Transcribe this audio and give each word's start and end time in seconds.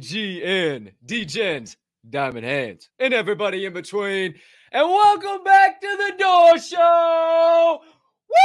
GMGAGN, 0.00 0.92
Degens, 1.04 1.76
Diamond 2.08 2.46
Hands, 2.46 2.88
and 2.98 3.12
everybody 3.12 3.64
in 3.64 3.72
between. 3.72 4.34
And 4.72 4.88
welcome 4.88 5.44
back 5.44 5.80
to 5.80 5.86
the 5.86 6.14
Door 6.18 6.58
Show. 6.58 7.80
Woo! 8.28 8.36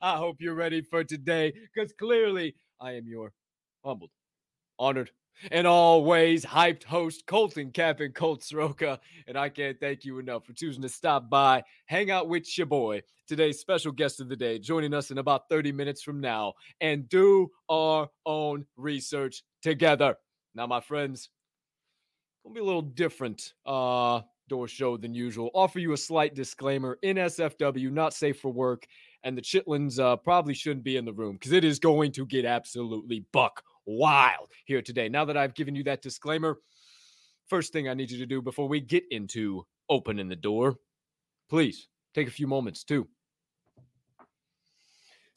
I 0.00 0.16
hope 0.16 0.36
you're 0.40 0.54
ready 0.54 0.82
for 0.82 1.02
today 1.04 1.52
because 1.74 1.92
clearly 1.92 2.54
I 2.80 2.92
am 2.92 3.06
your 3.06 3.32
humbled, 3.84 4.10
honored, 4.78 5.10
and 5.50 5.66
always 5.66 6.44
hyped 6.44 6.84
host, 6.84 7.26
Colton 7.26 7.70
Cappin 7.70 8.12
Colt 8.12 8.42
Soroka. 8.42 9.00
And 9.26 9.36
I 9.36 9.48
can't 9.48 9.78
thank 9.80 10.04
you 10.04 10.18
enough 10.18 10.44
for 10.44 10.52
choosing 10.52 10.82
to 10.82 10.88
stop 10.88 11.28
by, 11.30 11.64
hang 11.86 12.10
out 12.10 12.28
with 12.28 12.56
your 12.56 12.66
boy, 12.66 13.02
today's 13.26 13.58
special 13.58 13.92
guest 13.92 14.20
of 14.20 14.28
the 14.28 14.36
day, 14.36 14.58
joining 14.58 14.94
us 14.94 15.10
in 15.10 15.18
about 15.18 15.48
30 15.48 15.72
minutes 15.72 16.02
from 16.02 16.20
now, 16.20 16.54
and 16.80 17.08
do 17.08 17.50
our 17.68 18.08
own 18.26 18.64
research 18.76 19.42
together. 19.62 20.16
Now, 20.54 20.66
my 20.66 20.80
friends, 20.80 21.30
gonna 22.44 22.54
be 22.54 22.60
a 22.60 22.64
little 22.64 22.82
different 22.82 23.52
uh 23.66 24.20
door 24.48 24.66
show 24.66 24.96
than 24.96 25.14
usual. 25.14 25.50
Offer 25.54 25.78
you 25.78 25.92
a 25.92 25.96
slight 25.96 26.34
disclaimer 26.34 26.98
NSFW, 27.04 27.92
not 27.92 28.14
safe 28.14 28.40
for 28.40 28.50
work, 28.50 28.86
and 29.22 29.36
the 29.36 29.42
Chitlins 29.42 30.00
uh, 30.00 30.16
probably 30.16 30.54
shouldn't 30.54 30.84
be 30.84 30.96
in 30.96 31.04
the 31.04 31.12
room 31.12 31.34
because 31.34 31.52
it 31.52 31.64
is 31.64 31.78
going 31.78 32.12
to 32.12 32.26
get 32.26 32.44
absolutely 32.44 33.24
buck 33.32 33.62
wild 33.88 34.50
here 34.66 34.82
today. 34.82 35.08
Now 35.08 35.24
that 35.24 35.36
I've 35.36 35.54
given 35.54 35.74
you 35.74 35.82
that 35.84 36.02
disclaimer, 36.02 36.58
first 37.48 37.72
thing 37.72 37.88
I 37.88 37.94
need 37.94 38.10
you 38.10 38.18
to 38.18 38.26
do 38.26 38.42
before 38.42 38.68
we 38.68 38.80
get 38.80 39.04
into 39.10 39.64
opening 39.88 40.28
the 40.28 40.36
door, 40.36 40.76
please 41.48 41.88
take 42.14 42.28
a 42.28 42.32
few 42.32 42.46
moments 42.46 42.84
to 42.84 43.08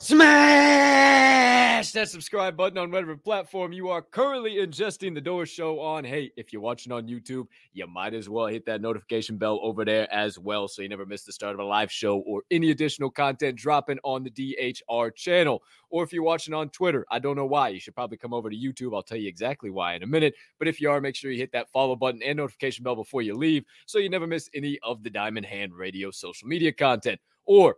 smash 0.02 1.92
that 1.92 2.10
subscribe 2.10 2.58
button 2.58 2.78
on 2.78 2.90
whatever 2.90 3.16
platform 3.16 3.72
you 3.72 3.90
are 3.90 4.02
currently 4.02 4.56
ingesting 4.56 5.14
the 5.14 5.22
door 5.22 5.46
show 5.46 5.80
on. 5.80 6.04
Hey, 6.04 6.32
if 6.38 6.52
you're 6.52 6.62
watching 6.62 6.92
on 6.92 7.08
YouTube, 7.08 7.46
you 7.74 7.86
might 7.86 8.16
as 8.16 8.30
well 8.30 8.48
hit 8.48 8.66
that 8.66 8.82
notification 8.82 9.38
bell 9.38 9.60
over 9.62 9.86
there 9.86 10.12
as 10.12 10.40
well 10.40 10.68
so 10.68 10.82
you 10.82 10.90
never 10.90 11.06
miss 11.06 11.24
the 11.24 11.32
start 11.32 11.54
of 11.54 11.60
a 11.60 11.64
live 11.64 11.92
show 11.92 12.20
or 12.20 12.44
any 12.50 12.72
additional 12.72 13.12
content 13.12 13.58
dropping 13.58 14.00
on 14.04 14.24
the 14.24 14.32
DHR 14.32 15.14
channel. 15.14 15.62
Or 15.90 16.04
if 16.04 16.14
you're 16.14 16.24
watching 16.24 16.54
on 16.54 16.70
Twitter, 16.70 17.06
I 17.12 17.20
don't 17.20 17.36
know 17.36 17.46
why. 17.46 17.70
You 17.70 17.80
should 17.80 17.96
probably 17.96 18.18
come 18.18 18.34
over 18.34 18.50
to 18.50 18.56
YouTube. 18.56 18.96
I'll 18.96 19.04
tell 19.04 19.18
you 19.18 19.28
exactly 19.28 19.70
why 19.70 19.94
in 19.94 20.04
a 20.04 20.08
minute. 20.08 20.34
But 20.58 20.68
if 20.68 20.82
you 20.82 20.90
are, 20.90 21.02
make 21.02 21.16
sure 21.16 21.32
you 21.32 21.40
hit 21.40 21.52
that 21.52 21.70
follow 21.70 21.96
button 21.96 22.24
and 22.24 22.38
notification 22.38 22.84
bell 22.84 22.96
before 22.96 23.22
you 23.22 23.36
leave 23.36 23.66
so 23.86 24.00
you 24.00 24.10
never 24.10 24.28
miss 24.28 24.50
any 24.54 24.80
of 24.82 25.04
the 25.04 25.10
Diamond 25.10 25.46
Hand 25.46 25.74
Radio 25.74 26.10
social 26.10 26.48
media 26.48 26.72
content. 26.72 27.20
Or 27.46 27.78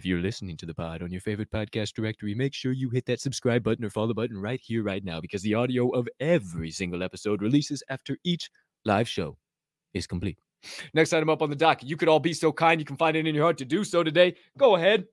if 0.00 0.06
you're 0.06 0.22
listening 0.22 0.56
to 0.56 0.64
the 0.64 0.72
pod 0.72 1.02
on 1.02 1.12
your 1.12 1.20
favorite 1.20 1.50
podcast 1.50 1.92
directory, 1.92 2.34
make 2.34 2.54
sure 2.54 2.72
you 2.72 2.88
hit 2.88 3.04
that 3.04 3.20
subscribe 3.20 3.62
button 3.62 3.84
or 3.84 3.90
follow 3.90 4.14
button 4.14 4.40
right 4.40 4.58
here, 4.58 4.82
right 4.82 5.04
now, 5.04 5.20
because 5.20 5.42
the 5.42 5.52
audio 5.52 5.90
of 5.90 6.08
every 6.20 6.70
single 6.70 7.02
episode 7.02 7.42
releases 7.42 7.82
after 7.90 8.16
each 8.24 8.50
live 8.86 9.06
show 9.06 9.36
is 9.92 10.06
complete. 10.06 10.38
Next 10.94 11.12
item 11.12 11.28
up 11.28 11.42
on 11.42 11.50
the 11.50 11.56
dock. 11.56 11.80
You 11.82 11.98
could 11.98 12.08
all 12.08 12.18
be 12.18 12.32
so 12.32 12.50
kind, 12.50 12.80
you 12.80 12.86
can 12.86 12.96
find 12.96 13.14
it 13.14 13.26
in 13.26 13.34
your 13.34 13.44
heart 13.44 13.58
to 13.58 13.66
do 13.66 13.84
so 13.84 14.02
today. 14.02 14.36
Go 14.56 14.74
ahead, 14.76 15.04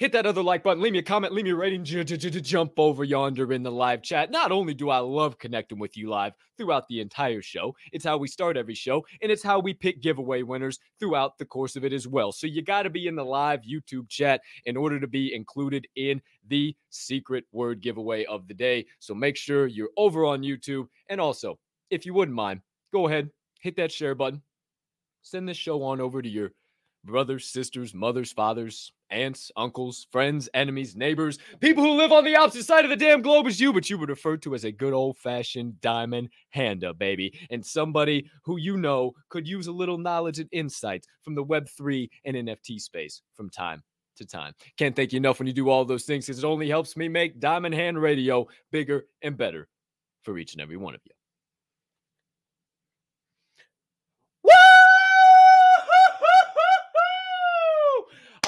hit 0.00 0.12
that 0.12 0.24
other 0.24 0.42
like 0.42 0.62
button, 0.62 0.82
leave 0.82 0.94
me 0.94 0.98
a 0.98 1.02
comment, 1.02 1.34
leave 1.34 1.44
me 1.44 1.50
a 1.50 1.54
rating, 1.54 1.84
j- 1.84 2.02
j- 2.02 2.16
j- 2.16 2.40
jump 2.40 2.72
over 2.78 3.04
yonder 3.04 3.52
in 3.52 3.62
the 3.62 3.70
live 3.70 4.02
chat. 4.02 4.30
Not 4.30 4.50
only 4.50 4.72
do 4.72 4.88
I 4.88 4.96
love 4.96 5.38
connecting 5.38 5.78
with 5.78 5.94
you 5.94 6.08
live 6.08 6.32
throughout 6.56 6.88
the 6.88 7.02
entire 7.02 7.42
show, 7.42 7.76
it's 7.92 8.06
how 8.06 8.16
we 8.16 8.26
start 8.26 8.56
every 8.56 8.74
show, 8.74 9.04
and 9.20 9.30
it's 9.30 9.42
how 9.42 9.60
we 9.60 9.74
pick 9.74 10.00
giveaway 10.00 10.42
winners 10.42 10.78
throughout 10.98 11.36
the 11.36 11.44
course 11.44 11.76
of 11.76 11.84
it 11.84 11.92
as 11.92 12.08
well. 12.08 12.32
So 12.32 12.46
you 12.46 12.62
got 12.62 12.84
to 12.84 12.90
be 12.90 13.08
in 13.08 13.14
the 13.14 13.24
live 13.24 13.60
YouTube 13.60 14.08
chat 14.08 14.40
in 14.64 14.74
order 14.74 14.98
to 14.98 15.06
be 15.06 15.34
included 15.34 15.86
in 15.96 16.22
the 16.48 16.74
secret 16.88 17.44
word 17.52 17.82
giveaway 17.82 18.24
of 18.24 18.48
the 18.48 18.54
day. 18.54 18.86
So 19.00 19.14
make 19.14 19.36
sure 19.36 19.66
you're 19.66 19.90
over 19.98 20.24
on 20.24 20.40
YouTube. 20.40 20.86
And 21.10 21.20
also, 21.20 21.58
if 21.90 22.06
you 22.06 22.14
wouldn't 22.14 22.34
mind, 22.34 22.62
go 22.90 23.06
ahead, 23.06 23.28
hit 23.60 23.76
that 23.76 23.92
share 23.92 24.14
button, 24.14 24.40
send 25.20 25.46
this 25.46 25.58
show 25.58 25.82
on 25.82 26.00
over 26.00 26.22
to 26.22 26.28
your 26.28 26.52
brothers, 27.04 27.46
sisters, 27.46 27.94
mothers, 27.94 28.32
fathers, 28.32 28.92
aunts, 29.10 29.50
uncles, 29.56 30.06
friends, 30.12 30.48
enemies, 30.54 30.94
neighbors, 30.94 31.38
people 31.60 31.82
who 31.82 31.92
live 31.92 32.12
on 32.12 32.24
the 32.24 32.36
opposite 32.36 32.64
side 32.64 32.84
of 32.84 32.90
the 32.90 32.96
damn 32.96 33.22
globe 33.22 33.46
as 33.46 33.60
you, 33.60 33.72
but 33.72 33.88
you 33.90 33.98
were 33.98 34.06
referred 34.06 34.42
to 34.42 34.54
as 34.54 34.64
a 34.64 34.72
good 34.72 34.92
old 34.92 35.16
fashioned 35.16 35.80
diamond 35.80 36.28
handa, 36.54 36.96
baby, 36.96 37.32
and 37.50 37.64
somebody 37.64 38.30
who 38.44 38.58
you 38.58 38.76
know 38.76 39.12
could 39.28 39.46
use 39.46 39.66
a 39.66 39.72
little 39.72 39.98
knowledge 39.98 40.38
and 40.38 40.48
insight 40.52 41.06
from 41.22 41.34
the 41.34 41.44
Web3 41.44 42.08
and 42.24 42.36
NFT 42.36 42.80
space 42.80 43.22
from 43.34 43.50
time 43.50 43.82
to 44.16 44.26
time. 44.26 44.54
Can't 44.76 44.94
thank 44.94 45.12
you 45.12 45.16
enough 45.16 45.38
when 45.38 45.46
you 45.46 45.52
do 45.52 45.68
all 45.68 45.84
those 45.84 46.04
things 46.04 46.26
because 46.26 46.38
it 46.42 46.46
only 46.46 46.68
helps 46.68 46.96
me 46.96 47.08
make 47.08 47.40
Diamond 47.40 47.74
Hand 47.74 48.00
Radio 48.00 48.46
bigger 48.70 49.06
and 49.22 49.36
better 49.36 49.68
for 50.22 50.38
each 50.38 50.52
and 50.52 50.60
every 50.60 50.76
one 50.76 50.94
of 50.94 51.00
you. 51.04 51.12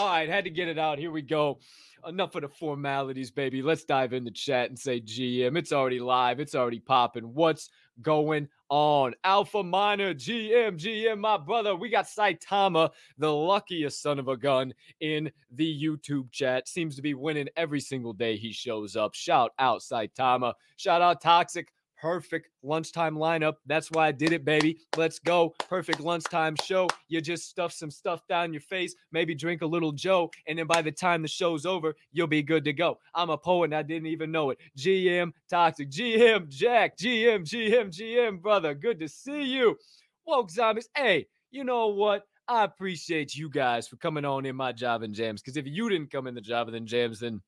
All 0.02 0.08
right, 0.08 0.28
had 0.28 0.42
to 0.42 0.50
get 0.50 0.66
it 0.66 0.80
out. 0.80 0.98
Here 0.98 1.12
we 1.12 1.22
go. 1.22 1.60
Enough 2.08 2.34
of 2.34 2.42
the 2.42 2.48
formalities, 2.48 3.30
baby. 3.30 3.62
Let's 3.62 3.84
dive 3.84 4.12
in 4.12 4.24
the 4.24 4.32
chat 4.32 4.68
and 4.68 4.76
say 4.76 5.00
GM. 5.00 5.56
It's 5.56 5.70
already 5.70 6.00
live. 6.00 6.40
It's 6.40 6.56
already 6.56 6.80
popping. 6.80 7.32
What's 7.32 7.70
going 8.00 8.48
on? 8.68 9.14
Alpha 9.22 9.62
Minor, 9.62 10.12
GM, 10.12 10.76
GM, 10.76 11.20
my 11.20 11.36
brother. 11.36 11.76
We 11.76 11.88
got 11.88 12.06
Saitama, 12.06 12.90
the 13.16 13.32
luckiest 13.32 14.02
son 14.02 14.18
of 14.18 14.26
a 14.26 14.36
gun 14.36 14.74
in 14.98 15.30
the 15.52 15.80
YouTube 15.80 16.32
chat. 16.32 16.66
Seems 16.66 16.96
to 16.96 17.02
be 17.02 17.14
winning 17.14 17.48
every 17.56 17.78
single 17.78 18.12
day 18.12 18.36
he 18.36 18.50
shows 18.50 18.96
up. 18.96 19.14
Shout 19.14 19.52
out 19.60 19.82
Saitama. 19.82 20.54
Shout 20.78 21.00
out 21.00 21.20
Toxic 21.20 21.72
perfect 22.02 22.48
lunchtime 22.64 23.14
lineup. 23.14 23.54
That's 23.64 23.88
why 23.92 24.08
I 24.08 24.12
did 24.12 24.32
it, 24.32 24.44
baby. 24.44 24.80
Let's 24.96 25.20
go. 25.20 25.54
Perfect 25.69 26.00
lunchtime 26.00 26.56
show. 26.56 26.88
You 27.06 27.20
just 27.20 27.49
stuff 27.49 27.72
some 27.72 27.93
stuff 27.93 28.26
down 28.28 28.52
your 28.52 28.60
face, 28.60 28.96
maybe 29.12 29.37
drink 29.37 29.62
a 29.62 29.66
little 29.66 29.93
Joe, 29.93 30.28
and 30.49 30.58
then 30.58 30.66
by 30.66 30.82
the 30.82 30.90
time 30.90 31.22
the 31.22 31.28
show's 31.28 31.64
over, 31.64 31.94
you'll 32.10 32.26
be 32.26 32.43
good 32.43 32.64
to 32.64 32.72
go. 32.72 32.99
I'm 33.14 33.31
a 33.31 33.38
poet 33.38 33.66
and 33.66 33.75
I 33.75 33.82
didn't 33.82 34.08
even 34.08 34.32
know 34.32 34.50
it. 34.50 34.58
GM 34.76 35.32
Toxic, 35.49 35.88
GM 35.90 36.49
Jack, 36.49 36.99
GM, 36.99 37.44
GM, 37.44 37.90
GM, 37.90 38.43
brother. 38.43 38.75
Good 38.75 38.98
to 38.98 39.08
see 39.08 39.44
you. 39.44 39.78
Woke 40.26 40.50
Zombies. 40.50 40.88
Hey, 40.96 41.28
you 41.52 41.62
know 41.62 41.87
what? 41.87 42.25
I 42.48 42.64
appreciate 42.64 43.37
you 43.37 43.48
guys 43.48 43.87
for 43.87 43.94
coming 43.96 44.25
on 44.25 44.44
in 44.44 44.56
my 44.56 44.72
Java 44.72 45.05
and 45.05 45.14
Jams 45.14 45.40
because 45.40 45.56
if 45.56 45.69
you 45.69 45.88
didn't 45.88 46.10
come 46.10 46.26
in 46.26 46.34
the 46.34 46.40
Java 46.40 46.72
and 46.72 46.88
Jams, 46.88 47.20
then 47.20 47.40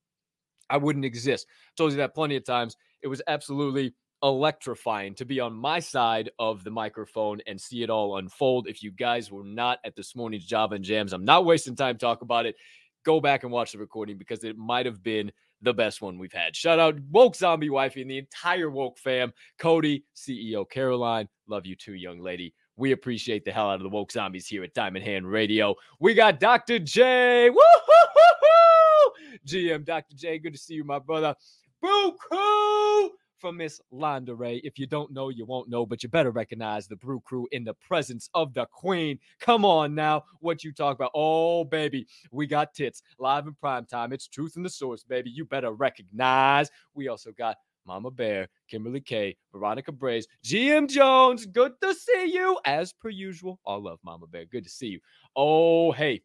I 0.71 0.77
wouldn't 0.77 1.05
exist. 1.05 1.47
I 1.51 1.73
told 1.77 1.91
you 1.91 1.99
that 1.99 2.15
plenty 2.15 2.37
of 2.37 2.45
times. 2.45 2.77
It 3.03 3.09
was 3.09 3.21
absolutely 3.27 3.95
electrifying 4.25 5.15
to 5.15 5.25
be 5.25 5.39
on 5.39 5.55
my 5.55 5.79
side 5.79 6.31
of 6.39 6.65
the 6.65 6.71
microphone 6.71 7.41
and 7.47 7.61
see 7.61 7.83
it 7.83 7.91
all 7.91 8.17
unfold. 8.17 8.67
If 8.67 8.83
you 8.83 8.91
guys 8.91 9.31
were 9.31 9.45
not 9.45 9.79
at 9.85 9.95
this 9.95 10.17
morning's 10.17 10.47
Java 10.47 10.75
and 10.75 10.85
Jams, 10.85 11.13
I'm 11.13 11.25
not 11.25 11.45
wasting 11.45 11.77
time 11.77 11.99
talking 11.99 12.25
about 12.27 12.47
it. 12.47 12.57
Go 13.05 13.21
back 13.21 13.45
and 13.45 13.53
watch 13.53 13.73
the 13.73 13.79
recording 13.79 14.17
because 14.17 14.43
it 14.43 14.57
might 14.57 14.87
have 14.87 15.03
been 15.03 15.31
the 15.61 15.75
best 15.75 16.01
one 16.03 16.19
we've 16.19 16.33
had. 16.33 16.57
Shout 16.57 16.79
out 16.79 16.99
Woke 17.11 17.37
Zombie 17.37 17.71
Wifey 17.71 18.01
and 18.03 18.11
the 18.11 18.19
entire 18.19 18.71
Woke 18.71 18.99
fam. 18.99 19.33
Cody, 19.59 20.05
CEO 20.17 20.69
Caroline, 20.69 21.29
love 21.47 21.67
you 21.67 21.77
too, 21.77 21.95
young 21.95 22.19
lady. 22.19 22.55
We 22.77 22.93
appreciate 22.93 23.45
the 23.45 23.53
hell 23.53 23.71
out 23.71 23.77
of 23.77 23.83
the 23.83 23.89
Woke 23.89 24.11
Zombies 24.11 24.47
here 24.47 24.65
at 24.65 24.75
Diamond 24.75 25.05
Hand 25.05 25.31
Radio. 25.31 25.77
We 26.01 26.15
got 26.15 26.41
Dr. 26.41 26.79
J. 26.79 27.51
Woo-hoo-hoo-hoo! 27.51 29.13
GM 29.47 29.85
Dr. 29.85 30.17
J, 30.17 30.39
good 30.39 30.55
to 30.55 30.59
see 30.59 30.75
you, 30.75 30.85
my 30.85 30.99
brother. 30.99 31.37
Boo 31.81 32.17
Crew! 32.19 33.11
Miss 33.53 33.81
Londa 33.93 34.39
Ray. 34.39 34.57
If 34.65 34.79
you 34.79 34.87
don't 34.87 35.13
know, 35.13 35.29
you 35.29 35.45
won't 35.45 35.69
know, 35.69 35.87
but 35.87 36.03
you 36.03 36.09
better 36.09 36.31
recognize 36.31 36.87
the 36.87 36.97
Brew 36.97 37.21
Crew 37.21 37.49
in 37.53 37.65
the 37.65 37.75
presence 37.75 38.29
of 38.35 38.55
the 38.55 38.67
Queen. 38.67 39.19
Come 39.41 39.65
on 39.65 39.95
now, 39.95 40.25
what 40.41 40.65
you 40.65 40.73
talk 40.73 40.97
about? 40.97 41.11
Oh, 41.15 41.65
baby, 41.65 42.07
we 42.31 42.47
got 42.47 42.75
tits 42.75 43.03
live 43.19 43.47
in 43.47 43.55
prime 43.55 43.87
time. 43.87 44.13
It's 44.13 44.29
truth 44.29 44.57
in 44.57 44.63
the 44.63 44.71
source, 44.71 45.03
baby. 45.05 45.31
You 45.31 45.45
better 45.45 45.73
recognize. 45.73 46.71
We 46.95 47.09
also 47.09 47.33
got 47.33 47.57
Mama 47.87 48.11
Bear, 48.11 48.49
Kimberly 48.69 49.01
K, 49.01 49.37
Veronica 49.53 49.93
Braze, 49.93 50.27
GM 50.45 50.89
Jones. 50.89 51.47
Good 51.47 51.73
to 51.83 51.95
see 51.95 52.33
you. 52.33 52.59
As 52.65 52.93
per 52.93 53.11
usual, 53.11 53.61
all 53.65 53.83
love 53.83 53.99
Mama 54.03 54.27
Bear. 54.27 54.47
Good 54.47 54.65
to 54.65 54.71
see 54.71 54.89
you. 54.89 55.01
Oh, 55.37 55.93
hey. 55.93 56.23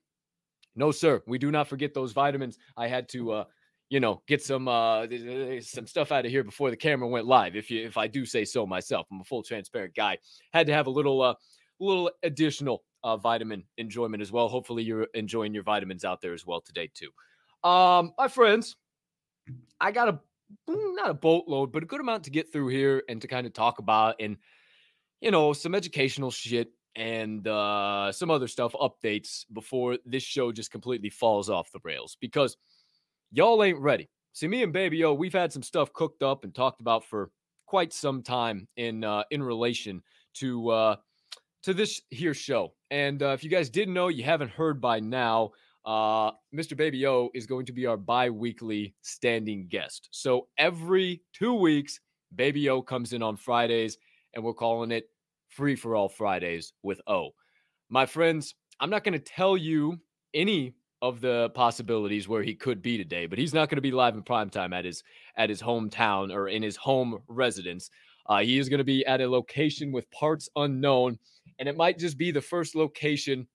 No, 0.75 0.92
sir. 0.92 1.21
We 1.27 1.38
do 1.38 1.51
not 1.51 1.68
forget 1.68 1.94
those 1.94 2.13
vitamins. 2.13 2.57
I 2.77 2.88
had 2.88 3.10
to 3.10 3.31
uh 3.31 3.44
you 3.89 4.00
know, 4.00 4.21
get 4.27 4.44
some 4.44 4.68
uh 4.68 5.07
some 5.62 5.88
stuff 5.88 6.12
out 6.12 6.25
of 6.25 6.31
here 6.31 6.44
before 6.44 6.69
the 6.69 6.77
camera 6.77 7.07
went 7.07 7.25
live. 7.25 7.56
If 7.56 7.71
you 7.71 7.86
if 7.86 7.97
I 7.97 8.07
do 8.07 8.25
say 8.25 8.45
so 8.45 8.65
myself, 8.65 9.07
I'm 9.12 9.21
a 9.21 9.24
full 9.24 9.44
transparent 9.44 9.95
guy. 9.95 10.19
Had 10.53 10.68
to 10.68 10.74
have 10.74 10.88
a 10.88 10.91
little 10.91 11.21
uh 11.21 11.33
little 11.80 12.12
additional 12.24 12.83
uh 13.03 13.18
vitamin 13.18 13.63
enjoyment 13.77 14.21
as 14.21 14.31
well. 14.31 14.47
Hopefully 14.47 14.83
you're 14.83 15.07
enjoying 15.15 15.53
your 15.53 15.63
vitamins 15.63 16.06
out 16.06 16.21
there 16.21 16.33
as 16.33 16.45
well 16.45 16.62
today 16.62 16.89
too. 16.94 17.09
Um 17.68 18.13
my 18.18 18.27
friends, 18.27 18.75
I 19.81 19.92
got 19.92 20.09
a 20.09 20.19
not 20.68 21.09
a 21.09 21.15
boatload, 21.15 21.71
but 21.71 21.83
a 21.83 21.88
good 21.88 22.00
amount 22.00 22.25
to 22.25 22.31
get 22.31 22.51
through 22.51 22.68
here 22.68 23.03
and 23.09 23.21
to 23.21 23.27
kind 23.27 23.47
of 23.47 23.53
talk 23.53 23.80
about 23.80 24.15
and 24.19 24.38
you 25.19 25.31
know, 25.31 25.51
some 25.51 25.75
educational 25.75 26.31
shit 26.31 26.69
and 26.95 27.47
uh 27.47 28.12
some 28.12 28.30
other 28.30 28.47
stuff 28.47 28.74
updates 28.74 29.45
before 29.51 29.97
this 30.06 30.24
show 30.24 30.51
just 30.51 30.71
completely 30.71 31.09
falls 31.09 31.50
off 31.50 31.71
the 31.71 31.80
rails 31.83 32.18
because 32.19 32.56
y'all 33.31 33.63
ain't 33.63 33.79
ready. 33.79 34.09
See, 34.33 34.47
me 34.47 34.63
and 34.63 34.73
Baby 34.73 35.03
O, 35.03 35.13
we've 35.13 35.33
had 35.33 35.51
some 35.51 35.63
stuff 35.63 35.91
cooked 35.93 36.23
up 36.23 36.43
and 36.43 36.53
talked 36.53 36.81
about 36.81 37.03
for 37.03 37.31
quite 37.65 37.93
some 37.93 38.23
time 38.23 38.67
in 38.77 39.03
uh, 39.03 39.23
in 39.31 39.43
relation 39.43 40.01
to 40.35 40.69
uh, 40.69 40.95
to 41.63 41.73
this 41.73 42.01
here 42.09 42.33
show. 42.33 42.73
And 42.91 43.21
uh, 43.21 43.29
if 43.29 43.43
you 43.43 43.49
guys 43.49 43.69
didn't 43.69 43.93
know, 43.93 44.07
you 44.07 44.23
haven't 44.23 44.51
heard 44.51 44.81
by 44.81 44.99
now. 44.99 45.51
Uh, 45.85 46.31
Mr. 46.55 46.75
Baby 46.75 47.07
O 47.07 47.29
is 47.33 47.45
going 47.45 47.65
to 47.65 47.71
be 47.71 47.85
our 47.85 47.97
bi-weekly 47.97 48.93
standing 49.01 49.67
guest. 49.67 50.09
So 50.11 50.47
every 50.57 51.21
two 51.33 51.53
weeks, 51.53 51.99
Baby 52.35 52.69
O 52.69 52.81
comes 52.81 53.13
in 53.13 53.23
on 53.23 53.37
Fridays, 53.37 53.97
and 54.33 54.43
we're 54.43 54.53
calling 54.53 54.91
it 54.91 55.09
Free 55.47 55.75
for 55.75 55.95
All 55.95 56.09
Fridays 56.09 56.73
with 56.83 57.01
O. 57.07 57.29
My 57.89 58.05
friends, 58.05 58.55
I'm 58.79 58.89
not 58.89 59.03
going 59.03 59.13
to 59.13 59.19
tell 59.19 59.57
you 59.57 59.99
any 60.33 60.75
of 61.01 61.21
the 61.21 61.49
possibilities 61.53 62.27
where 62.27 62.43
he 62.43 62.55
could 62.55 62.81
be 62.81 62.97
today, 62.97 63.25
but 63.25 63.39
he's 63.39 63.53
not 63.53 63.69
going 63.69 63.77
to 63.77 63.81
be 63.81 63.91
live 63.91 64.15
in 64.15 64.23
prime 64.23 64.49
time 64.49 64.73
at 64.73 64.85
his 64.85 65.03
at 65.37 65.49
his 65.49 65.61
hometown 65.61 66.33
or 66.33 66.47
in 66.47 66.61
his 66.61 66.75
home 66.75 67.19
residence. 67.27 67.89
Uh, 68.27 68.39
he 68.39 68.59
is 68.59 68.69
going 68.69 68.79
to 68.79 68.83
be 68.83 69.05
at 69.05 69.21
a 69.21 69.29
location 69.29 69.91
with 69.91 70.09
parts 70.11 70.49
unknown, 70.55 71.17
and 71.57 71.67
it 71.67 71.77
might 71.77 71.97
just 71.97 72.17
be 72.17 72.31
the 72.31 72.41
first 72.41 72.75
location 72.75 73.47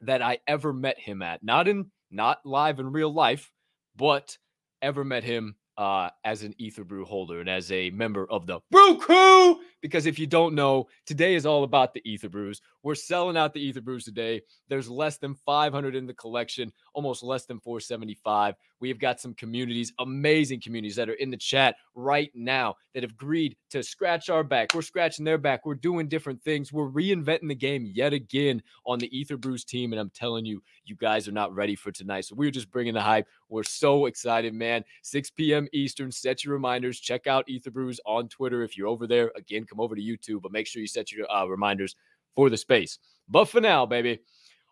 that 0.00 0.22
I 0.22 0.38
ever 0.46 0.72
met 0.72 0.98
him 0.98 1.22
at. 1.22 1.42
Not 1.42 1.68
in 1.68 1.90
not 2.10 2.38
live 2.44 2.78
in 2.78 2.92
real 2.92 3.12
life, 3.12 3.50
but 3.96 4.38
ever 4.80 5.04
met 5.04 5.24
him 5.24 5.56
uh, 5.76 6.10
as 6.24 6.42
an 6.42 6.54
Ether 6.58 6.84
Brew 6.84 7.04
holder 7.04 7.40
and 7.40 7.48
as 7.48 7.70
a 7.70 7.90
member 7.90 8.26
of 8.30 8.46
the 8.46 8.60
Brew 8.70 8.98
Crew. 8.98 9.60
Because 9.80 10.06
if 10.06 10.18
you 10.18 10.26
don't 10.26 10.54
know, 10.54 10.88
today 11.06 11.34
is 11.34 11.46
all 11.46 11.64
about 11.64 11.94
the 11.94 12.02
Ether 12.08 12.28
Brews. 12.28 12.60
We're 12.82 12.94
selling 12.94 13.36
out 13.36 13.52
the 13.52 13.60
Ether 13.60 13.80
Brews 13.80 14.04
today. 14.04 14.42
There's 14.68 14.88
less 14.88 15.18
than 15.18 15.34
500 15.34 15.94
in 15.94 16.06
the 16.06 16.14
collection, 16.14 16.72
almost 16.94 17.22
less 17.22 17.46
than 17.46 17.60
475. 17.60 18.54
We've 18.80 18.98
got 18.98 19.20
some 19.20 19.34
communities, 19.34 19.92
amazing 19.98 20.60
communities 20.60 20.96
that 20.96 21.08
are 21.08 21.14
in 21.14 21.30
the 21.30 21.36
chat 21.36 21.76
right 21.94 22.30
now 22.34 22.76
that 22.94 23.02
have 23.02 23.12
agreed 23.12 23.56
to 23.70 23.82
scratch 23.82 24.30
our 24.30 24.44
back. 24.44 24.74
We're 24.74 24.82
scratching 24.82 25.24
their 25.24 25.38
back. 25.38 25.66
We're 25.66 25.74
doing 25.74 26.08
different 26.08 26.42
things. 26.42 26.72
We're 26.72 26.90
reinventing 26.90 27.48
the 27.48 27.54
game 27.54 27.84
yet 27.92 28.12
again 28.12 28.62
on 28.86 28.98
the 28.98 29.16
Ether 29.16 29.36
Brews 29.36 29.64
team. 29.64 29.92
And 29.92 30.00
I'm 30.00 30.10
telling 30.10 30.44
you, 30.44 30.62
you 30.84 30.96
guys 30.96 31.28
are 31.28 31.32
not 31.32 31.54
ready 31.54 31.74
for 31.74 31.90
tonight. 31.90 32.26
So 32.26 32.34
we're 32.36 32.50
just 32.50 32.70
bringing 32.70 32.94
the 32.94 33.00
hype. 33.00 33.26
We're 33.48 33.64
so 33.64 34.06
excited, 34.06 34.54
man. 34.54 34.84
6 35.02 35.30
p.m. 35.30 35.68
Eastern. 35.72 36.12
Set 36.12 36.44
your 36.44 36.54
reminders. 36.54 37.00
Check 37.00 37.26
out 37.26 37.48
Ether 37.48 37.70
Brews 37.70 38.00
on 38.06 38.28
Twitter 38.28 38.62
if 38.62 38.76
you're 38.76 38.88
over 38.88 39.06
there. 39.06 39.32
Again, 39.36 39.66
come 39.68 39.80
over 39.80 39.94
to 39.94 40.02
YouTube, 40.02 40.42
but 40.42 40.52
make 40.52 40.66
sure 40.66 40.80
you 40.80 40.88
set 40.88 41.12
your 41.12 41.30
uh, 41.30 41.44
reminders 41.44 41.94
for 42.34 42.50
the 42.50 42.56
space. 42.56 42.98
But 43.28 43.46
for 43.46 43.60
now, 43.60 43.86
baby, 43.86 44.20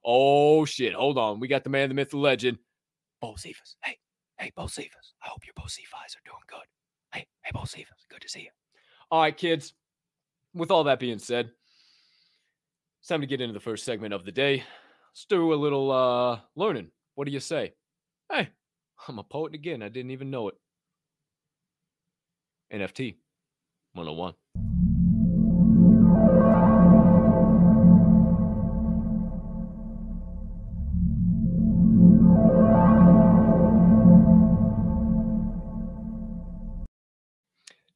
oh 0.05 0.65
shit, 0.65 0.95
hold 0.95 1.19
on. 1.19 1.41
We 1.41 1.49
got 1.49 1.65
the 1.65 1.71
man, 1.71 1.89
the 1.89 1.95
myth, 1.95 2.11
the 2.11 2.19
legend, 2.19 2.59
Bo 3.21 3.37
Cephas. 3.37 3.77
Hey, 3.85 3.99
hey, 4.39 4.53
Bo 4.57 4.67
Cephas. 4.67 5.15
I 5.23 5.29
hope 5.29 5.45
your 5.45 5.55
Bo 5.57 5.67
Cephas 5.67 6.17
are 6.17 6.25
doing 6.25 6.43
good. 6.49 6.67
Hey, 7.13 7.27
hey, 7.43 7.51
Bo 7.53 7.65
Cephas. 7.65 8.07
Good 8.11 8.23
to 8.23 8.29
see 8.29 8.41
you. 8.43 8.51
All 9.11 9.21
right, 9.21 9.37
kids. 9.37 9.75
With 10.55 10.71
all 10.71 10.85
that 10.85 11.01
being 11.01 11.19
said, 11.19 11.51
it's 13.01 13.09
time 13.09 13.21
to 13.21 13.27
get 13.27 13.43
into 13.43 13.53
the 13.53 13.61
first 13.61 13.85
segment 13.85 14.15
of 14.15 14.25
the 14.25 14.33
day. 14.33 14.65
Let's 15.11 15.27
do 15.29 15.53
a 15.53 15.55
little 15.55 15.91
uh 15.91 16.41
learning. 16.55 16.91
What 17.15 17.27
do 17.27 17.33
you 17.33 17.41
say? 17.41 17.73
Hey, 18.31 18.49
I'm 19.07 19.19
a 19.19 19.23
poet 19.23 19.55
again. 19.55 19.83
I 19.83 19.89
didn't 19.89 20.11
even 20.11 20.31
know 20.31 20.49
it. 20.49 20.55
NFT 22.73 23.17
101. 23.93 24.35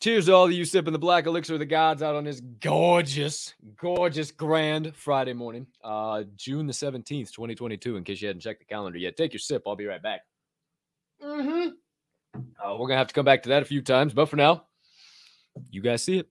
Cheers 0.00 0.26
to 0.26 0.34
all 0.34 0.46
of 0.46 0.52
you 0.52 0.64
sipping 0.64 0.94
the 0.94 0.98
black 0.98 1.26
elixir 1.26 1.52
of 1.52 1.58
the 1.58 1.66
gods 1.66 2.02
out 2.02 2.16
on 2.16 2.24
this 2.24 2.40
gorgeous, 2.40 3.52
gorgeous, 3.76 4.30
grand 4.30 4.96
Friday 4.96 5.34
morning, 5.34 5.66
uh, 5.84 6.22
June 6.36 6.66
the 6.66 6.72
17th, 6.72 7.30
2022. 7.30 7.96
In 7.96 8.04
case 8.04 8.22
you 8.22 8.28
hadn't 8.28 8.40
checked 8.40 8.60
the 8.60 8.64
calendar 8.64 8.96
yet, 8.96 9.18
take 9.18 9.34
your 9.34 9.40
sip. 9.40 9.62
I'll 9.66 9.76
be 9.76 9.84
right 9.84 10.02
back. 10.02 10.22
Mm-hmm. 11.22 11.68
Uh, 12.34 12.72
we're 12.72 12.78
going 12.78 12.92
to 12.92 12.96
have 12.96 13.08
to 13.08 13.14
come 13.14 13.26
back 13.26 13.42
to 13.42 13.50
that 13.50 13.60
a 13.60 13.66
few 13.66 13.82
times, 13.82 14.14
but 14.14 14.30
for 14.30 14.36
now, 14.36 14.64
you 15.70 15.82
guys 15.82 16.02
see 16.02 16.16
it. 16.16 16.30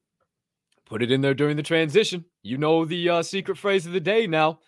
Put 0.87 1.03
it 1.03 1.11
in 1.11 1.21
there 1.21 1.35
during 1.35 1.55
the 1.55 1.61
transition. 1.61 2.25
You 2.41 2.57
know 2.57 2.85
the 2.85 3.07
uh, 3.07 3.21
secret 3.21 3.59
phrase 3.59 3.85
of 3.85 3.93
the 3.93 3.99
day 3.99 4.25
now. 4.25 4.61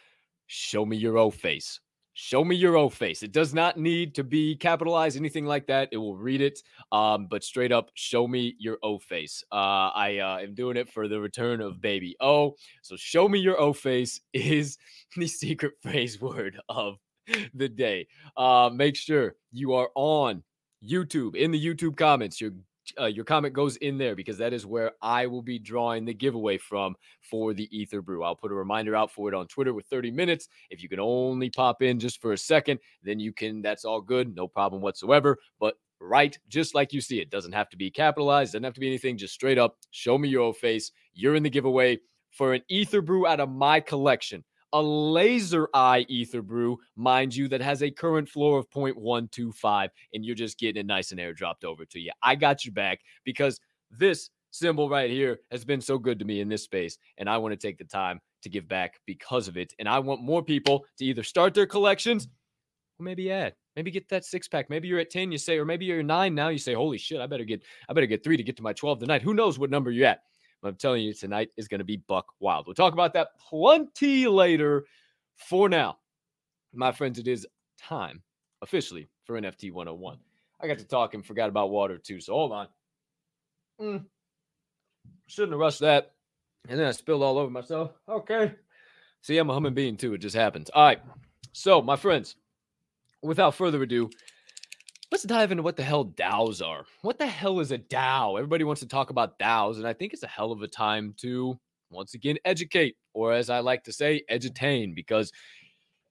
Show 0.46 0.86
me 0.86 0.96
your 0.96 1.18
O 1.18 1.32
face. 1.32 1.80
Show 2.14 2.44
me 2.44 2.56
your 2.56 2.76
O 2.76 2.90
face. 2.90 3.24
It 3.24 3.32
does 3.32 3.54
not 3.54 3.78
need 3.78 4.16
to 4.16 4.24
be 4.24 4.56
capitalized, 4.56 5.16
anything 5.18 5.46
like 5.46 5.68
that. 5.68 5.90
It 5.92 5.98
will 5.98 6.18
read 6.18 6.42
it. 6.42 6.60
Um, 6.92 7.28
but 7.30 7.44
straight 7.44 7.72
up, 7.72 7.90
show 7.94 8.28
me 8.28 8.56
your 8.60 8.78
O 8.84 9.00
face. 9.00 9.44
Uh, 9.52 9.92
I 9.96 10.18
uh, 10.18 10.40
am 10.40 10.54
doing 10.54 10.76
it 10.76 10.90
for 10.90 11.08
the 11.08 11.20
return 11.22 11.62
of 11.62 11.80
baby 11.82 12.16
O. 12.20 12.56
So 12.82 12.96
show 12.98 13.30
me 13.30 13.40
your 13.40 13.60
O 13.60 13.72
face 13.72 14.20
is 14.34 14.78
the 15.16 15.28
secret 15.28 15.74
phrase 15.82 16.20
word 16.20 16.60
of 16.68 16.98
the 17.54 17.70
day. 17.70 18.08
Uh, 18.36 18.70
make 18.74 18.96
sure 18.96 19.36
you 19.52 19.74
are 19.74 19.90
on 19.96 20.44
YouTube 20.84 21.36
in 21.36 21.52
the 21.52 21.66
YouTube 21.66 21.96
comments. 21.96 22.42
You're 22.42 22.54
uh, 23.00 23.06
your 23.06 23.26
comment 23.26 23.54
goes 23.54 23.78
in 23.78 23.98
there 23.98 24.16
because 24.16 24.38
that 24.38 24.54
is 24.54 24.66
where 24.66 24.92
I 25.02 25.28
will 25.28 25.42
be 25.42 25.60
drawing 25.60 26.06
the 26.06 26.14
giveaway 26.14 26.58
from 26.58 26.96
for 27.22 27.54
the 27.54 27.68
Ether 27.76 28.02
Brew. 28.02 28.24
I'll 28.24 28.36
put 28.36 28.52
a 28.52 28.56
reminder 28.56 28.96
out 28.96 29.12
for 29.12 29.30
it 29.30 29.36
on 29.36 29.48
Twitter 29.48 29.74
with 29.74 29.86
30 29.88 30.12
minutes. 30.12 30.48
If 30.70 30.82
you 30.82 30.90
can 30.90 31.00
only 31.00 31.50
pop 31.50 31.82
in 31.82 32.00
just 32.00 32.22
for 32.22 32.34
a 32.34 32.38
second, 32.38 32.80
then 33.04 33.20
you 33.20 33.34
can, 33.34 33.62
that's 33.62 33.86
all 33.86 34.02
good. 34.02 34.36
No 34.36 34.48
problem 34.48 34.82
whatsoever. 34.82 35.38
But 35.60 35.76
right, 36.00 36.38
just 36.48 36.76
like 36.76 36.94
you 36.94 37.02
see 37.02 37.20
it, 37.20 37.30
doesn't 37.30 37.54
have 37.54 37.70
to 37.70 37.78
be 37.78 37.92
capitalized, 37.92 38.54
doesn't 38.54 38.64
have 38.64 38.74
to 38.74 38.80
be 38.80 38.88
anything, 38.88 39.18
just 39.18 39.34
straight 39.34 39.58
up 39.58 39.78
show 39.92 40.18
me 40.18 40.30
your 40.30 40.54
face. 40.54 40.92
You're 41.14 41.36
in 41.36 41.44
the 41.44 41.50
giveaway 41.50 42.00
for 42.32 42.54
an 42.54 42.62
Ether 42.70 43.02
Brew 43.02 43.28
out 43.28 43.40
of 43.40 43.50
my 43.50 43.80
collection 43.80 44.44
a 44.74 44.82
laser 44.82 45.68
eye 45.74 46.06
ether 46.08 46.42
brew, 46.42 46.80
mind 46.96 47.36
you, 47.36 47.48
that 47.50 47.62
has 47.62 47.84
a 47.84 47.92
current 47.92 48.28
floor 48.28 48.58
of 48.58 48.70
0.125, 48.70 49.90
and 50.14 50.26
you're 50.26 50.36
just 50.36 50.60
getting 50.60 50.80
it 50.80 50.86
nice 50.86 51.12
and 51.12 51.20
airdropped 51.20 51.64
over 51.64 51.86
to 51.86 52.00
you. 52.00 52.12
I 52.24 52.36
got 52.36 52.66
you 52.66 52.72
back 52.72 53.00
because 53.24 53.60
this 53.90 54.30
symbol 54.52 54.90
right 54.90 55.10
here 55.10 55.40
has 55.50 55.66
been 55.66 55.82
so 55.82 55.98
good 55.98 56.20
to 56.20 56.26
me 56.26 56.42
in 56.42 56.50
this 56.50 56.64
space, 56.64 56.98
and 57.18 57.30
I 57.30 57.38
want 57.38 57.54
to 57.54 57.58
take 57.58 57.78
the 57.78 57.86
time 57.86 58.20
to 58.44 58.50
give 58.50 58.68
back 58.68 59.00
because 59.06 59.48
of 59.48 59.58
it. 59.58 59.74
And 59.80 59.88
I 59.88 60.00
want 60.00 60.22
more 60.22 60.44
people 60.44 60.86
to 60.98 61.06
either 61.06 61.24
start 61.24 61.54
their 61.54 61.66
collections 61.66 62.28
or 63.00 63.04
maybe 63.04 63.32
add. 63.32 63.56
Maybe 63.76 63.92
get 63.92 64.10
that 64.10 64.26
six 64.26 64.48
pack. 64.48 64.70
Maybe 64.70 64.88
you're 64.88 65.00
at 65.00 65.10
10, 65.10 65.32
you 65.32 65.38
say, 65.38 65.58
or 65.58 65.66
maybe 65.66 65.86
you're 65.86 66.04
nine 66.04 66.36
now. 66.36 66.50
You 66.50 66.58
say, 66.58 66.74
holy 66.74 66.98
shit, 66.98 67.22
I 67.22 67.28
better 67.28 67.46
get, 67.46 67.64
I 67.88 67.94
better 67.94 68.06
get 68.06 68.24
three 68.24 68.38
to 68.38 68.44
get 68.44 68.58
to 68.58 68.64
my 68.64 68.74
12 68.74 69.00
tonight. 69.00 69.22
Who 69.22 69.34
knows 69.34 69.58
what 69.58 69.70
number 69.70 69.92
you're 69.92 70.08
at? 70.08 70.24
I'm 70.64 70.76
telling 70.76 71.04
you, 71.04 71.14
tonight 71.14 71.50
is 71.58 71.68
going 71.68 71.80
to 71.80 71.86
be 71.86 71.98
buck 71.98 72.28
wild. 72.40 72.68
We'll 72.68 72.76
talk 72.76 72.94
about 72.94 73.14
that 73.14 73.30
plenty 73.40 74.28
later. 74.28 74.86
For 75.36 75.70
now, 75.70 75.98
my 76.74 76.92
friends, 76.92 77.18
it 77.18 77.28
is 77.28 77.48
time 77.80 78.22
officially 78.62 79.10
for 79.26 79.40
NFT 79.40 79.72
101. 79.72 80.18
I 80.62 80.68
got 80.68 80.78
to 80.78 80.86
talk 80.86 81.14
and 81.14 81.26
forgot 81.26 81.50
about 81.50 81.72
water 81.72 81.98
too. 81.98 82.20
So 82.20 82.34
hold 82.34 82.52
on. 82.52 82.68
Mm. 83.82 84.06
Shouldn't 85.28 85.54
have 85.54 85.60
rushed 85.60 85.80
that. 85.80 86.14
And 86.70 86.80
then 86.80 86.86
I 86.88 86.92
spilled 86.92 87.24
all 87.24 87.40
over 87.40 87.50
myself. 87.50 87.92
Okay. 88.08 88.54
See, 89.22 89.38
I'm 89.38 89.50
a 89.50 89.54
human 89.54 89.74
being 89.74 89.98
too. 89.98 90.14
It 90.14 90.20
just 90.20 90.36
happens. 90.36 90.70
All 90.70 90.84
right. 90.84 91.02
So, 91.54 91.82
my 91.82 91.96
friends, 91.96 92.36
without 93.22 93.56
further 93.56 93.82
ado, 93.82 94.10
let's 95.12 95.24
dive 95.24 95.52
into 95.52 95.64
what 95.64 95.76
the 95.76 95.84
hell 95.84 96.06
DAOs 96.06 96.66
are. 96.66 96.86
What 97.02 97.20
the 97.20 97.28
hell 97.28 97.60
is 97.60 97.72
a 97.72 97.78
DAO? 97.78 98.38
Everybody 98.38 98.64
wants 98.64 98.82
to 98.82 98.88
talk 98.88 99.10
about 99.10 99.38
DAOs, 99.38 99.78
and 99.78 99.88
I 99.88 99.94
think 99.94 100.14
it's 100.14 100.24
a 100.24 100.28
hell 100.28 100.52
of 100.52 100.62
a 100.62 100.68
time 100.68 101.14
to 101.18 101.60
once 101.90 102.14
again 102.14 102.38
educate, 102.46 102.96
or 103.14 103.34
as 103.34 103.50
I 103.50 103.60
like 103.60 103.84
to 103.84 103.92
say, 103.92 104.24
edutain, 104.32 104.96
because 104.96 105.32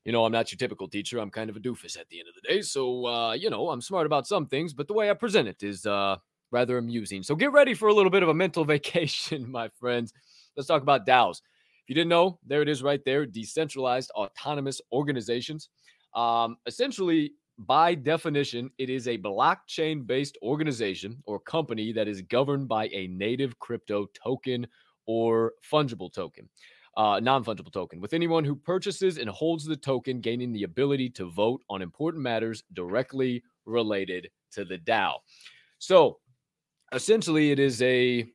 you 0.04 0.12
know, 0.12 0.24
I'm 0.24 0.32
not 0.32 0.50
your 0.50 0.56
typical 0.56 0.88
teacher. 0.88 1.18
I'm 1.18 1.30
kind 1.30 1.50
of 1.50 1.56
a 1.56 1.60
doofus 1.60 1.98
at 1.98 2.08
the 2.08 2.18
end 2.18 2.28
of 2.28 2.34
the 2.34 2.48
day. 2.48 2.62
So, 2.62 3.06
uh, 3.06 3.32
you 3.32 3.50
know, 3.50 3.68
I'm 3.68 3.82
smart 3.82 4.06
about 4.06 4.26
some 4.26 4.46
things, 4.46 4.72
but 4.72 4.88
the 4.88 4.94
way 4.94 5.10
I 5.10 5.14
present 5.14 5.46
it 5.46 5.62
is 5.62 5.84
uh, 5.84 6.16
rather 6.50 6.78
amusing. 6.78 7.22
So 7.22 7.34
get 7.34 7.52
ready 7.52 7.74
for 7.74 7.88
a 7.88 7.94
little 7.94 8.10
bit 8.10 8.22
of 8.22 8.28
a 8.30 8.34
mental 8.34 8.64
vacation, 8.76 9.50
my 9.50 9.68
friends. 9.68 10.12
Let's 10.56 10.66
talk 10.66 10.82
about 10.82 11.06
DAOs. 11.06 11.42
If 11.84 11.88
you 11.88 11.94
didn't 11.94 12.08
know, 12.08 12.38
there 12.46 12.62
it 12.62 12.68
is 12.68 12.82
right 12.82 13.04
there 13.04 13.26
decentralized 13.26 14.10
autonomous 14.12 14.80
organizations. 14.90 15.68
Um, 16.14 16.56
essentially, 16.66 17.32
by 17.66 17.94
definition, 17.94 18.70
it 18.78 18.88
is 18.88 19.06
a 19.06 19.18
blockchain 19.18 20.06
based 20.06 20.38
organization 20.42 21.22
or 21.26 21.38
company 21.40 21.92
that 21.92 22.08
is 22.08 22.22
governed 22.22 22.68
by 22.68 22.88
a 22.88 23.08
native 23.08 23.58
crypto 23.58 24.06
token 24.14 24.66
or 25.06 25.52
fungible 25.70 26.10
token, 26.12 26.48
uh, 26.96 27.20
non 27.20 27.44
fungible 27.44 27.72
token, 27.72 28.00
with 28.00 28.14
anyone 28.14 28.44
who 28.44 28.56
purchases 28.56 29.18
and 29.18 29.28
holds 29.28 29.66
the 29.66 29.76
token 29.76 30.20
gaining 30.20 30.52
the 30.52 30.62
ability 30.62 31.10
to 31.10 31.30
vote 31.30 31.62
on 31.68 31.82
important 31.82 32.22
matters 32.22 32.62
directly 32.72 33.42
related 33.66 34.30
to 34.52 34.64
the 34.64 34.78
DAO. 34.78 35.16
So 35.78 36.18
essentially, 36.92 37.50
it 37.50 37.58
is 37.58 37.82
a 37.82 38.26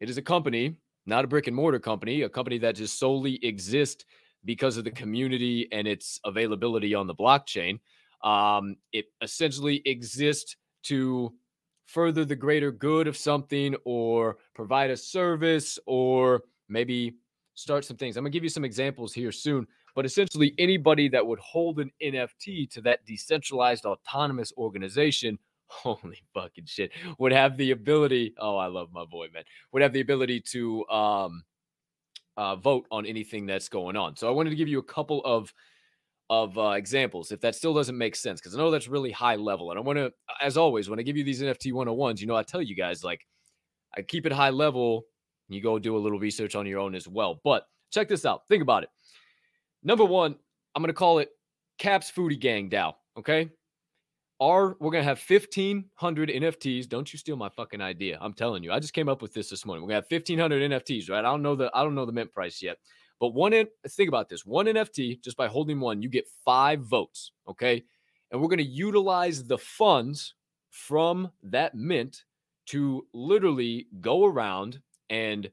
it 0.00 0.10
is 0.10 0.18
a 0.18 0.22
company, 0.22 0.76
not 1.06 1.24
a 1.24 1.28
brick 1.28 1.46
and 1.46 1.54
mortar 1.54 1.78
company, 1.78 2.22
a 2.22 2.28
company 2.28 2.58
that 2.58 2.74
just 2.74 2.98
solely 2.98 3.44
exists 3.44 4.04
because 4.44 4.76
of 4.76 4.82
the 4.82 4.90
community 4.90 5.68
and 5.70 5.86
its 5.86 6.18
availability 6.24 6.96
on 6.96 7.06
the 7.06 7.14
blockchain. 7.14 7.78
Um, 8.24 8.76
it 8.92 9.06
essentially 9.22 9.82
exists 9.84 10.56
to 10.84 11.32
further 11.86 12.24
the 12.24 12.36
greater 12.36 12.72
good 12.72 13.06
of 13.06 13.16
something 13.16 13.76
or 13.84 14.38
provide 14.54 14.90
a 14.90 14.96
service 14.96 15.78
or 15.86 16.42
maybe 16.68 17.14
start 17.54 17.84
some 17.84 17.96
things. 17.96 18.16
I'm 18.16 18.24
going 18.24 18.32
to 18.32 18.36
give 18.36 18.42
you 18.42 18.48
some 18.48 18.64
examples 18.64 19.12
here 19.12 19.30
soon, 19.30 19.66
but 19.94 20.04
essentially 20.04 20.54
anybody 20.58 21.08
that 21.10 21.24
would 21.24 21.38
hold 21.38 21.78
an 21.78 21.90
NFT 22.02 22.70
to 22.70 22.80
that 22.82 23.04
decentralized 23.04 23.84
autonomous 23.84 24.52
organization 24.56 25.38
holy 25.68 26.22
fucking 26.32 26.66
shit 26.66 26.92
would 27.18 27.32
have 27.32 27.56
the 27.56 27.70
ability 27.70 28.34
oh 28.38 28.56
i 28.56 28.66
love 28.66 28.90
my 28.92 29.04
boy 29.04 29.26
man 29.32 29.42
would 29.72 29.82
have 29.82 29.94
the 29.94 30.00
ability 30.00 30.38
to 30.38 30.86
um 30.88 31.42
uh 32.36 32.54
vote 32.54 32.86
on 32.90 33.06
anything 33.06 33.46
that's 33.46 33.68
going 33.68 33.96
on 33.96 34.14
so 34.14 34.28
i 34.28 34.30
wanted 34.30 34.50
to 34.50 34.56
give 34.56 34.68
you 34.68 34.78
a 34.78 34.82
couple 34.82 35.22
of 35.24 35.52
of 36.42 36.58
uh, 36.58 36.70
examples 36.70 37.30
if 37.30 37.40
that 37.40 37.54
still 37.54 37.72
doesn't 37.72 37.96
make 37.96 38.16
sense 38.16 38.40
because 38.40 38.54
i 38.54 38.58
know 38.58 38.70
that's 38.70 38.88
really 38.88 39.10
high 39.10 39.36
level 39.36 39.70
and 39.70 39.78
i 39.78 39.82
want 39.82 39.96
to 39.96 40.12
as 40.40 40.56
always 40.56 40.90
when 40.90 40.98
i 40.98 41.02
give 41.02 41.16
you 41.16 41.24
these 41.24 41.40
nft 41.40 41.72
101s 41.72 42.20
you 42.20 42.26
know 42.26 42.36
i 42.36 42.42
tell 42.42 42.62
you 42.62 42.74
guys 42.74 43.04
like 43.04 43.26
i 43.96 44.02
keep 44.02 44.26
it 44.26 44.32
high 44.32 44.50
level 44.50 45.04
you 45.48 45.62
go 45.62 45.78
do 45.78 45.96
a 45.96 45.98
little 45.98 46.18
research 46.18 46.54
on 46.54 46.66
your 46.66 46.80
own 46.80 46.94
as 46.94 47.06
well 47.06 47.40
but 47.44 47.66
check 47.92 48.08
this 48.08 48.24
out 48.24 48.46
think 48.48 48.62
about 48.62 48.82
it. 48.82 48.88
Number 49.82 50.04
one 50.04 50.34
i'm 50.74 50.82
going 50.82 50.88
to 50.88 50.94
call 50.94 51.18
it 51.18 51.30
caps 51.78 52.10
foodie 52.10 52.40
gang 52.40 52.68
dao 52.68 52.94
okay? 53.18 53.50
Our 54.40 54.76
we're 54.80 54.90
gonna 54.90 55.04
have 55.04 55.22
1500 55.24 56.28
nfts 56.28 56.88
don't 56.88 57.12
you 57.12 57.18
steal 57.18 57.36
my 57.36 57.48
fucking 57.48 57.80
idea 57.80 58.18
i'm 58.20 58.32
telling 58.32 58.64
you 58.64 58.72
i 58.72 58.80
just 58.80 58.92
came 58.92 59.08
up 59.08 59.22
with 59.22 59.32
this 59.32 59.48
this 59.48 59.64
morning 59.64 59.82
we're 59.82 59.88
gonna 59.88 60.02
have 60.02 60.10
1500 60.10 60.70
nfts 60.72 61.08
right? 61.08 61.20
I 61.20 61.22
don't 61.22 61.42
know 61.42 61.54
the 61.54 61.70
i 61.72 61.84
don't 61.84 61.94
know 61.94 62.04
the 62.04 62.12
mint 62.12 62.32
price 62.32 62.60
yet 62.60 62.78
but 63.20 63.34
one 63.34 63.52
in 63.52 63.66
think 63.88 64.08
about 64.08 64.28
this 64.28 64.44
one 64.44 64.66
nft 64.66 65.22
just 65.22 65.36
by 65.36 65.46
holding 65.46 65.80
one 65.80 66.02
you 66.02 66.08
get 66.08 66.26
five 66.44 66.80
votes 66.80 67.32
okay 67.48 67.82
and 68.30 68.40
we're 68.40 68.48
gonna 68.48 68.62
utilize 68.62 69.44
the 69.44 69.58
funds 69.58 70.34
from 70.70 71.30
that 71.42 71.74
mint 71.74 72.24
to 72.66 73.06
literally 73.12 73.86
go 74.00 74.24
around 74.24 74.80
and 75.10 75.50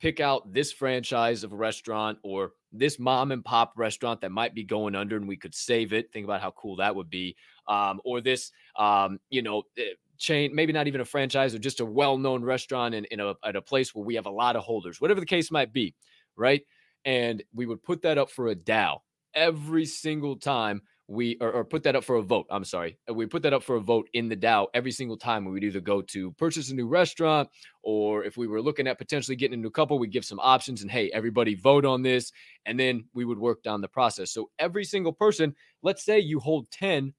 pick 0.00 0.20
out 0.20 0.52
this 0.52 0.72
franchise 0.72 1.44
of 1.44 1.52
a 1.52 1.56
restaurant 1.56 2.18
or 2.22 2.52
this 2.72 2.98
mom 2.98 3.32
and 3.32 3.44
pop 3.44 3.72
restaurant 3.76 4.20
that 4.20 4.30
might 4.30 4.54
be 4.54 4.64
going 4.64 4.94
under 4.94 5.16
and 5.16 5.28
we 5.28 5.36
could 5.36 5.54
save 5.54 5.92
it. 5.92 6.12
Think 6.12 6.24
about 6.24 6.42
how 6.42 6.50
cool 6.50 6.76
that 6.76 6.94
would 6.94 7.08
be. 7.08 7.36
Um, 7.68 8.00
or 8.04 8.20
this, 8.20 8.50
um, 8.76 9.18
you 9.30 9.40
know, 9.40 9.62
eh, 9.78 9.94
chain, 10.18 10.54
maybe 10.54 10.72
not 10.72 10.88
even 10.88 11.00
a 11.00 11.04
franchise 11.04 11.54
or 11.54 11.58
just 11.58 11.80
a 11.80 11.84
well 11.84 12.18
known 12.18 12.44
restaurant 12.44 12.94
in, 12.94 13.04
in 13.06 13.20
a, 13.20 13.34
at 13.44 13.56
a 13.56 13.62
place 13.62 13.94
where 13.94 14.04
we 14.04 14.16
have 14.16 14.26
a 14.26 14.30
lot 14.30 14.56
of 14.56 14.62
holders, 14.62 15.00
whatever 15.00 15.20
the 15.20 15.26
case 15.26 15.50
might 15.50 15.72
be. 15.72 15.94
Right. 16.36 16.62
And 17.04 17.42
we 17.52 17.66
would 17.66 17.82
put 17.82 18.02
that 18.02 18.18
up 18.18 18.30
for 18.30 18.48
a 18.48 18.54
DAO 18.54 19.00
every 19.34 19.86
single 19.86 20.36
time 20.36 20.82
we 21.06 21.36
or, 21.40 21.52
or, 21.52 21.64
put 21.64 21.82
that 21.82 21.96
up 21.96 22.04
for 22.04 22.16
a 22.16 22.22
vote. 22.22 22.46
I'm 22.50 22.64
sorry. 22.64 22.98
Uh, 23.08 23.14
we 23.14 23.26
put 23.26 23.42
that 23.42 23.52
up 23.52 23.62
for 23.62 23.76
a 23.76 23.80
vote 23.80 24.08
in 24.14 24.28
the 24.28 24.36
DAO 24.36 24.68
every 24.72 24.90
single 24.90 25.18
time 25.18 25.44
we 25.44 25.52
would 25.52 25.64
either 25.64 25.80
go 25.80 26.00
to 26.00 26.32
purchase 26.32 26.70
a 26.70 26.74
new 26.74 26.88
restaurant 26.88 27.50
or 27.82 28.24
if 28.24 28.38
we 28.38 28.46
were 28.46 28.62
looking 28.62 28.86
at 28.86 28.96
potentially 28.96 29.36
getting 29.36 29.58
a 29.58 29.62
new 29.62 29.70
couple, 29.70 29.98
we'd 29.98 30.12
give 30.12 30.24
some 30.24 30.40
options 30.40 30.80
and 30.80 30.90
hey, 30.90 31.10
everybody 31.12 31.54
vote 31.54 31.84
on 31.84 32.02
this. 32.02 32.32
And 32.64 32.80
then 32.80 33.04
we 33.12 33.26
would 33.26 33.38
work 33.38 33.62
down 33.62 33.82
the 33.82 33.88
process. 33.88 34.32
So 34.32 34.50
every 34.58 34.84
single 34.84 35.12
person, 35.12 35.54
let's 35.82 36.04
say 36.04 36.20
you 36.20 36.40
hold 36.40 36.70
10, 36.70 37.12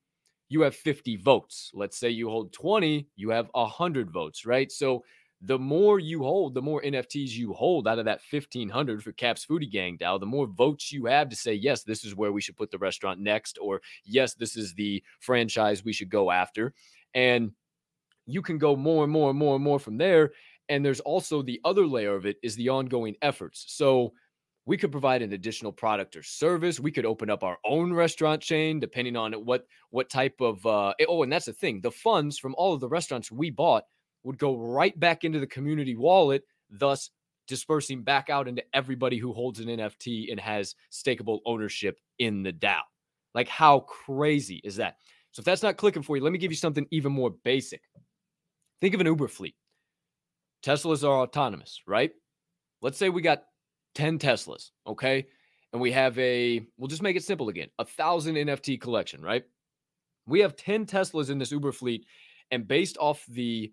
you 0.49 0.61
have 0.61 0.75
50 0.75 1.17
votes. 1.17 1.69
Let's 1.73 1.99
say 1.99 2.09
you 2.09 2.29
hold 2.29 2.53
20, 2.53 3.07
you 3.15 3.29
have 3.29 3.49
100 3.51 4.09
votes, 4.09 4.47
right? 4.47 4.71
So 4.71 5.03
the 5.45 5.59
more 5.59 5.99
you 5.99 6.23
hold, 6.23 6.55
the 6.55 6.61
more 6.61 6.81
NFTs 6.81 7.29
you 7.29 7.53
hold 7.53 7.87
out 7.87 7.99
of 7.99 8.05
that 8.05 8.21
1500 8.31 9.03
for 9.03 9.11
Caps 9.11 9.45
Foodie 9.45 9.69
Gang 9.69 9.95
DAO, 9.97 10.19
the 10.19 10.25
more 10.25 10.47
votes 10.47 10.91
you 10.91 11.05
have 11.05 11.29
to 11.29 11.35
say, 11.35 11.53
yes, 11.53 11.83
this 11.83 12.03
is 12.03 12.15
where 12.15 12.31
we 12.31 12.41
should 12.41 12.57
put 12.57 12.71
the 12.71 12.79
restaurant 12.79 13.19
next, 13.19 13.59
or 13.61 13.81
yes, 14.03 14.33
this 14.33 14.57
is 14.57 14.73
the 14.73 15.03
franchise 15.19 15.85
we 15.85 15.93
should 15.93 16.09
go 16.09 16.31
after. 16.31 16.73
And 17.13 17.51
you 18.25 18.41
can 18.41 18.57
go 18.57 18.75
more 18.75 19.03
and 19.03 19.13
more 19.13 19.29
and 19.29 19.37
more 19.37 19.55
and 19.55 19.63
more 19.63 19.79
from 19.79 19.97
there. 19.97 20.31
And 20.67 20.83
there's 20.83 20.99
also 21.01 21.43
the 21.43 21.61
other 21.63 21.85
layer 21.85 22.15
of 22.15 22.25
it 22.25 22.37
is 22.41 22.55
the 22.55 22.69
ongoing 22.69 23.15
efforts. 23.21 23.65
So 23.67 24.13
we 24.65 24.77
could 24.77 24.91
provide 24.91 25.21
an 25.21 25.33
additional 25.33 25.71
product 25.71 26.15
or 26.15 26.23
service. 26.23 26.79
We 26.79 26.91
could 26.91 27.05
open 27.05 27.29
up 27.29 27.43
our 27.43 27.59
own 27.63 27.93
restaurant 27.93 28.41
chain, 28.41 28.79
depending 28.79 29.15
on 29.15 29.33
what 29.33 29.67
what 29.91 30.09
type 30.09 30.41
of. 30.41 30.65
Uh, 30.65 30.95
oh, 31.07 31.21
and 31.21 31.31
that's 31.31 31.45
the 31.45 31.53
thing: 31.53 31.81
the 31.81 31.91
funds 31.91 32.39
from 32.39 32.55
all 32.57 32.73
of 32.73 32.81
the 32.81 32.89
restaurants 32.89 33.31
we 33.31 33.51
bought 33.51 33.83
would 34.25 34.37
go 34.37 34.57
right 34.57 34.99
back 34.99 35.23
into 35.23 35.39
the 35.39 35.47
community 35.47 35.95
wallet, 35.95 36.43
thus 36.69 37.11
dispersing 37.47 38.01
back 38.01 38.29
out 38.29 38.47
into 38.47 38.63
everybody 38.73 39.17
who 39.17 39.31
holds 39.31 39.59
an 39.59 39.67
NFT 39.67 40.31
and 40.31 40.39
has 40.39 40.75
stakeable 40.91 41.39
ownership 41.45 41.99
in 42.17 42.43
the 42.43 42.51
DAO. 42.51 42.81
Like, 43.33 43.47
how 43.47 43.81
crazy 43.81 44.61
is 44.63 44.77
that? 44.77 44.97
So, 45.31 45.41
if 45.41 45.45
that's 45.45 45.63
not 45.63 45.77
clicking 45.77 46.01
for 46.01 46.17
you, 46.17 46.23
let 46.23 46.33
me 46.33 46.39
give 46.39 46.51
you 46.51 46.57
something 46.57 46.87
even 46.91 47.11
more 47.11 47.29
basic. 47.43 47.81
Think 48.81 48.95
of 48.95 49.01
an 49.01 49.07
Uber 49.07 49.27
fleet. 49.27 49.55
Teslas 50.63 51.03
are 51.03 51.21
autonomous, 51.21 51.81
right? 51.85 52.11
Let's 52.81 52.97
say 52.97 53.09
we 53.09 53.21
got 53.21 53.43
10 53.93 54.17
Teslas, 54.17 54.71
okay? 54.87 55.27
And 55.71 55.81
we 55.81 55.91
have 55.91 56.17
a, 56.17 56.65
we'll 56.77 56.87
just 56.87 57.01
make 57.01 57.15
it 57.15 57.23
simple 57.23 57.49
again, 57.49 57.69
a 57.77 57.85
thousand 57.85 58.35
NFT 58.35 58.81
collection, 58.81 59.21
right? 59.21 59.43
We 60.25 60.39
have 60.39 60.55
10 60.55 60.85
Teslas 60.85 61.29
in 61.29 61.37
this 61.37 61.51
Uber 61.51 61.71
fleet. 61.71 62.05
And 62.51 62.67
based 62.67 62.97
off 62.99 63.25
the 63.27 63.71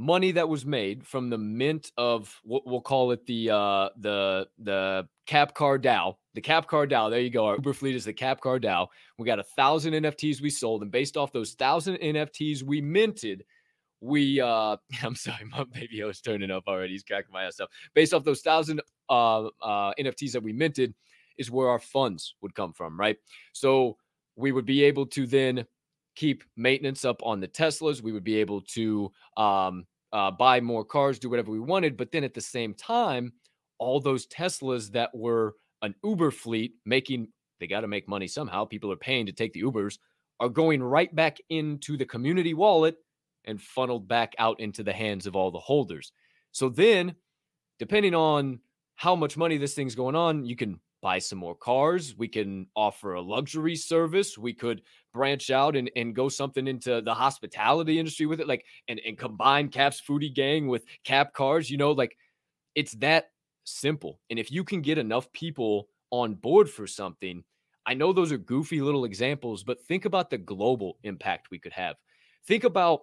money 0.00 0.32
that 0.32 0.48
was 0.48 0.64
made 0.64 1.06
from 1.06 1.28
the 1.28 1.36
mint 1.36 1.92
of 1.98 2.34
what 2.42 2.66
we'll 2.66 2.80
call 2.80 3.10
it 3.10 3.26
the 3.26 3.50
uh 3.50 3.90
the 3.98 4.48
the 4.58 5.06
cap 5.26 5.54
car 5.54 5.78
DAO. 5.78 6.14
The 6.34 6.40
cap 6.40 6.66
car 6.66 6.86
DAO. 6.86 7.10
There 7.10 7.20
you 7.20 7.28
go. 7.28 7.46
Our 7.46 7.56
Uber 7.56 7.74
fleet 7.74 7.94
is 7.94 8.06
the 8.06 8.14
cap 8.14 8.40
car 8.40 8.58
DAO. 8.58 8.86
We 9.18 9.26
got 9.26 9.38
a 9.38 9.44
thousand 9.44 9.92
NFTs 9.92 10.40
we 10.40 10.48
sold, 10.48 10.82
and 10.82 10.90
based 10.90 11.18
off 11.18 11.32
those 11.32 11.52
thousand 11.52 11.96
NFTs 11.96 12.62
we 12.62 12.80
minted, 12.80 13.44
we 14.00 14.40
uh 14.40 14.78
I'm 15.02 15.14
sorry, 15.14 15.44
my 15.44 15.64
baby 15.64 16.02
was 16.02 16.22
turning 16.22 16.50
up 16.50 16.64
already. 16.66 16.94
He's 16.94 17.04
cracking 17.04 17.32
my 17.32 17.44
ass 17.44 17.60
up. 17.60 17.68
Based 17.94 18.14
off 18.14 18.24
those 18.24 18.40
thousand 18.40 18.80
uh 19.10 19.48
uh 19.60 19.92
NFTs 20.00 20.32
that 20.32 20.42
we 20.42 20.54
minted 20.54 20.94
is 21.36 21.50
where 21.50 21.68
our 21.68 21.78
funds 21.78 22.36
would 22.40 22.54
come 22.54 22.72
from, 22.72 22.98
right? 22.98 23.18
So 23.52 23.98
we 24.34 24.50
would 24.50 24.66
be 24.66 24.82
able 24.84 25.06
to 25.06 25.26
then 25.26 25.66
keep 26.16 26.44
maintenance 26.56 27.04
up 27.04 27.20
on 27.22 27.40
the 27.40 27.48
Teslas. 27.48 28.02
We 28.02 28.12
would 28.12 28.24
be 28.24 28.36
able 28.36 28.60
to 28.62 29.10
um, 29.36 29.86
uh, 30.12 30.30
buy 30.30 30.60
more 30.60 30.84
cars, 30.84 31.18
do 31.18 31.30
whatever 31.30 31.50
we 31.50 31.60
wanted. 31.60 31.96
But 31.96 32.12
then 32.12 32.24
at 32.24 32.34
the 32.34 32.40
same 32.40 32.74
time, 32.74 33.32
all 33.78 34.00
those 34.00 34.26
Teslas 34.26 34.90
that 34.92 35.14
were 35.14 35.54
an 35.82 35.94
Uber 36.04 36.30
fleet 36.30 36.74
making, 36.84 37.28
they 37.58 37.66
got 37.66 37.80
to 37.80 37.88
make 37.88 38.08
money 38.08 38.26
somehow. 38.26 38.64
People 38.64 38.92
are 38.92 38.96
paying 38.96 39.26
to 39.26 39.32
take 39.32 39.52
the 39.52 39.62
Ubers, 39.62 39.98
are 40.38 40.48
going 40.48 40.82
right 40.82 41.14
back 41.14 41.38
into 41.48 41.96
the 41.96 42.04
community 42.04 42.54
wallet 42.54 42.96
and 43.44 43.60
funneled 43.60 44.06
back 44.06 44.34
out 44.38 44.60
into 44.60 44.82
the 44.82 44.92
hands 44.92 45.26
of 45.26 45.36
all 45.36 45.50
the 45.50 45.58
holders. 45.58 46.12
So 46.52 46.68
then, 46.68 47.14
depending 47.78 48.14
on 48.14 48.60
how 48.96 49.16
much 49.16 49.36
money 49.36 49.56
this 49.56 49.74
thing's 49.74 49.94
going 49.94 50.16
on, 50.16 50.44
you 50.44 50.56
can 50.56 50.80
buy 51.02 51.18
some 51.18 51.38
more 51.38 51.54
cars. 51.54 52.14
We 52.16 52.28
can 52.28 52.66
offer 52.76 53.14
a 53.14 53.20
luxury 53.20 53.76
service. 53.76 54.36
We 54.36 54.52
could 54.52 54.82
branch 55.12 55.50
out 55.50 55.76
and, 55.76 55.90
and 55.96 56.14
go 56.14 56.28
something 56.28 56.66
into 56.66 57.00
the 57.00 57.14
hospitality 57.14 57.98
industry 57.98 58.26
with 58.26 58.40
it, 58.40 58.48
like 58.48 58.64
and, 58.88 59.00
and 59.06 59.18
combine 59.18 59.68
Cap's 59.68 60.00
foodie 60.00 60.32
gang 60.32 60.68
with 60.68 60.84
Cap 61.04 61.32
cars, 61.32 61.70
you 61.70 61.76
know, 61.76 61.92
like 61.92 62.16
it's 62.74 62.92
that 62.92 63.30
simple. 63.64 64.20
And 64.30 64.38
if 64.38 64.50
you 64.50 64.64
can 64.64 64.82
get 64.82 64.98
enough 64.98 65.30
people 65.32 65.88
on 66.10 66.34
board 66.34 66.68
for 66.68 66.86
something, 66.86 67.44
I 67.86 67.94
know 67.94 68.12
those 68.12 68.32
are 68.32 68.38
goofy 68.38 68.80
little 68.80 69.04
examples, 69.04 69.64
but 69.64 69.82
think 69.82 70.04
about 70.04 70.30
the 70.30 70.38
global 70.38 70.98
impact 71.02 71.50
we 71.50 71.58
could 71.58 71.72
have. 71.72 71.96
Think 72.46 72.64
about 72.64 73.02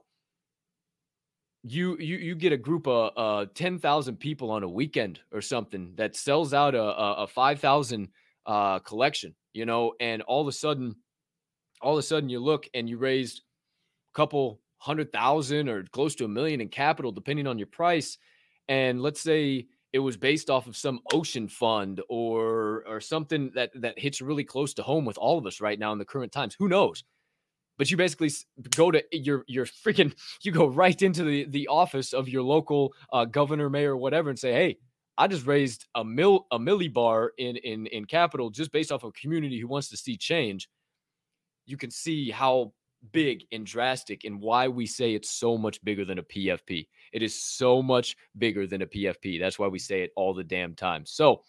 you 1.63 1.97
you 1.97 2.17
you 2.17 2.35
get 2.35 2.53
a 2.53 2.57
group 2.57 2.87
of 2.87 3.11
uh 3.17 3.45
10,000 3.53 4.17
people 4.17 4.51
on 4.51 4.63
a 4.63 4.69
weekend 4.69 5.19
or 5.31 5.41
something 5.41 5.93
that 5.95 6.15
sells 6.15 6.53
out 6.53 6.75
a 6.75 6.81
a, 6.81 7.13
a 7.23 7.27
5,000 7.27 8.07
uh 8.45 8.79
collection, 8.79 9.35
you 9.53 9.65
know, 9.65 9.93
and 9.99 10.21
all 10.23 10.41
of 10.41 10.47
a 10.47 10.51
sudden 10.51 10.95
all 11.81 11.93
of 11.93 11.99
a 11.99 12.03
sudden 12.03 12.29
you 12.29 12.39
look 12.39 12.67
and 12.73 12.89
you 12.89 12.97
raised 12.97 13.41
a 14.13 14.15
couple 14.15 14.61
hundred 14.79 15.11
thousand 15.11 15.69
or 15.69 15.83
close 15.91 16.15
to 16.15 16.25
a 16.25 16.27
million 16.27 16.61
in 16.61 16.69
capital 16.69 17.11
depending 17.11 17.47
on 17.47 17.57
your 17.57 17.67
price 17.67 18.17
and 18.67 19.01
let's 19.01 19.21
say 19.21 19.65
it 19.93 19.99
was 19.99 20.17
based 20.17 20.49
off 20.49 20.67
of 20.67 20.75
some 20.75 20.99
ocean 21.13 21.47
fund 21.47 22.01
or 22.09 22.83
or 22.87 23.01
something 23.01 23.51
that 23.55 23.71
that 23.75 23.97
hits 23.97 24.21
really 24.21 24.43
close 24.43 24.73
to 24.73 24.83
home 24.83 25.05
with 25.05 25.17
all 25.17 25.37
of 25.37 25.45
us 25.45 25.61
right 25.61 25.79
now 25.79 25.91
in 25.91 25.97
the 25.97 26.05
current 26.05 26.31
times 26.31 26.55
who 26.57 26.67
knows 26.67 27.03
but 27.77 27.89
you 27.91 27.97
basically 27.97 28.31
go 28.75 28.91
to 28.91 29.03
your 29.11 29.43
your 29.47 29.65
freaking 29.65 30.13
you 30.41 30.51
go 30.51 30.67
right 30.67 31.01
into 31.01 31.23
the 31.23 31.45
the 31.45 31.67
office 31.67 32.13
of 32.13 32.29
your 32.29 32.43
local 32.43 32.93
uh, 33.11 33.25
governor, 33.25 33.69
mayor, 33.69 33.95
whatever, 33.95 34.29
and 34.29 34.39
say, 34.39 34.53
hey. 34.53 34.77
I 35.19 35.25
just 35.25 35.47
raised 35.47 35.87
a 35.95 36.05
mill 36.05 36.45
a 36.51 36.59
millibar 36.59 37.29
in 37.39 37.55
in 37.55 37.87
in 37.87 38.05
capital 38.05 38.51
just 38.51 38.71
based 38.71 38.91
off 38.91 39.03
a 39.03 39.11
community 39.13 39.59
who 39.59 39.67
wants 39.67 39.89
to 39.89 39.97
see 39.97 40.15
change. 40.15 40.69
You 41.65 41.75
can 41.75 41.89
see 41.89 42.29
how 42.29 42.73
big 43.11 43.45
and 43.51 43.65
drastic 43.65 44.23
and 44.25 44.41
why 44.41 44.67
we 44.67 44.85
say 44.85 45.13
it's 45.13 45.29
so 45.29 45.57
much 45.57 45.83
bigger 45.83 46.05
than 46.05 46.19
a 46.19 46.23
PFP. 46.23 46.87
It 47.13 47.23
is 47.23 47.33
so 47.33 47.81
much 47.81 48.15
bigger 48.37 48.67
than 48.67 48.81
a 48.81 48.87
PFP. 48.87 49.39
That's 49.39 49.59
why 49.59 49.67
we 49.67 49.79
say 49.79 50.01
it 50.01 50.11
all 50.15 50.33
the 50.33 50.43
damn 50.43 50.75
time. 50.75 51.05
So, 51.05 51.43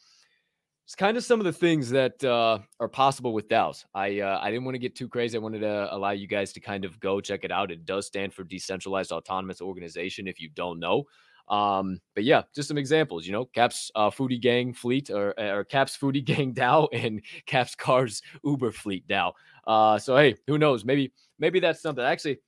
it's 0.88 0.94
kind 0.94 1.18
of 1.18 1.22
some 1.22 1.38
of 1.38 1.44
the 1.44 1.52
things 1.52 1.90
that 1.90 2.24
uh, 2.24 2.60
are 2.80 2.88
possible 2.88 3.34
with 3.34 3.46
DAOs. 3.46 3.84
I 3.94 4.20
uh, 4.20 4.38
I 4.40 4.50
didn't 4.50 4.64
want 4.64 4.74
to 4.74 4.78
get 4.78 4.96
too 4.96 5.06
crazy. 5.06 5.36
I 5.36 5.40
wanted 5.40 5.58
to 5.58 5.94
allow 5.94 6.12
you 6.12 6.26
guys 6.26 6.50
to 6.54 6.60
kind 6.60 6.82
of 6.86 6.98
go 6.98 7.20
check 7.20 7.44
it 7.44 7.52
out. 7.52 7.70
It 7.70 7.84
does 7.84 8.06
stand 8.06 8.32
for 8.32 8.42
decentralized 8.42 9.12
autonomous 9.12 9.60
organization. 9.60 10.26
If 10.26 10.40
you 10.40 10.48
don't 10.48 10.80
know, 10.80 11.04
um, 11.48 12.00
but 12.14 12.24
yeah, 12.24 12.40
just 12.54 12.68
some 12.68 12.78
examples. 12.78 13.26
You 13.26 13.32
know, 13.32 13.44
Caps 13.44 13.90
uh, 13.96 14.08
Foodie 14.08 14.40
Gang 14.40 14.72
Fleet 14.72 15.10
or 15.10 15.38
or 15.38 15.62
Caps 15.64 15.94
Foodie 15.94 16.24
Gang 16.24 16.54
DAO 16.54 16.88
and 16.94 17.20
Caps 17.44 17.74
Cars 17.74 18.22
Uber 18.42 18.72
Fleet 18.72 19.06
DAO. 19.06 19.32
Uh, 19.66 19.98
so 19.98 20.16
hey, 20.16 20.36
who 20.46 20.56
knows? 20.56 20.86
Maybe 20.86 21.12
maybe 21.38 21.60
that's 21.60 21.82
something. 21.82 22.02
Actually, 22.02 22.38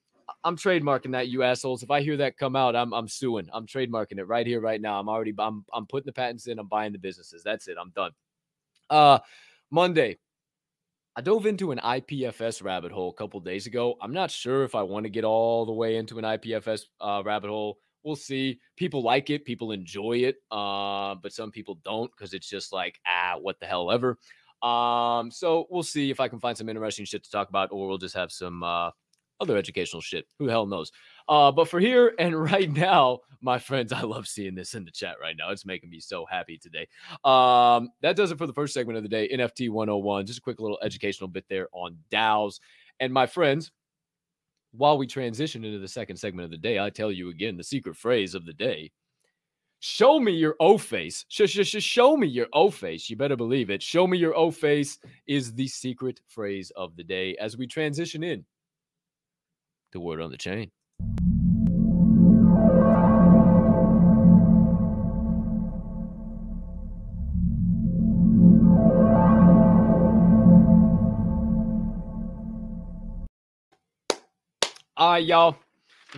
I'm 0.44 0.56
trademarking 0.56 1.12
that, 1.12 1.28
you 1.28 1.42
assholes. 1.42 1.82
If 1.82 1.90
I 1.90 2.00
hear 2.00 2.16
that 2.16 2.38
come 2.38 2.56
out, 2.56 2.75
I'm 2.75 2.94
I'm 2.94 3.06
suing. 3.06 3.50
I'm 3.52 3.66
trademarking 3.66 4.18
it 4.18 4.25
right 4.25 4.47
here, 4.47 4.62
right 4.62 4.80
now. 4.80 4.99
I'm 4.99 5.11
already 5.11 5.35
I'm 5.38 5.62
I'm 5.75 5.85
putting 5.85 6.06
the 6.06 6.12
patents 6.14 6.47
in. 6.47 6.59
I'm 6.59 6.68
buying 6.68 6.92
the 6.92 6.99
businesses. 6.99 7.42
That's 7.44 7.68
it. 7.68 7.76
I'm 7.78 7.90
done. 7.90 8.12
Uh, 8.90 9.20
Monday, 9.70 10.18
I 11.16 11.20
dove 11.20 11.47
into 11.47 11.70
an 11.70 11.78
IPFS 11.78 12.62
rabbit 12.62 12.92
hole 12.92 13.11
a 13.11 13.14
couple 13.14 13.40
days 13.40 13.66
ago. 13.66 13.97
I'm 14.02 14.12
not 14.12 14.30
sure 14.30 14.64
if 14.64 14.75
I 14.75 14.82
want 14.82 15.04
to 15.04 15.11
get 15.11 15.25
all 15.25 15.64
the 15.64 15.73
way 15.73 15.97
into 15.97 16.18
an 16.18 16.25
IPFS 16.25 16.82
uh, 17.00 17.23
rabbit 17.25 17.49
hole. 17.49 17.78
We'll 18.02 18.16
see. 18.16 18.59
People 18.76 19.02
like 19.02 19.30
it, 19.30 19.44
people 19.44 19.73
enjoy 19.73 20.18
it, 20.18 20.37
uh, 20.50 21.14
but 21.23 21.32
some 21.32 21.50
people 21.50 21.78
don't 21.85 22.11
because 22.11 22.35
it's 22.35 22.49
just 22.49 22.73
like, 22.73 22.99
ah, 23.06 23.37
what 23.40 23.61
the 23.61 23.66
hell 23.66 23.90
ever. 23.90 24.18
Um, 24.62 25.30
so 25.30 25.66
we'll 25.70 25.82
see 25.82 26.11
if 26.11 26.20
I 26.20 26.28
can 26.28 26.40
find 26.40 26.56
some 26.56 26.68
interesting 26.68 27.04
shit 27.04 27.25
to 27.25 27.30
talk 27.30 27.49
about, 27.49 27.70
or 27.73 27.88
we'll 27.88 27.99
just 27.99 28.16
have 28.16 28.32
some 28.32 28.62
uh, 28.62 28.90
other 29.40 29.56
educational 29.56 30.00
shit. 30.00 30.26
Who 30.38 30.47
the 30.47 30.52
hell 30.52 30.66
knows? 30.66 30.90
Uh, 31.30 31.52
but 31.52 31.68
for 31.68 31.78
here 31.78 32.12
and 32.18 32.34
right 32.42 32.70
now, 32.70 33.20
my 33.40 33.58
friends, 33.58 33.92
I 33.92 34.02
love 34.02 34.26
seeing 34.26 34.54
this 34.54 34.75
in 34.75 34.84
the 34.84 34.90
chat 34.90 35.16
right 35.22 35.37
now. 35.38 35.50
It's 35.50 35.64
making 35.64 35.88
me 35.88 36.00
so 36.00 36.26
happy 36.26 36.58
today. 36.58 36.87
Um, 37.25 37.88
that 38.02 38.16
does 38.16 38.32
it 38.32 38.38
for 38.38 38.46
the 38.46 38.52
first 38.52 38.75
segment 38.75 38.99
of 38.99 39.02
the 39.02 39.08
day. 39.08 39.30
NFT 39.32 39.70
101. 39.70 40.26
Just 40.26 40.40
a 40.40 40.42
quick 40.42 40.60
little 40.60 40.78
educational 40.82 41.28
bit 41.28 41.46
there 41.49 41.69
on 41.73 41.97
DAOs. 42.10 42.60
And 42.99 43.12
my 43.12 43.26
friends, 43.26 43.71
while 44.73 44.99
we 44.99 45.06
transition 45.06 45.64
into 45.64 45.78
the 45.78 45.88
second 45.88 46.16
segment 46.16 46.45
of 46.45 46.50
the 46.50 46.58
day, 46.58 46.78
I 46.78 46.90
tell 46.90 47.10
you 47.10 47.30
again 47.30 47.56
the 47.56 47.64
secret 47.64 47.97
phrase 47.97 48.34
of 48.34 48.45
the 48.45 48.52
day. 48.52 48.90
Show 49.78 50.21
me 50.21 50.32
your 50.32 50.56
O 50.60 50.76
face. 50.76 51.25
Sh- 51.28 51.47
sh- 51.47 51.66
sh- 51.66 51.82
show 51.82 52.14
me 52.14 52.26
your 52.26 52.49
O 52.52 52.71
face. 52.71 53.08
You 53.08 53.16
better 53.16 53.36
believe 53.36 53.71
it. 53.71 53.82
Show 53.82 54.06
me 54.06 54.19
your 54.19 54.36
O 54.36 54.50
face 54.50 54.99
is 55.26 55.54
the 55.54 55.66
secret 55.66 56.21
phrase 56.28 56.71
of 56.76 56.95
the 56.97 57.04
day 57.04 57.34
as 57.36 57.56
we 57.56 57.66
transition 57.66 58.23
in 58.23 58.45
the 59.93 60.00
word 60.00 60.21
on 60.21 60.30
the 60.30 60.36
chain. 60.36 60.71
All 75.00 75.13
right, 75.13 75.25
y'all. 75.25 75.56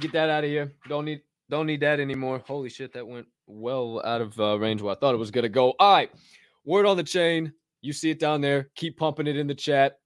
Get 0.00 0.10
that 0.12 0.28
out 0.28 0.42
of 0.42 0.50
here. 0.50 0.72
Don't 0.88 1.04
need 1.04 1.22
don't 1.48 1.66
need 1.66 1.78
that 1.82 2.00
anymore. 2.00 2.42
Holy 2.44 2.68
shit, 2.68 2.92
that 2.94 3.06
went 3.06 3.28
well 3.46 4.02
out 4.04 4.20
of 4.20 4.40
uh, 4.40 4.58
range 4.58 4.82
where 4.82 4.92
I 4.92 4.98
thought 4.98 5.14
it 5.14 5.18
was 5.18 5.30
gonna 5.30 5.48
go. 5.48 5.74
All 5.78 5.92
right. 5.92 6.10
Word 6.64 6.84
on 6.86 6.96
the 6.96 7.04
chain. 7.04 7.52
You 7.80 7.92
see 7.92 8.10
it 8.10 8.18
down 8.18 8.40
there. 8.40 8.70
Keep 8.74 8.96
pumping 8.96 9.28
it 9.28 9.36
in 9.36 9.46
the 9.46 9.54
chat. 9.54 10.00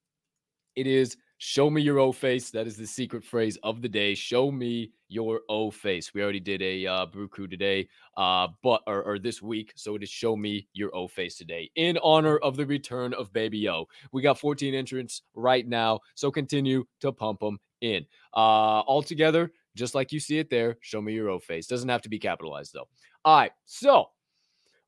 It 0.74 0.86
is 0.86 1.16
Show 1.38 1.68
me 1.68 1.82
your 1.82 1.98
O 1.98 2.12
face. 2.12 2.50
That 2.50 2.66
is 2.66 2.76
the 2.76 2.86
secret 2.86 3.22
phrase 3.22 3.58
of 3.62 3.82
the 3.82 3.88
day. 3.88 4.14
Show 4.14 4.50
me 4.50 4.92
your 5.08 5.42
O 5.50 5.70
face. 5.70 6.14
We 6.14 6.22
already 6.22 6.40
did 6.40 6.62
a 6.62 6.86
uh, 6.86 7.06
brew 7.06 7.28
crew 7.28 7.46
today, 7.46 7.88
uh, 8.16 8.48
but 8.62 8.82
or, 8.86 9.02
or 9.02 9.18
this 9.18 9.42
week. 9.42 9.72
So 9.76 9.94
it 9.96 10.02
is 10.02 10.08
show 10.08 10.34
me 10.34 10.66
your 10.72 10.94
O 10.96 11.06
face 11.06 11.36
today 11.36 11.70
in 11.76 11.98
honor 12.02 12.38
of 12.38 12.56
the 12.56 12.64
return 12.64 13.12
of 13.12 13.32
Baby 13.34 13.68
O. 13.68 13.86
We 14.12 14.22
got 14.22 14.38
14 14.38 14.74
entrants 14.74 15.22
right 15.34 15.66
now, 15.66 16.00
so 16.14 16.30
continue 16.30 16.84
to 17.00 17.12
pump 17.12 17.40
them 17.40 17.58
in. 17.82 18.06
Uh, 18.34 18.80
all 18.80 19.02
together, 19.02 19.52
just 19.74 19.94
like 19.94 20.12
you 20.12 20.20
see 20.20 20.38
it 20.38 20.48
there. 20.48 20.78
Show 20.80 21.02
me 21.02 21.12
your 21.12 21.28
O 21.28 21.38
face. 21.38 21.66
Doesn't 21.66 21.88
have 21.88 22.02
to 22.02 22.08
be 22.08 22.18
capitalized 22.18 22.72
though. 22.72 22.88
All 23.26 23.36
right. 23.36 23.52
So 23.66 24.06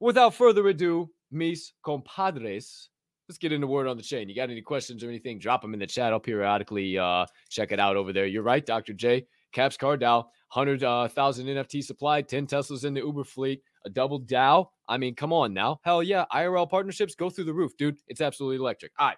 without 0.00 0.34
further 0.34 0.66
ado, 0.68 1.10
mis 1.30 1.72
compadres, 1.84 2.88
let's 3.28 3.38
get 3.38 3.52
into 3.52 3.66
word 3.66 3.86
on 3.86 3.96
the 3.96 4.02
chain. 4.02 4.28
You 4.28 4.34
got 4.34 4.50
any 4.50 4.62
questions 4.62 5.04
or 5.04 5.08
anything? 5.08 5.38
Drop 5.38 5.60
them 5.62 5.74
in 5.74 5.80
the 5.80 5.86
chat. 5.86 6.12
I'll 6.12 6.20
periodically 6.20 6.98
uh, 6.98 7.26
check 7.50 7.72
it 7.72 7.78
out 7.78 7.96
over 7.96 8.12
there. 8.12 8.26
You're 8.26 8.42
right, 8.42 8.64
Dr. 8.64 8.94
J. 8.94 9.26
Caps 9.52 9.76
Car 9.76 9.96
DAO, 9.96 10.24
100,000 10.52 10.84
uh, 10.84 11.64
NFT 11.64 11.82
supply, 11.82 12.22
10 12.22 12.46
Teslas 12.46 12.84
in 12.84 12.94
the 12.94 13.00
Uber 13.00 13.24
fleet, 13.24 13.62
a 13.86 13.90
double 13.90 14.20
DAO. 14.20 14.66
I 14.88 14.98
mean, 14.98 15.14
come 15.14 15.32
on 15.32 15.54
now. 15.54 15.80
Hell 15.82 16.02
yeah. 16.02 16.24
IRL 16.32 16.68
partnerships 16.68 17.14
go 17.14 17.30
through 17.30 17.44
the 17.44 17.54
roof, 17.54 17.76
dude. 17.78 17.96
It's 18.08 18.20
absolutely 18.20 18.56
electric. 18.56 18.92
All 18.98 19.08
right. 19.08 19.16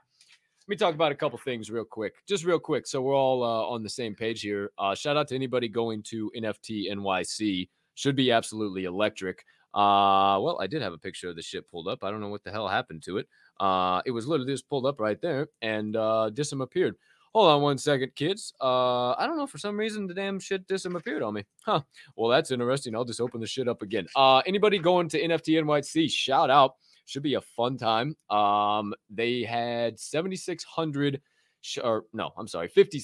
Let 0.68 0.68
me 0.68 0.76
talk 0.76 0.94
about 0.94 1.10
a 1.10 1.16
couple 1.16 1.38
things 1.38 1.68
real 1.70 1.84
quick. 1.84 2.14
Just 2.28 2.44
real 2.44 2.60
quick. 2.60 2.86
So 2.86 3.02
we're 3.02 3.16
all 3.16 3.42
uh, 3.42 3.66
on 3.66 3.82
the 3.82 3.90
same 3.90 4.14
page 4.14 4.40
here. 4.42 4.70
Uh, 4.78 4.94
shout 4.94 5.16
out 5.16 5.26
to 5.28 5.34
anybody 5.34 5.68
going 5.68 6.02
to 6.04 6.30
NFT 6.36 6.92
NYC. 6.92 7.68
Should 7.94 8.14
be 8.14 8.30
absolutely 8.30 8.84
electric. 8.84 9.44
Uh, 9.74 10.38
well, 10.40 10.58
I 10.60 10.66
did 10.66 10.82
have 10.82 10.92
a 10.92 10.98
picture 10.98 11.28
of 11.28 11.36
the 11.36 11.42
ship 11.42 11.66
pulled 11.70 11.88
up. 11.88 12.02
I 12.02 12.10
don't 12.10 12.20
know 12.20 12.28
what 12.28 12.44
the 12.44 12.50
hell 12.50 12.68
happened 12.68 13.02
to 13.04 13.18
it. 13.18 13.26
Uh, 13.60 14.00
it 14.06 14.10
was 14.10 14.26
literally 14.26 14.52
just 14.52 14.68
pulled 14.68 14.86
up 14.86 14.98
right 14.98 15.20
there 15.20 15.48
and 15.62 15.94
uh, 15.94 16.30
Dism 16.32 16.62
appeared. 16.62 16.96
Hold 17.34 17.48
on 17.48 17.62
one 17.62 17.78
second, 17.78 18.10
kids. 18.16 18.52
Uh, 18.60 19.12
I 19.12 19.26
don't 19.26 19.36
know. 19.36 19.46
For 19.46 19.58
some 19.58 19.76
reason, 19.76 20.08
the 20.08 20.14
damn 20.14 20.40
shit 20.40 20.66
Dism 20.66 20.96
appeared 20.96 21.22
on 21.22 21.34
me. 21.34 21.44
Huh. 21.64 21.82
Well, 22.16 22.28
that's 22.28 22.50
interesting. 22.50 22.96
I'll 22.96 23.04
just 23.04 23.20
open 23.20 23.40
the 23.40 23.46
shit 23.46 23.68
up 23.68 23.82
again. 23.82 24.06
Uh, 24.16 24.38
anybody 24.46 24.78
going 24.78 25.08
to 25.10 25.20
NFT 25.20 25.62
NYC? 25.62 26.10
Shout 26.10 26.50
out. 26.50 26.74
Should 27.04 27.22
be 27.22 27.34
a 27.34 27.40
fun 27.40 27.76
time. 27.76 28.16
Um, 28.30 28.94
they 29.10 29.42
had 29.42 30.00
7,600, 30.00 31.20
sh- 31.60 31.78
or 31.84 32.06
no, 32.12 32.32
I'm 32.36 32.48
sorry, 32.48 32.68
50, 32.68 33.00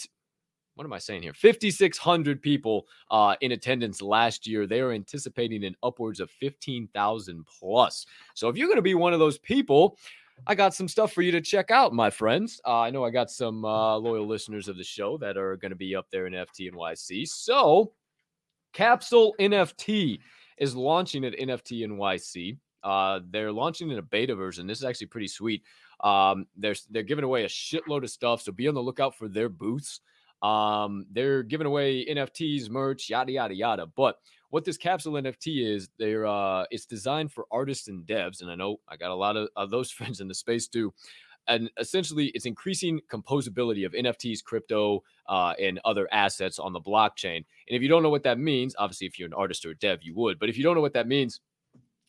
what 0.75 0.85
am 0.85 0.93
I 0.93 0.99
saying 0.99 1.23
here? 1.23 1.33
5,600 1.33 2.43
people 2.43 2.87
uh, 3.11 3.35
in 3.41 3.53
attendance 3.53 4.03
last 4.03 4.47
year. 4.47 4.67
They 4.67 4.81
are 4.81 4.93
anticipating 4.93 5.65
an 5.65 5.77
upwards 5.83 6.21
of 6.21 6.31
15,000 6.31 7.47
plus. 7.47 8.07
So 8.35 8.49
if 8.49 8.57
you're 8.57 8.69
going 8.69 8.77
to 8.77 8.83
be 8.83 8.95
one 8.95 9.13
of 9.13 9.19
those 9.19 9.39
people, 9.39 9.99
I 10.47 10.55
got 10.55 10.75
some 10.75 10.89
stuff 10.89 11.13
for 11.13 11.23
you 11.23 11.33
to 11.33 11.41
check 11.41 11.71
out, 11.71 11.93
my 11.93 12.11
friends. 12.11 12.61
Uh, 12.67 12.81
I 12.81 12.91
know 12.91 13.05
I 13.05 13.11
got 13.11 13.31
some 13.31 13.65
uh, 13.65 13.97
loyal 13.97 14.27
listeners 14.27 14.69
of 14.69 14.77
the 14.77 14.85
show 14.85 15.17
that 15.19 15.37
are 15.37 15.57
going 15.57 15.71
to 15.71 15.77
be 15.77 15.97
up 15.97 16.07
there 16.11 16.27
in 16.27 16.33
FT 16.33 16.69
and 16.69 16.77
NYC. 16.77 17.27
So, 17.29 17.93
Capsule 18.73 19.35
NFT 19.41 20.19
is 20.59 20.77
launching 20.77 21.25
at 21.25 21.39
NFT 21.39 21.87
NYC. 21.87 22.59
Uh, 22.83 23.21
they're 23.31 23.53
launching 23.53 23.91
in 23.91 23.99
a 23.99 24.03
beta 24.03 24.35
version. 24.35 24.67
This 24.67 24.79
is 24.79 24.85
actually 24.85 25.09
pretty 25.09 25.29
sweet. 25.29 25.63
Um, 26.01 26.47
they're 26.57 26.77
they're 26.91 27.03
giving 27.03 27.25
away 27.25 27.45
a 27.45 27.49
shitload 27.49 28.05
of 28.05 28.11
stuff, 28.11 28.43
so 28.43 28.53
be 28.53 28.69
on 28.69 28.75
the 28.75 28.83
lookout 28.83 29.17
for 29.17 29.29
their 29.29 29.49
booths. 29.49 30.01
Um, 30.43 31.07
they're 31.11 31.43
giving 31.43 31.67
away 31.67 32.05
NFTs, 32.05 32.69
merch, 32.69 33.09
yada 33.09 33.33
yada 33.33 33.55
yada. 33.55 33.87
But 33.87 34.19
what 34.57 34.65
this 34.65 34.79
capsule 34.79 35.13
NFT 35.13 35.71
is, 35.71 35.91
they're 35.99 36.27
uh, 36.27 36.65
it's 36.71 36.87
designed 36.87 37.31
for 37.31 37.45
artists 37.51 37.89
and 37.89 38.07
devs, 38.07 38.41
and 38.41 38.51
I 38.51 38.55
know 38.55 38.81
I 38.89 38.97
got 38.97 39.11
a 39.11 39.15
lot 39.15 39.37
of, 39.37 39.51
of 39.55 39.69
those 39.69 39.91
friends 39.97 40.21
in 40.21 40.29
the 40.29 40.35
space 40.35 40.67
too. 40.67 40.95
And 41.47 41.71
essentially, 41.79 42.33
it's 42.35 42.47
increasing 42.47 43.03
composability 43.13 43.85
of 43.85 43.93
NFTs, 43.93 44.43
crypto, 44.43 45.03
uh, 45.29 45.53
and 45.61 45.79
other 45.85 46.09
assets 46.11 46.59
on 46.59 46.73
the 46.73 46.81
blockchain. 46.81 47.37
And 47.37 47.77
if 47.77 47.83
you 47.83 47.89
don't 47.89 48.03
know 48.03 48.09
what 48.09 48.23
that 48.23 48.39
means, 48.39 48.75
obviously, 48.79 49.07
if 49.07 49.19
you're 49.19 49.27
an 49.27 49.35
artist 49.35 49.67
or 49.67 49.73
a 49.73 49.77
dev, 49.77 49.99
you 50.03 50.15
would. 50.15 50.39
But 50.39 50.49
if 50.49 50.57
you 50.57 50.63
don't 50.65 50.75
know 50.75 50.81
what 50.81 50.95
that 50.95 51.07
means, 51.07 51.41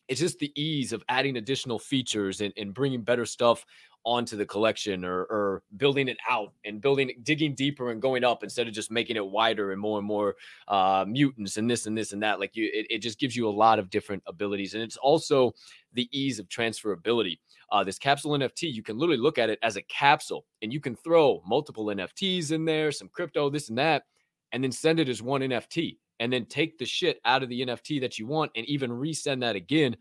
it's 0.08 0.20
just 0.20 0.38
the 0.38 0.52
ease 0.60 0.92
of 0.92 1.04
adding 1.08 1.36
additional 1.36 1.78
features 1.78 2.40
and, 2.40 2.52
and 2.56 2.74
bringing 2.74 3.02
better 3.02 3.26
stuff 3.26 3.64
onto 4.04 4.36
the 4.36 4.46
collection 4.46 5.04
or, 5.04 5.24
or 5.24 5.62
building 5.76 6.08
it 6.08 6.16
out 6.30 6.52
and 6.64 6.80
building 6.80 7.12
digging 7.24 7.54
deeper 7.54 7.90
and 7.90 8.00
going 8.00 8.24
up 8.24 8.42
instead 8.42 8.66
of 8.66 8.72
just 8.72 8.90
making 8.90 9.16
it 9.16 9.26
wider 9.26 9.72
and 9.72 9.80
more 9.80 9.98
and 9.98 10.06
more 10.06 10.36
uh, 10.68 11.04
mutants 11.06 11.58
and 11.58 11.70
this 11.70 11.86
and 11.86 11.96
this 11.96 12.12
and 12.12 12.22
that. 12.22 12.40
Like 12.40 12.56
you 12.56 12.70
it, 12.72 12.86
it 12.88 12.98
just 13.00 13.18
gives 13.18 13.36
you 13.36 13.48
a 13.48 13.50
lot 13.50 13.78
of 13.78 13.90
different 13.90 14.22
abilities. 14.26 14.74
And 14.74 14.82
it's 14.82 14.96
also 14.96 15.52
the 15.92 16.08
ease 16.10 16.38
of 16.38 16.48
transferability. 16.48 17.38
Uh, 17.70 17.84
this 17.84 17.98
capsule 17.98 18.30
nft 18.30 18.72
you 18.72 18.82
can 18.82 18.96
literally 18.96 19.20
look 19.20 19.36
at 19.36 19.50
it 19.50 19.58
as 19.62 19.76
a 19.76 19.82
capsule 19.82 20.46
and 20.62 20.72
you 20.72 20.80
can 20.80 20.96
throw 20.96 21.42
multiple 21.46 21.84
nfts 21.86 22.50
in 22.50 22.64
there 22.64 22.90
some 22.90 23.10
crypto 23.10 23.50
this 23.50 23.68
and 23.68 23.76
that 23.76 24.04
and 24.52 24.64
then 24.64 24.72
send 24.72 24.98
it 24.98 25.06
as 25.06 25.20
one 25.20 25.42
nft 25.42 25.98
and 26.20 26.32
then 26.32 26.44
take 26.46 26.78
the 26.78 26.86
shit 26.86 27.20
out 27.24 27.42
of 27.42 27.48
the 27.48 27.64
nft 27.64 28.00
that 28.00 28.18
you 28.18 28.26
want 28.26 28.50
and 28.56 28.66
even 28.66 28.90
resend 28.90 29.40
that 29.40 29.56
again 29.56 29.96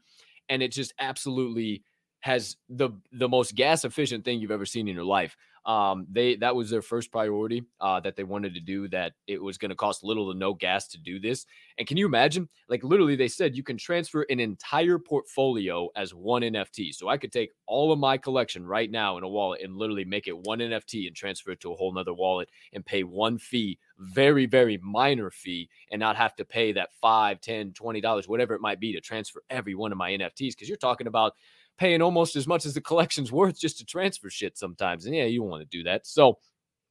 and 0.49 0.63
it 0.63 0.71
just 0.71 0.93
absolutely 0.99 1.84
has 2.19 2.58
the 2.69 2.89
the 3.12 3.30
most 3.30 3.56
gas 3.56 3.86
efficient 3.86 4.25
thing 4.25 4.39
you've 4.39 4.51
ever 4.51 4.65
seen 4.65 4.88
in 4.88 4.95
your 4.95 5.03
life. 5.03 5.38
Um, 5.67 6.08
they 6.10 6.38
that 6.38 6.56
was 6.56 6.69
their 6.69 6.82
first 6.82 7.12
priority 7.12 7.62
uh, 7.82 7.99
that 7.99 8.15
they 8.15 8.23
wanted 8.23 8.53
to 8.53 8.62
do. 8.62 8.88
That 8.88 9.12
it 9.27 9.41
was 9.41 9.58
going 9.58 9.69
to 9.69 9.75
cost 9.75 10.01
little 10.01 10.32
to 10.32 10.38
no 10.38 10.53
gas 10.53 10.88
to 10.89 10.97
do 10.97 11.19
this. 11.19 11.45
And 11.77 11.86
can 11.86 11.97
you 11.97 12.06
imagine? 12.06 12.47
Like 12.69 12.86
literally, 12.86 13.17
they 13.17 13.27
said 13.27 13.53
you 13.53 13.63
can 13.63 13.77
transfer 13.77 14.25
an 14.30 14.39
entire 14.39 14.97
portfolio 14.97 15.89
as 15.97 16.13
one 16.13 16.41
NFT. 16.41 16.95
So 16.95 17.10
I 17.10 17.17
could 17.17 17.34
take 17.34 17.51
all 17.65 17.91
of 17.91 17.99
my 17.99 18.17
collection 18.17 18.65
right 18.65 18.89
now 18.89 19.17
in 19.17 19.25
a 19.25 19.27
wallet 19.27 19.62
and 19.62 19.75
literally 19.75 20.06
make 20.06 20.27
it 20.27 20.38
one 20.38 20.60
NFT 20.60 21.06
and 21.06 21.15
transfer 21.15 21.51
it 21.51 21.60
to 21.60 21.73
a 21.73 21.75
whole 21.75 21.93
nother 21.93 22.13
wallet 22.13 22.49
and 22.71 22.86
pay 22.86 23.03
one 23.03 23.38
fee, 23.38 23.77
very 23.99 24.45
very 24.45 24.77
minor 24.77 25.30
fee, 25.30 25.69
and 25.91 25.99
not 25.99 26.15
have 26.15 26.34
to 26.38 26.45
pay 26.45 26.71
that 26.71 26.93
five, 27.01 27.41
ten, 27.41 27.73
twenty 27.73 27.99
dollars, 27.99 28.30
whatever 28.30 28.56
it 28.56 28.62
might 28.62 28.80
be, 28.80 28.93
to 28.93 29.01
transfer 29.01 29.43
every 29.49 29.75
one 29.75 29.91
of 29.91 29.97
my 29.97 30.12
NFTs. 30.12 30.51
Because 30.51 30.69
you're 30.69 30.77
talking 30.77 31.08
about 31.08 31.34
paying 31.78 32.02
almost 32.02 32.36
as 32.36 32.48
much 32.48 32.66
as 32.66 32.74
the 32.74 32.82
collection's 32.82 33.32
worth 33.32 33.60
just 33.60 33.78
to 33.80 33.86
transfer 33.86 34.30
shit 34.30 34.58
sometimes. 34.58 35.06
And 35.06 35.16
yeah, 35.16 35.26
you 35.26 35.44
want 35.44 35.62
to 35.62 35.78
do 35.78 35.84
that. 35.84 36.06
So, 36.06 36.38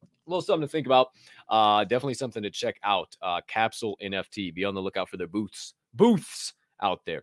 a 0.03 0.31
little 0.31 0.42
something 0.42 0.66
to 0.66 0.70
think 0.70 0.87
about. 0.87 1.09
Uh, 1.49 1.85
definitely 1.85 2.14
something 2.14 2.42
to 2.42 2.51
check 2.51 2.77
out. 2.83 3.16
Uh, 3.22 3.40
Capsule 3.46 3.96
NFT. 4.03 4.53
Be 4.55 4.64
on 4.64 4.75
the 4.75 4.83
lookout 4.83 5.09
for 5.09 5.16
their 5.16 5.29
booths. 5.29 5.75
Booths 5.94 6.53
out 6.83 7.01
there. 7.07 7.22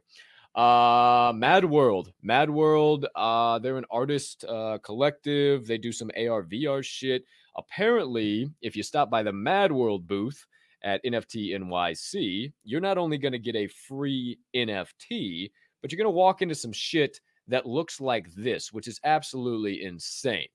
Uh, 0.56 1.34
Mad 1.36 1.66
World. 1.66 2.14
Mad 2.22 2.50
World. 2.50 3.08
Uh, 3.16 3.60
they're 3.60 3.78
an 3.78 3.86
artist 3.92 4.46
uh, 4.46 4.78
collective. 4.84 5.68
They 5.68 5.78
do 5.78 5.92
some 5.92 6.12
AR 6.16 6.44
VR 6.44 6.84
shit. 6.84 7.26
Apparently, 7.58 8.50
if 8.62 8.76
you 8.76 8.84
stop 8.84 9.10
by 9.10 9.24
the 9.24 9.34
Mad 9.34 9.72
World 9.72 10.08
booth 10.08 10.46
at 10.84 11.04
NFT 11.04 11.58
NYC, 11.60 12.54
you're 12.64 12.82
not 12.82 12.98
only 12.98 13.18
going 13.18 13.32
to 13.32 13.40
get 13.40 13.56
a 13.56 13.68
free 13.68 14.38
NFT, 14.56 15.52
but 15.82 15.92
you're 15.92 15.98
going 15.98 16.06
to 16.06 16.10
walk 16.10 16.42
into 16.42 16.56
some 16.56 16.72
shit 16.72 17.20
that 17.48 17.66
looks 17.66 18.00
like 18.00 18.34
this, 18.36 18.72
which 18.72 18.88
is 18.88 19.00
absolutely 19.04 19.84
insane. 19.84 20.48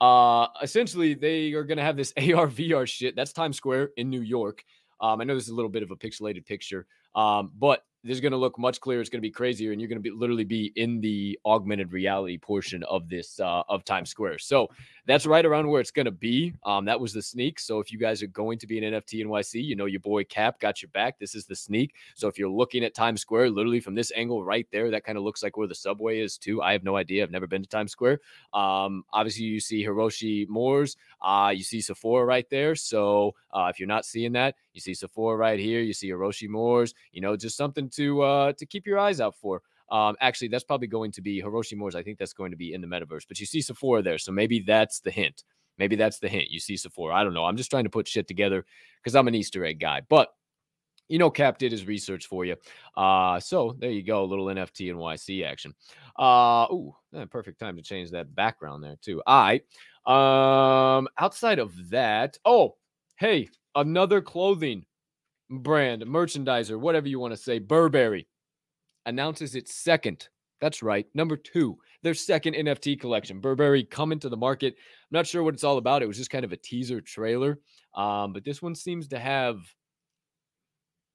Uh, 0.00 0.46
essentially, 0.62 1.14
they 1.14 1.52
are 1.52 1.64
going 1.64 1.78
to 1.78 1.84
have 1.84 1.96
this 1.96 2.12
AR 2.16 2.46
VR 2.48 2.86
shit. 2.86 3.14
That's 3.16 3.32
Times 3.32 3.56
Square 3.56 3.90
in 3.96 4.08
New 4.08 4.22
York. 4.22 4.64
Um, 5.00 5.20
I 5.20 5.24
know 5.24 5.34
this 5.34 5.44
is 5.44 5.50
a 5.50 5.54
little 5.54 5.70
bit 5.70 5.82
of 5.82 5.90
a 5.90 5.96
pixelated 5.96 6.44
picture, 6.44 6.86
um, 7.14 7.52
but 7.58 7.84
this 8.02 8.14
is 8.14 8.20
going 8.20 8.32
to 8.32 8.38
look 8.38 8.58
much 8.58 8.80
clearer. 8.80 9.00
It's 9.00 9.10
going 9.10 9.20
to 9.20 9.26
be 9.26 9.30
crazier, 9.30 9.72
and 9.72 9.80
you're 9.80 9.88
going 9.88 9.98
to 9.98 10.02
be 10.02 10.10
literally 10.10 10.44
be 10.44 10.72
in 10.76 11.00
the 11.00 11.38
augmented 11.44 11.92
reality 11.92 12.38
portion 12.38 12.82
of 12.84 13.08
this 13.08 13.38
uh, 13.40 13.62
of 13.68 13.84
Times 13.84 14.10
Square. 14.10 14.38
So 14.38 14.68
that's 15.10 15.26
right 15.26 15.44
around 15.44 15.68
where 15.68 15.80
it's 15.80 15.90
going 15.90 16.06
to 16.06 16.12
be. 16.12 16.52
Um, 16.64 16.84
that 16.84 17.00
was 17.00 17.12
the 17.12 17.22
sneak. 17.22 17.58
So 17.58 17.80
if 17.80 17.90
you 17.90 17.98
guys 17.98 18.22
are 18.22 18.28
going 18.28 18.58
to 18.58 18.66
be 18.66 18.78
an 18.78 18.94
NFT 18.94 19.24
NYC, 19.24 19.64
you 19.64 19.74
know 19.74 19.86
your 19.86 20.00
boy 20.00 20.24
Cap 20.24 20.60
got 20.60 20.82
your 20.82 20.90
back. 20.90 21.18
This 21.18 21.34
is 21.34 21.46
the 21.46 21.56
sneak. 21.56 21.94
So 22.14 22.28
if 22.28 22.38
you're 22.38 22.48
looking 22.48 22.84
at 22.84 22.94
Times 22.94 23.20
Square, 23.20 23.50
literally 23.50 23.80
from 23.80 23.94
this 23.94 24.12
angle 24.14 24.44
right 24.44 24.66
there, 24.70 24.90
that 24.90 25.04
kind 25.04 25.18
of 25.18 25.24
looks 25.24 25.42
like 25.42 25.56
where 25.56 25.66
the 25.66 25.74
subway 25.74 26.20
is 26.20 26.38
too. 26.38 26.62
I 26.62 26.72
have 26.72 26.84
no 26.84 26.96
idea. 26.96 27.22
I've 27.22 27.30
never 27.30 27.46
been 27.46 27.62
to 27.62 27.68
Times 27.68 27.92
Square. 27.92 28.20
Um, 28.54 29.04
obviously 29.12 29.44
you 29.44 29.58
see 29.58 29.84
Hiroshi 29.84 30.48
Moores. 30.48 30.96
Uh, 31.20 31.52
you 31.54 31.64
see 31.64 31.80
Sephora 31.80 32.24
right 32.24 32.48
there. 32.48 32.74
So 32.76 33.34
uh, 33.52 33.68
if 33.70 33.80
you're 33.80 33.88
not 33.88 34.04
seeing 34.04 34.32
that, 34.32 34.54
you 34.74 34.80
see 34.80 34.94
Sephora 34.94 35.36
right 35.36 35.58
here. 35.58 35.80
You 35.80 35.92
see 35.92 36.10
Hiroshi 36.10 36.48
Moores. 36.48 36.94
You 37.12 37.20
know, 37.20 37.36
just 37.36 37.56
something 37.56 37.88
to 37.90 38.22
uh, 38.22 38.52
to 38.52 38.66
keep 38.66 38.86
your 38.86 38.98
eyes 38.98 39.20
out 39.20 39.34
for. 39.34 39.62
Um, 39.90 40.16
actually, 40.20 40.48
that's 40.48 40.64
probably 40.64 40.86
going 40.86 41.12
to 41.12 41.22
be 41.22 41.42
Hiroshi 41.42 41.76
Moores. 41.76 41.94
I 41.94 42.02
think 42.02 42.18
that's 42.18 42.32
going 42.32 42.50
to 42.50 42.56
be 42.56 42.74
in 42.74 42.80
the 42.80 42.86
metaverse, 42.86 43.26
but 43.28 43.40
you 43.40 43.46
see 43.46 43.60
Sephora 43.60 44.02
there. 44.02 44.18
So 44.18 44.32
maybe 44.32 44.60
that's 44.60 45.00
the 45.00 45.10
hint. 45.10 45.44
Maybe 45.78 45.96
that's 45.96 46.18
the 46.18 46.28
hint. 46.28 46.50
You 46.50 46.60
see 46.60 46.76
Sephora. 46.76 47.14
I 47.14 47.24
don't 47.24 47.34
know. 47.34 47.44
I'm 47.44 47.56
just 47.56 47.70
trying 47.70 47.84
to 47.84 47.90
put 47.90 48.06
shit 48.06 48.28
together 48.28 48.64
because 49.02 49.16
I'm 49.16 49.28
an 49.28 49.34
Easter 49.34 49.64
egg 49.64 49.80
guy. 49.80 50.02
But 50.08 50.28
you 51.10 51.18
know, 51.18 51.28
Cap 51.28 51.58
did 51.58 51.72
his 51.72 51.86
research 51.86 52.26
for 52.26 52.44
you. 52.44 52.54
Uh, 52.96 53.40
so 53.40 53.74
there 53.78 53.90
you 53.90 54.02
go, 54.02 54.22
a 54.22 54.26
little 54.26 54.46
NFT 54.46 54.94
NYC 54.94 55.44
action. 55.44 55.74
Uh, 56.16 56.66
ooh, 56.72 56.94
perfect 57.30 57.58
time 57.58 57.76
to 57.76 57.82
change 57.82 58.12
that 58.12 58.32
background 58.34 58.84
there 58.84 58.96
too. 59.02 59.20
All 59.26 59.42
right. 59.42 59.64
Um, 60.06 61.08
outside 61.18 61.58
of 61.58 61.72
that, 61.90 62.38
oh, 62.44 62.76
hey, 63.18 63.48
another 63.74 64.20
clothing 64.20 64.86
brand, 65.50 66.02
merchandiser, 66.02 66.78
whatever 66.78 67.08
you 67.08 67.18
want 67.18 67.32
to 67.34 67.36
say, 67.36 67.58
Burberry 67.58 68.28
announces 69.06 69.54
its 69.54 69.74
second. 69.74 70.28
That's 70.60 70.82
right, 70.82 71.06
number 71.14 71.36
two, 71.36 71.78
their 72.02 72.14
second 72.14 72.54
NFT 72.54 73.00
collection, 73.00 73.40
Burberry, 73.40 73.84
coming 73.84 74.18
to 74.20 74.28
the 74.28 74.36
market. 74.36 74.74
I'm 74.76 75.12
not 75.12 75.26
sure 75.26 75.42
what 75.42 75.54
it's 75.54 75.64
all 75.64 75.78
about. 75.78 76.02
It 76.02 76.06
was 76.06 76.18
just 76.18 76.30
kind 76.30 76.44
of 76.44 76.52
a 76.52 76.56
teaser 76.56 77.00
trailer, 77.00 77.60
um, 77.94 78.32
but 78.32 78.44
this 78.44 78.60
one 78.60 78.74
seems 78.74 79.08
to 79.08 79.18
have 79.18 79.58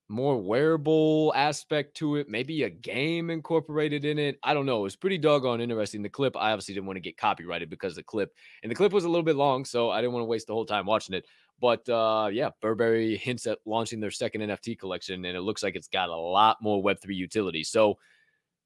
more 0.07 0.39
wearable 0.39 1.33
aspect 1.35 1.97
to 1.97 2.17
it, 2.17 2.29
maybe 2.29 2.63
a 2.63 2.69
game 2.69 3.29
incorporated 3.29 4.05
in 4.05 4.19
it. 4.19 4.37
I 4.43 4.53
don't 4.53 4.65
know. 4.65 4.79
It 4.79 4.83
was 4.83 4.95
pretty 4.95 5.17
doggone 5.17 5.61
interesting. 5.61 6.03
The 6.03 6.09
clip, 6.09 6.35
I 6.37 6.51
obviously 6.51 6.75
didn't 6.75 6.85
want 6.85 6.97
to 6.97 7.01
get 7.01 7.17
copyrighted 7.17 7.69
because 7.69 7.95
the 7.95 8.03
clip 8.03 8.33
and 8.61 8.71
the 8.71 8.75
clip 8.75 8.91
was 8.91 9.05
a 9.05 9.09
little 9.09 9.23
bit 9.23 9.35
long, 9.35 9.65
so 9.65 9.89
I 9.89 10.01
didn't 10.01 10.13
want 10.13 10.21
to 10.23 10.27
waste 10.27 10.47
the 10.47 10.53
whole 10.53 10.65
time 10.65 10.85
watching 10.85 11.15
it. 11.15 11.25
But 11.59 11.87
uh, 11.87 12.29
yeah, 12.31 12.49
Burberry 12.61 13.17
hints 13.17 13.47
at 13.47 13.59
launching 13.65 13.99
their 13.99 14.11
second 14.11 14.41
NFT 14.41 14.77
collection, 14.77 15.23
and 15.25 15.37
it 15.37 15.41
looks 15.41 15.63
like 15.63 15.75
it's 15.75 15.87
got 15.87 16.09
a 16.09 16.15
lot 16.15 16.57
more 16.61 16.83
Web3 16.83 17.15
utility. 17.15 17.63
So, 17.63 17.97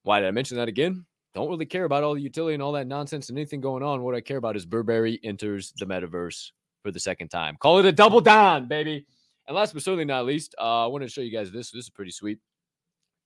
why 0.03 0.19
did 0.19 0.27
I 0.27 0.31
mention 0.31 0.57
that 0.57 0.67
again? 0.67 1.05
Don't 1.35 1.49
really 1.49 1.65
care 1.67 1.83
about 1.83 2.03
all 2.03 2.15
the 2.15 2.21
utility 2.21 2.55
and 2.55 2.63
all 2.63 2.71
that 2.71 2.87
nonsense 2.87 3.29
and 3.29 3.37
anything 3.37 3.61
going 3.61 3.83
on. 3.83 4.01
What 4.01 4.15
I 4.15 4.21
care 4.21 4.37
about 4.37 4.55
is 4.55 4.65
Burberry 4.65 5.19
enters 5.23 5.71
the 5.77 5.85
metaverse 5.85 6.51
for 6.81 6.91
the 6.91 6.99
second 6.99 7.27
time. 7.27 7.57
Call 7.59 7.77
it 7.79 7.85
a 7.85 7.91
double 7.91 8.21
down, 8.21 8.67
baby. 8.67 9.05
And 9.47 9.55
last 9.55 9.73
but 9.73 9.83
certainly 9.83 10.05
not 10.05 10.25
least, 10.25 10.55
uh, 10.59 10.85
I 10.85 10.87
wanted 10.87 11.05
to 11.05 11.11
show 11.11 11.21
you 11.21 11.31
guys 11.31 11.51
this. 11.51 11.71
This 11.71 11.85
is 11.85 11.89
pretty 11.89 12.11
sweet. 12.11 12.39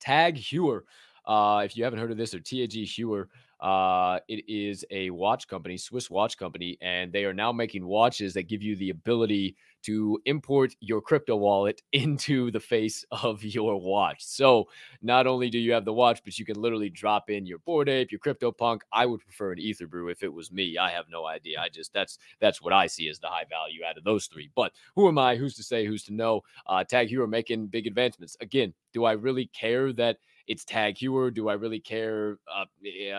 Tag 0.00 0.36
Heuer. 0.36 0.82
Uh, 1.26 1.62
if 1.64 1.76
you 1.76 1.84
haven't 1.84 1.98
heard 1.98 2.10
of 2.10 2.18
this, 2.18 2.34
or 2.34 2.40
TAG 2.40 2.70
Heuer, 2.70 3.26
uh, 3.64 4.20
it 4.28 4.44
is 4.46 4.84
a 4.90 5.08
watch 5.08 5.48
company, 5.48 5.78
Swiss 5.78 6.10
watch 6.10 6.36
company, 6.36 6.76
and 6.82 7.10
they 7.10 7.24
are 7.24 7.32
now 7.32 7.50
making 7.50 7.86
watches 7.86 8.34
that 8.34 8.42
give 8.46 8.62
you 8.62 8.76
the 8.76 8.90
ability 8.90 9.56
to 9.84 10.20
import 10.26 10.74
your 10.80 11.00
crypto 11.00 11.34
wallet 11.34 11.80
into 11.92 12.50
the 12.50 12.60
face 12.60 13.06
of 13.10 13.42
your 13.42 13.80
watch. 13.80 14.22
So 14.22 14.68
not 15.00 15.26
only 15.26 15.48
do 15.48 15.58
you 15.58 15.72
have 15.72 15.86
the 15.86 15.94
watch, 15.94 16.20
but 16.22 16.38
you 16.38 16.44
can 16.44 16.60
literally 16.60 16.90
drop 16.90 17.30
in 17.30 17.46
your 17.46 17.58
Bored 17.60 17.88
Ape, 17.88 18.12
your 18.12 18.20
CryptoPunk. 18.20 18.80
I 18.92 19.06
would 19.06 19.20
prefer 19.20 19.52
an 19.52 19.58
Etherbrew 19.58 20.08
if 20.08 20.22
it 20.22 20.32
was 20.32 20.52
me. 20.52 20.76
I 20.76 20.90
have 20.90 21.06
no 21.10 21.24
idea. 21.24 21.58
I 21.58 21.70
just 21.70 21.90
that's 21.94 22.18
that's 22.40 22.60
what 22.60 22.74
I 22.74 22.86
see 22.86 23.08
as 23.08 23.18
the 23.18 23.28
high 23.28 23.46
value 23.48 23.80
out 23.88 23.96
of 23.96 24.04
those 24.04 24.26
three. 24.26 24.50
But 24.54 24.72
who 24.94 25.08
am 25.08 25.16
I? 25.16 25.36
Who's 25.36 25.54
to 25.54 25.62
say? 25.62 25.86
Who's 25.86 26.04
to 26.04 26.12
know? 26.12 26.42
Uh, 26.66 26.84
Tag 26.84 27.08
Heuer 27.08 27.26
making 27.26 27.68
big 27.68 27.86
advancements. 27.86 28.36
Again, 28.42 28.74
do 28.92 29.06
I 29.06 29.12
really 29.12 29.46
care 29.46 29.90
that? 29.94 30.18
It's 30.46 30.64
Tag 30.64 30.96
Heuer. 30.96 31.32
Do 31.32 31.48
I 31.48 31.54
really 31.54 31.80
care 31.80 32.38
uh, 32.52 32.64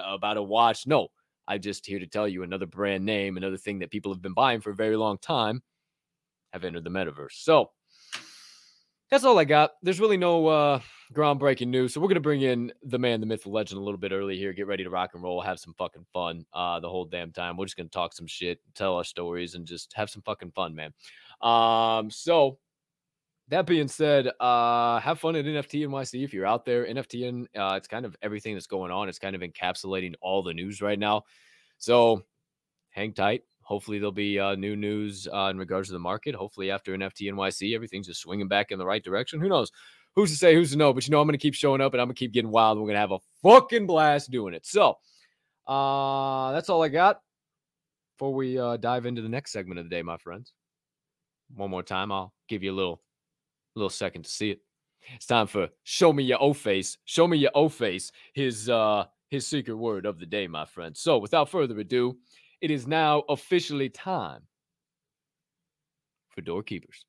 about 0.07 0.38
a 0.38 0.43
watch? 0.43 0.88
No. 0.88 1.07
I'm 1.47 1.61
just 1.61 1.85
here 1.85 1.99
to 1.99 2.07
tell 2.07 2.27
you 2.27 2.43
another 2.43 2.65
brand 2.65 3.05
name, 3.05 3.38
another 3.38 3.57
thing 3.57 3.79
that 3.79 3.91
people 3.91 4.11
have 4.11 4.21
been 4.21 4.33
buying 4.33 4.61
for 4.61 4.71
a 4.71 4.75
very 4.75 4.95
long 4.95 5.17
time 5.19 5.61
have 6.53 6.63
entered 6.63 6.83
the 6.83 6.89
metaverse. 6.89 7.33
So 7.33 7.69
that's 9.11 9.23
all 9.23 9.38
I 9.38 9.43
got. 9.45 9.73
There's 9.83 9.99
really 9.99 10.17
no 10.17 10.47
uh, 10.47 10.79
groundbreaking 11.13 11.67
news. 11.67 11.93
So 11.93 12.01
we're 12.01 12.07
going 12.07 12.15
to 12.15 12.21
bring 12.21 12.41
in 12.41 12.73
the 12.81 12.97
man, 12.97 13.19
the 13.19 13.27
myth, 13.27 13.43
the 13.43 13.49
legend 13.49 13.79
a 13.79 13.83
little 13.83 13.99
bit 13.99 14.11
early 14.11 14.38
here. 14.38 14.53
Get 14.53 14.65
ready 14.65 14.83
to 14.83 14.89
rock 14.89 15.11
and 15.13 15.21
roll, 15.21 15.39
have 15.41 15.59
some 15.59 15.75
fucking 15.77 16.07
fun 16.11 16.45
uh, 16.53 16.79
the 16.79 16.89
whole 16.89 17.05
damn 17.05 17.31
time. 17.31 17.57
We're 17.57 17.65
just 17.65 17.77
going 17.77 17.89
to 17.89 17.93
talk 17.93 18.13
some 18.13 18.27
shit, 18.27 18.59
tell 18.73 18.95
our 18.95 19.03
stories, 19.03 19.53
and 19.53 19.67
just 19.67 19.93
have 19.93 20.09
some 20.09 20.23
fucking 20.23 20.51
fun, 20.51 20.73
man. 20.73 20.93
Um, 21.41 22.09
so 22.09 22.57
that 23.49 23.67
being 23.67 23.88
said, 23.88 24.31
uh, 24.39 24.99
have 24.99 25.19
fun 25.19 25.36
at 25.36 25.45
NFT 25.45 25.88
NYC 25.88 26.23
if 26.23 26.34
you're 26.34 26.47
out 26.47 26.65
there. 26.65 26.86
NFT 26.86 27.27
and 27.27 27.47
uh, 27.55 27.75
it's 27.75 27.88
kind 27.88 28.05
of 28.05 28.15
everything 28.21 28.55
that's 28.55 28.67
going 28.67 28.91
on. 28.91 29.08
It's 29.08 29.19
kind 29.19 29.36
of 29.36 29.41
encapsulating 29.41 30.15
all 30.21 30.41
the 30.41 30.53
news 30.53 30.81
right 30.81 30.97
now. 30.97 31.23
So 31.77 32.23
hang 32.89 33.13
tight. 33.13 33.43
Hopefully 33.62 33.97
there'll 33.99 34.12
be 34.12 34.39
uh, 34.39 34.55
new 34.55 34.75
news 34.75 35.27
uh, 35.31 35.47
in 35.51 35.58
regards 35.58 35.89
to 35.89 35.93
the 35.93 35.99
market. 35.99 36.36
Hopefully 36.36 36.71
after 36.71 36.95
NFT 36.95 37.31
NYC, 37.31 37.75
everything's 37.75 38.08
just 38.08 38.21
swinging 38.21 38.47
back 38.47 38.71
in 38.71 38.79
the 38.79 38.86
right 38.86 39.03
direction. 39.03 39.39
Who 39.39 39.49
knows? 39.49 39.71
Who's 40.15 40.31
to 40.31 40.38
say? 40.38 40.55
Who's 40.55 40.71
to 40.71 40.77
know? 40.77 40.93
But 40.93 41.05
you 41.05 41.12
know, 41.12 41.19
I'm 41.19 41.27
going 41.27 41.34
to 41.34 41.41
keep 41.41 41.55
showing 41.55 41.81
up 41.81 41.93
and 41.93 42.01
I'm 42.01 42.08
going 42.08 42.15
to 42.15 42.19
keep 42.19 42.31
getting 42.31 42.51
wild. 42.51 42.77
We're 42.77 42.86
going 42.86 42.95
to 42.95 42.99
have 42.99 43.12
a 43.12 43.19
fucking 43.43 43.86
blast 43.86 44.31
doing 44.31 44.53
it. 44.53 44.65
So 44.65 44.97
uh, 45.67 46.51
that's 46.51 46.69
all 46.69 46.84
I 46.84 46.89
got 46.89 47.21
before 48.17 48.34
we 48.34 48.58
uh, 48.58 48.77
dive 48.77 49.05
into 49.05 49.21
the 49.21 49.29
next 49.29 49.51
segment 49.51 49.79
of 49.79 49.86
the 49.86 49.89
day, 49.89 50.01
my 50.01 50.17
friends. 50.17 50.53
One 51.53 51.69
more 51.69 51.84
time, 51.84 52.12
I'll 52.12 52.34
give 52.47 52.63
you 52.63 52.71
a 52.71 52.75
little 52.75 53.01
little 53.75 53.89
second 53.89 54.23
to 54.23 54.29
see 54.29 54.51
it. 54.51 54.61
It's 55.13 55.25
time 55.25 55.47
for 55.47 55.69
show 55.83 56.11
me 56.11 56.23
your 56.23 56.41
O 56.41 56.53
face. 56.53 56.97
Show 57.05 57.27
me 57.27 57.38
your 57.38 57.51
O 57.53 57.69
face. 57.69 58.11
His 58.33 58.69
uh 58.69 59.05
his 59.29 59.45
secret 59.45 59.75
word 59.75 60.05
of 60.05 60.19
the 60.19 60.25
day, 60.25 60.47
my 60.47 60.65
friend. 60.65 60.95
So 60.95 61.17
without 61.17 61.49
further 61.49 61.79
ado, 61.79 62.17
it 62.61 62.71
is 62.71 62.88
now 62.88 63.23
officially 63.29 63.89
time 63.89 64.41
for 66.29 66.41
doorkeepers. 66.41 67.05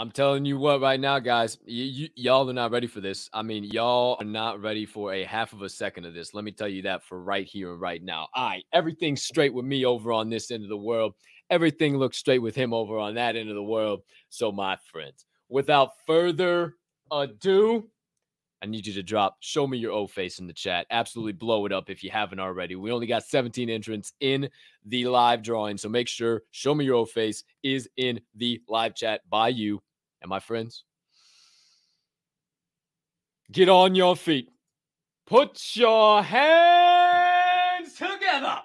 I'm 0.00 0.10
telling 0.10 0.46
you 0.46 0.56
what, 0.56 0.80
right 0.80 0.98
now, 0.98 1.18
guys, 1.18 1.58
y- 1.68 1.92
y- 1.94 2.10
y'all 2.14 2.48
are 2.48 2.54
not 2.54 2.70
ready 2.70 2.86
for 2.86 3.02
this. 3.02 3.28
I 3.34 3.42
mean, 3.42 3.64
y'all 3.64 4.16
are 4.18 4.24
not 4.24 4.62
ready 4.62 4.86
for 4.86 5.12
a 5.12 5.24
half 5.24 5.52
of 5.52 5.60
a 5.60 5.68
second 5.68 6.06
of 6.06 6.14
this. 6.14 6.32
Let 6.32 6.42
me 6.42 6.52
tell 6.52 6.68
you 6.68 6.80
that 6.84 7.04
for 7.04 7.20
right 7.20 7.46
here 7.46 7.72
and 7.72 7.80
right 7.82 8.02
now. 8.02 8.28
Right, 8.34 8.64
everything's 8.72 9.22
straight 9.22 9.52
with 9.52 9.66
me 9.66 9.84
over 9.84 10.10
on 10.10 10.30
this 10.30 10.50
end 10.50 10.62
of 10.62 10.70
the 10.70 10.76
world. 10.78 11.16
Everything 11.50 11.98
looks 11.98 12.16
straight 12.16 12.38
with 12.38 12.54
him 12.54 12.72
over 12.72 12.96
on 12.98 13.16
that 13.16 13.36
end 13.36 13.50
of 13.50 13.54
the 13.54 13.62
world. 13.62 14.00
So, 14.30 14.50
my 14.50 14.78
friends, 14.90 15.26
without 15.50 15.90
further 16.06 16.76
ado, 17.12 17.90
I 18.62 18.66
need 18.66 18.86
you 18.86 18.94
to 18.94 19.02
drop 19.02 19.36
show 19.40 19.66
me 19.66 19.76
your 19.76 19.92
O 19.92 20.06
face 20.06 20.38
in 20.38 20.46
the 20.46 20.54
chat. 20.54 20.86
Absolutely 20.90 21.32
blow 21.34 21.66
it 21.66 21.72
up 21.72 21.90
if 21.90 22.02
you 22.02 22.10
haven't 22.10 22.40
already. 22.40 22.74
We 22.74 22.90
only 22.90 23.06
got 23.06 23.24
17 23.24 23.68
entrants 23.68 24.14
in 24.20 24.48
the 24.86 25.04
live 25.08 25.42
drawing. 25.42 25.76
So 25.76 25.90
make 25.90 26.08
sure 26.08 26.40
show 26.52 26.74
me 26.74 26.86
your 26.86 26.96
O 26.96 27.04
face 27.04 27.44
is 27.62 27.86
in 27.98 28.18
the 28.34 28.62
live 28.66 28.94
chat 28.94 29.20
by 29.28 29.48
you. 29.48 29.82
And 30.22 30.28
my 30.28 30.40
friends, 30.40 30.84
get 33.50 33.68
on 33.68 33.94
your 33.94 34.16
feet. 34.16 34.50
Put 35.26 35.60
your 35.74 36.22
hands 36.22 37.94
together 37.94 38.58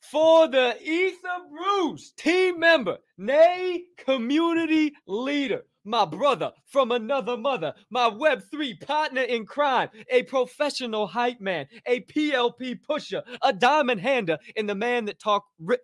for 0.00 0.48
the 0.48 0.76
Ether 0.82 1.38
Brews 1.50 2.12
team 2.16 2.58
member, 2.58 2.98
nay, 3.16 3.84
community 3.96 4.92
leader, 5.06 5.62
my 5.84 6.04
brother 6.04 6.50
from 6.66 6.90
another 6.90 7.36
mother, 7.36 7.72
my 7.90 8.10
Web3 8.10 8.80
partner 8.84 9.22
in 9.22 9.46
crime, 9.46 9.88
a 10.10 10.24
professional 10.24 11.06
hype 11.06 11.40
man, 11.40 11.66
a 11.86 12.00
PLP 12.00 12.82
pusher, 12.82 13.22
a 13.42 13.52
diamond 13.52 14.00
hander, 14.00 14.36
and 14.56 14.68
the 14.68 14.74
man 14.74 15.04
that 15.04 15.20
taught 15.20 15.44
Rick, 15.60 15.82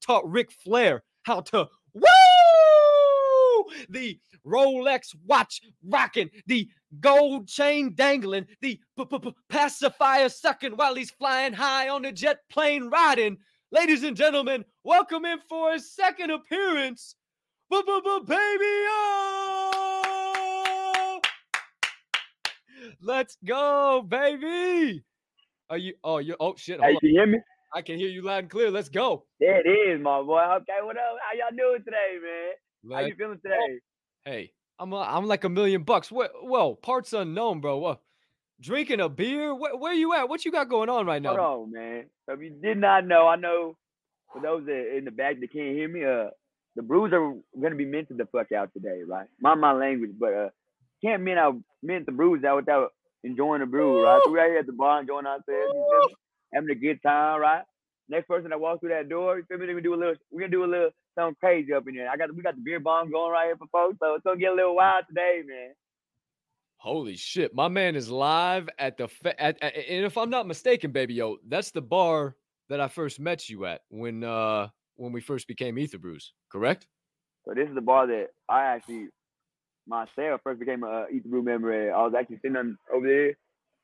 taught 0.00 0.30
Ric 0.30 0.52
Flair 0.52 1.02
how 1.22 1.40
to 1.40 1.66
woo! 1.94 2.02
The 3.88 4.18
Rolex 4.46 5.14
watch 5.26 5.60
rocking, 5.86 6.30
the 6.46 6.68
gold 7.00 7.48
chain 7.48 7.94
dangling, 7.94 8.46
the 8.60 8.80
pacifier 9.48 10.28
sucking 10.28 10.72
while 10.72 10.94
he's 10.94 11.10
flying 11.10 11.52
high 11.52 11.88
on 11.88 12.04
a 12.04 12.12
jet 12.12 12.38
plane 12.50 12.88
riding. 12.90 13.38
Ladies 13.70 14.02
and 14.02 14.16
gentlemen, 14.16 14.64
welcome 14.84 15.24
in 15.24 15.38
for 15.48 15.72
his 15.72 15.94
second 15.94 16.30
appearance. 16.30 17.16
Baby, 17.70 17.86
oh! 18.28 19.22
Let's 23.00 23.38
go, 23.44 24.04
baby. 24.06 25.02
Are 25.70 25.78
you? 25.78 25.94
Oh, 26.04 26.18
you. 26.18 26.36
Oh 26.38 26.54
shit. 26.56 26.80
Hey, 26.82 26.96
can 26.98 27.08
you 27.08 27.14
hear 27.18 27.26
me? 27.26 27.38
I 27.74 27.80
can 27.80 27.96
hear 27.96 28.10
you 28.10 28.20
loud 28.22 28.40
and 28.40 28.50
clear. 28.50 28.70
Let's 28.70 28.90
go. 28.90 29.24
There 29.40 29.58
it 29.58 29.68
is, 29.68 29.98
my 30.02 30.20
boy. 30.20 30.42
Okay, 30.56 30.80
what 30.82 30.96
up? 30.98 31.16
How 31.22 31.32
y'all 31.38 31.56
doing 31.56 31.82
today, 31.82 32.18
man? 32.22 32.52
How 32.90 33.00
you 33.00 33.14
feeling 33.16 33.38
today? 33.44 33.80
Hey, 34.24 34.52
I'm 34.78 34.92
a, 34.92 35.00
I'm 35.00 35.26
like 35.26 35.44
a 35.44 35.48
million 35.48 35.84
bucks. 35.84 36.10
Well, 36.10 36.28
well, 36.42 36.74
parts 36.74 37.12
unknown, 37.12 37.60
bro. 37.60 37.78
What? 37.78 38.00
Drinking 38.60 39.00
a 39.00 39.08
beer? 39.08 39.54
Where, 39.54 39.76
where 39.76 39.92
you 39.92 40.14
at? 40.14 40.28
What 40.28 40.44
you 40.44 40.52
got 40.52 40.68
going 40.68 40.88
on 40.88 41.06
right 41.06 41.20
now? 41.20 41.36
Hold 41.36 41.40
on, 41.40 41.72
man. 41.72 42.04
So 42.26 42.34
if 42.34 42.40
you 42.40 42.50
did 42.50 42.78
not 42.78 43.06
know, 43.06 43.26
I 43.26 43.36
know 43.36 43.76
for 44.32 44.40
those 44.40 44.66
that 44.66 44.96
in 44.96 45.04
the 45.04 45.10
back 45.10 45.40
that 45.40 45.52
can't 45.52 45.76
hear 45.76 45.88
me, 45.88 46.04
uh, 46.04 46.30
the 46.74 46.82
brews 46.82 47.12
are 47.12 47.34
gonna 47.60 47.74
be 47.74 47.84
minted 47.84 48.16
the 48.18 48.26
fuck 48.26 48.50
out 48.52 48.72
today, 48.72 49.02
right? 49.06 49.26
Mind 49.40 49.60
my 49.60 49.72
language, 49.72 50.12
but 50.18 50.32
uh, 50.32 50.48
can't 51.04 51.22
mint 51.22 51.38
out 51.38 51.56
mint 51.82 52.06
the 52.06 52.12
brews 52.12 52.44
out 52.44 52.56
without 52.56 52.92
enjoying 53.24 53.60
the 53.60 53.66
brew, 53.66 54.02
right? 54.02 54.20
So 54.24 54.30
we're 54.30 54.40
out 54.40 54.48
here 54.48 54.58
at 54.58 54.66
the 54.66 54.72
bar 54.72 55.00
enjoying 55.00 55.26
ourselves, 55.26 56.14
having 56.54 56.70
a 56.70 56.74
good 56.74 57.02
time, 57.02 57.40
right? 57.40 57.62
Next 58.08 58.26
person 58.26 58.50
that 58.50 58.60
walks 58.60 58.80
through 58.80 58.90
that 58.90 59.08
door, 59.08 59.38
you 59.38 59.44
feel 59.44 59.58
me? 59.58 59.66
We're 59.66 59.72
gonna 59.72 59.82
do 59.82 59.94
a 59.94 59.96
little, 59.96 60.14
we're 60.30 60.40
gonna 60.40 60.50
do 60.50 60.64
a 60.64 60.66
little 60.66 60.90
something 61.14 61.36
crazy 61.40 61.72
up 61.72 61.86
in 61.88 61.94
here. 61.94 62.08
I 62.12 62.16
got 62.16 62.34
we 62.34 62.42
got 62.42 62.54
the 62.54 62.60
beer 62.60 62.80
bomb 62.80 63.10
going 63.10 63.32
right 63.32 63.46
here 63.46 63.56
for 63.56 63.66
folks, 63.72 63.98
so 64.00 64.14
it's 64.14 64.24
gonna 64.24 64.38
get 64.38 64.52
a 64.52 64.54
little 64.54 64.76
wild 64.76 65.04
today, 65.08 65.42
man. 65.46 65.70
Holy 66.76 67.16
shit, 67.16 67.54
my 67.54 67.68
man 67.68 67.94
is 67.94 68.10
live 68.10 68.68
at 68.78 68.96
the 68.96 69.08
fe- 69.08 69.34
at, 69.38 69.62
at, 69.62 69.76
and 69.76 70.04
if 70.04 70.18
I'm 70.18 70.30
not 70.30 70.46
mistaken, 70.46 70.90
baby, 70.90 71.14
yo, 71.14 71.36
that's 71.46 71.70
the 71.70 71.82
bar 71.82 72.36
that 72.68 72.80
I 72.80 72.88
first 72.88 73.20
met 73.20 73.48
you 73.48 73.66
at 73.66 73.82
when 73.88 74.24
uh 74.24 74.68
when 74.96 75.12
we 75.12 75.20
first 75.20 75.46
became 75.48 75.78
Ether 75.78 75.98
Brews, 75.98 76.32
correct? 76.50 76.86
So 77.46 77.54
this 77.54 77.68
is 77.68 77.74
the 77.74 77.80
bar 77.80 78.06
that 78.06 78.28
I 78.48 78.62
actually 78.62 79.08
myself 79.86 80.40
first 80.44 80.60
became 80.60 80.84
a 80.84 81.06
Ether 81.12 81.28
Brew 81.28 81.42
member. 81.42 81.72
At. 81.72 81.94
I 81.94 82.02
was 82.02 82.14
actually 82.18 82.36
sitting 82.36 82.56
on, 82.56 82.76
over 82.92 83.06
there 83.06 83.34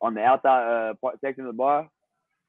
on 0.01 0.15
the 0.15 0.23
outside 0.23 0.91
uh, 0.91 0.95
part, 0.95 1.21
section 1.21 1.45
of 1.45 1.53
the 1.53 1.57
bar, 1.57 1.89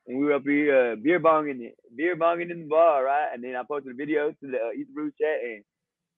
and 0.07 0.19
we 0.19 0.25
were 0.25 0.33
up 0.33 0.43
here 0.43 0.93
uh, 0.93 0.95
beer 0.95 1.19
bonging, 1.19 1.71
beer 1.95 2.15
bonging 2.15 2.51
in 2.51 2.61
the 2.61 2.67
bar, 2.67 3.03
right? 3.03 3.29
And 3.33 3.43
then 3.43 3.55
I 3.55 3.63
posted 3.63 3.93
a 3.93 3.95
video 3.95 4.31
to 4.31 4.35
the 4.41 4.57
uh, 4.57 4.71
Ether 4.75 4.91
Brew 4.93 5.11
chat, 5.19 5.43
and 5.43 5.63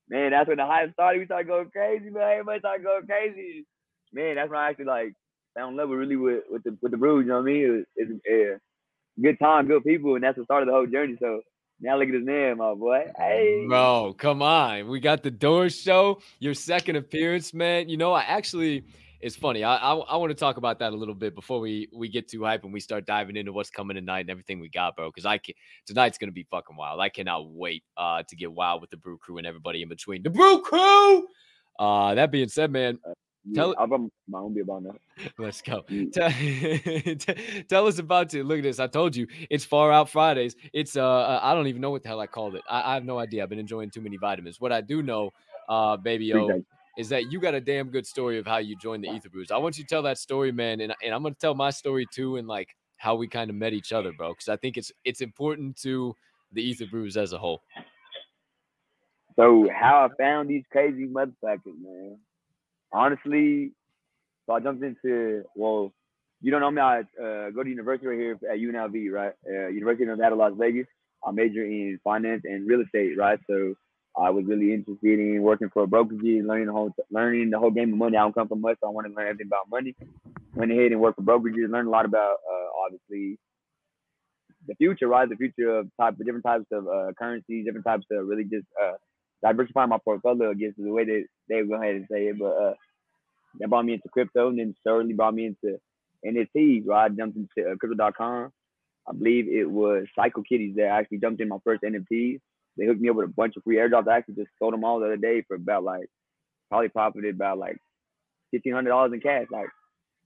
man, 0.08 0.30
that's 0.30 0.48
when 0.48 0.58
the 0.58 0.66
hype 0.66 0.92
started. 0.92 1.18
We 1.18 1.26
started 1.26 1.48
going 1.48 1.70
crazy, 1.70 2.10
man. 2.10 2.30
Everybody 2.30 2.60
started 2.60 2.84
going 2.84 3.06
crazy. 3.06 3.66
Man, 4.12 4.36
that's 4.36 4.50
when 4.50 4.60
I 4.60 4.70
actually 4.70 4.86
like 4.86 5.14
in 5.56 5.76
love 5.76 5.88
with 5.88 5.98
really 5.98 6.16
with 6.16 6.44
with 6.50 6.64
the 6.64 6.76
with 6.80 6.92
the 6.92 6.98
brews. 6.98 7.24
You 7.24 7.28
know 7.28 7.36
what 7.36 7.42
I 7.42 7.52
mean? 7.52 7.86
It 7.96 8.08
it's 8.08 8.58
a 9.18 9.20
good 9.20 9.38
time, 9.38 9.66
good 9.66 9.84
people, 9.84 10.14
and 10.14 10.24
that's 10.24 10.38
the 10.38 10.44
start 10.44 10.62
of 10.62 10.68
the 10.68 10.74
whole 10.74 10.86
journey. 10.86 11.16
So 11.20 11.42
now 11.80 11.98
look 11.98 12.08
at 12.08 12.14
his 12.14 12.24
name, 12.24 12.58
my 12.58 12.74
boy. 12.74 13.10
Hey. 13.16 13.64
Bro, 13.68 14.14
come 14.18 14.40
on. 14.40 14.88
We 14.88 15.00
got 15.00 15.22
the 15.22 15.30
door 15.30 15.68
show, 15.68 16.20
your 16.38 16.54
second 16.54 16.96
appearance, 16.96 17.52
man. 17.52 17.88
You 17.88 17.96
know, 17.96 18.12
I 18.12 18.22
actually 18.22 18.84
it's 19.22 19.36
funny. 19.36 19.62
I, 19.62 19.76
I, 19.76 19.94
I 19.94 20.16
want 20.16 20.30
to 20.30 20.34
talk 20.34 20.56
about 20.56 20.80
that 20.80 20.92
a 20.92 20.96
little 20.96 21.14
bit 21.14 21.34
before 21.34 21.60
we 21.60 21.88
we 21.92 22.08
get 22.08 22.28
too 22.28 22.42
hype 22.42 22.64
and 22.64 22.72
we 22.72 22.80
start 22.80 23.06
diving 23.06 23.36
into 23.36 23.52
what's 23.52 23.70
coming 23.70 23.94
tonight 23.94 24.20
and 24.20 24.30
everything 24.30 24.58
we 24.58 24.68
got, 24.68 24.96
bro. 24.96 25.08
Because 25.08 25.24
I 25.24 25.38
can 25.38 25.54
tonight's 25.86 26.18
gonna 26.18 26.32
be 26.32 26.42
fucking 26.50 26.76
wild. 26.76 27.00
I 27.00 27.08
cannot 27.08 27.48
wait 27.48 27.84
uh 27.96 28.24
to 28.28 28.36
get 28.36 28.52
wild 28.52 28.80
with 28.80 28.90
the 28.90 28.96
Brew 28.96 29.16
Crew 29.18 29.38
and 29.38 29.46
everybody 29.46 29.80
in 29.82 29.88
between. 29.88 30.24
The 30.24 30.30
Brew 30.30 30.60
Crew. 30.62 31.26
Uh, 31.78 32.14
that 32.14 32.30
being 32.32 32.48
said, 32.48 32.70
man, 32.70 32.98
uh, 33.08 33.12
tell 33.54 33.74
I'm 33.78 34.10
my 34.28 34.40
own 34.40 34.54
beer 34.54 34.64
about 34.64 34.82
that. 35.16 35.32
Let's 35.38 35.62
go. 35.62 35.84
tell, 36.12 37.64
tell 37.68 37.86
us 37.86 38.00
about 38.00 38.34
it. 38.34 38.44
Look 38.44 38.58
at 38.58 38.64
this. 38.64 38.80
I 38.80 38.88
told 38.88 39.14
you 39.14 39.28
it's 39.48 39.64
far 39.64 39.92
out 39.92 40.10
Fridays. 40.10 40.56
It's 40.72 40.96
uh, 40.96 41.06
uh 41.06 41.40
I 41.40 41.54
don't 41.54 41.68
even 41.68 41.80
know 41.80 41.90
what 41.92 42.02
the 42.02 42.08
hell 42.08 42.20
I 42.20 42.26
called 42.26 42.56
it. 42.56 42.62
I, 42.68 42.90
I 42.90 42.94
have 42.94 43.04
no 43.04 43.20
idea. 43.20 43.44
I've 43.44 43.50
been 43.50 43.60
enjoying 43.60 43.90
too 43.90 44.00
many 44.00 44.16
vitamins. 44.16 44.60
What 44.60 44.72
I 44.72 44.80
do 44.80 45.00
know, 45.00 45.30
uh, 45.68 45.96
baby, 45.96 46.26
yo 46.26 46.64
is 46.98 47.08
that 47.08 47.32
you 47.32 47.40
got 47.40 47.54
a 47.54 47.60
damn 47.60 47.88
good 47.88 48.06
story 48.06 48.38
of 48.38 48.46
how 48.46 48.58
you 48.58 48.76
joined 48.76 49.04
the 49.04 49.10
Ether 49.10 49.30
Brews. 49.30 49.50
I 49.50 49.58
want 49.58 49.78
you 49.78 49.84
to 49.84 49.88
tell 49.88 50.02
that 50.02 50.18
story, 50.18 50.52
man, 50.52 50.80
and, 50.80 50.94
and 51.02 51.14
I'm 51.14 51.22
gonna 51.22 51.34
tell 51.34 51.54
my 51.54 51.70
story 51.70 52.06
too, 52.12 52.36
and 52.36 52.46
like 52.46 52.68
how 52.98 53.14
we 53.14 53.26
kind 53.26 53.50
of 53.50 53.56
met 53.56 53.72
each 53.72 53.92
other, 53.92 54.12
bro. 54.12 54.30
Because 54.30 54.48
I 54.48 54.56
think 54.56 54.76
it's 54.76 54.92
it's 55.04 55.20
important 55.20 55.76
to 55.82 56.14
the 56.52 56.62
Ether 56.62 56.86
Brews 56.86 57.16
as 57.16 57.32
a 57.32 57.38
whole. 57.38 57.62
So 59.36 59.68
how 59.74 60.06
I 60.06 60.22
found 60.22 60.50
these 60.50 60.64
crazy 60.70 61.06
motherfuckers, 61.06 61.78
man. 61.80 62.18
Honestly, 62.92 63.72
so 64.46 64.52
I 64.52 64.60
jumped 64.60 64.84
into 64.84 65.44
well, 65.56 65.92
you 66.42 66.50
don't 66.50 66.60
know 66.60 66.70
me. 66.70 66.82
I 66.82 67.00
uh, 67.00 67.50
go 67.50 67.62
to 67.62 67.70
university 67.70 68.06
right 68.06 68.18
here 68.18 68.38
at 68.50 68.58
UNLV, 68.58 69.10
right? 69.10 69.32
Uh, 69.48 69.68
University 69.68 70.04
of 70.04 70.10
Nevada, 70.18 70.34
Las 70.34 70.52
Vegas. 70.58 70.86
I 71.24 71.30
major 71.30 71.64
in 71.64 71.98
finance 72.02 72.42
and 72.44 72.68
real 72.68 72.80
estate, 72.80 73.16
right? 73.16 73.38
So 73.48 73.74
I 74.16 74.30
was 74.30 74.44
really 74.44 74.74
interested 74.74 75.18
in 75.18 75.42
working 75.42 75.70
for 75.70 75.84
a 75.84 75.86
brokerage, 75.86 76.20
learning 76.22 76.66
the 76.66 76.72
whole 76.72 76.94
learning 77.10 77.50
the 77.50 77.58
whole 77.58 77.70
game 77.70 77.92
of 77.92 77.98
money. 77.98 78.16
I 78.16 78.20
don't 78.20 78.34
come 78.34 78.48
from 78.48 78.60
much, 78.60 78.76
so 78.80 78.88
I 78.88 78.90
wanted 78.90 79.10
to 79.10 79.14
learn 79.14 79.28
everything 79.28 79.46
about 79.46 79.70
money. 79.70 79.94
Went 80.54 80.70
ahead 80.70 80.92
and 80.92 81.00
worked 81.00 81.16
for 81.16 81.22
brokerages, 81.22 81.70
learned 81.70 81.88
a 81.88 81.90
lot 81.90 82.04
about 82.04 82.36
uh, 82.50 82.84
obviously 82.84 83.38
the 84.66 84.74
future, 84.74 85.08
right? 85.08 85.28
The 85.28 85.36
future 85.36 85.78
of 85.78 85.88
type 85.98 86.20
of 86.20 86.26
different 86.26 86.44
types 86.44 86.66
of 86.72 86.86
uh, 86.86 87.12
currencies, 87.18 87.64
different 87.64 87.86
types 87.86 88.04
of 88.10 88.26
really 88.26 88.44
just 88.44 88.66
uh, 88.82 88.92
diversifying 89.42 89.88
my 89.88 89.98
portfolio 90.04 90.50
against 90.50 90.76
the 90.76 90.92
way 90.92 91.04
that 91.04 91.24
they 91.48 91.62
go 91.62 91.74
ahead 91.74 91.94
and 91.94 92.06
say 92.10 92.26
it. 92.26 92.38
But 92.38 92.52
uh, 92.52 92.74
that 93.60 93.70
brought 93.70 93.86
me 93.86 93.94
into 93.94 94.10
crypto, 94.10 94.48
and 94.48 94.58
then 94.58 94.74
certainly 94.86 95.14
brought 95.14 95.34
me 95.34 95.46
into 95.46 95.78
NFTs. 96.26 96.86
Right, 96.86 97.06
I 97.06 97.08
jumped 97.08 97.38
into 97.38 97.70
uh, 97.70 97.76
crypto.com. 97.76 98.52
I 99.08 99.12
believe 99.12 99.48
it 99.48 99.68
was 99.68 100.04
Cycle 100.14 100.42
Kitties 100.42 100.76
that 100.76 100.88
actually 100.88 101.18
jumped 101.18 101.40
in 101.40 101.48
my 101.48 101.58
first 101.64 101.82
NFTs 101.82 102.40
they 102.76 102.86
hooked 102.86 103.00
me 103.00 103.08
up 103.08 103.16
with 103.16 103.26
a 103.28 103.32
bunch 103.32 103.56
of 103.56 103.64
free 103.64 103.76
airdrops. 103.76 104.08
I 104.08 104.18
actually 104.18 104.36
just 104.36 104.50
sold 104.58 104.72
them 104.72 104.84
all 104.84 105.00
the 105.00 105.06
other 105.06 105.16
day 105.16 105.42
for 105.42 105.54
about 105.54 105.84
like 105.84 106.08
probably 106.68 106.88
profited 106.88 107.34
about 107.34 107.58
like 107.58 107.78
fifteen 108.50 108.72
hundred 108.72 108.90
dollars 108.90 109.12
in 109.12 109.20
cash. 109.20 109.46
Like, 109.50 109.68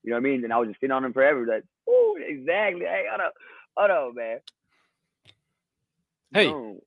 you 0.03 0.11
know 0.11 0.17
what 0.17 0.21
I 0.21 0.31
mean? 0.31 0.45
And 0.45 0.53
I 0.53 0.59
was 0.59 0.69
just 0.69 0.81
sitting 0.81 0.93
on 0.93 1.03
them 1.03 1.13
forever. 1.13 1.45
Like, 1.47 1.65
oh, 1.89 2.19
exactly. 2.21 2.85
Hey, 2.85 3.05
hold 3.11 3.21
up, 3.21 3.35
hold 3.77 3.91
up, 3.91 4.15
man. 4.15 4.39
Hey. 6.33 6.51
No. 6.51 6.81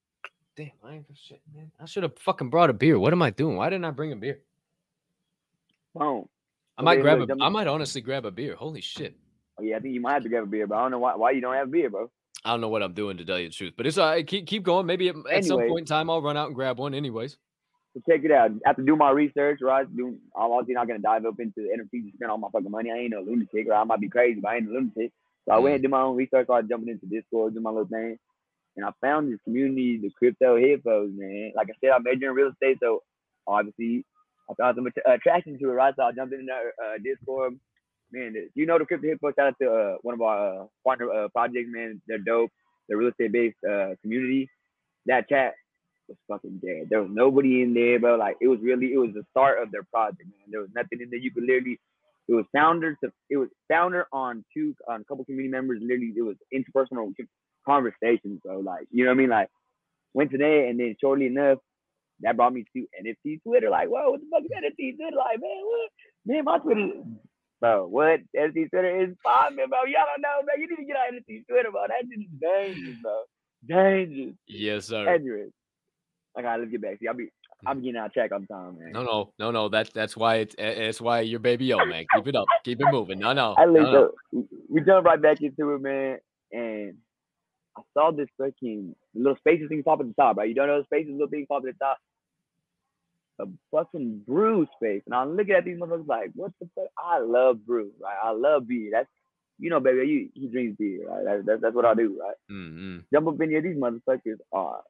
Damn, 0.55 0.71
I 0.83 0.95
ain't 0.95 1.05
shit, 1.15 1.39
man. 1.55 1.71
I 1.79 1.85
should 1.85 2.03
have 2.03 2.19
fucking 2.19 2.49
brought 2.49 2.69
a 2.69 2.73
beer. 2.73 2.99
What 2.99 3.13
am 3.13 3.21
I 3.21 3.29
doing? 3.29 3.55
Why 3.55 3.69
didn't 3.69 3.85
I 3.85 3.91
bring 3.91 4.11
a 4.11 4.15
beer? 4.17 4.39
Boom. 5.95 6.27
I 6.77 6.81
might 6.81 7.01
grab 7.01 7.21
a. 7.21 7.27
I 7.41 7.47
might 7.47 7.67
honestly 7.67 8.01
grab 8.01 8.25
a 8.25 8.31
beer. 8.31 8.55
Holy 8.55 8.81
shit. 8.81 9.15
Oh, 9.57 9.63
yeah, 9.63 9.77
I 9.77 9.79
think 9.79 9.93
you 9.93 10.01
might 10.01 10.15
have 10.15 10.23
to 10.23 10.29
grab 10.29 10.43
a 10.43 10.47
beer, 10.47 10.67
but 10.67 10.75
I 10.75 10.81
don't 10.81 10.91
know 10.91 10.99
why. 10.99 11.15
Why 11.15 11.31
you 11.31 11.39
don't 11.39 11.53
have 11.53 11.71
beer, 11.71 11.89
bro? 11.89 12.11
I 12.45 12.51
don't 12.51 12.61
know 12.61 12.69
what 12.69 12.83
I'm 12.83 12.93
doing 12.93 13.17
to 13.17 13.25
tell 13.25 13.39
you 13.39 13.49
the 13.49 13.53
truth, 13.53 13.73
but 13.75 13.85
it's 13.85 13.97
all 13.97 14.09
right. 14.09 14.25
Keep 14.25 14.47
keep 14.47 14.63
going. 14.63 14.85
Maybe 14.85 15.09
at, 15.09 15.15
anyway, 15.15 15.41
some 15.41 15.59
point 15.59 15.79
in 15.79 15.85
time 15.85 16.09
I'll 16.09 16.21
run 16.21 16.37
out 16.37 16.47
and 16.47 16.55
grab 16.55 16.79
one. 16.79 16.93
Anyways. 16.93 17.37
So 17.93 18.01
check 18.07 18.23
it 18.23 18.31
out. 18.31 18.51
After 18.65 18.83
do 18.83 18.95
my 18.95 19.11
research, 19.11 19.59
right? 19.61 19.85
Do 19.95 20.17
I'm 20.35 20.51
obviously 20.51 20.75
not 20.75 20.87
gonna 20.87 20.99
dive 20.99 21.25
up 21.25 21.39
into 21.39 21.55
the 21.57 21.69
NFTs 21.77 22.03
and 22.03 22.13
spend 22.15 22.31
all 22.31 22.37
my 22.37 22.49
fucking 22.51 22.71
money. 22.71 22.91
I 22.91 22.97
ain't 22.97 23.11
no 23.11 23.21
lunatic, 23.21 23.67
or 23.67 23.73
I 23.73 23.83
might 23.83 23.99
be 23.99 24.09
crazy, 24.09 24.39
but 24.39 24.49
I 24.49 24.57
ain't 24.57 24.69
a 24.69 24.71
lunatic. 24.71 25.11
So 25.45 25.53
I 25.53 25.57
went 25.57 25.75
and 25.75 25.79
mm-hmm. 25.79 25.81
did 25.81 25.91
my 25.91 26.01
own 26.01 26.15
research. 26.15 26.45
Started 26.45 26.69
jumping 26.69 26.89
into 26.89 27.07
Discord, 27.07 27.53
doing 27.53 27.63
my 27.63 27.71
little 27.71 27.87
thing, 27.87 28.17
and 28.77 28.85
I 28.85 28.91
found 29.01 29.31
this 29.31 29.39
community, 29.43 29.97
the 29.97 30.11
crypto 30.17 30.57
hippos, 30.57 31.11
man. 31.13 31.51
Like 31.55 31.67
I 31.69 31.73
said, 31.81 31.91
I'm 31.91 32.03
majored 32.03 32.23
in 32.23 32.35
real 32.35 32.51
estate, 32.51 32.77
so 32.81 33.01
obviously 33.47 34.05
I 34.49 34.53
found 34.53 34.77
some 34.77 34.87
attraction 35.05 35.59
to 35.59 35.69
it, 35.69 35.73
right? 35.73 35.93
So 35.95 36.03
I 36.03 36.11
jumped 36.11 36.33
in 36.33 36.45
there, 36.45 36.73
uh, 36.83 36.97
Discord. 37.03 37.59
Man, 38.11 38.33
you 38.55 38.65
know 38.65 38.79
the 38.79 38.85
crypto 38.85 39.07
hippos. 39.07 39.33
Shout 39.37 39.47
out 39.47 39.55
to 39.61 39.71
uh, 39.71 39.95
one 40.01 40.15
of 40.15 40.21
our 40.21 40.63
uh, 40.63 40.65
partner 40.83 41.11
uh, 41.11 41.27
projects, 41.29 41.69
man. 41.69 42.01
They're 42.07 42.17
dope 42.17 42.51
the 42.89 42.97
real 42.97 43.09
estate 43.09 43.31
based 43.31 43.57
uh, 43.63 43.95
community, 44.01 44.49
that 45.05 45.29
chat 45.29 45.53
was 46.07 46.17
fucking 46.27 46.59
dead. 46.65 46.87
There 46.89 47.01
was 47.01 47.11
nobody 47.13 47.61
in 47.61 47.73
there, 47.73 47.99
bro. 47.99 48.15
Like 48.15 48.35
it 48.41 48.47
was 48.47 48.59
really, 48.61 48.91
it 48.91 48.97
was 48.97 49.11
the 49.13 49.23
start 49.29 49.61
of 49.61 49.71
their 49.71 49.83
project, 49.83 50.23
man. 50.23 50.49
There 50.49 50.61
was 50.61 50.69
nothing 50.75 50.99
in 51.01 51.09
there. 51.09 51.19
You 51.19 51.31
could 51.31 51.43
literally, 51.43 51.79
it 52.27 52.33
was 52.33 52.45
founder 52.53 52.97
to, 53.03 53.11
it 53.29 53.37
was 53.37 53.49
founder 53.69 54.07
on 54.11 54.43
two, 54.53 54.75
on 54.87 55.01
a 55.01 55.03
couple 55.05 55.23
community 55.25 55.49
members. 55.49 55.79
Literally, 55.81 56.13
it 56.17 56.21
was 56.21 56.35
interpersonal 56.53 57.13
conversations, 57.65 58.41
bro. 58.43 58.59
Like 58.59 58.87
you 58.91 59.05
know 59.05 59.11
what 59.11 59.17
I 59.17 59.17
mean? 59.17 59.29
Like 59.29 59.49
went 60.13 60.31
today, 60.31 60.67
and 60.69 60.79
then 60.79 60.95
shortly 60.99 61.27
enough, 61.27 61.59
that 62.21 62.35
brought 62.35 62.53
me 62.53 62.65
to 62.75 62.87
NFT 63.01 63.43
Twitter. 63.43 63.69
Like, 63.69 63.87
whoa, 63.87 64.11
what 64.11 64.19
the 64.19 64.27
fuck 64.31 64.43
is 64.43 64.51
NFT 64.51 64.97
Twitter? 64.97 65.15
Like, 65.15 65.39
man, 65.39 65.61
what? 65.63 65.91
Man, 66.25 66.43
my 66.43 66.57
Twitter 66.57 66.91
Bro, 67.61 67.87
what 67.87 68.21
NFT 68.35 68.69
Twitter 68.69 69.01
is 69.03 69.15
popping, 69.23 69.57
bro. 69.57 69.83
Y'all 69.85 70.05
don't 70.07 70.21
know, 70.21 70.41
bro. 70.45 70.55
You 70.55 70.69
need 70.69 70.77
to 70.77 70.85
get 70.85 70.95
on 70.95 71.13
NFT 71.13 71.45
Twitter, 71.47 71.71
bro. 71.71 71.81
That 71.87 72.03
shit 72.09 72.19
is 72.19 72.27
dangerous, 72.39 72.97
bro. 73.01 73.23
dangerous, 73.67 74.35
Yes, 74.47 74.85
sir. 74.85 75.05
dangerous. 75.05 75.51
Okay, 76.37 76.55
let's 76.57 76.71
get 76.71 76.81
back. 76.81 76.99
See, 76.99 77.07
I'll 77.07 77.15
be 77.15 77.29
I'm 77.65 77.79
mm. 77.79 77.83
getting 77.83 77.97
out 77.97 78.07
of 78.07 78.13
track 78.13 78.29
the 78.29 78.45
time, 78.47 78.79
man. 78.79 78.91
No, 78.93 79.03
no, 79.03 79.33
no, 79.37 79.51
no. 79.51 79.69
That's 79.69 79.89
that's 79.91 80.15
why 80.15 80.35
it's 80.35 80.55
that's 80.57 81.01
why 81.01 81.21
you're 81.21 81.39
baby 81.39 81.73
O, 81.73 81.85
man. 81.85 82.05
Keep 82.15 82.27
it 82.27 82.35
up. 82.35 82.45
Keep 82.63 82.81
it 82.81 82.87
moving. 82.91 83.19
No, 83.19 83.33
no. 83.33 83.55
I 83.57 83.65
no, 83.65 83.71
linked 83.71 83.91
no. 83.91 84.11
We- 84.69 84.81
jump 84.81 85.05
right 85.05 85.21
back 85.21 85.41
into 85.41 85.73
it, 85.73 85.81
man. 85.81 86.19
And 86.51 86.95
I 87.77 87.81
saw 87.93 88.11
this 88.11 88.29
fucking 88.37 88.95
little 89.13 89.35
spaces 89.37 89.67
thing 89.67 89.83
pop 89.83 89.99
at 89.99 90.07
the 90.07 90.13
top, 90.13 90.37
right? 90.37 90.47
You 90.47 90.55
don't 90.55 90.67
know 90.67 90.83
spaces, 90.83 91.11
little 91.11 91.27
thing 91.27 91.45
pop 91.47 91.63
at 91.67 91.73
the 91.73 91.85
top. 91.85 91.97
A 93.39 93.45
fucking 93.71 94.23
brew 94.27 94.67
space. 94.77 95.01
And 95.05 95.15
I'm 95.15 95.35
looking 95.37 95.55
at 95.55 95.65
these 95.65 95.77
motherfuckers 95.79 96.07
like, 96.07 96.31
what 96.35 96.51
the 96.59 96.69
fuck? 96.75 96.87
I 96.97 97.19
love 97.19 97.65
brew, 97.65 97.91
right? 98.01 98.17
I 98.21 98.31
love 98.31 98.67
beer. 98.67 98.89
That's, 98.91 99.07
you 99.59 99.69
know, 99.69 99.79
baby, 99.79 100.07
you, 100.07 100.29
he 100.33 100.47
drinks 100.47 100.77
beer, 100.77 101.07
right? 101.07 101.23
That, 101.23 101.45
that, 101.45 101.61
that's 101.61 101.75
what 101.75 101.85
I 101.85 101.93
do, 101.93 102.19
right? 102.19 102.35
Mm-hmm. 102.51 102.97
Jump 103.13 103.27
up 103.29 103.41
in 103.41 103.49
here, 103.49 103.61
these 103.61 103.77
motherfuckers 103.77 104.39
are, 104.51 104.81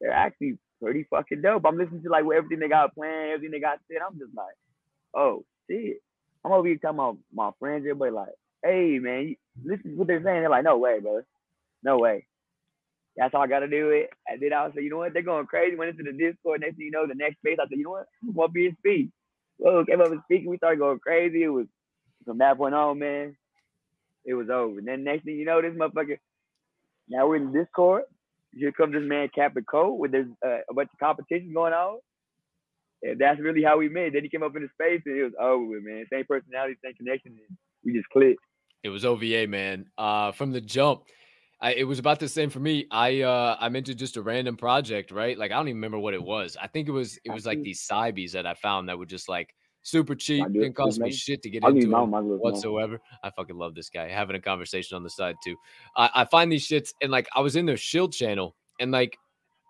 they're 0.00 0.12
actually 0.12 0.58
pretty 0.82 1.06
fucking 1.08 1.42
dope. 1.42 1.64
I'm 1.66 1.78
listening 1.78 2.02
to 2.02 2.10
like 2.10 2.24
everything 2.24 2.58
they 2.60 2.68
got 2.68 2.94
planned, 2.94 3.30
everything 3.30 3.52
they 3.52 3.60
got 3.60 3.78
said. 3.88 3.98
I'm 4.06 4.18
just 4.18 4.34
like, 4.36 4.54
oh, 5.14 5.44
shit. 5.70 5.98
I'm 6.44 6.52
over 6.52 6.66
here 6.68 6.76
telling 6.78 6.96
my, 6.96 7.12
my 7.32 7.50
friends, 7.58 7.82
everybody 7.82 8.10
like, 8.10 8.28
hey 8.64 8.98
man, 8.98 9.28
you- 9.28 9.36
listen 9.64 9.92
to 9.92 9.96
what 9.96 10.08
they're 10.08 10.22
saying. 10.22 10.40
They're 10.40 10.50
like, 10.50 10.64
no 10.64 10.78
way, 10.78 10.98
bro. 11.00 11.22
No 11.84 11.98
way. 11.98 12.26
That's 13.16 13.32
how 13.32 13.40
I 13.40 13.46
gotta 13.46 13.68
do 13.68 13.90
it. 13.90 14.10
And 14.26 14.40
then 14.40 14.52
I 14.52 14.64
was 14.64 14.72
like, 14.74 14.84
you 14.84 14.90
know 14.90 14.98
what? 14.98 15.12
They're 15.12 15.22
going 15.22 15.46
crazy. 15.46 15.76
Went 15.76 15.90
into 15.90 16.10
the 16.10 16.16
Discord. 16.16 16.60
Next 16.60 16.76
thing 16.76 16.86
you 16.86 16.90
know, 16.90 17.06
the 17.06 17.14
next 17.14 17.38
space, 17.38 17.58
I 17.60 17.68
said, 17.68 17.78
you 17.78 17.84
know 17.84 17.90
what? 17.90 18.06
I'm 18.22 18.34
gonna 18.34 18.48
be 18.48 18.66
and 18.66 18.76
speak. 18.78 19.10
Whoa, 19.58 19.84
came 19.84 20.00
up 20.00 20.10
and 20.10 20.20
speaking. 20.24 20.50
We 20.50 20.56
started 20.56 20.80
going 20.80 20.98
crazy. 20.98 21.44
It 21.44 21.48
was 21.48 21.66
from 22.24 22.38
that 22.38 22.56
point 22.56 22.74
on, 22.74 22.98
man. 22.98 23.36
It 24.24 24.34
was 24.34 24.48
over. 24.50 24.78
And 24.78 24.88
then 24.88 25.04
next 25.04 25.24
thing 25.24 25.36
you 25.36 25.44
know, 25.44 25.62
this 25.62 25.74
motherfucker. 25.74 26.18
Now 27.08 27.28
we're 27.28 27.36
in 27.36 27.52
Discord. 27.52 28.04
Here 28.52 28.72
comes 28.72 28.94
this 28.94 29.02
man 29.02 29.28
Cappin 29.34 29.64
Colt 29.64 29.98
with 29.98 30.12
there's 30.12 30.28
uh, 30.44 30.58
a 30.70 30.74
bunch 30.74 30.88
of 30.92 30.98
competition 30.98 31.52
going 31.52 31.72
on. 31.72 31.98
And 33.02 33.20
that's 33.20 33.40
really 33.40 33.62
how 33.62 33.76
we 33.76 33.88
met. 33.88 34.14
Then 34.14 34.22
he 34.22 34.30
came 34.30 34.42
up 34.42 34.56
in 34.56 34.62
the 34.62 34.68
space 34.72 35.02
and 35.04 35.18
it 35.18 35.24
was 35.24 35.34
over 35.38 35.64
with, 35.64 35.84
man. 35.84 36.06
Same 36.10 36.24
personality, 36.24 36.76
same 36.82 36.94
connection. 36.94 37.36
We 37.84 37.92
just 37.92 38.08
clicked. 38.08 38.40
It 38.82 38.88
was 38.88 39.04
OVA, 39.04 39.46
man. 39.46 39.86
Uh, 39.98 40.32
from 40.32 40.52
the 40.52 40.60
jump, 40.60 41.02
I, 41.64 41.72
it 41.72 41.84
was 41.84 41.98
about 41.98 42.20
the 42.20 42.28
same 42.28 42.50
for 42.50 42.60
me. 42.60 42.86
I 42.90 43.22
uh, 43.22 43.56
I'm 43.58 43.74
into 43.74 43.94
just 43.94 44.18
a 44.18 44.22
random 44.22 44.54
project, 44.54 45.10
right? 45.10 45.36
Like 45.38 45.50
I 45.50 45.54
don't 45.54 45.68
even 45.68 45.78
remember 45.78 45.98
what 45.98 46.12
it 46.12 46.22
was. 46.22 46.58
I 46.60 46.66
think 46.66 46.88
it 46.88 46.90
was 46.90 47.18
it 47.24 47.32
was 47.32 47.46
like 47.46 47.62
these 47.62 47.80
Cybes 47.80 48.32
that 48.32 48.46
I 48.46 48.52
found 48.52 48.86
that 48.90 48.98
were 48.98 49.06
just 49.06 49.30
like 49.30 49.54
super 49.80 50.14
cheap, 50.14 50.46
didn't 50.52 50.76
cost 50.76 51.00
me 51.00 51.10
shit 51.10 51.40
to 51.42 51.48
get 51.48 51.64
I'll 51.64 51.70
into 51.70 51.86
you 51.86 51.88
my 51.88 52.00
them 52.00 52.10
my 52.10 52.18
little 52.18 52.36
whatsoever. 52.36 53.00
I 53.22 53.30
fucking 53.30 53.56
love 53.56 53.74
this 53.74 53.88
guy. 53.88 54.10
Having 54.10 54.36
a 54.36 54.40
conversation 54.42 54.94
on 54.94 55.02
the 55.02 55.08
side 55.08 55.36
too. 55.42 55.56
I, 55.96 56.10
I 56.14 56.24
find 56.26 56.52
these 56.52 56.68
shits 56.68 56.92
and 57.00 57.10
like 57.10 57.28
I 57.34 57.40
was 57.40 57.56
in 57.56 57.64
their 57.64 57.78
shield 57.78 58.12
channel 58.12 58.54
and 58.78 58.92
like 58.92 59.16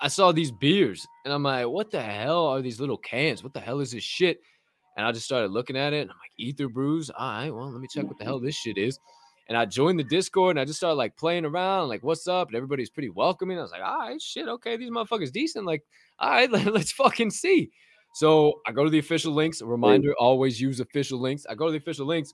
I 0.01 0.09
saw 0.09 0.33
these 0.33 0.51
beers 0.51 1.07
and 1.25 1.33
I'm 1.33 1.45
like, 1.45 1.69
what 1.69 1.93
the 1.93 2.03
hell 2.03 2.47
are 2.47 2.61
these 2.61 2.81
little 2.81 2.99
cans? 2.99 3.45
What 3.45 3.55
the 3.55 3.61
hell 3.61 3.79
is 3.79 3.93
this 3.93 4.03
shit? 4.03 4.41
And 4.97 5.07
I 5.07 5.13
just 5.13 5.27
started 5.27 5.53
looking 5.53 5.77
at 5.77 5.93
it 5.93 6.01
and 6.01 6.11
I'm 6.11 6.17
like, 6.17 6.33
Ether 6.39 6.69
Brews. 6.69 7.09
All 7.11 7.31
right, 7.31 7.51
well, 7.51 7.71
let 7.71 7.81
me 7.81 7.87
check 7.89 8.09
what 8.09 8.19
the 8.19 8.25
hell 8.25 8.41
this 8.41 8.57
shit 8.57 8.79
is. 8.79 8.99
And 9.49 9.59
I 9.59 9.67
joined 9.67 9.99
the 9.99 10.05
Discord 10.05 10.53
and 10.53 10.61
I 10.61 10.65
just 10.65 10.79
started 10.79 10.97
like 10.97 11.17
playing 11.17 11.45
around, 11.45 11.89
like, 11.89 12.03
what's 12.03 12.27
up? 12.27 12.49
And 12.49 12.57
everybody's 12.57 12.91
pretty 12.91 13.11
welcoming. 13.11 13.59
I 13.59 13.63
was 13.63 13.73
like, 13.73 13.83
all 13.83 13.99
right, 13.99 14.21
shit, 14.21 14.49
okay, 14.49 14.77
these 14.77 14.91
motherfuckers 14.91 15.33
decent. 15.33 15.67
Like, 15.67 15.83
all 16.19 16.31
right, 16.31 16.51
let, 16.51 16.73
let's 16.73 16.93
fucking 16.93 17.31
see. 17.31 17.71
So 18.15 18.61
I 18.65 18.73
go 18.73 18.85
to 18.85 18.91
the 18.91 19.01
official 19.01 19.33
links. 19.33 19.61
A 19.61 19.67
reminder: 19.67 20.15
always 20.19 20.61
use 20.61 20.81
official 20.81 21.21
links. 21.21 21.45
I 21.51 21.55
go 21.55 21.67
to 21.67 21.73
the 21.73 21.79
official 21.79 22.07
links, 22.07 22.33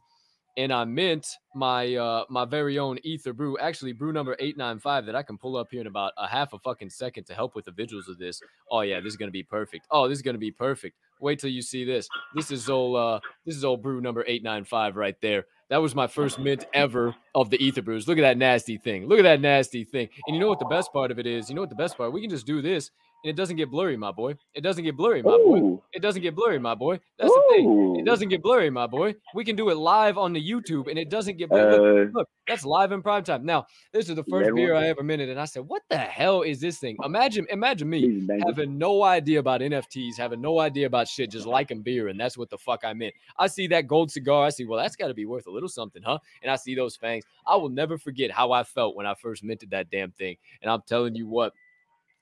and 0.59 0.73
I 0.73 0.85
mint 0.85 1.27
my 1.55 1.95
uh 1.95 2.25
my 2.29 2.45
very 2.45 2.79
own 2.79 2.99
Ether 3.03 3.33
brew, 3.33 3.57
actually 3.59 3.93
brew 3.93 4.13
number 4.13 4.37
eight 4.39 4.59
nine 4.59 4.79
five 4.79 5.07
that 5.07 5.17
I 5.17 5.23
can 5.23 5.39
pull 5.39 5.57
up 5.57 5.69
here 5.71 5.81
in 5.81 5.87
about 5.87 6.13
a 6.19 6.29
half 6.29 6.53
a 6.53 6.59
fucking 6.59 6.91
second 6.91 7.25
to 7.25 7.35
help 7.35 7.55
with 7.55 7.65
the 7.65 7.73
visuals 7.73 8.09
of 8.09 8.19
this. 8.19 8.43
Oh 8.71 8.83
yeah, 8.83 9.01
this 9.01 9.13
is 9.13 9.17
gonna 9.17 9.31
be 9.31 9.43
perfect. 9.43 9.87
Oh, 9.91 10.07
this 10.07 10.19
is 10.19 10.23
gonna 10.23 10.39
be 10.39 10.51
perfect. 10.51 10.97
Wait 11.19 11.39
till 11.39 11.51
you 11.51 11.63
see 11.63 11.85
this. 11.85 12.09
This 12.35 12.51
is 12.51 12.69
old 12.69 12.97
uh 12.97 13.21
this 13.47 13.57
is 13.57 13.65
old 13.65 13.83
brew 13.83 14.03
number 14.03 14.23
eight 14.27 14.43
nine 14.43 14.65
five 14.65 14.97
right 14.97 15.17
there. 15.23 15.47
That 15.71 15.81
was 15.81 15.95
my 15.95 16.09
first 16.09 16.41
mint 16.41 16.67
ever 16.75 17.15
of 17.33 17.49
the 17.49 17.65
Ether 17.65 17.81
brews. 17.81 18.09
Look 18.09 18.19
at 18.19 18.23
that 18.23 18.37
nasty 18.37 18.77
thing. 18.77 19.07
Look 19.07 19.21
at 19.21 19.23
that 19.23 19.41
nasty 19.41 19.85
thing. 19.85 20.09
And 20.27 20.35
you 20.35 20.41
know 20.41 20.49
what 20.49 20.59
the 20.59 20.65
best 20.65 20.93
part 20.93 21.13
of 21.13 21.21
it 21.21 21.27
is? 21.27 21.49
You 21.49 21.55
know 21.55 21.63
what 21.63 21.71
the 21.71 21.77
best 21.77 21.97
part? 21.97 22.13
We 22.13 22.21
can 22.21 22.29
just 22.29 22.45
do 22.45 22.61
this 22.61 22.91
and 23.23 23.31
it 23.31 23.37
doesn't 23.37 23.57
get 23.57 23.71
blurry, 23.71 23.97
my 23.97 24.13
boy. 24.13 24.35
It 24.55 24.63
doesn't 24.63 24.83
get 24.85 24.97
blurry, 24.97 25.23
my 25.23 25.37
boy. 25.37 25.79
It 25.93 26.01
doesn't 26.01 26.23
get 26.23 26.35
blurry, 26.35 26.59
my 26.59 26.75
boy. 26.75 27.01
That's 27.19 27.31
the 27.33 27.45
thing. 27.51 27.97
It 28.01 28.05
doesn't 28.07 28.29
get 28.29 28.43
blurry, 28.43 28.71
my 28.71 28.87
boy. 28.87 29.15
We 29.35 29.45
can 29.45 29.57
do 29.57 29.69
it 29.71 29.77
live 29.77 30.17
on 30.17 30.33
the 30.33 30.41
YouTube, 30.41 30.89
and 30.89 30.99
it 30.99 31.11
doesn't 31.11 31.37
get 31.37 31.51
blurry. 31.51 31.79
Look, 31.79 32.15
Uh, 32.15 32.19
look, 32.19 32.29
that's 32.47 32.65
live 32.65 32.93
in 32.93 33.03
prime 33.03 33.23
time. 33.23 33.45
Now, 33.45 33.67
this 33.93 34.09
is 34.09 34.17
the 34.17 34.25
first 34.25 34.47
beer. 34.55 34.75
I 34.75 34.89
ever 34.89 35.03
minted, 35.03 35.29
and 35.29 35.39
I 35.39 35.45
said, 35.45 35.63
"What 35.69 35.83
the 35.91 35.99
hell 35.99 36.43
is 36.43 36.61
this 36.61 36.79
thing?" 36.79 36.97
Imagine, 37.05 37.47
imagine 37.51 37.89
me 37.91 38.01
having 38.47 38.79
no 38.79 39.03
idea 39.03 39.39
about 39.39 39.61
NFTs, 39.61 40.17
having 40.17 40.41
no 40.41 40.59
idea 40.59 40.87
about 40.87 41.07
shit, 41.07 41.31
just 41.31 41.47
liking 41.47 41.83
beer, 41.83 42.09
and 42.09 42.19
that's 42.19 42.39
what 42.39 42.49
the 42.51 42.59
fuck 42.59 42.85
I 42.85 42.93
meant. 42.95 43.15
I 43.39 43.47
see 43.49 43.67
that 43.69 43.87
gold 43.87 44.11
cigar, 44.11 44.47
I 44.47 44.51
see, 44.51 44.65
well, 44.65 44.79
that's 44.79 44.97
got 44.97 45.09
to 45.09 45.15
be 45.15 45.27
worth 45.27 45.47
a 45.47 45.51
little 45.51 45.69
something, 45.69 46.03
huh? 46.03 46.19
And 46.43 46.51
I 46.51 46.57
see 46.57 46.75
those 46.75 46.97
fangs. 46.97 47.25
I 47.47 47.57
will 47.57 47.69
never 47.69 47.99
forget 47.99 48.31
how 48.31 48.53
I 48.53 48.63
felt 48.65 48.97
when 48.97 49.07
I 49.07 49.15
first 49.15 49.45
minted 49.45 49.71
that 49.71 49.91
damn 49.91 50.11
thing. 50.13 50.37
And 50.63 50.71
I'm 50.71 50.83
telling 50.87 51.15
you 51.15 51.27
what, 51.27 51.53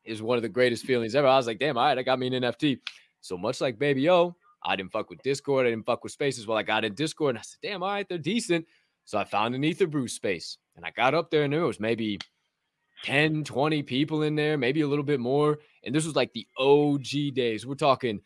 is 0.09 0.23
one 0.23 0.37
of 0.37 0.43
the 0.43 0.49
greatest 0.49 0.85
feelings 0.85 1.15
ever. 1.15 1.27
I 1.27 1.37
was 1.37 1.47
like, 1.47 1.59
damn, 1.59 1.77
all 1.77 1.85
right, 1.85 1.99
I 1.99 2.03
got 2.03 2.19
me 2.19 2.27
an 2.29 2.43
NFT. 2.43 2.81
So 3.21 3.37
much 3.37 3.61
like 3.61 3.79
Baby 3.79 4.09
O, 4.11 4.35
I 4.65 4.77
didn't 4.77 4.93
fuck 4.93 5.11
with 5.11 5.23
Discord, 5.23 5.67
I 5.67 5.71
didn't 5.71 5.87
fuck 5.87 6.03
with 6.03 6.13
spaces. 6.13 6.47
Well, 6.47 6.59
I 6.59 6.63
got 6.63 6.85
in 6.85 6.95
Discord, 6.95 7.31
and 7.31 7.39
I 7.39 7.43
said, 7.43 7.59
damn, 7.63 7.83
all 7.83 7.91
right, 7.91 8.09
they're 8.09 8.19
decent. 8.19 8.67
So 9.05 9.19
I 9.19 9.25
found 9.25 9.55
an 9.55 9.65
Ether 9.65 9.87
Brew 9.87 10.09
space, 10.09 10.59
and 10.77 10.85
I 10.85 10.91
got 10.91 11.15
up 11.15 11.31
there, 11.31 11.45
and 11.45 11.53
there 11.53 11.65
was 11.65 11.81
maybe 11.81 12.19
10, 13.05 13.45
20 13.45 13.83
people 13.83 14.23
in 14.23 14.35
there, 14.35 14.59
maybe 14.59 14.81
a 14.81 14.89
little 14.89 15.05
bit 15.05 15.21
more. 15.21 15.59
And 15.85 15.95
this 15.95 16.05
was 16.05 16.17
like 16.17 16.33
the 16.33 16.47
OG 16.59 17.35
days. 17.35 17.67
We're 17.67 17.75
talking 17.75 18.21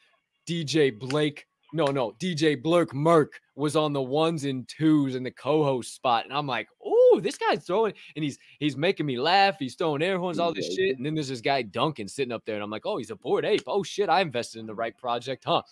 DJ 0.48 0.98
Blake. 0.98 1.46
No, 1.72 1.86
no, 1.86 2.12
DJ 2.12 2.60
Blurk 2.60 2.92
Merk 2.92 3.40
was 3.54 3.76
on 3.76 3.92
the 3.92 4.02
ones 4.02 4.44
and 4.44 4.68
twos 4.68 5.14
in 5.14 5.22
the 5.22 5.30
co-host 5.30 5.94
spot. 5.94 6.24
And 6.24 6.34
I'm 6.34 6.46
like, 6.46 6.68
oh, 7.12 7.20
this 7.20 7.36
guy's 7.36 7.64
throwing 7.64 7.92
and 8.16 8.24
he's 8.24 8.38
he's 8.58 8.76
making 8.76 9.06
me 9.06 9.18
laugh. 9.18 9.56
He's 9.58 9.74
throwing 9.74 10.02
air 10.02 10.18
horns, 10.18 10.38
all 10.38 10.52
this 10.52 10.74
shit. 10.74 10.96
And 10.96 11.04
then 11.04 11.14
there's 11.14 11.28
this 11.28 11.40
guy 11.40 11.62
Duncan 11.62 12.08
sitting 12.08 12.32
up 12.32 12.44
there. 12.44 12.54
And 12.54 12.64
I'm 12.64 12.70
like, 12.70 12.86
oh, 12.86 12.96
he's 12.96 13.10
a 13.10 13.16
bored 13.16 13.44
ape. 13.44 13.64
Oh 13.66 13.82
shit, 13.82 14.08
I 14.08 14.20
invested 14.20 14.60
in 14.60 14.66
the 14.66 14.74
right 14.74 14.96
project, 14.96 15.44
huh? 15.44 15.62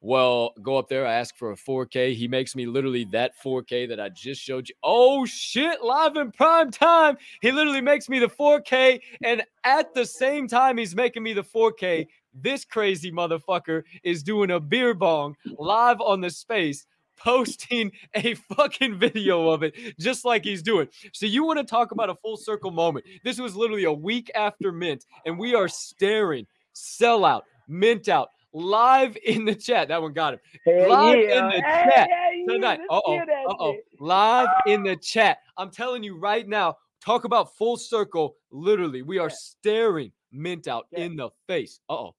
Well, 0.00 0.52
go 0.62 0.76
up 0.76 0.88
there. 0.88 1.06
I 1.06 1.14
ask 1.14 1.36
for 1.36 1.52
a 1.52 1.56
4K. 1.56 2.14
He 2.14 2.28
makes 2.28 2.54
me 2.54 2.66
literally 2.66 3.04
that 3.12 3.32
4K 3.42 3.88
that 3.88 3.98
I 3.98 4.10
just 4.10 4.40
showed 4.40 4.68
you. 4.68 4.74
Oh 4.82 5.24
shit, 5.24 5.82
live 5.82 6.16
in 6.16 6.30
prime 6.32 6.70
time. 6.70 7.16
He 7.40 7.50
literally 7.50 7.80
makes 7.80 8.08
me 8.08 8.18
the 8.18 8.28
4K. 8.28 9.00
And 9.24 9.42
at 9.64 9.94
the 9.94 10.04
same 10.04 10.48
time, 10.48 10.76
he's 10.76 10.94
making 10.94 11.22
me 11.22 11.32
the 11.32 11.44
4K. 11.44 12.06
This 12.38 12.66
crazy 12.66 13.10
motherfucker 13.10 13.82
is 14.02 14.22
doing 14.22 14.50
a 14.50 14.60
beer 14.60 14.92
bong 14.92 15.36
live 15.58 16.02
on 16.02 16.20
the 16.20 16.28
space, 16.28 16.86
posting 17.16 17.92
a 18.14 18.34
fucking 18.34 18.98
video 18.98 19.48
of 19.48 19.62
it, 19.62 19.74
just 19.98 20.24
like 20.24 20.44
he's 20.44 20.62
doing. 20.62 20.88
So, 21.12 21.26
you 21.26 21.44
want 21.44 21.58
to 21.58 21.64
talk 21.64 21.92
about 21.92 22.10
a 22.10 22.14
full 22.16 22.36
circle 22.36 22.70
moment? 22.70 23.06
This 23.24 23.38
was 23.38 23.56
literally 23.56 23.84
a 23.84 23.92
week 23.92 24.30
after 24.34 24.72
Mint, 24.72 25.04
and 25.24 25.38
we 25.38 25.54
are 25.54 25.68
staring, 25.68 26.46
sell 26.72 27.24
out, 27.24 27.44
mint 27.68 28.08
out, 28.08 28.28
live 28.52 29.16
in 29.24 29.44
the 29.44 29.54
chat. 29.54 29.88
That 29.88 30.00
one 30.00 30.12
got 30.12 30.34
him 30.34 30.40
Hell 30.64 30.88
live 30.88 31.18
in 31.18 31.44
the 31.46 31.50
Hey, 31.52 31.60
chat 31.60 32.08
yeah, 32.10 32.30
yeah, 32.46 32.52
tonight. 32.52 32.80
Uh 32.90 33.00
oh. 33.06 33.18
Uh 33.18 33.54
oh. 33.60 33.76
Live 34.00 34.48
in 34.66 34.82
the 34.82 34.96
chat. 34.96 35.38
I'm 35.56 35.70
telling 35.70 36.02
you 36.02 36.18
right 36.18 36.46
now. 36.48 36.76
Talk 37.04 37.24
about 37.24 37.54
full 37.56 37.76
circle. 37.76 38.34
Literally, 38.50 39.02
we 39.02 39.18
are 39.18 39.28
Yeah. 39.28 39.34
staring 39.38 40.12
Mint 40.32 40.66
out 40.66 40.86
Yeah. 40.90 41.00
in 41.04 41.16
the 41.16 41.30
face. 41.46 41.78
Uh 41.88 41.92
oh. 41.92 41.96
All 41.96 42.14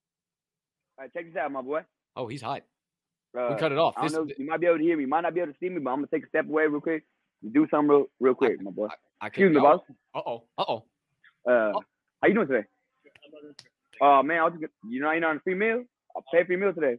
right, 1.00 1.12
check 1.12 1.26
this 1.26 1.36
out, 1.36 1.52
my 1.52 1.62
boy. 1.62 1.82
Oh, 2.16 2.28
he's 2.28 2.42
hot. 2.42 2.64
Uh, 3.38 3.50
We 3.54 3.60
cut 3.60 3.72
it 3.72 3.78
off. 3.78 3.94
I 3.98 4.02
don't 4.08 4.28
This, 4.28 4.38
know. 4.38 4.44
You 4.44 4.50
might 4.50 4.60
be 4.60 4.68
able 4.68 4.78
to 4.78 4.84
hear 4.84 4.98
me. 4.98 5.04
You 5.04 5.10
might 5.10 5.22
not 5.22 5.34
be 5.34 5.42
able 5.42 5.54
to 5.54 5.60
see 5.60 5.70
me, 5.70 5.80
but 5.80 5.92
I'm 5.92 5.98
gonna 5.98 6.08
take 6.14 6.26
a 6.26 6.30
step 6.30 6.48
away 6.48 6.66
real 6.68 6.82
quick. 6.82 7.04
Do 7.52 7.68
something 7.70 7.90
real, 7.90 8.06
real 8.20 8.34
quick, 8.34 8.62
my 8.62 8.72
boy. 8.72 8.88
I 9.22 9.28
Excuse 9.28 9.52
me, 9.54 9.60
oh, 9.60 9.64
boss. 9.64 9.82
Uh 10.16 10.22
oh. 10.26 10.44
Uh 10.58 10.66
oh. 10.68 10.84
Uh, 11.50 11.74
how 12.22 12.28
you 12.28 12.34
doing 12.34 12.48
today? 12.48 12.66
Oh 14.02 14.24
man, 14.24 14.40
I 14.40 14.44
was 14.46 14.54
just, 14.60 14.74
you 14.90 15.02
know 15.02 15.10
I 15.10 15.16
ain't 15.16 15.26
on 15.26 15.38
a 15.38 15.40
free 15.42 15.56
meal. 15.56 15.84
I'll 16.16 16.24
pay 16.34 16.44
for 16.44 16.52
your 16.52 16.62
meal 16.62 16.74
today. 16.74 16.98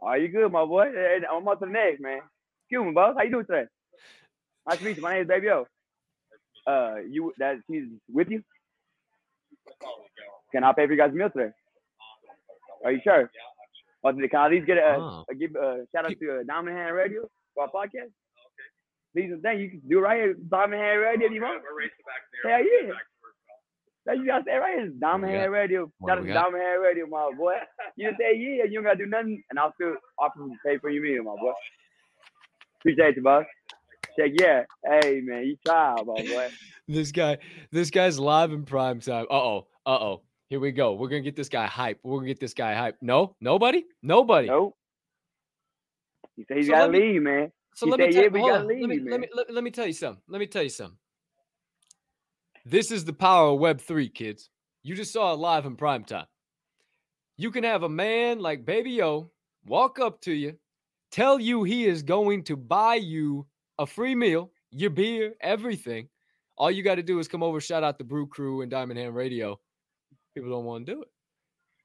Are 0.00 0.18
you 0.18 0.28
good, 0.28 0.50
my 0.50 0.64
boy? 0.64 0.86
Hey, 0.92 1.18
I'm 1.30 1.46
on 1.46 1.58
to 1.60 1.66
the 1.66 1.72
next, 1.72 2.00
man. 2.00 2.20
Excuse 2.64 2.86
me, 2.86 2.92
boss. 2.92 3.14
How 3.16 3.24
you 3.24 3.30
doing 3.30 3.46
today? 3.46 3.64
Nice 4.68 4.78
to 4.78 4.84
meet 4.84 4.96
you. 4.96 5.02
My 5.02 5.14
name 5.14 5.22
is 5.22 5.28
Baby 5.28 5.48
O. 5.50 5.66
Uh, 6.66 6.94
you 7.08 7.32
that 7.38 7.56
she's 7.70 7.84
with 8.12 8.30
you? 8.30 8.42
Can 10.52 10.64
I 10.64 10.72
pay 10.72 10.86
for 10.86 10.92
you 10.92 10.98
guys' 10.98 11.12
meal 11.12 11.28
today? 11.30 11.52
Are 12.84 12.92
you 12.92 13.00
sure? 13.04 13.30
Or 14.04 14.12
can 14.12 14.28
I 14.36 14.44
at 14.46 14.50
least 14.52 14.66
get 14.66 14.76
a, 14.78 14.96
Oh. 15.00 15.24
a 15.30 15.34
give 15.34 15.54
a 15.56 15.86
shout 15.94 16.04
out 16.04 16.12
to 16.20 16.40
uh, 16.40 16.42
Diamond 16.46 16.76
Hand 16.76 16.94
Radio 16.94 17.26
for 17.54 17.64
our 17.64 17.70
podcast? 17.70 18.10
Please 19.14 19.30
and 19.32 19.42
thank 19.42 19.58
you. 19.60 19.64
You 19.66 19.70
can 19.70 19.80
do 19.88 20.00
right 20.00 20.16
here, 20.20 20.34
Diamond 20.34 20.80
Hand 20.82 21.00
Radio 21.00 21.26
if 21.28 21.32
you 21.32 21.40
want. 21.42 21.62
Hell 22.44 22.60
yeah. 22.60 22.92
That 24.06 24.18
you 24.18 24.26
gotta 24.26 24.44
say 24.46 24.56
right 24.56 24.74
here, 24.78 24.88
Diamond 25.00 25.32
we 25.32 25.38
Hand 25.38 25.52
Radio. 25.52 25.90
What 25.98 26.10
Shout 26.10 26.18
out 26.18 26.22
to 26.22 26.26
got? 26.28 26.42
Diamond 26.44 26.62
Hand 26.62 26.82
Radio, 26.82 27.06
my 27.06 27.30
boy. 27.36 27.54
You 27.96 28.08
just 28.10 28.18
say 28.20 28.36
yeah, 28.36 28.64
you 28.64 28.74
don't 28.74 28.84
gotta 28.84 28.98
do 28.98 29.06
nothing, 29.06 29.42
and 29.50 29.58
I'll 29.58 29.72
still 29.74 29.94
offer 30.18 30.40
to 30.40 30.50
pay 30.66 30.76
for 30.78 30.90
your 30.90 31.02
meal, 31.02 31.22
my 31.22 31.40
boy. 31.40 31.52
Appreciate 32.80 33.16
you, 33.16 33.22
boss. 33.22 33.44
check. 34.18 34.32
Yeah. 34.38 34.64
Hey 34.84 35.20
man, 35.22 35.44
you 35.46 35.56
try, 35.64 35.94
my 35.94 36.02
boy. 36.22 36.48
this 36.88 37.12
guy, 37.12 37.38
this 37.70 37.90
guy's 37.90 38.18
live 38.18 38.52
in 38.52 38.64
prime 38.64 39.00
time. 39.00 39.26
Uh 39.30 39.34
oh. 39.34 39.66
Uh 39.86 39.90
oh. 39.90 40.22
Here 40.54 40.60
we 40.60 40.70
go. 40.70 40.92
We're 40.92 41.08
gonna 41.08 41.20
get 41.20 41.34
this 41.34 41.48
guy 41.48 41.66
hype. 41.66 41.98
We're 42.04 42.18
gonna 42.18 42.28
get 42.28 42.38
this 42.38 42.54
guy 42.54 42.74
hype. 42.74 42.96
No, 43.00 43.34
nobody, 43.40 43.82
nobody. 44.04 44.46
Nope. 44.46 44.76
He 46.36 46.44
said 46.44 46.58
he's 46.58 46.66
So 46.68 46.72
gotta 46.74 46.92
me- 46.92 46.98
leave, 47.00 47.22
man. 47.22 47.50
So 47.74 47.86
He 47.86 47.90
let 47.90 47.98
me 47.98 48.12
tell 48.12 48.22
"Yeah, 48.22 48.28
we 48.28 48.38
gotta 48.38 48.52
on. 48.60 48.66
let 48.68 48.76
me, 48.78 48.86
leave, 48.86 49.02
let 49.10 49.18
me 49.20 49.28
let, 49.34 49.52
let 49.52 49.64
me 49.64 49.72
tell 49.72 49.84
you 49.88 49.92
something. 49.92 50.22
Let 50.28 50.38
me 50.38 50.46
tell 50.46 50.62
you 50.62 50.68
something. 50.68 50.96
This 52.64 52.92
is 52.92 53.04
the 53.04 53.12
power 53.12 53.48
of 53.48 53.58
Web 53.58 53.80
three, 53.80 54.08
kids. 54.08 54.48
You 54.84 54.94
just 54.94 55.12
saw 55.12 55.32
it 55.32 55.40
live 55.40 55.66
in 55.66 55.74
prime 55.74 56.04
time. 56.04 56.26
You 57.36 57.50
can 57.50 57.64
have 57.64 57.82
a 57.82 57.88
man 57.88 58.38
like 58.38 58.64
Baby 58.64 59.02
O 59.02 59.32
walk 59.66 59.98
up 59.98 60.20
to 60.20 60.32
you, 60.32 60.54
tell 61.10 61.40
you 61.40 61.64
he 61.64 61.84
is 61.86 62.04
going 62.04 62.44
to 62.44 62.56
buy 62.56 62.94
you 62.94 63.44
a 63.80 63.86
free 63.86 64.14
meal, 64.14 64.52
your 64.70 64.90
beer, 64.90 65.34
everything. 65.40 66.08
All 66.56 66.70
you 66.70 66.84
got 66.84 66.94
to 66.94 67.02
do 67.02 67.18
is 67.18 67.26
come 67.26 67.42
over, 67.42 67.60
shout 67.60 67.82
out 67.82 67.98
the 67.98 68.04
Brew 68.04 68.28
Crew 68.28 68.60
and 68.62 68.70
Diamond 68.70 69.00
Hand 69.00 69.16
Radio. 69.16 69.58
People 70.34 70.50
don't 70.50 70.64
want 70.64 70.86
to 70.86 70.94
do 70.94 71.02
it. 71.02 71.08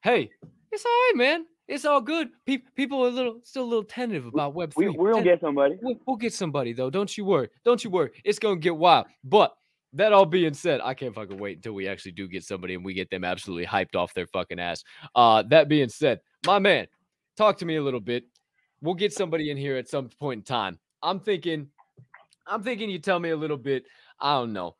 Hey, 0.02 0.30
it's 0.72 0.86
all 0.86 0.91
right, 0.91 1.14
man. 1.16 1.45
It's 1.68 1.86
all 1.86 2.02
good. 2.02 2.30
Pe- 2.47 2.64
people 2.76 3.04
are 3.06 3.10
a 3.10 3.12
little, 3.12 3.39
still 3.43 3.64
a 3.64 3.66
little 3.66 3.84
tentative 3.84 4.26
about 4.26 4.56
Web 4.56 4.74
We 4.76 4.86
three. 4.86 4.95
we're 4.97 5.12
gonna 5.14 5.24
get 5.24 5.39
somebody. 5.39 5.78
We'll, 5.82 6.00
we'll 6.08 6.18
get 6.18 6.34
somebody 6.34 6.74
though. 6.74 6.89
Don't 6.89 7.16
you 7.16 7.26
worry. 7.26 7.50
Don't 7.64 7.84
you 7.84 7.91
worry. 7.91 8.10
It's 8.24 8.39
gonna 8.39 8.56
get 8.60 8.76
wild. 8.76 9.06
But 9.24 9.56
that 9.93 10.14
all 10.14 10.26
being 10.26 10.54
said, 10.56 10.82
I 10.84 10.95
can't 10.95 11.14
fucking 11.14 11.38
wait 11.38 11.58
until 11.58 11.74
we 11.74 11.88
actually 11.88 12.14
do 12.14 12.28
get 12.28 12.43
somebody 12.43 12.74
and 12.74 12.84
we 12.84 12.93
get 12.95 13.10
them 13.12 13.24
absolutely 13.24 13.68
hyped 13.68 13.95
off 13.95 14.14
their 14.16 14.28
fucking 14.28 14.60
ass. 14.60 14.84
Uh, 15.14 15.43
that 15.50 15.70
being 15.70 15.89
said, 15.89 16.22
my 16.45 16.58
man, 16.58 16.88
talk 17.38 17.58
to 17.60 17.66
me 17.66 17.76
a 17.76 17.84
little 17.84 18.00
bit. 18.00 18.24
We'll 18.82 18.95
get 18.95 19.14
somebody 19.14 19.52
in 19.52 19.58
here 19.58 19.78
at 19.78 19.88
some 19.89 20.10
point 20.20 20.39
in 20.39 20.43
time. 20.43 20.80
I'm 21.04 21.20
thinking, 21.20 21.68
I'm 22.47 22.64
thinking 22.64 22.89
you 22.89 22.97
tell 23.00 23.20
me 23.20 23.30
a 23.30 23.38
little 23.38 23.58
bit. 23.58 23.84
I 24.20 24.34
don't 24.39 24.54
know. 24.54 24.76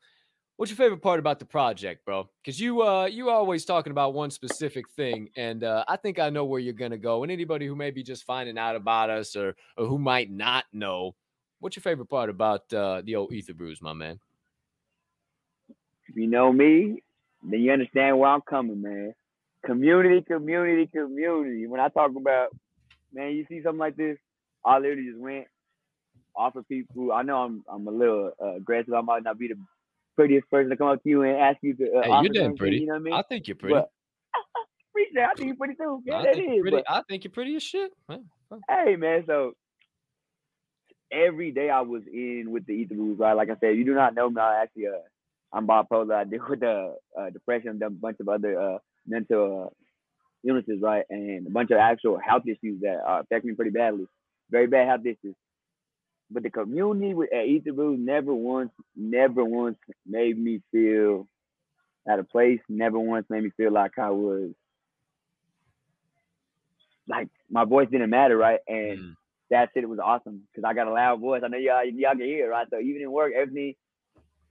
What's 0.60 0.70
your 0.70 0.76
favorite 0.76 1.00
part 1.00 1.18
about 1.18 1.38
the 1.38 1.46
project, 1.46 2.04
bro? 2.04 2.28
Because 2.44 2.60
you 2.60 2.82
uh 2.82 3.06
you 3.06 3.30
always 3.30 3.64
talking 3.64 3.92
about 3.92 4.12
one 4.12 4.30
specific 4.30 4.90
thing, 4.90 5.30
and 5.34 5.64
uh, 5.64 5.86
I 5.88 5.96
think 5.96 6.18
I 6.18 6.28
know 6.28 6.44
where 6.44 6.60
you're 6.60 6.74
gonna 6.74 6.98
go. 6.98 7.22
And 7.22 7.32
anybody 7.32 7.66
who 7.66 7.74
may 7.74 7.90
be 7.90 8.02
just 8.02 8.24
finding 8.24 8.58
out 8.58 8.76
about 8.76 9.08
us 9.08 9.34
or 9.36 9.56
or 9.78 9.86
who 9.86 9.96
might 9.96 10.30
not 10.30 10.66
know, 10.70 11.14
what's 11.60 11.76
your 11.76 11.80
favorite 11.80 12.10
part 12.10 12.28
about 12.28 12.70
uh, 12.74 13.00
the 13.02 13.16
old 13.16 13.32
Ether 13.32 13.54
Brews, 13.54 13.80
my 13.80 13.94
man? 13.94 14.20
If 16.06 16.16
you 16.16 16.26
know 16.26 16.52
me, 16.52 17.02
then 17.42 17.60
you 17.60 17.72
understand 17.72 18.18
where 18.18 18.28
I'm 18.28 18.42
coming, 18.42 18.82
man. 18.82 19.14
Community, 19.64 20.20
community, 20.20 20.88
community. 20.88 21.68
When 21.68 21.80
I 21.80 21.88
talk 21.88 22.10
about, 22.14 22.54
man, 23.14 23.30
you 23.30 23.46
see 23.48 23.62
something 23.62 23.78
like 23.78 23.96
this, 23.96 24.18
I 24.62 24.76
literally 24.76 25.06
just 25.06 25.18
went, 25.18 25.46
off 26.36 26.54
of 26.54 26.68
people. 26.68 27.12
I 27.12 27.22
know 27.22 27.38
I'm 27.38 27.64
I'm 27.66 27.88
a 27.88 27.90
little 27.90 28.32
uh, 28.38 28.56
aggressive. 28.56 28.92
I 28.92 29.00
might 29.00 29.22
not 29.22 29.38
be 29.38 29.48
the 29.48 29.56
prettiest 30.20 30.50
person 30.50 30.70
to 30.70 30.76
come 30.76 30.88
up 30.88 31.02
to 31.02 31.08
you 31.08 31.22
and 31.22 31.36
ask 31.36 31.58
you 31.62 31.74
to. 31.74 31.84
Uh, 31.84 32.02
Hey, 32.02 32.10
you're 32.22 32.32
damn 32.32 32.56
pretty. 32.56 32.76
You 32.78 32.86
know 32.86 32.92
what 32.94 32.98
I 33.00 33.02
mean? 33.02 33.12
I 33.14 33.22
think 33.22 33.48
you're 33.48 33.56
pretty. 33.56 33.74
But 33.74 33.90
appreciate. 34.92 35.24
I 35.24 35.34
think 35.34 35.46
you're 35.46 35.56
pretty 35.56 35.74
too. 35.74 36.02
Yeah, 36.04 36.16
I 36.18 36.22
that 36.24 36.36
you're 36.36 36.62
pretty. 36.62 36.76
but- 36.76 36.84
I 36.90 37.02
think 37.08 37.24
you're 37.24 37.30
pretty 37.32 37.56
as 37.56 37.62
shit. 37.62 37.90
man. 38.08 38.24
hey 38.68 38.96
man, 38.96 39.24
so 39.26 39.52
every 41.12 41.50
day 41.52 41.70
I 41.70 41.80
was 41.80 42.02
in 42.12 42.50
with 42.50 42.66
the 42.66 42.72
Ether 42.72 42.94
Brews, 42.94 43.18
right? 43.18 43.32
Like 43.34 43.50
I 43.50 43.56
said, 43.60 43.76
you 43.76 43.84
do 43.84 43.94
not 43.94 44.14
know 44.14 44.28
me. 44.30 44.40
I 44.40 44.62
actually, 44.62 44.86
uh, 44.88 45.00
I'm 45.52 45.66
bipolar. 45.66 46.14
I 46.14 46.24
deal 46.24 46.44
with 46.48 46.62
uh, 46.62 46.90
uh, 47.18 47.30
depression, 47.30 47.70
and 47.70 47.82
a 47.82 47.90
bunch 47.90 48.18
of 48.20 48.28
other 48.28 48.60
uh, 48.60 48.78
mental 49.06 49.66
uh, 49.66 50.48
illnesses, 50.48 50.80
right? 50.82 51.04
And 51.10 51.46
a 51.46 51.50
bunch 51.50 51.70
of 51.70 51.78
actual 51.78 52.18
health 52.18 52.42
issues 52.46 52.80
that 52.82 53.00
uh, 53.06 53.20
affect 53.22 53.44
me 53.44 53.54
pretty 53.54 53.70
badly. 53.72 54.06
Very 54.50 54.66
bad 54.66 54.86
health 54.88 55.04
issues. 55.06 55.34
But 56.30 56.44
the 56.44 56.50
community 56.50 57.14
with 57.14 57.32
at 57.32 57.46
Blues 57.74 57.98
never 58.00 58.34
once, 58.34 58.70
never 58.96 59.44
once 59.44 59.78
made 60.06 60.38
me 60.38 60.62
feel 60.72 61.28
out 62.10 62.18
of 62.20 62.28
place. 62.30 62.60
Never 62.68 62.98
once 62.98 63.26
made 63.30 63.44
me 63.44 63.50
feel 63.56 63.72
like 63.72 63.98
I 63.98 64.10
was 64.10 64.52
like 67.08 67.28
my 67.50 67.64
voice 67.64 67.88
didn't 67.90 68.10
matter, 68.10 68.36
right? 68.36 68.60
And 68.68 68.98
Mm. 68.98 69.16
that 69.50 69.70
shit 69.74 69.88
was 69.88 69.98
awesome 69.98 70.48
because 70.52 70.66
I 70.68 70.74
got 70.74 70.88
a 70.88 70.92
loud 70.92 71.20
voice. 71.20 71.42
I 71.44 71.48
know 71.48 71.58
y'all 71.58 71.84
y'all 71.84 72.12
can 72.12 72.22
hear, 72.22 72.50
right? 72.50 72.68
So 72.70 72.78
even 72.80 73.02
in 73.02 73.12
work, 73.12 73.32
everything, 73.34 73.74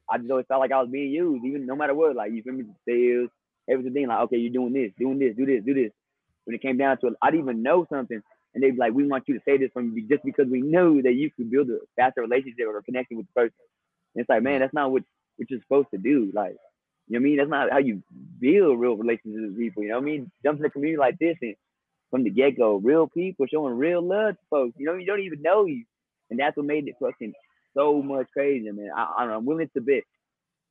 I 0.09 0.17
just 0.17 0.31
always 0.31 0.45
felt 0.47 0.61
like 0.61 0.71
I 0.71 0.81
was 0.81 0.91
being 0.91 1.11
used, 1.11 1.45
even 1.45 1.65
no 1.65 1.75
matter 1.75 1.95
what. 1.95 2.15
Like 2.15 2.33
you 2.33 2.43
feel 2.43 2.53
me, 2.53 2.65
sales, 2.87 3.29
everything. 3.69 4.07
Like 4.07 4.21
okay, 4.23 4.37
you're 4.37 4.53
doing 4.53 4.73
this, 4.73 4.91
doing 4.99 5.19
this, 5.19 5.35
do 5.35 5.45
this, 5.45 5.63
do 5.65 5.73
this. 5.73 5.91
When 6.45 6.55
it 6.55 6.61
came 6.61 6.77
down 6.77 6.99
to 6.99 7.07
it, 7.07 7.13
I 7.21 7.31
didn't 7.31 7.45
even 7.45 7.63
know 7.63 7.85
something, 7.91 8.21
and 8.53 8.63
they'd 8.63 8.71
be 8.71 8.77
like, 8.77 8.93
"We 8.93 9.07
want 9.07 9.27
you 9.27 9.35
to 9.35 9.43
say 9.45 9.57
this 9.57 9.71
from 9.71 9.95
you 9.95 10.07
just 10.07 10.23
because 10.23 10.47
we 10.47 10.61
know 10.61 11.01
that 11.01 11.13
you 11.13 11.31
could 11.31 11.51
build 11.51 11.69
a 11.69 11.79
faster 11.95 12.21
relationship 12.21 12.67
or 12.67 12.81
connection 12.81 13.17
with 13.17 13.27
the 13.27 13.33
person." 13.33 13.55
And 14.15 14.21
it's 14.21 14.29
like, 14.29 14.43
man, 14.43 14.59
that's 14.61 14.73
not 14.73 14.91
what 14.91 15.03
what 15.37 15.49
you're 15.49 15.61
supposed 15.61 15.89
to 15.91 15.97
do. 15.97 16.31
Like, 16.33 16.55
you 17.07 17.17
know 17.17 17.19
what 17.19 17.19
I 17.19 17.23
mean? 17.23 17.37
That's 17.37 17.49
not 17.49 17.71
how 17.71 17.77
you 17.79 18.03
build 18.39 18.79
real 18.79 18.95
relationships 18.95 19.43
with 19.47 19.57
people. 19.57 19.83
You 19.83 19.89
know 19.89 19.95
what 19.95 20.03
I 20.03 20.05
mean? 20.05 20.31
Jump 20.43 20.59
in 20.59 20.65
a 20.65 20.69
community 20.69 20.99
like 20.99 21.17
this 21.19 21.37
and 21.41 21.55
from 22.11 22.23
the 22.23 22.29
get 22.29 22.57
go, 22.57 22.75
real 22.77 23.07
people 23.07 23.45
showing 23.47 23.77
real 23.77 24.01
love 24.01 24.33
to 24.33 24.41
folks. 24.49 24.75
You 24.77 24.87
know, 24.87 24.95
you 24.95 25.05
don't 25.05 25.21
even 25.21 25.41
know 25.41 25.65
you, 25.65 25.85
and 26.29 26.39
that's 26.39 26.57
what 26.57 26.65
made 26.65 26.87
it 26.87 26.95
fucking 27.01 27.33
so 27.75 28.01
much 28.01 28.27
crazy, 28.33 28.69
man. 28.71 28.89
I, 28.95 29.13
I, 29.19 29.23
I'm 29.25 29.45
willing 29.45 29.69
to 29.75 29.81
bet 29.81 30.03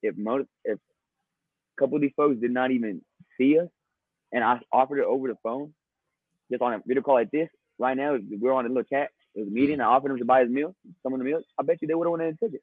if 0.02 0.16
most 0.16 0.46
if 0.64 0.78
a 0.78 1.80
couple 1.80 1.96
of 1.96 2.02
these 2.02 2.12
folks 2.16 2.40
did 2.40 2.50
not 2.50 2.70
even 2.70 3.02
see 3.38 3.58
us, 3.58 3.68
and 4.32 4.42
I 4.42 4.60
offered 4.72 4.98
it 4.98 5.06
over 5.06 5.28
the 5.28 5.36
phone, 5.42 5.72
just 6.50 6.62
on 6.62 6.74
a 6.74 6.82
video 6.86 7.02
call 7.02 7.14
like 7.14 7.30
this. 7.30 7.48
Right 7.78 7.96
now, 7.96 8.16
we're 8.40 8.52
on 8.52 8.64
a 8.66 8.68
little 8.68 8.82
chat. 8.84 9.10
It 9.34 9.40
was 9.40 9.48
a 9.48 9.52
meeting. 9.52 9.80
I 9.80 9.84
offered 9.84 10.10
them 10.10 10.18
to 10.18 10.24
buy 10.24 10.40
his 10.42 10.50
meal, 10.50 10.74
some 11.02 11.12
of 11.12 11.18
the 11.18 11.24
meals. 11.24 11.44
I 11.58 11.62
bet 11.62 11.78
you 11.80 11.88
they 11.88 11.94
would 11.94 12.06
have 12.06 12.12
went 12.12 12.22
and 12.24 12.38
took 12.38 12.54
it. 12.54 12.62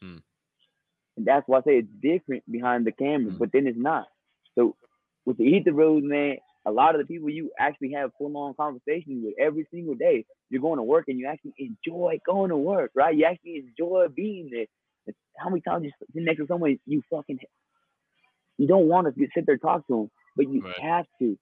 Hmm. 0.00 0.16
And 1.16 1.26
that's 1.26 1.46
why 1.46 1.58
I 1.58 1.62
say 1.62 1.78
it's 1.78 1.88
different 2.02 2.42
behind 2.50 2.86
the 2.86 2.92
camera, 2.92 3.32
Hmm. 3.32 3.38
but 3.38 3.52
then 3.52 3.66
it's 3.66 3.78
not. 3.78 4.06
So 4.56 4.76
with 5.26 5.36
the 5.38 5.44
Ether 5.44 5.72
Brews, 5.72 6.02
man, 6.04 6.36
a 6.66 6.72
lot 6.72 6.94
of 6.94 7.00
the 7.00 7.06
people 7.06 7.28
you 7.28 7.50
actually 7.58 7.92
have 7.92 8.10
full 8.16 8.34
on 8.38 8.54
conversations 8.54 9.22
with 9.24 9.34
every 9.38 9.66
single 9.70 9.94
day. 9.94 10.24
You're 10.48 10.62
going 10.62 10.78
to 10.78 10.82
work 10.82 11.06
and 11.08 11.18
you 11.18 11.26
actually 11.26 11.54
enjoy 11.58 12.18
going 12.24 12.50
to 12.50 12.56
work, 12.56 12.90
right? 12.94 13.14
You 13.14 13.26
actually 13.26 13.56
enjoy 13.68 14.06
being 14.14 14.48
there. 14.50 14.66
It's 15.06 15.18
how 15.38 15.50
many 15.50 15.60
times 15.60 15.84
you 15.84 15.92
sit 16.00 16.22
next 16.24 16.38
to 16.38 16.46
someone 16.46 16.78
you 16.86 17.02
fucking 17.10 17.38
you 18.56 18.66
don't 18.66 18.88
want 18.88 19.06
to 19.14 19.26
sit 19.34 19.46
there 19.46 19.54
and 19.54 19.62
talk 19.62 19.86
to 19.88 19.92
them, 19.94 20.10
but 20.36 20.48
you 20.48 20.62
Right. 20.62 20.78
have 20.80 21.06
to. 21.20 21.36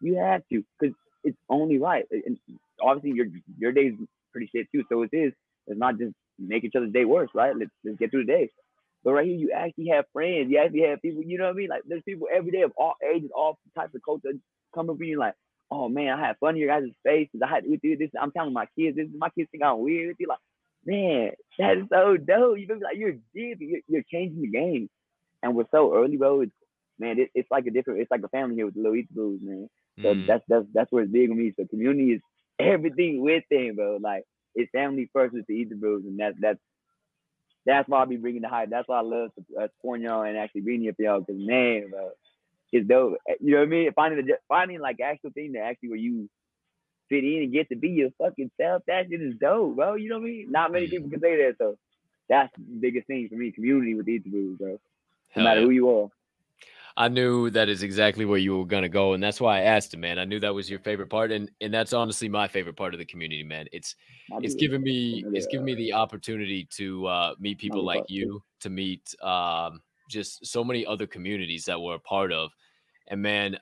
You 0.00 0.16
have 0.16 0.42
to 0.52 0.64
because 0.80 0.94
it's 1.24 1.38
only 1.48 1.78
right. 1.78 2.04
And 2.10 2.38
obviously 2.80 3.16
your 3.16 3.26
your 3.58 3.72
day's 3.72 3.94
pretty 4.32 4.48
shit 4.54 4.66
too, 4.72 4.84
so 4.88 5.02
it 5.02 5.10
is. 5.12 5.32
It's 5.66 5.78
not 5.78 5.98
just 5.98 6.14
make 6.38 6.64
each 6.64 6.74
other's 6.76 6.92
day 6.92 7.04
worse, 7.04 7.30
right? 7.34 7.56
Let's 7.56 7.70
let's 7.84 7.98
get 7.98 8.10
through 8.10 8.26
the 8.26 8.32
day. 8.32 8.50
But 9.02 9.12
right 9.12 9.26
here, 9.26 9.36
you 9.36 9.52
actually 9.54 9.88
have 9.88 10.06
friends. 10.12 10.50
You 10.50 10.58
actually 10.58 10.82
have 10.88 11.02
people. 11.02 11.22
You 11.22 11.38
know 11.38 11.44
what 11.44 11.54
I 11.54 11.56
mean? 11.56 11.68
Like 11.68 11.82
there's 11.86 12.02
people 12.02 12.28
every 12.34 12.50
day 12.50 12.62
of 12.62 12.72
all 12.76 12.94
ages, 13.04 13.30
all 13.34 13.58
types 13.76 13.94
of 13.94 14.02
culture 14.04 14.30
coming 14.74 14.96
for 14.96 15.04
you. 15.04 15.18
Like, 15.18 15.34
oh 15.70 15.88
man, 15.88 16.18
I 16.18 16.26
had 16.28 16.38
fun 16.38 16.54
in 16.54 16.62
your 16.62 16.68
guys' 16.68 16.90
faces. 17.02 17.40
I 17.44 17.48
had 17.48 17.64
with 17.66 17.80
you 17.82 17.96
this. 17.96 18.10
I'm 18.20 18.32
telling 18.32 18.52
my 18.52 18.66
kids 18.78 18.96
this. 18.96 19.06
Is 19.06 19.14
my 19.16 19.30
kids 19.30 19.48
think 19.50 19.62
I'm 19.62 19.80
weird. 19.80 20.08
with 20.08 20.16
you. 20.20 20.28
Like, 20.28 20.38
man, 20.86 21.30
that 21.58 21.78
is 21.78 21.84
so 21.90 22.16
dope. 22.16 22.58
You 22.58 22.66
feel? 22.66 22.80
Like 22.82 22.96
you're 22.96 23.16
deep. 23.34 23.58
You're, 23.60 23.80
you're 23.88 24.04
changing 24.10 24.42
the 24.42 24.48
game. 24.48 24.88
And 25.42 25.54
we're 25.54 25.64
so 25.70 25.94
early, 25.94 26.16
bro. 26.16 26.40
It's, 26.40 26.52
man, 26.98 27.18
it, 27.18 27.30
it's 27.34 27.50
like 27.50 27.66
a 27.66 27.70
different. 27.70 28.00
It's 28.00 28.10
like 28.10 28.22
a 28.24 28.28
family 28.28 28.56
here 28.56 28.66
with 28.66 28.74
the 28.74 29.04
Blues, 29.10 29.40
man. 29.42 29.68
So 30.02 30.14
Mm. 30.14 30.26
that's 30.26 30.44
that's 30.48 30.66
that's 30.74 30.92
where 30.92 31.04
it's 31.04 31.12
big 31.12 31.30
on 31.30 31.38
me. 31.38 31.52
So 31.56 31.66
community 31.66 32.12
is 32.12 32.22
everything 32.58 33.20
with 33.22 33.44
them, 33.50 33.76
bro. 33.76 33.98
Like 34.00 34.24
it's 34.54 34.70
family 34.72 35.10
first 35.12 35.34
with 35.34 35.46
the 35.46 35.54
Ether 35.54 35.76
Brews, 35.76 36.04
and 36.06 36.18
that's 36.18 36.36
that's 36.40 36.58
that's 37.66 37.88
why 37.88 38.02
I 38.02 38.04
be 38.06 38.16
bringing 38.16 38.42
the 38.42 38.48
hype. 38.48 38.70
That's 38.70 38.88
why 38.88 38.98
I 38.98 39.02
love 39.02 39.30
uh, 39.60 39.68
supporting 39.76 40.04
y'all 40.06 40.22
and 40.22 40.36
actually 40.36 40.62
being 40.62 40.82
here 40.82 40.94
for 40.94 41.02
y'all. 41.02 41.24
Cause 41.24 41.36
man, 41.38 41.88
bro, 41.90 42.10
it's 42.72 42.88
dope. 42.88 43.18
Eh, 43.28 43.34
You 43.40 43.52
know 43.54 43.58
what 43.60 43.66
I 43.66 43.70
mean? 43.70 43.92
Finding 43.94 44.26
the 44.26 44.34
finding 44.48 44.80
like 44.80 45.00
actual 45.00 45.30
thing 45.30 45.52
that 45.52 45.60
actually 45.60 45.90
where 45.90 45.98
you 45.98 46.28
fit 47.08 47.24
in 47.24 47.42
and 47.44 47.52
get 47.52 47.68
to 47.70 47.76
be 47.76 47.90
your 47.90 48.10
fucking 48.18 48.50
self. 48.60 48.82
That 48.86 49.06
shit 49.10 49.22
is 49.22 49.36
dope, 49.40 49.76
bro. 49.76 49.94
You 49.94 50.10
know 50.10 50.16
what 50.18 50.24
I 50.26 50.30
mean? 50.30 50.50
Not 50.50 50.72
many 50.72 50.86
Mm. 50.86 50.90
people 50.90 51.10
can 51.10 51.20
say 51.20 51.36
that. 51.38 51.56
So 51.58 51.76
that's 52.28 52.52
the 52.56 52.62
biggest 52.80 53.06
thing 53.06 53.28
for 53.28 53.36
me. 53.36 53.52
Community 53.52 53.94
with 53.94 54.06
the 54.06 54.12
Ether 54.12 54.30
Brews, 54.30 54.58
bro. 54.58 54.68
No 54.70 54.78
Hell 55.30 55.44
matter 55.44 55.60
yeah. 55.60 55.66
who 55.66 55.70
you 55.70 55.90
are. 55.90 56.08
I 56.96 57.08
knew 57.08 57.50
that 57.50 57.68
is 57.68 57.82
exactly 57.82 58.24
where 58.24 58.38
you 58.38 58.56
were 58.56 58.66
gonna 58.66 58.88
go, 58.88 59.14
and 59.14 59.22
that's 59.22 59.40
why 59.40 59.58
I 59.58 59.62
asked 59.62 59.94
him, 59.94 60.00
man. 60.00 60.18
I 60.18 60.24
knew 60.24 60.38
that 60.40 60.54
was 60.54 60.70
your 60.70 60.78
favorite 60.78 61.10
part, 61.10 61.32
and 61.32 61.50
and 61.60 61.74
that's 61.74 61.92
honestly 61.92 62.28
my 62.28 62.46
favorite 62.46 62.76
part 62.76 62.94
of 62.94 62.98
the 62.98 63.04
community, 63.04 63.42
man. 63.42 63.66
It's 63.72 63.96
it's 64.40 64.54
given 64.54 64.82
me 64.82 65.24
it's 65.32 65.48
given 65.48 65.64
me 65.64 65.74
the 65.74 65.92
opportunity 65.92 66.68
to 66.76 67.06
uh, 67.06 67.34
meet 67.40 67.58
people 67.58 67.84
like 67.84 68.04
you, 68.08 68.42
to 68.60 68.70
meet 68.70 69.12
um, 69.22 69.80
just 70.08 70.46
so 70.46 70.62
many 70.62 70.86
other 70.86 71.06
communities 71.06 71.64
that 71.64 71.80
we're 71.80 71.96
a 71.96 72.00
part 72.00 72.32
of, 72.32 72.52
and 73.08 73.20
man, 73.20 73.58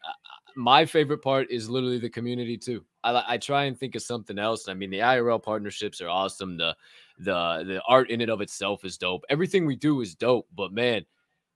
my 0.54 0.84
favorite 0.84 1.22
part 1.22 1.50
is 1.50 1.70
literally 1.70 1.98
the 1.98 2.10
community 2.10 2.58
too. 2.58 2.84
I 3.02 3.24
I 3.26 3.38
try 3.38 3.64
and 3.64 3.78
think 3.78 3.94
of 3.94 4.02
something 4.02 4.38
else. 4.38 4.68
I 4.68 4.74
mean, 4.74 4.90
the 4.90 4.98
IRL 4.98 5.42
partnerships 5.42 6.02
are 6.02 6.08
awesome. 6.10 6.58
The 6.58 6.76
the 7.18 7.64
the 7.66 7.82
art 7.88 8.10
in 8.10 8.20
and 8.20 8.30
of 8.30 8.42
itself 8.42 8.84
is 8.84 8.98
dope. 8.98 9.24
Everything 9.30 9.64
we 9.64 9.76
do 9.76 10.02
is 10.02 10.14
dope, 10.14 10.48
but 10.54 10.72
man, 10.72 11.06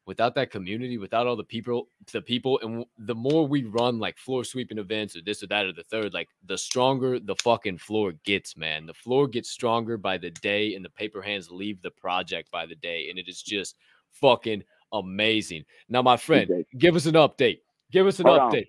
without 0.06 0.34
that 0.36 0.50
community, 0.50 0.98
without 0.98 1.26
all 1.26 1.36
the 1.36 1.44
people, 1.44 1.88
the 2.12 2.22
people, 2.22 2.58
and 2.62 2.84
the 2.98 3.14
more 3.14 3.46
we 3.46 3.64
run 3.64 3.98
like 3.98 4.16
floor 4.16 4.44
sweeping 4.44 4.78
events 4.78 5.16
or 5.16 5.20
this 5.22 5.42
or 5.42 5.48
that 5.48 5.66
or 5.66 5.72
the 5.72 5.82
third, 5.82 6.14
like 6.14 6.28
the 6.46 6.56
stronger 6.56 7.18
the 7.18 7.34
fucking 7.36 7.78
floor 7.78 8.12
gets, 8.24 8.56
man. 8.56 8.86
The 8.86 8.94
floor 8.94 9.26
gets 9.26 9.50
stronger 9.50 9.96
by 9.96 10.16
the 10.16 10.30
day, 10.30 10.74
and 10.74 10.84
the 10.84 10.90
paper 10.90 11.20
hands 11.20 11.50
leave 11.50 11.82
the 11.82 11.90
project 11.90 12.50
by 12.50 12.66
the 12.66 12.76
day, 12.76 13.10
and 13.10 13.18
it 13.18 13.28
is 13.28 13.42
just 13.42 13.76
fucking 14.12 14.62
amazing. 14.92 15.64
Now, 15.88 16.02
my 16.02 16.16
friend, 16.16 16.64
give 16.78 16.96
us 16.96 17.06
an 17.06 17.14
update. 17.14 17.58
Give 17.90 18.06
us 18.06 18.20
an 18.20 18.26
Hold 18.26 18.38
on. 18.38 18.52
update. 18.52 18.68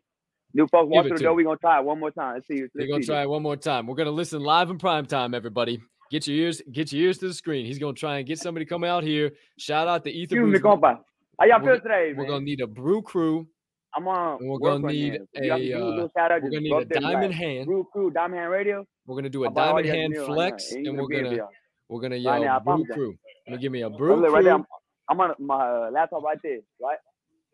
New 0.54 0.68
folks 0.68 0.90
walk 0.90 1.04
through 1.04 1.10
to 1.10 1.18
the 1.18 1.24
door. 1.24 1.34
me. 1.34 1.38
We 1.38 1.44
gonna 1.44 1.58
try 1.58 1.80
it 1.80 1.86
one 1.86 2.00
more 2.00 2.12
time. 2.12 2.36
Let's 2.36 2.48
see. 2.48 2.62
Let's 2.62 2.74
We're 2.74 2.88
gonna 2.88 3.04
see. 3.04 3.08
try 3.08 3.22
it 3.22 3.30
one 3.30 3.44
more 3.44 3.58
time. 3.58 3.86
We're 3.86 3.96
gonna 3.96 4.12
listen 4.12 4.42
live 4.42 4.70
in 4.70 4.78
prime 4.78 5.06
time, 5.06 5.34
everybody. 5.34 5.82
Get 6.10 6.26
your 6.26 6.38
ears, 6.38 6.62
get 6.72 6.94
your 6.94 7.04
ears 7.04 7.18
to 7.20 7.28
the 7.28 7.34
screen. 7.34 7.66
He's 7.66 7.80
gonna 7.80 7.94
try 7.94 8.18
and 8.18 8.28
get 8.28 8.40
somebody 8.40 8.66
to 8.66 8.70
come 8.70 8.84
out 8.84 9.04
here. 9.04 9.34
Shout 9.58 9.88
out 9.88 10.04
to 10.06 10.10
Ethan. 10.10 10.38
Excuse 10.40 10.54
me, 10.54 10.60
compa. 10.60 11.00
How 11.40 11.46
y'all 11.46 11.60
feel 11.64 11.80
today, 11.80 12.14
We're 12.16 12.24
man? 12.24 12.28
gonna 12.28 12.46
need 12.46 12.62
a 12.62 12.68
brew 12.68 13.02
crew. 13.02 13.48
I'm 13.96 14.08
on. 14.08 14.40
and 14.42 14.50
we're 14.50 14.60
gonna 14.60 14.88
need 14.88 15.14
this. 15.14 15.22
You 15.36 15.48
got 15.48 15.58
to 15.58 15.72
a, 15.72 16.06
uh, 16.06 16.08
shout 16.18 16.32
out, 16.32 16.42
We're 16.44 16.50
gonna 16.50 16.62
need 16.62 16.72
a 16.72 16.76
up 16.78 16.88
there 16.90 16.98
and 16.98 17.06
be 17.08 17.12
diamond 17.14 17.34
hand. 17.34 17.66
Brew 17.68 17.88
Crew, 17.92 18.12
Diamond 18.12 18.40
Hand 18.40 18.52
Radio. 18.52 18.86
We're 19.06 19.16
gonna 19.16 19.30
do 19.30 19.46
a 19.46 19.52
diamond 19.52 19.86
hand 19.88 20.14
meal 20.14 20.22
right 20.28 20.34
flex, 20.34 20.72
and 20.74 20.98
we're 20.98 21.08
gonna 21.08 21.48
we're 21.90 22.02
gonna 22.02 22.16
Right 22.16 22.22
yell 22.22 22.44
now, 22.44 22.60
brew 22.60 22.86
that. 22.88 22.94
crew. 22.94 23.16
Gonna 23.48 23.60
give 23.62 23.72
me 23.72 23.82
a 23.82 23.90
brew 23.90 24.16
right 24.28 24.44
there. 24.44 24.54
crew. 24.56 24.66
I'm, 25.10 25.20
I'm 25.22 25.22
on 25.22 25.36
my 25.40 25.56
uh, 25.88 25.90
laptop 25.92 26.24
right 26.24 26.38
there, 26.44 26.60
right? 26.82 26.98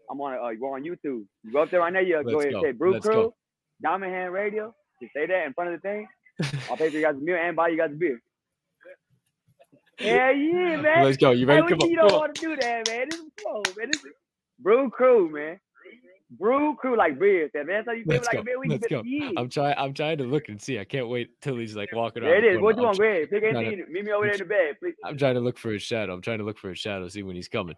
I'm 0.10 0.20
on. 0.20 0.44
Uh, 0.44 0.50
you 0.50 0.60
go 0.60 0.74
on 0.74 0.84
YouTube. 0.84 1.26
You 1.44 1.52
go 1.52 1.62
up 1.64 1.70
there 1.70 1.82
right 1.82 1.94
now. 1.94 2.00
You 2.00 2.24
go 2.24 2.40
ahead 2.40 2.54
and 2.54 2.64
say 2.64 2.72
Brew 2.72 2.94
Let's 2.94 3.06
Crew, 3.06 3.14
go. 3.16 3.36
Diamond 3.82 4.12
Hand 4.12 4.34
Radio. 4.34 4.74
Just 5.02 5.14
say 5.14 5.28
that 5.28 5.46
in 5.46 5.54
front 5.54 5.74
of 5.74 5.82
the 5.82 5.88
thing. 5.88 6.08
I'll 6.70 6.78
pay 6.78 6.90
for 6.90 6.96
you 6.98 7.04
guys 7.04 7.16
a 7.16 7.20
meal 7.20 7.38
and 7.40 7.56
buy 7.56 7.68
you 7.68 7.78
guys 7.78 7.92
a 7.92 7.96
beer. 7.96 8.20
Hell 10.04 10.36
yeah, 10.36 10.78
man. 10.82 11.04
Let's 11.04 11.18
go. 11.18 11.32
You 11.32 11.46
ready? 11.46 11.62
what 11.62 11.70
Come 11.72 11.80
on. 11.82 11.90
you 11.90 11.98
come 11.98 12.08
don't 12.08 12.14
on. 12.16 12.20
want 12.20 12.36
to 12.36 12.42
do 12.42 12.56
that, 12.58 12.88
man. 12.88 13.08
This 13.10 13.20
is 13.20 13.26
cool, 13.44 13.64
man. 13.78 13.90
This 13.92 14.04
is 14.04 14.12
Brew 14.60 14.90
Crew, 14.90 15.30
man. 15.30 15.60
Brew 16.40 16.76
Crew 16.76 16.98
like 16.98 17.20
beer. 17.20 17.50
Man. 17.54 17.68
That's 17.68 17.86
how 17.88 17.94
you 17.94 18.04
feel 18.06 18.14
Let's 18.16 18.28
like 18.28 18.38
go. 18.38 18.44
beer. 18.44 18.60
We 18.60 18.68
Let's 18.68 18.88
go. 18.88 19.04
yeah. 19.06 19.30
I'm 19.38 19.50
trying. 19.50 19.76
I'm 19.78 19.94
trying 19.94 20.18
to 20.18 20.24
look 20.24 20.50
and 20.50 20.60
see. 20.62 20.80
I 20.80 20.84
can't 20.84 21.08
wait 21.08 21.30
till 21.42 21.58
he's 21.58 21.76
like 21.76 21.90
walking 21.94 22.24
There 22.24 22.34
around. 22.34 22.44
it 22.46 22.54
the. 22.56 22.60
What 22.60 22.76
you 22.78 22.84
want? 22.84 23.00
Ahead. 23.00 23.30
Pick 23.30 23.44
to- 23.44 23.50
anything. 23.50 23.86
Meet 23.92 24.06
me 24.06 24.12
over 24.12 24.26
there 24.26 24.34
in 24.34 24.40
the 24.40 24.46
bed, 24.46 24.76
please. 24.80 24.96
I'm 25.06 25.18
trying 25.18 25.36
to 25.36 25.42
look 25.42 25.58
for 25.60 25.72
his 25.72 25.84
shadow. 25.84 26.14
I'm 26.14 26.22
trying 26.22 26.40
to 26.40 26.44
look 26.44 26.58
for 26.58 26.70
his 26.70 26.80
shadow, 26.80 27.08
see 27.08 27.24
when 27.24 27.36
he's 27.36 27.48
coming. 27.48 27.76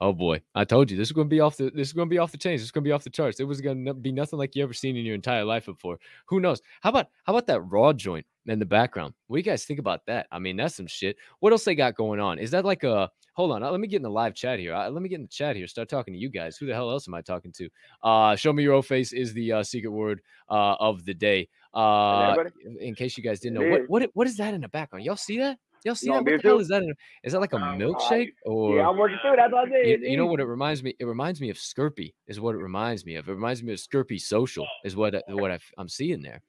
Oh 0.00 0.12
boy, 0.12 0.40
I 0.54 0.64
told 0.64 0.90
you 0.90 0.96
this 0.96 1.08
is 1.08 1.12
going 1.12 1.26
to 1.28 1.34
be 1.34 1.40
off 1.40 1.56
the 1.56 1.70
this 1.70 1.88
is 1.88 1.92
going 1.92 2.08
to 2.08 2.10
be 2.10 2.18
off 2.18 2.30
the 2.30 2.38
chains. 2.38 2.60
This 2.60 2.66
is 2.66 2.70
going 2.70 2.84
to 2.84 2.88
be 2.88 2.92
off 2.92 3.02
the 3.02 3.10
charts. 3.10 3.40
It 3.40 3.44
was 3.44 3.60
going 3.60 3.84
to 3.84 3.94
be 3.94 4.12
nothing 4.12 4.38
like 4.38 4.54
you 4.54 4.62
ever 4.62 4.72
seen 4.72 4.96
in 4.96 5.04
your 5.04 5.16
entire 5.16 5.44
life 5.44 5.66
before. 5.66 5.98
Who 6.26 6.38
knows? 6.38 6.62
How 6.82 6.90
about 6.90 7.08
how 7.24 7.32
about 7.32 7.48
that 7.48 7.62
raw 7.62 7.92
joint 7.92 8.24
in 8.46 8.60
the 8.60 8.66
background? 8.66 9.14
What 9.26 9.36
do 9.36 9.38
you 9.40 9.44
guys 9.44 9.64
think 9.64 9.80
about 9.80 10.06
that? 10.06 10.28
I 10.30 10.38
mean, 10.38 10.56
that's 10.56 10.76
some 10.76 10.86
shit. 10.86 11.16
What 11.40 11.52
else 11.52 11.64
they 11.64 11.74
got 11.74 11.96
going 11.96 12.20
on? 12.20 12.38
Is 12.38 12.52
that 12.52 12.64
like 12.64 12.84
a 12.84 13.10
hold 13.32 13.50
on? 13.50 13.64
uh, 13.64 13.70
Let 13.72 13.80
me 13.80 13.88
get 13.88 13.96
in 13.96 14.02
the 14.02 14.10
live 14.10 14.34
chat 14.36 14.60
here. 14.60 14.72
Uh, 14.72 14.88
let 14.88 15.02
me 15.02 15.08
get 15.08 15.16
in 15.16 15.22
the 15.22 15.28
chat 15.28 15.56
here. 15.56 15.66
Start 15.66 15.88
talking 15.88 16.14
to 16.14 16.18
you 16.20 16.28
guys. 16.28 16.56
Who 16.56 16.66
the 16.66 16.74
hell 16.74 16.90
else 16.92 17.08
am 17.08 17.14
I 17.14 17.20
talking 17.20 17.50
to? 17.52 17.68
Uh, 18.04 18.36
show 18.36 18.52
me 18.52 18.62
your 18.62 18.74
old 18.74 18.86
face 18.86 19.12
is 19.12 19.32
the 19.34 19.52
uh, 19.52 19.62
secret 19.64 19.90
word 19.90 20.20
uh, 20.48 20.74
of 20.78 21.04
the 21.06 21.14
day. 21.14 21.48
Uh, 21.74 22.34
in 22.80 22.94
case 22.94 23.16
you 23.16 23.22
guys 23.24 23.40
didn't 23.40 23.54
know, 23.54 23.62
what 23.70 23.82
what 23.88 24.10
what 24.14 24.26
is 24.28 24.36
that 24.36 24.54
in 24.54 24.60
the 24.60 24.68
background? 24.68 25.04
Y'all 25.04 25.16
see 25.16 25.38
that? 25.38 25.58
Y'all 25.84 25.94
see 25.94 26.08
that? 26.08 26.14
want 26.14 26.26
What 26.26 26.42
the 26.42 26.48
hell 26.48 26.58
is 26.58 26.68
that? 26.68 26.82
Is 27.24 27.32
that 27.32 27.40
like 27.40 27.52
a 27.52 27.56
milkshake 27.56 28.32
or? 28.44 28.76
Yeah, 28.76 28.88
I'm 28.88 28.96
working 28.96 29.18
through. 29.22 29.36
That's 29.36 29.52
what 29.52 29.68
I 29.68 29.70
said. 29.70 29.86
You, 29.86 29.98
you 30.02 30.16
know 30.16 30.26
what 30.26 30.40
it 30.40 30.44
reminds 30.46 30.82
me? 30.82 30.94
It 30.98 31.04
reminds 31.04 31.40
me 31.40 31.50
of 31.50 31.56
Skirpy. 31.56 32.14
Is 32.26 32.40
what 32.40 32.54
it 32.54 32.58
reminds 32.58 33.04
me 33.04 33.16
of. 33.16 33.28
It 33.28 33.32
reminds 33.32 33.62
me 33.62 33.72
of 33.72 33.78
Skirpy 33.78 34.20
Social. 34.20 34.66
Is 34.84 34.96
what 34.96 35.14
I- 35.14 35.22
what 35.28 35.50
I, 35.50 35.58
am 35.78 35.88
seeing 35.88 36.22
there. 36.22 36.42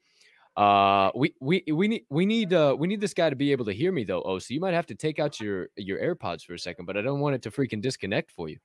Uh, 0.57 1.11
we 1.15 1.33
we 1.39 1.63
we 1.71 1.87
need 1.87 2.05
we 2.09 2.25
need 2.25 2.53
uh 2.53 2.75
we 2.77 2.87
need 2.87 2.99
this 2.99 3.13
guy 3.13 3.29
to 3.29 3.35
be 3.35 3.51
able 3.51 3.65
to 3.65 3.71
hear 3.71 3.91
me 3.91 4.03
though. 4.03 4.21
Oh, 4.23 4.39
so 4.39 4.53
you 4.53 4.59
might 4.59 4.73
have 4.73 4.87
to 4.87 4.95
take 4.95 5.19
out 5.19 5.39
your 5.39 5.69
your 5.77 5.99
AirPods 5.99 6.43
for 6.43 6.53
a 6.53 6.59
second, 6.59 6.85
but 6.85 6.97
I 6.97 7.01
don't 7.01 7.19
want 7.19 7.35
it 7.35 7.41
to 7.43 7.51
freaking 7.51 7.81
disconnect 7.81 8.31
for 8.31 8.49
you. 8.49 8.57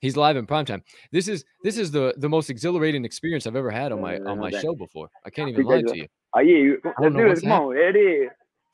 He's 0.00 0.16
live 0.16 0.36
in 0.36 0.46
prime 0.46 0.64
time. 0.64 0.82
This 1.10 1.28
is 1.28 1.44
this 1.62 1.78
is 1.78 1.90
the 1.90 2.14
the 2.16 2.28
most 2.28 2.48
exhilarating 2.48 3.04
experience 3.04 3.46
I've 3.46 3.56
ever 3.56 3.70
had 3.70 3.92
on 3.92 4.00
my 4.00 4.18
on 4.18 4.38
my 4.38 4.50
show 4.50 4.74
before. 4.74 5.08
I 5.24 5.30
can't 5.30 5.48
even 5.48 5.64
lie 5.64 5.82
to 5.82 5.96
you. 5.96 6.02
you. 6.02 6.08
Oh 6.34 6.40
yeah, 6.40 6.56
you, 6.56 6.80
I 6.84 7.02
don't 7.02 7.14
know 7.14 7.26
what's 7.26 7.42
this. 7.42 7.48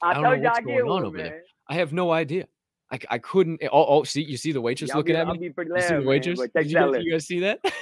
Come 0.02 0.16
on, 0.16 0.22
there 0.22 0.34
it 0.34 0.40
is. 0.40 0.42
I, 0.42 0.42
I 0.42 0.42
don't 0.42 0.42
know 0.42 0.48
what's 0.48 0.58
I 0.58 0.62
going 0.62 0.90
on 0.90 1.04
over 1.04 1.18
there. 1.18 1.42
I 1.68 1.74
have 1.74 1.92
no 1.92 2.10
idea. 2.10 2.46
I, 2.90 2.98
I 3.08 3.18
couldn't. 3.18 3.62
Eh, 3.62 3.68
oh, 3.72 3.86
oh, 3.86 4.04
see, 4.04 4.22
you 4.22 4.36
see 4.36 4.52
the 4.52 4.60
waitress 4.60 4.90
Yeah, 4.90 4.96
looking 4.96 5.14
be, 5.14 5.20
at 5.20 5.26
me. 5.28 5.38
You 5.40 5.54
loud, 5.56 5.82
see 5.82 5.94
the 5.94 6.02
waitress? 6.02 6.40
Did 6.54 6.70
you, 6.70 6.74
guys, 6.76 7.02
you 7.02 7.12
guys 7.12 7.26
see 7.26 7.40
that? 7.40 7.60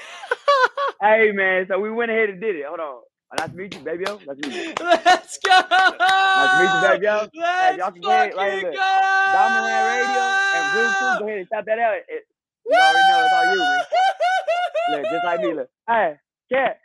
Hey 1.03 1.33
man, 1.33 1.65
so 1.67 1.79
we 1.79 1.91
went 1.91 2.11
ahead 2.11 2.29
and 2.29 2.43
did 2.43 2.57
it. 2.57 2.67
Hold 2.69 2.81
on. 2.81 3.01
Nice 3.39 3.49
to 3.49 3.57
meet 3.57 3.75
you, 3.75 3.81
baby. 3.81 4.05
Yo. 4.07 4.17
Nice 4.17 4.37
to 4.37 4.49
meet 4.51 4.55
you. 4.55 4.75
Let's 4.85 5.39
go. 5.39 5.49
Nice 5.49 6.51
to 6.51 6.59
meet 6.61 6.75
you, 6.75 6.81
baby. 6.93 7.05
Yo. 7.07 7.29
Let's 7.41 7.79
y'all 7.79 7.91
can 7.91 8.03
go 8.03 8.11
ahead, 8.11 8.35
right 8.37 8.61
go. 8.61 8.71
Hand 8.71 9.87
Radio 9.89 10.23
and 10.61 10.73
Blue 10.75 10.93
Crew. 10.93 11.19
Go 11.21 11.25
ahead 11.25 11.39
and 11.39 11.47
stop 11.47 11.65
that 11.65 11.79
out. 11.79 11.95
It, 12.07 12.29
you 12.69 12.77
already 12.77 13.09
know 13.09 13.25
it's 13.25 13.33
all 13.33 13.45
you, 13.49 13.61
man. 13.61 13.81
Look, 14.91 15.05
just 15.11 15.25
like 15.25 15.41
me. 15.41 15.55
Look. 15.55 15.71
Hey, 15.89 16.15
cat. 16.53 16.81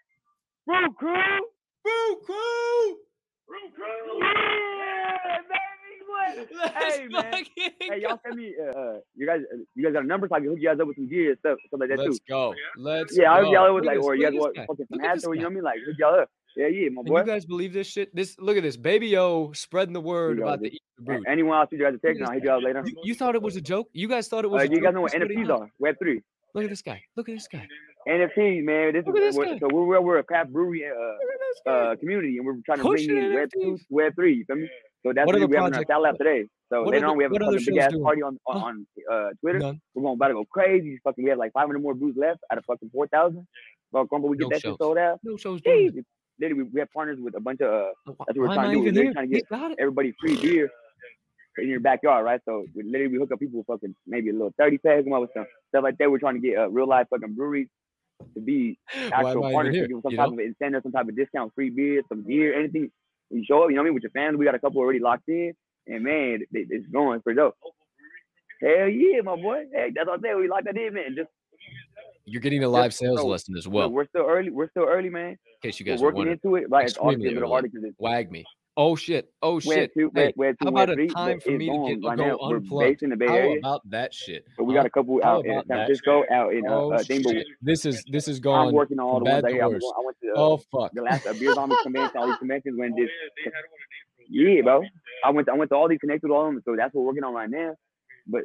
Blue 0.65 0.93
Crew. 0.97 1.13
Boo 1.83 2.21
crew. 2.25 2.97
Yeah, 4.21 4.84
baby. 5.27 6.05
What? 6.07 6.47
Let's 6.55 6.95
Hey, 6.97 7.07
man. 7.07 7.23
fucking 7.31 7.71
Hey, 7.81 8.01
y'all 8.01 8.19
send 8.25 8.35
me. 8.37 8.53
Uh, 8.61 8.77
uh, 8.79 8.99
you 9.15 9.25
guys, 9.27 9.41
uh, 9.53 9.57
you 9.75 9.83
guys 9.83 9.93
got 9.93 10.03
a 10.03 10.07
number 10.07 10.27
so 10.29 10.35
I 10.35 10.39
can 10.39 10.49
hook 10.49 10.57
you 10.59 10.69
guys 10.69 10.79
up 10.79 10.87
with 10.87 10.95
some 10.97 11.07
gear 11.09 11.31
and 11.31 11.39
stuff, 11.39 11.57
stuff 11.67 11.79
like 11.79 11.89
that 11.89 11.99
Let's 11.99 12.19
too. 12.19 12.25
go. 12.29 12.53
Let's 12.77 13.15
go. 13.15 13.23
Yeah, 13.23 13.31
I'll 13.33 13.43
go. 13.43 13.51
y'all 13.51 13.67
up 13.69 13.75
with 13.75 13.85
like, 13.85 13.97
this, 13.97 14.05
or 14.05 14.15
you 14.15 14.21
look 14.29 14.31
guys 14.31 14.35
at 14.35 14.41
want 14.41 14.53
this 14.55 14.61
guy. 14.61 14.65
fucking 14.67 14.85
some 14.89 14.99
Look 14.99 15.07
hats 15.07 15.25
or 15.25 15.35
you 15.35 15.41
know 15.41 15.47
what 15.47 15.51
I 15.51 15.55
mean? 15.55 15.63
Like 15.63 15.79
hook 15.85 15.95
y'all 15.99 16.19
up. 16.21 16.29
Yeah, 16.55 16.67
yeah, 16.67 16.89
my 16.89 16.99
And 17.01 17.07
boy. 17.09 17.19
you 17.19 17.25
guys 17.25 17.45
believe 17.45 17.73
this 17.73 17.87
shit? 17.87 18.15
This 18.15 18.37
look 18.39 18.55
at 18.55 18.63
this. 18.63 18.77
Baby 18.77 19.17
O 19.17 19.51
spreading 19.53 19.93
the 19.93 19.99
word 20.01 20.39
about 20.39 20.61
the 20.61 20.69
dude. 20.69 20.79
Easter 21.01 21.21
A- 21.27 21.29
Anyone 21.31 21.57
else 21.57 21.69
you 21.71 21.79
guys 21.79 21.89
a 21.89 21.91
Look 21.93 22.01
text, 22.03 22.21
at 22.21 22.27
I'll 22.29 22.33
hit 22.33 22.43
you 22.43 22.49
guy. 22.49 22.55
up 22.55 22.63
later. 22.63 22.83
You, 22.85 22.95
you 23.03 23.15
thought 23.15 23.35
it 23.35 23.41
was 23.41 23.55
a 23.57 23.61
joke? 23.61 23.89
You 23.91 24.07
guys 24.07 24.27
thought 24.29 24.45
it 24.45 24.47
Uh, 24.47 24.51
was 24.51 24.63
a 24.63 24.67
joke? 24.67 24.71
you 24.71 24.77
joke? 24.77 24.83
guys 24.85 24.93
know 24.93 25.01
what 25.01 25.11
This 25.11 25.21
is 25.21 25.27
he 25.29 25.35
NFTs 25.35 25.47
does. 25.47 25.59
are? 25.61 25.71
Web 25.79 25.95
three. 26.01 26.21
Look 26.53 26.63
at 26.63 26.69
this 26.69 26.81
guy. 26.81 27.01
Look 27.17 27.27
at 27.27 27.35
this 27.35 27.47
guy. 27.49 27.67
NFTs, 28.07 28.63
man. 28.63 28.93
This 28.93 29.05
Look 29.05 29.17
is 29.17 29.21
at 29.21 29.25
this 29.27 29.35
what- 29.35 29.47
guy. 29.49 29.57
so 29.59 29.67
we're 29.73 29.99
we're 29.99 30.19
a 30.19 30.23
craft 30.23 30.53
brewery 30.53 30.85
uh, 30.85 30.89
Look 30.89 30.97
at 31.33 31.39
this 31.39 31.61
guy. 31.65 31.71
uh 31.73 31.95
community, 31.97 32.37
and 32.37 32.45
we're 32.45 32.55
trying 32.65 32.77
to 32.77 32.83
Pushing 32.85 33.07
bring 33.09 33.25
in 33.25 33.33
Web 33.33 33.49
two, 33.51 33.59
NFTs. 33.59 33.81
Web 33.89 34.15
three. 34.15 34.35
You 34.35 34.45
feel 34.45 34.55
me? 34.57 34.69
So 35.05 35.13
that's 35.13 35.27
What 35.27 35.35
what 35.35 35.35
other 35.35 35.47
we 35.47 35.55
having 35.55 35.73
our 35.75 35.85
Sal 35.85 36.01
Lab 36.01 36.17
today. 36.17 36.45
So 36.69 36.81
what 36.81 36.93
later 36.93 37.05
on, 37.05 37.17
we 37.17 37.23
have 37.25 37.31
a 37.31 37.37
fucking 37.39 37.63
big 37.63 37.77
ass 37.77 37.91
doing? 37.91 38.03
party 38.03 38.21
on 38.23 38.39
Huh? 38.47 38.57
on 38.57 38.87
uh, 39.11 39.29
Twitter. 39.39 39.59
None. 39.59 39.79
We're 39.93 40.01
going 40.01 40.15
about 40.15 40.27
to 40.29 40.33
go 40.33 40.45
crazy. 40.45 40.99
Fucking, 41.03 41.23
we 41.23 41.29
have 41.29 41.37
like 41.37 41.53
500 41.53 41.79
more 41.79 41.93
booths 41.93 42.17
left 42.17 42.39
out 42.51 42.57
of 42.57 42.65
fucking 42.65 42.89
4,000. 42.91 43.47
But 43.91 44.05
come, 44.09 44.23
but 44.23 44.29
we 44.29 44.37
get 44.37 44.45
No 44.45 44.49
that 44.49 44.61
shows. 44.61 44.71
shit 44.71 44.77
sold 44.79 44.97
out. 44.97 45.19
No 45.23 45.37
shows 45.37 45.61
literally, 46.39 46.63
we, 46.63 46.69
we 46.73 46.79
have 46.79 46.91
partners 46.91 47.17
with 47.21 47.35
a 47.35 47.39
bunch 47.39 47.61
of 47.61 47.69
uh, 47.71 47.91
that's 48.07 48.17
what 48.17 48.35
we're 48.37 48.47
Why 48.47 48.55
trying 48.55 48.71
to 48.71 48.75
do. 48.75 48.79
We're 48.81 48.87
even 48.89 48.95
literally 48.95 49.05
here? 49.05 49.13
trying 49.13 49.29
to 49.29 49.69
get 49.71 49.79
everybody 49.79 50.13
free 50.19 50.41
beer 50.41 50.69
in 51.59 51.69
your 51.69 51.79
backyard, 51.79 52.25
right? 52.25 52.41
So 52.45 52.65
we 52.75 52.83
literally 52.83 53.13
we 53.13 53.17
hook 53.19 53.31
up 53.31 53.39
people 53.39 53.59
with 53.59 53.67
fucking 53.67 53.95
maybe 54.07 54.31
a 54.31 54.33
little 54.33 54.53
30 54.57 54.77
packs, 54.79 55.03
come 55.03 55.13
up 55.13 55.21
with 55.21 55.29
some 55.35 55.45
stuff 55.69 55.83
like 55.83 55.97
that. 55.99 56.09
We're 56.11 56.17
trying 56.19 56.41
to 56.41 56.45
get 56.47 56.57
uh, 56.57 56.67
real 56.69 56.87
life 56.87 57.07
fucking 57.11 57.35
breweries 57.35 57.67
to 58.33 58.39
be 58.41 58.77
actual 59.11 59.51
partners, 59.51 59.75
here? 59.75 59.83
to 59.87 59.93
give 59.93 60.01
some 60.01 60.11
You 60.11 60.17
type 60.17 60.27
know? 60.29 60.33
of 60.33 60.39
incentive, 60.39 60.81
some 60.83 60.91
type 60.91 61.07
of 61.07 61.15
discount, 61.15 61.53
free 61.53 61.69
beer, 61.69 62.01
some 62.09 62.27
gear, 62.27 62.57
anything. 62.59 62.89
You 63.35 63.43
show 63.45 63.63
up, 63.63 63.69
you 63.69 63.75
know 63.75 63.81
what 63.81 63.87
I 63.87 63.89
mean, 63.89 63.93
with 63.95 64.03
your 64.03 64.11
family. 64.11 64.37
We 64.37 64.45
got 64.45 64.55
a 64.55 64.59
couple 64.59 64.79
already 64.79 64.99
locked 64.99 65.27
in, 65.27 65.53
and 65.87 66.03
man, 66.03 66.39
it, 66.41 66.67
it's 66.69 66.87
going 66.87 67.21
for 67.21 67.33
dope. 67.33 67.57
Hell 68.61 68.87
yeah, 68.87 69.21
my 69.21 69.35
boy. 69.35 69.65
Hey, 69.73 69.91
that's 69.93 70.07
what 70.07 70.15
I'm 70.15 70.21
saying. 70.21 70.39
We 70.39 70.47
locked 70.47 70.65
that 70.65 70.77
in, 70.77 70.93
man. 70.93 71.15
Just 71.17 71.29
You're 72.23 72.41
getting 72.41 72.63
a 72.63 72.69
live 72.69 72.93
sales 72.93 73.19
so, 73.19 73.27
lesson 73.27 73.57
as 73.57 73.67
well. 73.67 73.87
In 73.87 73.91
we're 73.91 74.07
still 74.07 74.25
early. 74.25 74.51
We're 74.51 74.69
still 74.69 74.85
early, 74.87 75.09
man. 75.09 75.31
In 75.31 75.37
case 75.61 75.79
you 75.79 75.85
We're 75.85 75.93
guys 75.93 76.01
are 76.01 76.05
working 76.05 76.31
into 76.31 76.55
it. 76.55 76.69
Right, 76.69 76.87
it's 76.87 76.97
honestly 76.97 77.25
a 77.25 77.31
little 77.31 77.43
early. 77.43 77.51
harder 77.51 77.67
because 77.67 77.83
it's 77.83 77.99
Wag 77.99 78.31
me. 78.31 78.45
Oh 78.77 78.95
shit. 78.97 79.31
Oh 79.41 79.59
shit. 79.61 79.93
two, 79.93 80.11
Hey, 80.13 80.25
web, 80.25 80.33
web 80.35 80.55
two, 80.61 80.65
how 80.67 80.71
web 80.71 80.89
about 80.89 80.99
a 80.99 81.07
time 81.07 81.39
for 81.39 81.51
me 81.51 81.67
to 81.69 81.95
get 81.95 82.05
right 82.07 82.17
go 82.17 82.25
now. 82.25 82.37
We're 82.41 82.57
unplugged? 82.57 82.89
based 82.91 83.03
in 83.03 83.09
the 83.09 83.15
Bay 83.15 83.27
How 83.27 83.57
about 83.69 83.89
that 83.89 84.13
shit? 84.13 84.45
but 84.57 84.65
we 84.65 84.73
got 84.73 84.85
a 84.85 84.89
couple 84.89 85.19
How 85.23 85.37
out 85.37 85.45
in 85.45 85.51
about 85.51 85.67
San 85.67 85.77
that 85.77 85.85
Francisco, 85.85 86.23
out 86.29 86.53
in 86.53 86.67
uh, 86.67 86.73
Oh 86.73 86.91
uh, 86.91 87.03
thing, 87.03 87.23
shit. 87.23 87.47
This 87.61 87.85
is 87.85 88.03
this 88.11 88.27
is 88.27 88.39
going. 88.41 88.67
I'm 88.67 88.73
working 88.73 88.99
on 88.99 89.05
all 89.05 89.19
the 89.19 89.25
bad 89.25 89.43
ones 89.43 89.45
out 89.45 89.49
to 89.51 89.55
here. 89.55 89.65
I'm 89.65 90.01
I 90.01 90.05
went 90.05 90.17
to 90.21 90.27
uh, 90.29 90.33
Oh 90.35 90.57
fuck. 90.57 90.91
the 90.93 91.01
last 91.01 91.25
uh, 91.25 91.33
Beer 91.33 91.53
Zombies 91.53 91.77
convention, 91.83 92.17
all 92.17 92.27
these 92.27 92.37
conventions 92.37 92.77
when 92.77 92.93
this. 92.95 93.09
Yeah, 94.29 94.61
bro. 94.61 94.81
I 95.23 95.29
went. 95.29 95.47
To, 95.47 95.53
I 95.53 95.55
went 95.55 95.69
to 95.69 95.75
all 95.75 95.87
these 95.87 95.99
connected 95.99 96.27
with 96.27 96.35
all 96.35 96.47
of 96.47 96.53
them, 96.53 96.61
so 96.65 96.75
that's 96.75 96.93
what 96.93 97.01
we're 97.01 97.07
working 97.07 97.23
on 97.23 97.33
right 97.33 97.49
now. 97.49 97.75
But 98.27 98.41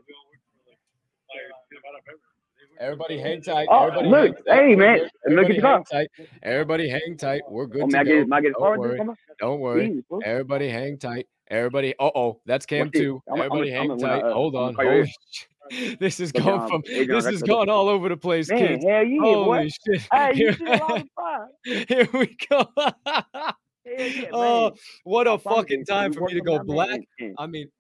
Everybody 2.81 3.19
hang 3.19 3.43
tight. 3.43 3.69
Oh, 3.71 3.89
Everybody 3.89 4.09
look. 4.09 4.23
hang 4.23 4.45
tight. 4.45 4.69
Hey, 4.69 4.75
man. 4.75 4.99
good. 4.99 5.33
Look 5.35 5.51
at 5.51 5.51
Everybody 5.51 5.61
hang 5.61 5.85
tight. 5.85 6.09
Everybody 6.43 6.89
hang 6.89 7.17
tight. 7.19 7.43
We're 7.51 7.67
good 7.67 7.83
oh, 7.83 7.89
to 7.91 7.99
I 7.99 8.05
go. 8.05 8.25
get, 8.25 8.33
I 8.33 8.41
get 8.41 8.53
Don't 8.59 8.79
worry. 8.79 9.01
Don't 9.39 9.61
worry. 9.61 10.03
Everybody 10.25 10.69
hang 10.71 10.97
tight. 10.97 11.27
Everybody. 11.49 11.95
Uh 12.01 12.11
oh, 12.15 12.41
that's 12.47 12.65
Cam 12.65 12.89
this. 12.91 13.03
too. 13.03 13.23
I'm- 13.29 13.37
I'm- 13.43 13.47
Everybody 13.51 13.71
hang 13.71 13.91
I'm 13.91 13.99
tight. 13.99 14.21
gonna, 14.23 14.31
uh, 14.31 14.35
Hold 14.35 14.55
on. 14.57 14.73
gonna 14.73 14.77
call 14.77 14.85
you 14.85 14.91
Holy 15.03 15.15
shit. 15.31 15.49
This 16.01 16.21
is 16.21 16.35
Look, 16.35 16.45
going 16.45 16.61
um, 16.63 16.69
from 16.69 16.83
this 16.87 17.27
is 17.27 17.43
going 17.43 17.69
all 17.69 17.89
over 17.89 18.09
the 18.09 18.17
place, 18.17 18.49
Man, 18.49 18.59
kids. 18.59 18.85
hell 18.85 19.05
yeah, 19.05 19.21
boy. 19.21 19.57
Holy 19.57 19.71
shit. 19.87 20.09
Hey, 20.13 20.31
you 20.35 20.35
Here, 20.35 20.53
see 20.55 20.65
a 20.65 20.71
lot 20.71 21.01
of 21.01 21.09
fire. 21.15 21.49
here 21.65 22.09
we 22.15 22.37
go. 22.49 22.67
Hell 22.75 23.55
yeah, 23.85 24.25
oh, 24.33 24.73
what 25.05 25.27
a 25.27 25.39
fucking 25.39 25.85
time 25.85 26.13
for 26.13 26.23
me 26.23 26.35
to 26.35 26.41
go 26.41 26.55
on 26.55 26.67
that, 26.67 26.75
man, 26.75 27.05
black. 27.19 27.35
I 27.39 27.47
mean, 27.47 27.71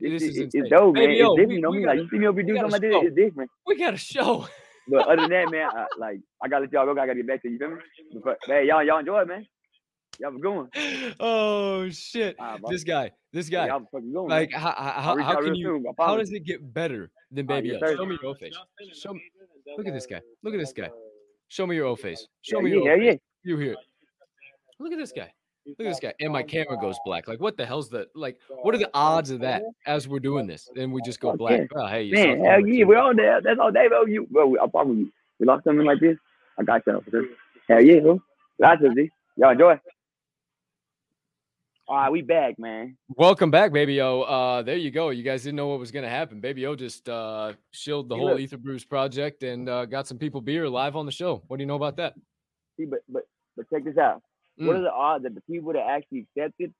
This 0.00 0.12
this 0.12 0.22
is 0.22 0.36
is 0.38 0.50
it's 0.54 0.68
dope, 0.70 0.94
man. 0.94 1.04
Baby, 1.06 1.20
It's 1.20 1.28
different, 1.30 1.48
we- 1.48 1.54
you 1.56 1.60
know 1.60 1.70
we 1.70 1.78
me. 1.78 1.84
gotta- 1.84 1.98
Like 2.00 2.04
you 2.04 2.10
see 2.10 2.18
me 2.18 2.26
over 2.28 2.40
here 2.40 2.46
do 2.46 2.56
something 2.56 2.70
like 2.72 2.80
this, 2.82 2.94
it's 3.04 3.16
different. 3.16 3.50
we 3.66 3.76
got 3.76 3.94
a 3.94 3.96
show. 3.96 4.46
But 4.90 5.06
other 5.08 5.22
than 5.22 5.30
that, 5.30 5.50
man, 5.50 5.68
I, 5.74 5.86
like 5.98 6.20
I 6.42 6.48
gotta 6.48 6.62
let 6.64 6.72
y'all 6.72 6.86
go. 6.86 6.92
I 7.00 7.06
gotta 7.06 7.14
get 7.16 7.26
back 7.26 7.42
to 7.42 7.48
you. 7.48 7.54
You 7.54 7.58
feel 7.58 7.70
me? 7.70 8.20
But 8.24 8.38
hey, 8.46 8.66
y'all, 8.66 8.82
y'all 8.84 8.98
enjoy 9.00 9.20
it, 9.22 9.28
man. 9.28 9.46
Y'all 10.20 10.32
was 10.32 10.40
going. 10.42 11.14
Oh 11.20 11.88
shit! 11.90 12.36
Bro. 12.38 12.58
This 12.70 12.84
guy, 12.84 13.10
this 13.32 13.48
guy. 13.48 13.66
Y'all 13.68 13.86
fucking 13.92 14.12
going. 14.12 14.28
Like, 14.28 14.50
man. 14.52 14.60
how, 14.60 14.72
how, 14.76 15.16
how 15.22 15.40
can 15.42 15.54
you? 15.54 15.66
soon, 15.84 15.92
How 15.98 16.16
does 16.16 16.32
it 16.32 16.40
get 16.44 16.72
better 16.74 17.10
than 17.30 17.46
Baby 17.46 17.68
yes, 17.68 17.82
O? 17.84 17.96
Show 17.96 18.06
me 18.06 18.18
your 18.22 18.34
face. 18.36 18.54
Show 18.94 19.12
me. 19.14 19.22
Look 19.76 19.86
at 19.86 19.92
this 19.94 20.06
guy. 20.06 20.20
Look 20.42 20.54
at 20.54 20.60
this 20.60 20.72
guy. 20.72 20.90
Show 21.48 21.66
me 21.66 21.76
your 21.76 21.86
O 21.86 21.96
face. 21.96 22.26
Show 22.42 22.58
Yeah, 22.58 22.62
me 22.64 22.70
yeah, 22.70 22.76
your 22.76 22.96
yeah, 22.96 23.10
face. 23.12 23.20
yeah. 23.44 23.50
You 23.52 23.58
here? 23.58 23.76
Look 24.80 24.92
at 24.92 24.98
this 24.98 25.12
guy. 25.12 25.32
Look 25.68 25.80
at 25.80 25.90
this 25.90 26.00
guy. 26.00 26.14
And 26.20 26.32
my 26.32 26.42
camera 26.42 26.78
goes 26.80 26.96
black. 27.04 27.28
Like, 27.28 27.40
what 27.40 27.56
the 27.58 27.66
hell's 27.66 27.90
the 27.90 28.08
like? 28.14 28.38
What 28.48 28.74
are 28.74 28.78
the 28.78 28.90
odds 28.94 29.30
of 29.30 29.40
that 29.40 29.62
as 29.86 30.08
we're 30.08 30.18
doing 30.18 30.46
this? 30.46 30.68
Then 30.74 30.92
we 30.92 31.02
just 31.02 31.20
go 31.20 31.36
black. 31.36 31.68
Oh, 31.76 31.86
hey, 31.86 32.04
you 32.04 32.14
Man, 32.14 32.42
hell 32.42 32.66
yeah, 32.66 32.84
we're 32.84 32.96
on 32.96 33.16
there. 33.16 33.40
That's 33.42 33.60
all 33.60 33.70
day, 33.70 33.86
bro. 33.88 34.06
You, 34.06 34.26
bro, 34.30 34.56
I 34.62 34.66
promise 34.66 34.96
you. 34.96 35.12
We 35.38 35.46
lost 35.46 35.64
something 35.64 35.84
like 35.84 36.00
this. 36.00 36.16
I 36.58 36.62
got 36.62 36.84
for 36.84 37.02
sure. 37.10 37.24
Hell 37.68 37.82
yeah, 37.82 38.00
bro. 38.00 38.20
Got 38.60 38.80
you, 38.80 38.94
G. 38.94 39.10
Y'all 39.36 39.50
enjoy. 39.50 39.78
All 41.86 41.96
right, 41.96 42.12
we 42.12 42.20
back, 42.20 42.58
man. 42.58 42.96
Welcome 43.08 43.50
back, 43.50 43.72
Baby 43.72 44.00
O. 44.00 44.22
Uh, 44.22 44.62
there 44.62 44.76
you 44.76 44.90
go. 44.90 45.10
You 45.10 45.22
guys 45.22 45.42
didn't 45.42 45.56
know 45.56 45.68
what 45.68 45.78
was 45.78 45.90
gonna 45.90 46.08
happen. 46.08 46.40
Baby 46.40 46.66
O 46.66 46.74
just 46.76 47.08
uh 47.08 47.52
shilled 47.72 48.08
the 48.08 48.14
Hey, 48.14 48.20
whole 48.20 48.30
look. 48.32 48.40
Ether 48.40 48.58
Brews 48.58 48.84
project 48.84 49.42
and 49.42 49.68
uh, 49.68 49.86
got 49.86 50.06
some 50.06 50.18
people 50.18 50.40
beer 50.40 50.68
live 50.68 50.96
on 50.96 51.06
the 51.06 51.12
show. 51.12 51.42
What 51.46 51.56
do 51.56 51.62
you 51.62 51.66
know 51.66 51.76
about 51.76 51.96
that? 51.96 52.14
See, 52.78 52.84
but 52.84 53.00
but 53.08 53.22
but 53.56 53.70
check 53.70 53.84
this 53.84 53.96
out. 53.96 54.22
What 54.58 54.74
Mm. 54.74 54.78
are 54.80 54.82
the 54.82 54.92
odds 54.92 55.22
that 55.24 55.34
the 55.34 55.40
people 55.42 55.72
that 55.72 55.86
actually 55.86 56.26
accepted 56.36 56.74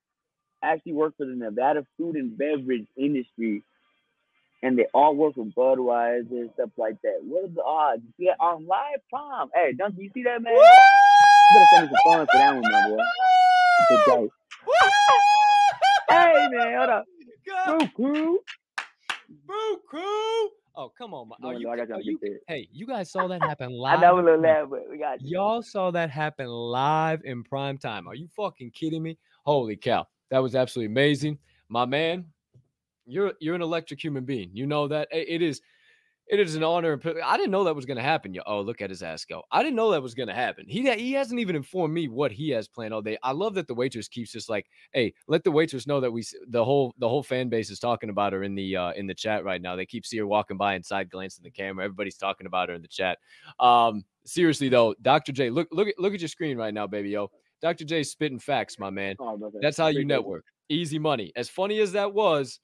actually 0.63 0.93
work 0.93 1.17
for 1.17 1.27
the 1.27 1.35
Nevada 1.35 1.87
food 1.97 2.17
and 2.17 2.37
beverage 2.37 2.87
industry, 2.97 3.63
and 4.63 4.77
they 4.77 4.87
all 4.93 5.15
work 5.15 5.35
for 5.35 5.45
Budweiser 5.45 6.31
and 6.31 6.51
stuff 6.55 6.71
like 6.77 7.01
that? 7.03 7.21
What 7.23 7.45
are 7.45 7.49
the 7.49 7.63
odds? 7.65 8.03
Yeah, 8.19 8.33
on 8.41 8.67
live 8.67 9.01
time. 9.15 9.49
Hey, 9.55 9.73
Duncan, 9.75 10.03
you 10.03 10.11
see 10.13 10.25
that 10.25 10.43
man? 10.43 10.55
Woo! 10.55 10.61
You 10.61 11.55
better 11.55 11.67
send 11.73 11.83
me 11.85 11.89
some 11.91 12.13
funds 12.13 12.31
for 12.33 12.39
that 12.39 12.55
one, 12.55 12.63
my 12.63 12.89
boy. 12.89 12.99
Good. 14.07 14.31
Hey 16.11 16.49
man, 16.51 16.77
hold 16.79 16.91
up. 16.91 17.07
Crew, 17.65 17.89
crew. 17.95 18.41
Boo 19.47 19.81
Crew. 19.89 20.51
Oh, 20.79 20.93
come 20.97 21.13
on. 21.13 21.29
No, 21.41 21.49
Are 21.49 21.53
no, 21.55 21.59
you, 21.59 21.69
I 21.71 21.77
got 21.77 21.91
are 21.91 22.01
y'all 22.01 22.03
you, 22.23 22.39
hey, 22.47 22.69
you 22.73 22.87
guys 22.87 23.11
saw 23.11 23.27
that 23.27 23.43
happen 23.49 23.73
live. 23.73 23.99
I 23.99 24.03
know 24.03 24.21
a 24.21 24.23
little 24.23 24.41
laugh, 24.41 24.69
but 24.71 24.89
we 24.89 24.97
got 24.97 25.21
you. 25.21 25.37
Y'all 25.37 25.61
saw 25.61 25.91
that 25.91 26.09
happen 26.09 26.47
live 26.47 27.21
in 27.25 27.43
prime 27.43 27.79
time. 27.79 28.07
Are 28.07 28.15
you 28.15 28.29
fucking 28.37 28.71
kidding 28.71 29.03
me? 29.03 29.19
Holy 29.45 29.75
cow. 29.75 30.07
That 30.31 30.39
was 30.39 30.55
absolutely 30.55 30.93
amazing. 30.93 31.37
My 31.69 31.85
man, 31.85 32.27
you're 33.07 33.33
you're 33.41 33.57
an 33.57 33.63
electric 33.63 34.03
human 34.03 34.25
being. 34.25 34.51
You 34.53 34.67
know 34.67 34.87
that. 34.87 35.09
It 35.11 35.43
is 35.43 35.61
it 36.31 36.41
is 36.41 36.55
an 36.55 36.63
honor. 36.63 37.01
I 37.25 37.37
didn't 37.37 37.51
know 37.51 37.65
that 37.65 37.75
was 37.75 37.87
going 37.87 37.97
to 37.97 38.03
happen. 38.03 38.35
Yo. 38.35 38.43
Oh, 38.47 38.61
look 38.61 38.83
at 38.83 38.91
his 38.91 39.03
ass 39.03 39.25
go. 39.25 39.43
I 39.51 39.63
didn't 39.63 39.77
know 39.77 39.91
that 39.93 40.03
was 40.03 40.15
going 40.15 40.29
to 40.29 40.35
happen. 40.35 40.67
He 40.69 40.91
he 40.95 41.13
hasn't 41.13 41.41
even 41.41 41.57
informed 41.57 41.95
me 41.95 42.09
what 42.09 42.33
he 42.33 42.51
has 42.51 42.69
planned 42.69 42.93
all 42.93 43.03
day. 43.03 43.17
I 43.23 43.33
love 43.33 43.55
that 43.55 43.67
the 43.67 43.75
waitress 43.75 44.09
keeps 44.09 44.33
just 44.33 44.49
like, 44.49 44.67
hey, 44.93 45.15
let 45.27 45.43
the 45.43 45.51
waitress 45.51 45.87
know 45.87 46.01
that 46.01 46.11
we 46.11 46.25
the 46.49 46.65
whole 46.65 46.95
the 46.99 47.09
whole 47.09 47.23
fan 47.23 47.49
base 47.49 47.71
is 47.71 47.79
talking 47.79 48.11
about 48.11 48.33
her 48.33 48.43
in 48.43 48.55
the 48.55 48.77
uh, 48.77 48.93
in 48.93 49.07
the 49.07 49.15
chat 49.15 49.45
right 49.45 49.63
now. 49.63 49.75
They 49.75 49.87
keep 49.87 50.05
see 50.05 50.19
her 50.19 50.27
walking 50.27 50.59
by 50.59 50.75
and 50.75 50.85
side 50.85 51.11
glancing 51.11 51.45
the 51.45 51.51
camera. 51.51 51.85
Everybody's 51.85 52.17
talking 52.17 52.47
about 52.47 52.69
her 52.69 52.75
in 52.75 52.83
the 52.83 52.89
chat. 52.89 53.19
Um, 53.59 54.05
seriously 54.25 54.69
though, 54.69 54.95
Dr. 55.01 55.33
J, 55.33 55.51
look 55.51 55.69
look 55.73 55.89
at 55.89 55.99
look 55.99 56.15
at 56.15 56.21
your 56.21 56.29
screen 56.29 56.59
right 56.59 56.75
now, 56.75 56.87
baby. 56.87 57.11
Yo, 57.11 57.31
Dr. 57.63 57.85
J 57.85 58.03
spitting 58.03 58.39
facts, 58.39 58.79
my 58.79 58.91
man. 58.91 59.17
Oh. 59.19 59.53
That's 59.61 59.79
how 59.79 59.89
you 59.89 60.05
network. 60.05 60.45
Easy 60.69 60.99
money. 60.99 61.33
As 61.35 61.49
funny 61.49 61.81
as 61.81 61.93
that 61.93 62.13
was, 62.13 62.61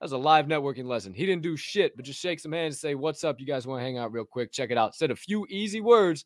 that 0.00 0.04
was 0.04 0.12
a 0.12 0.18
live 0.18 0.46
networking 0.46 0.84
lesson. 0.86 1.14
He 1.14 1.24
didn't 1.26 1.42
do 1.42 1.56
shit, 1.56 1.96
but 1.96 2.04
just 2.04 2.20
shake 2.20 2.40
some 2.40 2.52
hands 2.52 2.74
and 2.74 2.78
say, 2.80 2.94
What's 2.94 3.24
up? 3.24 3.40
You 3.40 3.46
guys 3.46 3.66
want 3.66 3.80
to 3.80 3.84
hang 3.84 3.98
out 3.98 4.12
real 4.12 4.24
quick? 4.24 4.52
Check 4.52 4.70
it 4.70 4.78
out. 4.78 4.94
Said 4.94 5.10
a 5.10 5.16
few 5.16 5.46
easy 5.48 5.80
words, 5.80 6.24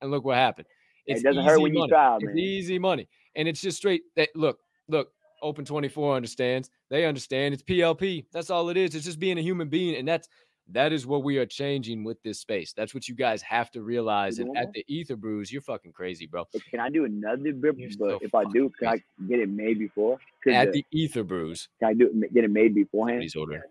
and 0.00 0.10
look 0.10 0.24
what 0.24 0.36
happened. 0.36 0.66
It 1.06 1.14
It's 1.14 1.22
doesn't 1.22 1.44
hurt 1.44 1.60
when 1.60 1.72
you 1.74 1.80
money. 1.80 1.90
try, 1.90 2.18
It's 2.20 2.38
easy 2.38 2.78
money. 2.78 3.08
And 3.36 3.46
it's 3.46 3.60
just 3.60 3.76
straight 3.78 4.02
that 4.16 4.30
look, 4.34 4.58
look, 4.88 5.08
Open 5.42 5.64
24 5.64 6.16
understands. 6.16 6.70
They 6.90 7.06
understand. 7.06 7.54
It's 7.54 7.62
PLP. 7.62 8.26
That's 8.32 8.50
all 8.50 8.68
it 8.68 8.76
is. 8.76 8.94
It's 8.94 9.04
just 9.06 9.18
being 9.18 9.38
a 9.38 9.42
human 9.42 9.68
being. 9.68 9.96
And 9.96 10.06
that's 10.06 10.28
that 10.72 10.92
is 10.92 11.06
what 11.06 11.22
we 11.24 11.38
are 11.38 11.46
changing 11.46 12.04
with 12.04 12.22
this 12.22 12.40
space. 12.40 12.72
That's 12.72 12.94
what 12.94 13.08
you 13.08 13.14
guys 13.14 13.42
have 13.42 13.70
to 13.72 13.82
realize. 13.82 14.38
And 14.38 14.56
at 14.56 14.72
the 14.72 14.84
Ether 14.88 15.16
Brews, 15.16 15.52
you're 15.52 15.62
fucking 15.62 15.92
crazy, 15.92 16.26
bro. 16.26 16.46
But 16.52 16.64
Can 16.70 16.80
I 16.80 16.88
do 16.90 17.04
another 17.04 17.52
beer? 17.52 17.72
You're 17.76 17.90
But 17.98 18.10
so 18.10 18.18
if 18.22 18.34
I 18.34 18.44
do, 18.44 18.70
fucking 18.70 18.72
can 18.78 18.88
I 18.88 19.26
get 19.28 19.40
it 19.40 19.48
made 19.48 19.78
before? 19.78 20.18
At 20.48 20.72
the- 20.72 20.84
the 20.90 20.98
Ether 20.98 21.24
Brews, 21.24 21.68
can 21.78 21.88
I 21.88 21.94
do 21.94 22.06
it, 22.22 22.32
get 22.34 22.44
it 22.44 22.50
made 22.50 22.74
beforehand? 22.74 23.22
he's 23.22 23.36
ordering. 23.36 23.62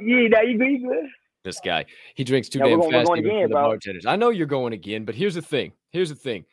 Yeah, 0.00 0.28
now 0.28 0.40
you 0.42 0.58
good, 0.58 0.68
you 0.70 0.88
good. 0.88 1.06
this 1.44 1.60
guy. 1.60 1.84
He 2.14 2.24
drinks 2.24 2.48
too 2.48 2.58
Yeah, 2.58 2.66
we're 2.66 2.70
damn 2.70 2.78
going- 2.80 2.92
we're 2.92 2.98
fast 3.00 3.06
going 3.08 3.26
again, 3.26 3.42
the 3.42 3.48
bro. 3.48 3.62
bartenders. 3.68 4.06
I 4.06 4.16
know 4.16 4.30
you're 4.30 4.46
going 4.46 4.72
again, 4.72 5.04
but 5.04 5.14
here's 5.14 5.34
the 5.34 5.42
thing. 5.42 5.72
Here's 5.90 6.08
the 6.08 6.14
thing. 6.14 6.44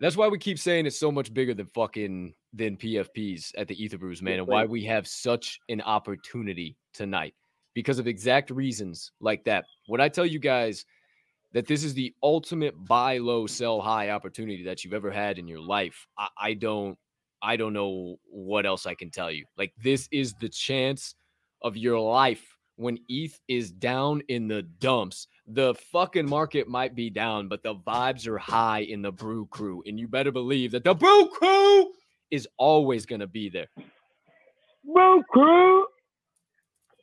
That's 0.00 0.16
why 0.16 0.28
we 0.28 0.38
keep 0.38 0.58
saying 0.58 0.86
it's 0.86 0.98
so 0.98 1.10
much 1.10 1.32
bigger 1.32 1.54
than 1.54 1.66
fucking 1.66 2.34
than 2.52 2.76
PFPs 2.76 3.52
at 3.56 3.68
the 3.68 3.82
Ether 3.82 3.98
Brews, 3.98 4.22
man, 4.22 4.38
and 4.38 4.46
why 4.46 4.64
we 4.64 4.84
have 4.84 5.06
such 5.06 5.58
an 5.68 5.80
opportunity 5.82 6.76
tonight 6.92 7.34
because 7.74 7.98
of 7.98 8.06
exact 8.06 8.50
reasons 8.50 9.12
like 9.20 9.44
that. 9.44 9.64
When 9.86 10.00
I 10.00 10.08
tell 10.08 10.26
you 10.26 10.38
guys 10.38 10.84
that 11.52 11.66
this 11.66 11.84
is 11.84 11.94
the 11.94 12.14
ultimate 12.22 12.74
buy 12.86 13.18
low, 13.18 13.46
sell 13.46 13.80
high 13.80 14.10
opportunity 14.10 14.64
that 14.64 14.84
you've 14.84 14.94
ever 14.94 15.10
had 15.10 15.38
in 15.38 15.48
your 15.48 15.60
life, 15.60 16.06
I, 16.18 16.28
I 16.38 16.54
don't, 16.54 16.98
I 17.42 17.56
don't 17.56 17.72
know 17.72 18.16
what 18.24 18.66
else 18.66 18.86
I 18.86 18.94
can 18.94 19.10
tell 19.10 19.30
you. 19.30 19.44
Like 19.56 19.72
this 19.82 20.08
is 20.10 20.34
the 20.34 20.48
chance 20.48 21.14
of 21.62 21.76
your 21.76 21.98
life 21.98 22.55
when 22.76 22.98
ETH 23.08 23.38
is 23.48 23.70
down 23.70 24.22
in 24.28 24.48
the 24.48 24.62
dumps. 24.62 25.26
The 25.48 25.74
fucking 25.92 26.28
market 26.28 26.68
might 26.68 26.94
be 26.94 27.10
down, 27.10 27.48
but 27.48 27.62
the 27.62 27.74
vibes 27.74 28.26
are 28.26 28.38
high 28.38 28.80
in 28.80 29.02
the 29.02 29.12
brew 29.12 29.46
crew. 29.46 29.82
And 29.86 29.98
you 29.98 30.08
better 30.08 30.32
believe 30.32 30.72
that 30.72 30.84
the 30.84 30.94
brew 30.94 31.28
crew 31.28 31.92
is 32.30 32.46
always 32.58 33.06
going 33.06 33.20
to 33.20 33.26
be 33.26 33.48
there. 33.48 33.68
Brew 34.84 35.22
crew. 35.30 35.86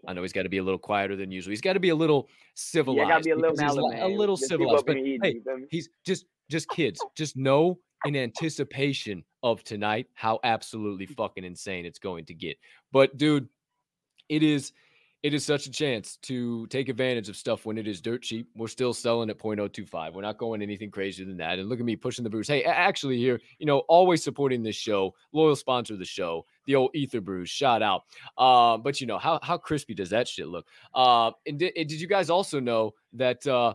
I 0.07 0.13
know 0.13 0.21
he's 0.21 0.33
got 0.33 0.43
to 0.43 0.49
be 0.49 0.57
a 0.57 0.63
little 0.63 0.79
quieter 0.79 1.15
than 1.15 1.31
usual. 1.31 1.51
He's 1.51 1.61
got 1.61 1.73
to 1.73 1.79
be 1.79 1.89
a 1.89 1.95
little 1.95 2.27
civilized. 2.55 3.07
Yeah, 3.07 3.13
gotta 3.13 3.23
be 3.23 3.29
a 3.31 3.35
little 3.35 3.51
because 3.51 3.71
he's 3.71 3.75
mellow, 3.77 3.89
li- 3.89 3.95
man. 3.95 4.03
a 4.03 4.07
little 4.07 4.35
Just 4.35 4.49
civilized. 4.49 4.85
But 4.85 4.97
evening, 4.97 5.19
hey, 5.23 5.33
you 5.35 5.41
feel 5.43 5.57
me? 5.57 5.65
he's 5.69 5.89
just 6.05 6.25
just 6.49 6.67
kids. 6.69 6.99
Just 7.15 7.37
know 7.37 7.79
in 8.05 8.17
anticipation 8.17 9.23
of 9.43 9.63
tonight 9.63 10.07
how 10.13 10.39
absolutely 10.43 11.05
fucking 11.05 11.45
insane 11.45 11.85
it's 11.85 11.99
going 11.99 12.25
to 12.25 12.33
get. 12.33 12.57
But 12.91 13.17
dude, 13.17 13.47
it 14.27 14.43
is 14.43 14.73
it 15.23 15.33
is 15.33 15.45
such 15.45 15.67
a 15.67 15.71
chance 15.71 16.17
to 16.17 16.67
take 16.67 16.89
advantage 16.89 17.29
of 17.29 17.37
stuff 17.37 17.65
when 17.65 17.77
it 17.77 17.87
is 17.87 18.01
dirt 18.01 18.21
cheap. 18.21 18.49
We're 18.55 18.67
still 18.67 18.93
selling 18.93 19.29
at 19.29 19.39
0.025. 19.39 20.13
We're 20.13 20.21
not 20.21 20.37
going 20.37 20.61
anything 20.61 20.91
crazier 20.91 21.25
than 21.25 21.37
that. 21.37 21.59
And 21.59 21.69
look 21.69 21.79
at 21.79 21.85
me 21.85 21.95
pushing 21.95 22.23
the 22.23 22.29
brews. 22.29 22.49
Hey, 22.49 22.63
actually 22.63 23.17
here, 23.17 23.39
you 23.57 23.65
know, 23.65 23.79
always 23.87 24.21
supporting 24.21 24.63
this 24.63 24.75
show, 24.75 25.15
loyal 25.31 25.55
sponsor 25.55 25.93
of 25.93 25.99
the 25.99 26.05
show, 26.05 26.45
the 26.65 26.75
old 26.75 26.91
Ether 26.93 27.21
Brews. 27.21 27.49
Shout 27.49 27.81
out. 27.81 28.01
Uh, 28.37 28.77
but 28.77 28.99
you 28.99 29.07
know, 29.07 29.17
how 29.17 29.39
how 29.41 29.57
crispy 29.57 29.93
does 29.93 30.09
that 30.09 30.27
shit 30.27 30.47
look? 30.47 30.67
Uh, 30.93 31.31
and 31.47 31.57
did, 31.57 31.73
did 31.73 32.01
you 32.01 32.07
guys 32.07 32.29
also 32.29 32.59
know 32.59 32.91
that 33.13 33.47
uh 33.47 33.73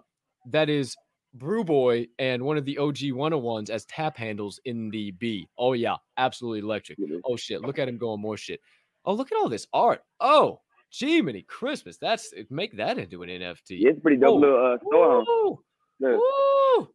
that 0.51 0.69
is 0.69 0.97
Brew 1.33 1.65
Boy 1.65 2.09
and 2.19 2.43
one 2.43 2.59
of 2.59 2.67
the 2.67 2.77
OG 2.77 2.97
101s 2.97 3.71
as 3.71 3.87
tap 3.87 4.19
handles 4.19 4.61
in 4.67 4.91
the 4.91 5.13
B. 5.13 5.49
Oh 5.57 5.73
yeah, 5.73 5.97
absolutely 6.19 6.61
electric. 6.61 6.99
Oh 7.25 7.37
shit, 7.37 7.63
look 7.63 7.79
at 7.79 7.89
him 7.89 7.97
going 7.97 8.21
more 8.21 8.37
shit. 8.37 8.61
Oh, 9.05 9.15
look 9.15 9.33
at 9.33 9.39
all 9.39 9.49
this 9.49 9.67
art. 9.73 10.03
Oh, 10.21 10.61
gee, 10.91 11.23
many 11.23 11.43
Christmas. 11.43 11.99
That's 11.99 12.33
make 12.51 12.77
that 12.77 12.99
into 12.99 13.23
an 13.23 13.29
NFT. 13.29 13.71
Yeah, 13.71 13.91
it's 13.91 14.01
pretty 14.01 14.19
dope 14.19 14.31
Oh, 14.31 14.37
little 14.37 14.73
uh, 14.73 14.79
store. 14.79 15.19
huh? 15.21 15.25
Woo! 15.27 15.61
Look, 16.01 16.21
Woo! 16.21 16.89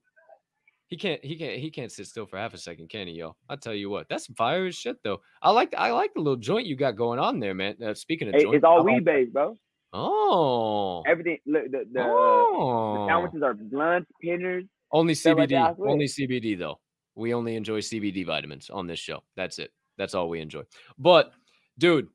He 0.87 0.97
can't 0.97 1.23
he 1.25 1.35
can't 1.35 1.59
he 1.59 1.71
can't 1.71 1.91
sit 1.91 2.05
still 2.05 2.27
for 2.27 2.37
half 2.37 2.53
a 2.53 2.57
second, 2.57 2.89
can 2.89 3.07
he, 3.07 3.13
yo? 3.13 3.35
I 3.49 3.55
tell 3.55 3.73
you 3.73 3.89
what, 3.89 4.07
that's 4.09 4.27
some 4.27 4.35
fire 4.35 4.67
as 4.67 4.75
shit 4.75 4.97
though. 5.03 5.21
I 5.41 5.49
like 5.49 5.73
I 5.75 5.91
like 5.91 6.13
the 6.13 6.21
little 6.21 6.37
joint 6.37 6.67
you 6.67 6.75
got 6.75 6.95
going 6.95 7.17
on 7.19 7.39
there, 7.39 7.55
man. 7.55 7.75
Uh, 7.83 7.95
speaking 7.95 8.27
of 8.27 8.35
hey, 8.35 8.43
joint, 8.43 8.55
it's 8.55 8.63
all 8.63 8.83
like- 8.83 8.85
weed 8.85 9.05
based, 9.05 9.33
bro. 9.33 9.55
Oh, 9.95 11.03
Everything. 11.07 11.37
Look, 11.45 11.65
the 11.71 11.85
the, 11.91 12.01
uh, 12.01 12.03
the 12.03 12.09
oh. 12.09 13.07
sandwiches 13.07 13.43
are 13.43 13.53
blunts, 13.53 14.11
pinners. 14.21 14.65
Only 14.91 15.13
like 15.13 15.49
CBD. 15.49 15.75
swear. 15.75 15.89
only 15.89 16.05
CBD 16.05 16.57
though. 16.57 16.79
We 17.15 17.33
only 17.33 17.55
enjoy 17.55 17.79
CBD 17.79 18.25
vitamins 18.25 18.69
on 18.69 18.87
this 18.87 18.99
show. 18.99 19.23
That's 19.35 19.59
it. 19.59 19.71
That's 19.97 20.15
all 20.15 20.29
we 20.29 20.41
enjoy. 20.41 20.63
But 20.97 21.31
dude, 21.77 22.07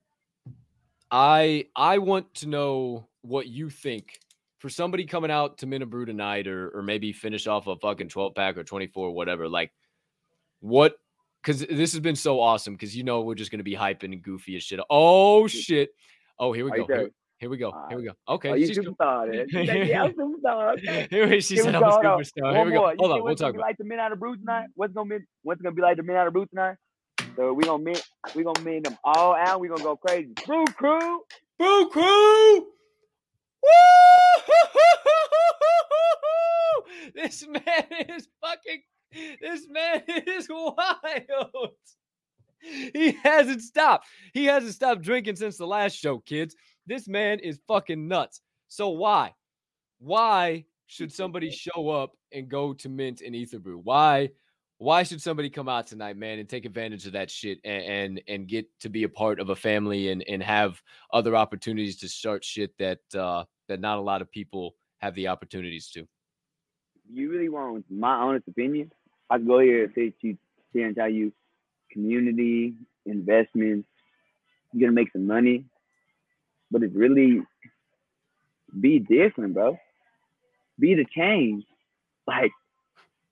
I 1.11 1.67
I 1.75 1.99
want 1.99 2.35
to 2.37 2.49
know 2.49 3.09
what 3.23 3.47
you 3.47 3.71
think 3.71 4.19
for 4.59 4.69
somebody 4.69 5.07
coming 5.07 5.31
out 5.31 5.59
to 5.59 5.67
Minabrew 5.67 6.07
tonight 6.07 6.47
or 6.47 6.71
or 6.71 6.83
maybe 6.83 7.13
finish 7.13 7.47
off 7.47 7.67
a 7.67 7.77
fucking 7.77 8.09
12 8.09 8.35
pack 8.35 8.59
or 8.59 8.65
24 8.65 9.13
whatever. 9.13 9.49
Like 9.49 9.73
what 10.61 10.97
because 11.43 11.61
this 11.61 11.93
has 11.93 12.01
been 12.01 12.17
so 12.17 12.41
awesome 12.41 12.75
because 12.75 12.97
you 12.97 13.05
know 13.05 13.23
we're 13.23 13.35
just 13.35 13.51
gonna 13.51 13.63
be 13.63 13.77
hyping 13.77 14.13
and 14.13 14.23
goofy 14.23 14.57
as 14.57 14.63
shit. 14.63 14.81
Oh 14.91 15.47
shit. 15.47 15.91
Oh, 16.39 16.53
here 16.53 16.65
we 16.65 16.71
go. 16.71 16.87
Here, 16.87 17.11
here 17.39 17.51
we 17.51 17.57
go. 17.57 17.73
Here 17.89 17.99
we 17.99 18.05
go. 18.05 18.13
Okay. 18.29 18.51
Oh, 18.51 18.55
you 18.55 18.69
superstar, 18.69 19.31
man. 19.31 19.47
She's 19.49 19.69
yeah, 19.89 20.05
I'm 20.05 20.13
superstar. 20.13 20.77
Okay. 20.77 21.07
Here 21.11 21.29
we- 21.29 21.41
she 21.41 21.57
said 21.57 21.75
I'm 21.75 21.83
go, 21.83 21.89
a 21.89 22.03
superstar. 22.03 22.55
Here 22.55 22.65
we 22.65 22.73
go. 22.73 22.93
Hold 22.99 23.01
on, 23.01 23.09
we'll 23.09 23.23
what's 23.25 23.41
talk 23.41 23.47
gonna 23.47 23.53
be 23.55 23.59
about. 23.59 23.67
like 23.67 23.77
the 23.79 23.85
midnight 23.85 24.13
of 24.13 24.21
brew 24.21 24.37
tonight? 24.37 24.63
Mm-hmm. 24.63 24.73
What's 24.75 24.93
gonna 24.93 25.19
be 25.19 25.25
what's 25.43 25.63
gonna 25.63 25.75
be 25.75 25.83
like 25.83 25.97
the 25.97 26.03
midnight 26.03 26.27
of 26.27 26.33
brew 26.33 26.47
tonight? 26.47 26.77
So 27.39 27.53
we 27.53 27.63
gonna 27.63 27.85
mint 27.85 28.03
we 28.35 28.43
gonna 28.43 28.61
meet 28.63 28.83
them 28.83 28.99
all 29.05 29.33
out. 29.37 29.61
We 29.61 29.69
gonna 29.69 29.81
go 29.81 29.97
crazy. 29.97 30.33
Brew 30.45 30.65
crew. 30.65 31.21
Boo 31.57 31.89
crew! 31.89 32.57
Woo! 32.57 33.69
This 37.15 37.47
man 37.47 37.87
is 38.09 38.27
fucking 38.41 38.83
this 39.41 39.69
man 39.69 40.03
is 40.09 40.49
wild. 40.51 41.77
He 42.61 43.13
hasn't 43.23 43.63
stopped. 43.63 44.09
He 44.35 44.47
hasn't 44.47 44.75
stopped 44.75 45.03
drinking 45.03 45.37
since 45.37 45.57
the 45.57 45.67
last 45.67 45.95
show, 45.95 46.19
kids. 46.19 46.57
This 46.87 47.07
man 47.07 47.39
is 47.39 47.61
fucking 47.69 48.09
nuts. 48.09 48.41
So 48.67 48.89
why? 48.89 49.35
Why 50.01 50.65
should 50.89 51.13
somebody 51.13 51.53
show 51.53 51.89
up 51.89 52.17
and 52.33 52.49
go 52.49 52.73
to 52.75 52.89
Mint 52.89 53.21
and 53.21 53.37
Ether 53.37 53.61
Brew? 53.61 53.79
Why? 53.79 54.31
Why 54.79 55.03
should 55.03 55.21
somebody 55.21 55.51
come 55.51 55.69
out 55.69 55.89
tonight, 55.89 56.17
man, 56.17 56.39
and 56.39 56.49
take 56.49 56.65
advantage 56.65 57.05
of 57.07 57.13
that 57.13 57.31
shit 57.31 57.59
and 57.65 57.83
and, 57.85 58.23
and 58.29 58.49
get 58.49 58.67
to 58.81 58.89
be 58.89 59.03
a 59.03 59.09
part 59.09 59.41
of 59.41 59.51
a 59.51 59.57
family 59.57 60.11
and 60.11 60.25
and 60.29 60.43
have 60.43 60.81
other 61.13 61.35
opportunities 61.35 61.99
to 61.99 62.09
start 62.09 62.45
shit 62.45 62.77
that 62.79 63.01
uh, 63.17 63.45
that 63.69 63.81
not 63.81 63.99
a 63.99 64.01
lot 64.01 64.23
of 64.23 64.31
people 64.31 64.77
have 64.99 65.15
the 65.15 65.29
opportunities 65.29 65.91
to? 65.91 66.07
You 67.11 67.31
really 67.31 67.49
want 67.49 67.85
my 67.91 68.15
honest 68.15 68.47
opinion? 68.47 68.93
I 69.31 69.39
go 69.39 69.59
here 69.59 69.85
and 69.85 69.93
say 69.95 70.11
to 70.11 70.29
you, 70.29 70.39
and 70.75 70.95
tell 70.95 71.09
you, 71.09 71.33
community 71.91 72.75
investments, 73.05 73.89
you're 74.73 74.89
gonna 74.89 74.95
make 74.95 75.13
some 75.13 75.27
money, 75.27 75.65
but 76.71 76.83
it's 76.83 76.95
really 76.95 77.43
be 78.81 78.99
different, 78.99 79.55
bro. 79.55 79.79
Be 80.79 80.95
the 80.95 81.05
change. 81.05 81.65
Like, 82.27 82.53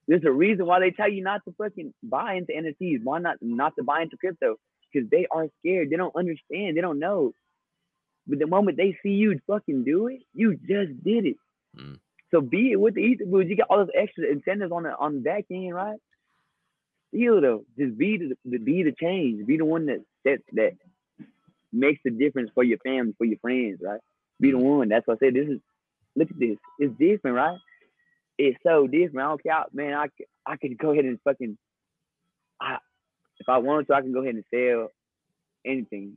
there's 0.08 0.24
a 0.24 0.30
reason 0.30 0.66
why 0.66 0.80
they 0.80 0.90
tell 0.90 1.10
you 1.10 1.22
not 1.22 1.42
to 1.44 1.54
fucking 1.58 1.92
buy 2.02 2.34
into 2.34 2.52
NFTs. 2.52 3.02
Why 3.02 3.18
not 3.18 3.38
not 3.40 3.74
to 3.76 3.82
buy 3.82 4.02
into 4.02 4.16
crypto? 4.16 4.56
Because 4.92 5.08
they 5.10 5.26
are 5.30 5.48
scared. 5.60 5.90
They 5.90 5.96
don't 5.96 6.14
understand. 6.14 6.76
They 6.76 6.80
don't 6.80 7.00
know. 7.00 7.32
But 8.26 8.38
the 8.38 8.46
moment 8.46 8.76
they 8.76 8.96
see 9.02 9.10
you 9.10 9.38
fucking 9.46 9.84
do 9.84 10.08
it, 10.08 10.20
you 10.34 10.54
just 10.54 11.02
did 11.04 11.26
it. 11.26 11.36
Mm. 11.76 11.98
So 12.30 12.40
be 12.40 12.72
it 12.72 12.80
with 12.80 12.94
the 12.94 13.00
Ether 13.00 13.24
Brews, 13.24 13.46
you 13.48 13.56
got 13.56 13.68
all 13.70 13.78
those 13.78 13.94
extra 13.94 14.26
incentives 14.26 14.72
on 14.72 14.84
the 14.84 14.96
on 14.96 15.14
the 15.14 15.20
back 15.20 15.44
end, 15.50 15.74
right? 15.74 15.98
Still 17.14 17.40
though, 17.40 17.64
just 17.78 17.96
be 17.96 18.18
the, 18.44 18.58
be 18.58 18.82
the 18.82 18.92
change. 18.92 19.46
Be 19.46 19.56
the 19.56 19.64
one 19.64 19.86
that 19.86 20.04
that 20.24 20.38
that 20.52 20.72
makes 21.72 22.00
the 22.04 22.10
difference 22.10 22.50
for 22.54 22.64
your 22.64 22.78
family, 22.78 23.14
for 23.18 23.24
your 23.24 23.38
friends, 23.38 23.80
right? 23.82 24.00
Be 24.40 24.50
the 24.50 24.58
one. 24.58 24.88
That's 24.88 25.06
what 25.06 25.18
I 25.22 25.26
said. 25.26 25.34
This 25.34 25.48
is 25.48 25.60
look 26.16 26.30
at 26.30 26.38
this. 26.38 26.56
It's 26.78 26.94
different, 26.98 27.36
right? 27.36 27.58
It's 28.38 28.58
so 28.62 28.86
different. 28.86 29.18
I 29.18 29.28
don't 29.28 29.42
care, 29.42 29.64
man. 29.72 29.94
I 29.94 30.06
I 30.46 30.56
could 30.56 30.76
go 30.78 30.92
ahead 30.92 31.04
and 31.04 31.18
fucking. 31.24 31.56
I 32.60 32.78
if 33.38 33.48
I 33.48 33.58
wanted 33.58 33.86
to, 33.88 33.94
I 33.94 34.00
can 34.00 34.12
go 34.12 34.22
ahead 34.22 34.34
and 34.34 34.44
sell 34.52 34.90
anything. 35.64 36.16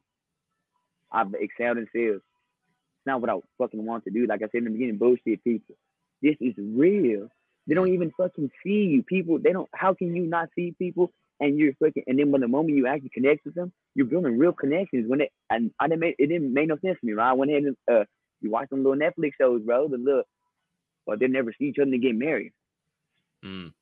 I've 1.12 1.34
excelled 1.34 1.78
in 1.78 1.88
sales. 1.94 2.22
It's 2.22 3.06
not 3.08 3.22
what 3.22 3.30
I 3.30 3.36
fucking 3.58 3.86
want 3.86 4.04
to 4.06 4.12
do. 4.12 4.28
Like 4.28 4.42
I 4.42 4.48
said 4.52 4.60
in 4.60 4.64
the 4.66 4.70
beginning, 4.72 4.98
bullshit 4.98 5.44
people. 5.44 5.76
This 6.22 6.36
is 6.42 6.54
real. 6.58 7.30
They 7.68 7.76
don't 7.76 7.94
even 7.94 8.12
fucking 8.18 8.52
see 8.64 8.86
you. 8.86 9.04
People, 9.04 9.40
they 9.40 9.54
don't. 9.54 9.70
How 9.74 9.94
can 9.94 10.16
you 10.16 10.24
not 10.24 10.50
see 10.56 10.76
people? 10.78 11.12
And 11.40 11.58
you're 11.58 11.74
fucking. 11.82 12.04
And 12.08 12.20
then 12.20 12.32
when 12.32 12.42
the 12.42 12.48
moment 12.48 12.76
you 12.76 12.88
actually 12.88 13.12
connect 13.14 13.46
with 13.46 13.56
them, 13.56 13.72
you're 13.96 14.06
building 14.08 14.38
real 14.38 14.52
connections. 14.52 15.10
When 15.10 15.22
it 15.22 15.32
and 15.50 15.72
I 15.80 15.88
didn't 15.88 16.02
make 16.02 16.16
it 16.20 16.28
didn't 16.28 16.54
make 16.54 16.68
no 16.68 16.78
sense 16.84 17.00
to 17.00 17.06
me, 17.06 17.14
right? 17.14 17.30
I 17.30 17.34
went 17.34 17.52
ahead 17.52 17.64
and 17.64 17.78
uh, 17.90 18.04
you 18.42 18.52
watch 18.52 18.70
them 18.70 18.84
little 18.84 19.00
Netflix 19.00 19.32
shows, 19.40 19.62
bro. 19.62 19.88
The 19.88 19.98
little, 19.98 20.24
or 21.10 21.18
they 21.18 21.28
never 21.28 21.53
see 21.57 21.66
each 21.66 21.80
other 21.80 21.91
and 21.91 22.01
get 22.01 22.16
married. 22.16 22.53
Mm. 23.43 23.74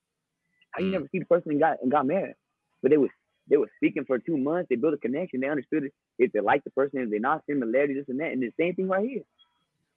How 0.71 0.81
you 0.81 0.89
mm. 0.89 0.93
never 0.93 1.07
see 1.11 1.19
the 1.19 1.25
person 1.25 1.51
and 1.51 1.59
got 1.59 1.81
and 1.81 1.91
got 1.91 2.05
married? 2.05 2.35
But 2.81 2.91
they 2.91 2.97
was 2.97 3.09
they 3.49 3.57
were 3.57 3.69
speaking 3.77 4.05
for 4.05 4.19
two 4.19 4.37
months. 4.37 4.67
They 4.69 4.75
built 4.75 4.93
a 4.93 4.97
connection. 4.97 5.39
They 5.39 5.49
understood 5.49 5.85
it. 5.85 5.93
If 6.19 6.31
they 6.31 6.39
like 6.39 6.63
the 6.63 6.71
person, 6.71 6.99
if 6.99 7.09
they're 7.09 7.19
not 7.19 7.43
similarity, 7.49 7.93
this 7.93 8.05
and 8.09 8.19
that. 8.19 8.31
And 8.31 8.41
the 8.41 8.51
same 8.59 8.75
thing 8.75 8.87
right 8.87 9.07
here. 9.07 9.23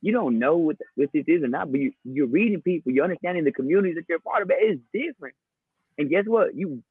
You 0.02 0.12
don't 0.12 0.38
know 0.38 0.56
what, 0.56 0.76
what 0.94 1.10
this 1.12 1.24
is 1.26 1.42
or 1.42 1.48
not, 1.48 1.70
but 1.70 1.80
you, 1.80 1.92
you're 2.04 2.26
reading 2.26 2.62
people. 2.62 2.92
You're 2.92 3.04
understanding 3.04 3.44
the 3.44 3.52
communities 3.52 3.96
that 3.96 4.06
you're 4.08 4.18
part 4.20 4.42
of. 4.42 4.48
But 4.48 4.58
It's 4.60 4.80
different. 4.94 5.34
And 5.98 6.08
guess 6.08 6.24
what? 6.26 6.54
You 6.54 6.82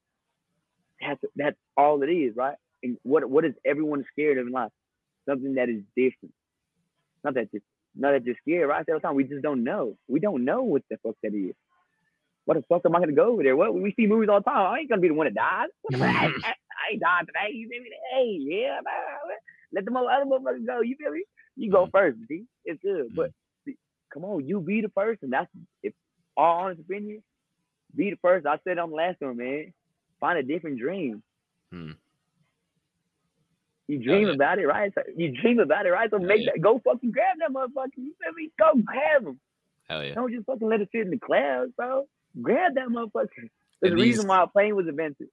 that's 1.02 1.22
that's 1.36 1.58
all 1.78 2.04
it 2.04 2.08
is, 2.08 2.36
right? 2.36 2.56
And 2.84 2.98
what 3.04 3.28
what 3.30 3.46
is 3.46 3.54
everyone 3.66 4.06
scared 4.12 4.38
of 4.38 4.48
in 4.48 4.54
life? 4.54 4.72
Something 5.28 5.56
that 5.56 5.70
is 5.70 5.82
different. 5.96 6.34
Not 7.24 7.34
that 7.36 7.52
just 7.52 7.64
not 7.96 8.12
that 8.12 8.26
you're 8.26 8.36
scared, 8.42 8.70
right? 8.70 8.86
All 8.88 8.96
the 8.96 9.00
time. 9.00 9.16
We 9.16 9.24
just 9.24 9.42
don't 9.42 9.64
know. 9.64 9.96
We 10.08 10.20
don't 10.20 10.46
know 10.46 10.64
what 10.64 10.84
the 10.90 10.98
fuck 11.04 11.16
that 11.24 11.34
is 11.34 11.56
what 12.50 12.58
the 12.58 12.64
fuck 12.68 12.82
am 12.84 12.96
I 12.96 13.00
gonna 13.00 13.12
go 13.12 13.34
over 13.34 13.44
there? 13.44 13.56
What 13.56 13.76
we 13.76 13.94
see 13.96 14.08
movies 14.08 14.28
all 14.28 14.40
the 14.40 14.50
time. 14.50 14.74
I 14.74 14.80
ain't 14.80 14.90
gonna 14.90 15.02
be 15.02 15.10
the 15.10 15.14
one 15.14 15.28
that 15.28 15.36
dies. 15.36 15.70
I, 15.94 16.04
I, 16.04 16.50
I 16.50 16.92
ain't 16.92 17.00
dying 17.00 17.28
today. 17.28 17.56
You 17.56 17.70
feel 17.70 17.84
me? 17.84 17.92
Hey, 18.12 18.38
yeah, 18.40 18.80
man. 18.84 19.38
Let 19.72 19.86
the 19.86 19.92
other 19.92 20.26
motherfuckers 20.26 20.66
go. 20.66 20.82
You 20.82 20.96
feel 20.96 21.12
me? 21.12 21.26
You 21.56 21.72
go 21.72 21.84
mm-hmm. 21.84 21.92
first, 21.92 22.18
see? 22.28 22.46
It's 22.66 22.82
good. 22.82 23.16
But 23.16 23.30
see, 23.66 23.78
come 24.12 24.26
on, 24.26 24.48
you 24.48 24.62
be 24.62 24.82
the 24.82 24.90
first, 24.96 25.22
and 25.22 25.32
That's 25.32 25.48
if 25.84 25.94
all 26.36 26.62
honest 26.62 26.82
opinion, 26.82 27.22
be 27.96 28.10
the 28.10 28.18
first. 28.20 28.48
I 28.48 28.58
said 28.64 28.80
on 28.80 28.90
the 28.90 28.96
last 28.96 29.18
one, 29.20 29.38
man. 29.38 29.72
Find 30.20 30.40
a 30.40 30.44
different 30.44 30.80
dream. 30.80 31.22
Hmm. 31.72 31.92
You 33.90 34.02
dream 34.02 34.28
yeah. 34.28 34.34
about 34.34 34.60
it, 34.60 34.68
right? 34.68 34.94
So 34.96 35.02
you 35.18 35.34
dream 35.42 35.60
about 35.60 35.86
it, 35.86 35.90
right? 35.90 36.10
So 36.10 36.20
make 36.20 36.46
yeah. 36.46 36.52
that 36.54 36.62
go 36.62 36.80
fucking 36.86 37.12
grab 37.12 37.38
that 37.40 37.52
motherfucker. 37.52 37.98
You 37.98 38.14
feel 38.24 38.34
me? 38.34 38.52
Go 38.58 38.82
grab 38.86 39.26
him. 39.26 39.40
Hell 39.90 40.04
yeah. 40.04 40.14
Don't 40.14 40.32
just 40.32 40.46
fucking 40.46 40.68
let 40.68 40.80
it 40.80 40.90
sit 40.92 41.02
in 41.02 41.10
the 41.10 41.20
clouds, 41.20 41.72
bro 41.76 42.06
grab 42.42 42.76
that 42.76 42.88
motherfucker. 42.88 43.50
There's 43.82 43.94
a 43.94 43.98
reason 43.98 44.28
why 44.28 44.44
a 44.44 44.48
plane 44.48 44.76
was 44.76 44.88
invented. 44.88 45.28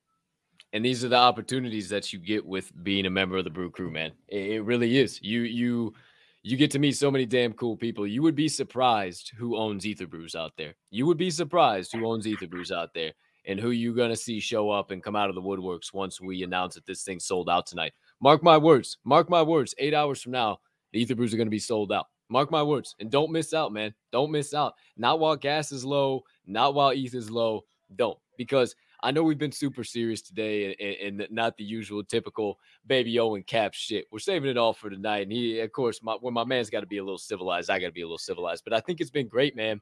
And 0.72 0.84
these 0.84 1.04
are 1.04 1.08
the 1.08 1.16
opportunities 1.16 1.88
that 1.90 2.12
you 2.12 2.18
get 2.18 2.44
with 2.44 2.72
being 2.82 3.06
a 3.06 3.10
member 3.10 3.36
of 3.36 3.44
the 3.44 3.50
Brew 3.50 3.70
Crew, 3.70 3.90
man. 3.90 4.12
It, 4.28 4.50
it 4.50 4.60
really 4.62 4.98
is. 4.98 5.20
You 5.22 5.42
you 5.42 5.94
you 6.42 6.56
get 6.56 6.70
to 6.72 6.78
meet 6.78 6.96
so 6.96 7.10
many 7.10 7.26
damn 7.26 7.52
cool 7.52 7.76
people. 7.76 8.06
You 8.06 8.22
would 8.22 8.34
be 8.34 8.48
surprised 8.48 9.32
who 9.36 9.56
owns 9.56 9.86
Ether 9.86 10.06
Brews 10.06 10.34
out 10.34 10.52
there. 10.56 10.74
You 10.90 11.06
would 11.06 11.18
be 11.18 11.30
surprised 11.30 11.92
who 11.92 12.06
owns 12.06 12.26
Ether 12.26 12.46
Brews 12.46 12.70
out 12.70 12.94
there 12.94 13.12
and 13.46 13.60
who 13.60 13.70
you're 13.70 13.94
gonna 13.94 14.16
see 14.16 14.40
show 14.40 14.70
up 14.70 14.90
and 14.90 15.02
come 15.02 15.16
out 15.16 15.28
of 15.28 15.34
the 15.34 15.42
woodworks 15.42 15.92
once 15.92 16.20
we 16.20 16.42
announce 16.42 16.74
that 16.74 16.86
this 16.86 17.02
thing 17.02 17.20
sold 17.20 17.48
out 17.48 17.66
tonight. 17.66 17.92
Mark 18.20 18.42
my 18.42 18.56
words. 18.56 18.98
Mark 19.04 19.28
my 19.28 19.42
words. 19.42 19.74
Eight 19.78 19.94
hours 19.94 20.22
from 20.22 20.32
now, 20.32 20.58
the 20.92 21.00
Ether 21.00 21.14
Brews 21.14 21.34
are 21.34 21.36
gonna 21.36 21.50
be 21.50 21.58
sold 21.58 21.92
out. 21.92 22.06
Mark 22.28 22.50
my 22.50 22.62
words. 22.62 22.94
And 22.98 23.10
don't 23.10 23.30
miss 23.30 23.54
out, 23.54 23.72
man. 23.72 23.94
Don't 24.12 24.30
miss 24.30 24.54
out. 24.54 24.74
Not 24.96 25.20
while 25.20 25.36
gas 25.36 25.72
is 25.72 25.84
low, 25.84 26.24
not 26.46 26.74
while 26.74 26.90
ETH 26.90 27.14
is 27.14 27.30
low. 27.30 27.64
Don't. 27.94 28.18
Because 28.36 28.74
I 29.02 29.10
know 29.10 29.22
we've 29.22 29.38
been 29.38 29.52
super 29.52 29.84
serious 29.84 30.22
today 30.22 30.74
and, 30.74 31.20
and, 31.20 31.30
not 31.30 31.56
the 31.56 31.64
usual 31.64 32.02
typical 32.02 32.58
baby 32.86 33.18
O 33.20 33.34
and 33.34 33.46
cap 33.46 33.74
shit. 33.74 34.06
We're 34.10 34.18
saving 34.18 34.50
it 34.50 34.56
all 34.56 34.72
for 34.72 34.90
tonight. 34.90 35.22
And 35.22 35.32
he, 35.32 35.60
of 35.60 35.70
course, 35.72 36.02
my, 36.02 36.16
when 36.20 36.34
my 36.34 36.44
man's 36.44 36.70
got 36.70 36.80
to 36.80 36.86
be 36.86 36.98
a 36.98 37.04
little 37.04 37.18
civilized, 37.18 37.70
I 37.70 37.78
got 37.78 37.86
to 37.86 37.92
be 37.92 38.00
a 38.00 38.06
little 38.06 38.18
civilized. 38.18 38.64
But 38.64 38.72
I 38.72 38.80
think 38.80 39.00
it's 39.00 39.10
been 39.10 39.28
great, 39.28 39.54
man, 39.54 39.80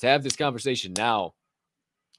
to 0.00 0.06
have 0.06 0.22
this 0.22 0.36
conversation 0.36 0.92
now 0.92 1.34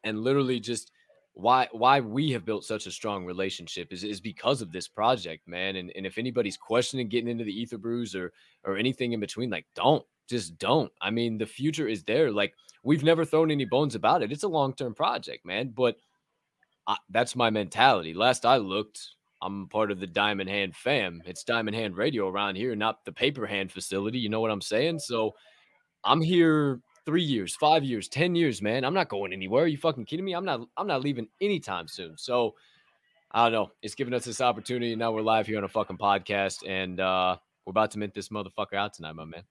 and 0.03 0.23
literally 0.23 0.59
just 0.59 0.91
why 1.39 1.67
why 1.71 2.01
we 2.01 2.31
have 2.31 2.45
built 2.45 2.65
such 2.65 2.85
a 2.85 2.91
strong 2.91 3.25
relationship 3.25 3.93
is, 3.93 4.03
is 4.03 4.19
because 4.19 4.61
of 4.61 4.71
this 4.71 4.87
project, 4.87 5.47
man. 5.47 5.77
And, 5.77 5.91
and 5.95 6.05
if 6.05 6.17
anybody's 6.17 6.57
questioning 6.57 7.07
getting 7.07 7.29
into 7.29 7.45
the 7.45 7.61
Ether 7.61 7.77
Brews 7.77 8.13
or 8.13 8.33
or 8.65 8.77
anything 8.77 9.13
in 9.13 9.19
between, 9.19 9.49
like 9.49 9.65
don't 9.73 10.05
just 10.27 10.57
don't. 10.57 10.91
I 11.01 11.09
mean, 11.11 11.37
the 11.37 11.45
future 11.45 11.87
is 11.87 12.03
there. 12.03 12.31
Like 12.31 12.53
we've 12.83 13.03
never 13.03 13.23
thrown 13.23 13.51
any 13.51 13.65
bones 13.65 13.95
about 13.95 14.21
it. 14.21 14.31
It's 14.31 14.43
a 14.43 14.49
long 14.49 14.73
term 14.73 14.93
project, 14.93 15.45
man. 15.45 15.73
But 15.75 15.95
I, 16.87 16.97
that's 17.09 17.35
my 17.35 17.49
mentality. 17.49 18.13
Last 18.13 18.45
I 18.45 18.57
looked, 18.57 18.99
I'm 19.41 19.67
part 19.69 19.91
of 19.91 19.99
the 20.01 20.07
Diamond 20.07 20.49
Hand 20.49 20.75
fam. 20.75 21.21
It's 21.25 21.45
Diamond 21.45 21.75
Hand 21.75 21.95
Radio 21.95 22.27
around 22.27 22.55
here, 22.55 22.75
not 22.75 23.05
the 23.05 23.13
Paper 23.13 23.47
Hand 23.47 23.71
facility. 23.71 24.19
You 24.19 24.29
know 24.29 24.41
what 24.41 24.51
I'm 24.51 24.61
saying? 24.61 24.99
So 24.99 25.35
I'm 26.03 26.21
here 26.21 26.81
three 27.05 27.23
years, 27.23 27.55
five 27.55 27.83
years, 27.83 28.07
ten 28.07 28.35
years, 28.35 28.61
man. 28.61 28.83
I'm 28.83 28.93
not 28.93 29.09
going 29.09 29.33
anywhere. 29.33 29.63
Are 29.63 29.67
you 29.67 29.77
fucking 29.77 30.05
kidding 30.05 30.25
me? 30.25 30.33
I'm 30.33 30.45
not. 30.45 30.61
I'm 30.77 30.87
not 30.87 31.01
leaving 31.01 31.27
anytime 31.41 31.87
soon. 31.87 32.17
So 32.17 32.55
I 33.31 33.45
don't 33.45 33.53
know. 33.53 33.71
It's 33.81 33.95
giving 33.95 34.13
us 34.13 34.25
this 34.25 34.41
opportunity. 34.41 34.95
Now 34.95 35.11
we're 35.11 35.21
live 35.21 35.47
here 35.47 35.57
on 35.57 35.63
a 35.63 35.69
fucking 35.69 35.97
podcast, 35.97 36.67
and 36.67 36.99
uh 36.99 37.37
we're 37.65 37.71
about 37.71 37.91
to 37.91 37.99
mint 37.99 38.13
this 38.13 38.29
motherfucker 38.29 38.73
out 38.75 38.93
tonight, 38.93 39.13
my 39.13 39.25
man. 39.25 39.43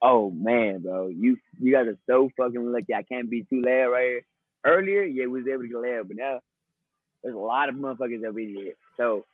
Oh 0.00 0.30
man, 0.30 0.80
bro, 0.80 1.08
you 1.08 1.36
you 1.60 1.72
guys 1.72 1.86
are 1.86 1.98
so 2.06 2.30
fucking 2.36 2.72
lucky. 2.72 2.94
I 2.94 3.02
can't 3.02 3.30
be 3.30 3.42
too 3.44 3.62
loud 3.62 3.88
right 3.88 4.06
here. 4.06 4.26
Earlier, 4.66 5.02
yeah, 5.02 5.26
we 5.26 5.42
was 5.42 5.48
able 5.48 5.62
to 5.62 5.68
get 5.68 5.76
loud, 5.76 6.08
but 6.08 6.16
now 6.16 6.40
there's 7.22 7.34
a 7.34 7.38
lot 7.38 7.68
of 7.68 7.74
motherfuckers 7.74 8.22
that 8.22 8.34
we 8.34 8.54
here. 8.54 8.74
So 8.96 9.24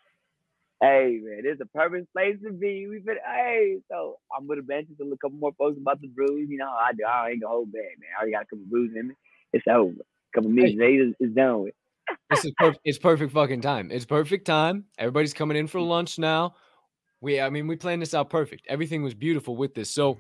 Hey 0.82 1.20
man, 1.22 1.42
it's 1.44 1.60
a 1.60 1.66
perfect 1.66 2.10
place 2.14 2.36
to 2.42 2.52
be. 2.52 2.86
We've 2.88 3.04
been 3.04 3.16
hey, 3.26 3.76
so 3.90 4.16
I'm 4.34 4.46
gonna 4.46 4.62
mention 4.66 4.96
a 5.00 5.16
couple 5.18 5.38
more 5.38 5.52
folks 5.58 5.76
about 5.78 6.00
the 6.00 6.08
brews. 6.08 6.48
You 6.48 6.56
know, 6.56 6.70
I 6.70 6.92
do. 6.92 7.04
I 7.04 7.30
ain't 7.30 7.42
gonna 7.42 7.52
hold 7.52 7.72
back, 7.72 7.82
man. 7.98 8.08
I 8.16 8.20
already 8.20 8.32
got 8.32 8.42
a 8.42 8.46
couple 8.46 8.64
brews 8.70 8.92
in 8.96 9.08
me. 9.08 9.14
It's 9.52 9.66
over. 9.68 9.90
A 9.90 10.34
couple 10.34 10.50
minutes 10.50 10.78
later, 10.78 11.12
it's 11.20 11.34
done 11.34 11.64
with. 11.64 11.74
this 12.30 12.46
is 12.46 12.52
perfect. 12.56 12.80
It's 12.84 12.98
perfect 12.98 13.32
fucking 13.32 13.60
time. 13.60 13.90
It's 13.90 14.06
perfect 14.06 14.46
time. 14.46 14.84
Everybody's 14.96 15.34
coming 15.34 15.58
in 15.58 15.66
for 15.66 15.80
lunch 15.82 16.18
now. 16.18 16.54
We, 17.20 17.38
I 17.40 17.50
mean, 17.50 17.66
we 17.66 17.76
planned 17.76 18.00
this 18.00 18.14
out 18.14 18.30
perfect. 18.30 18.66
Everything 18.66 19.02
was 19.02 19.12
beautiful 19.12 19.56
with 19.56 19.74
this. 19.74 19.90
So, 19.90 20.16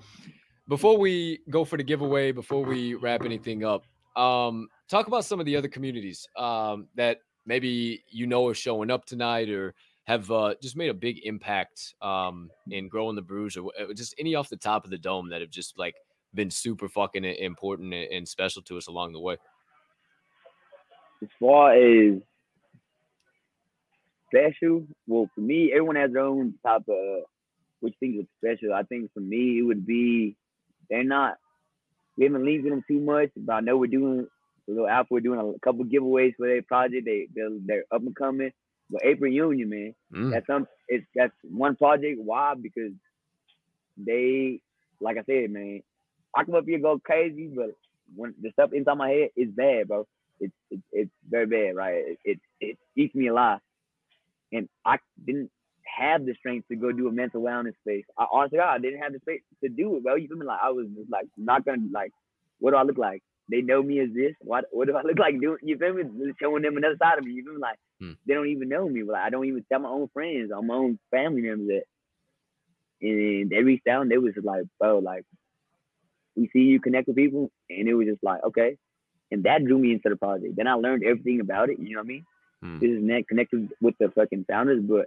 before 0.68 0.98
we 0.98 1.40
go 1.48 1.64
for 1.64 1.78
the 1.78 1.82
giveaway, 1.82 2.32
before 2.32 2.62
we 2.62 2.94
wrap 2.94 3.24
anything 3.24 3.64
up, 3.64 3.86
um, 4.14 4.68
talk 4.90 5.06
about 5.06 5.24
some 5.24 5.40
of 5.40 5.46
the 5.46 5.56
other 5.56 5.68
communities 5.68 6.28
um, 6.36 6.88
that 6.96 7.20
maybe 7.46 8.04
you 8.08 8.26
know 8.26 8.46
are 8.46 8.54
showing 8.54 8.90
up 8.90 9.06
tonight 9.06 9.48
or 9.48 9.74
have 10.10 10.30
uh, 10.30 10.54
just 10.60 10.76
made 10.76 10.90
a 10.90 10.94
big 10.94 11.20
impact 11.24 11.94
um, 12.02 12.50
in 12.70 12.88
growing 12.88 13.14
the 13.14 13.22
brews 13.22 13.56
or 13.56 13.70
uh, 13.80 13.92
just 13.94 14.14
any 14.18 14.34
off 14.34 14.48
the 14.48 14.56
top 14.56 14.84
of 14.84 14.90
the 14.90 14.98
dome 14.98 15.30
that 15.30 15.40
have 15.40 15.50
just 15.50 15.78
like 15.78 15.94
been 16.34 16.50
super 16.50 16.88
fucking 16.88 17.24
important 17.24 17.94
and 17.94 18.26
special 18.26 18.60
to 18.62 18.76
us 18.76 18.88
along 18.88 19.12
the 19.12 19.20
way? 19.20 19.36
as 21.22 21.28
far 21.38 21.74
as 21.74 22.20
special, 24.28 24.86
well, 25.06 25.28
for 25.34 25.40
me, 25.40 25.70
everyone 25.72 25.96
has 25.96 26.12
their 26.12 26.22
own 26.22 26.54
type 26.64 26.82
of 26.88 27.24
which 27.80 27.94
things 28.00 28.24
are 28.24 28.28
special. 28.38 28.74
I 28.74 28.82
think 28.82 29.12
for 29.12 29.20
me, 29.20 29.58
it 29.58 29.62
would 29.62 29.86
be 29.86 30.36
they're 30.88 31.04
not 31.04 31.36
we 32.16 32.24
haven't 32.24 32.44
linked 32.44 32.64
with 32.64 32.72
them 32.72 32.84
too 32.86 33.00
much, 33.00 33.30
but 33.36 33.52
I 33.52 33.60
know 33.60 33.76
we're 33.76 33.86
doing 33.86 34.26
a 34.68 34.70
little 34.70 34.88
Alpha. 34.88 35.08
We're 35.10 35.20
doing 35.20 35.40
a 35.40 35.58
couple 35.60 35.84
giveaways 35.84 36.34
for 36.36 36.46
their 36.46 36.62
project. 36.62 37.06
They 37.06 37.28
they're, 37.34 37.48
they're 37.64 37.84
up 37.92 38.02
and 38.02 38.16
coming. 38.16 38.50
But 38.90 39.04
April 39.04 39.32
Union, 39.32 39.70
man, 39.70 39.94
mm. 40.12 40.30
that's 40.32 40.46
some 40.46 40.66
it's 40.88 41.06
that's 41.14 41.32
one 41.42 41.76
project. 41.76 42.20
Why? 42.22 42.54
Because 42.60 42.92
they, 43.96 44.60
like 45.00 45.16
I 45.16 45.22
said, 45.24 45.50
man, 45.50 45.82
I 46.34 46.44
come 46.44 46.54
up 46.54 46.64
here 46.66 46.78
go 46.78 46.98
crazy, 46.98 47.46
but 47.46 47.76
when 48.14 48.34
the 48.40 48.50
stuff 48.52 48.72
inside 48.72 48.94
my 48.98 49.10
head 49.10 49.30
is 49.36 49.50
bad, 49.50 49.88
bro. 49.88 50.06
It's 50.40 50.54
it's, 50.70 50.82
it's 50.92 51.10
very 51.28 51.46
bad, 51.46 51.76
right? 51.76 51.94
It, 51.94 52.18
it 52.24 52.40
it 52.60 52.78
eats 52.96 53.14
me 53.14 53.28
alive, 53.28 53.60
and 54.52 54.68
I 54.84 54.98
didn't 55.24 55.50
have 55.84 56.24
the 56.24 56.34
strength 56.34 56.68
to 56.68 56.76
go 56.76 56.92
do 56.92 57.08
a 57.08 57.12
mental 57.12 57.42
wellness 57.42 57.76
space. 57.82 58.04
I 58.18 58.26
honestly, 58.32 58.58
God, 58.58 58.74
I 58.74 58.78
didn't 58.78 59.00
have 59.00 59.12
the 59.12 59.20
space 59.20 59.42
to 59.62 59.68
do 59.68 59.96
it, 59.96 60.02
bro. 60.02 60.14
You 60.14 60.28
feel 60.28 60.38
me? 60.38 60.46
Like 60.46 60.60
I 60.62 60.70
was 60.70 60.86
just 60.96 61.10
like 61.10 61.26
not 61.36 61.64
gonna 61.64 61.82
like, 61.92 62.12
what 62.58 62.70
do 62.70 62.76
I 62.76 62.82
look 62.82 62.98
like? 62.98 63.22
They 63.50 63.62
know 63.62 63.82
me 63.82 64.00
as 64.00 64.10
this. 64.14 64.34
What 64.40 64.66
what 64.70 64.86
do 64.86 64.96
I 64.96 65.02
look 65.02 65.18
like 65.18 65.40
doing? 65.40 65.58
You 65.62 65.76
feel 65.76 65.94
me? 65.94 66.04
Showing 66.40 66.62
them 66.62 66.76
another 66.76 66.96
side 67.02 67.18
of 67.18 67.24
me. 67.24 67.32
You 67.32 67.44
feel 67.44 67.54
me? 67.54 67.60
Like 67.60 67.78
hmm. 68.00 68.12
they 68.26 68.34
don't 68.34 68.48
even 68.48 68.68
know 68.68 68.88
me. 68.88 69.02
Like 69.02 69.22
I 69.22 69.30
don't 69.30 69.46
even 69.46 69.64
tell 69.70 69.80
my 69.80 69.88
own 69.88 70.08
friends 70.12 70.50
or 70.54 70.62
my 70.62 70.74
own 70.74 70.98
family 71.10 71.42
members 71.42 71.68
that. 71.68 71.82
And 73.02 73.48
they 73.48 73.62
reached 73.62 73.88
out 73.88 74.02
and 74.02 74.10
they 74.10 74.18
was 74.18 74.34
just 74.34 74.46
like, 74.46 74.64
bro, 74.78 74.98
like 74.98 75.24
we 76.36 76.50
see 76.52 76.60
you 76.60 76.80
connect 76.80 77.08
with 77.08 77.16
people, 77.16 77.50
and 77.68 77.88
it 77.88 77.94
was 77.94 78.06
just 78.06 78.22
like, 78.22 78.42
okay. 78.44 78.76
And 79.30 79.44
that 79.44 79.64
drew 79.64 79.78
me 79.78 79.92
into 79.92 80.08
the 80.08 80.16
project. 80.16 80.56
Then 80.56 80.66
I 80.66 80.74
learned 80.74 81.04
everything 81.04 81.40
about 81.40 81.70
it. 81.70 81.78
You 81.78 81.94
know 81.94 82.00
what 82.00 82.06
I 82.06 82.08
mean? 82.08 82.24
Hmm. 82.62 82.78
This 82.78 82.90
is 82.90 83.02
net 83.02 83.28
connected 83.28 83.70
with 83.80 83.94
the 83.98 84.10
fucking 84.10 84.44
founders, 84.48 84.82
but 84.82 85.06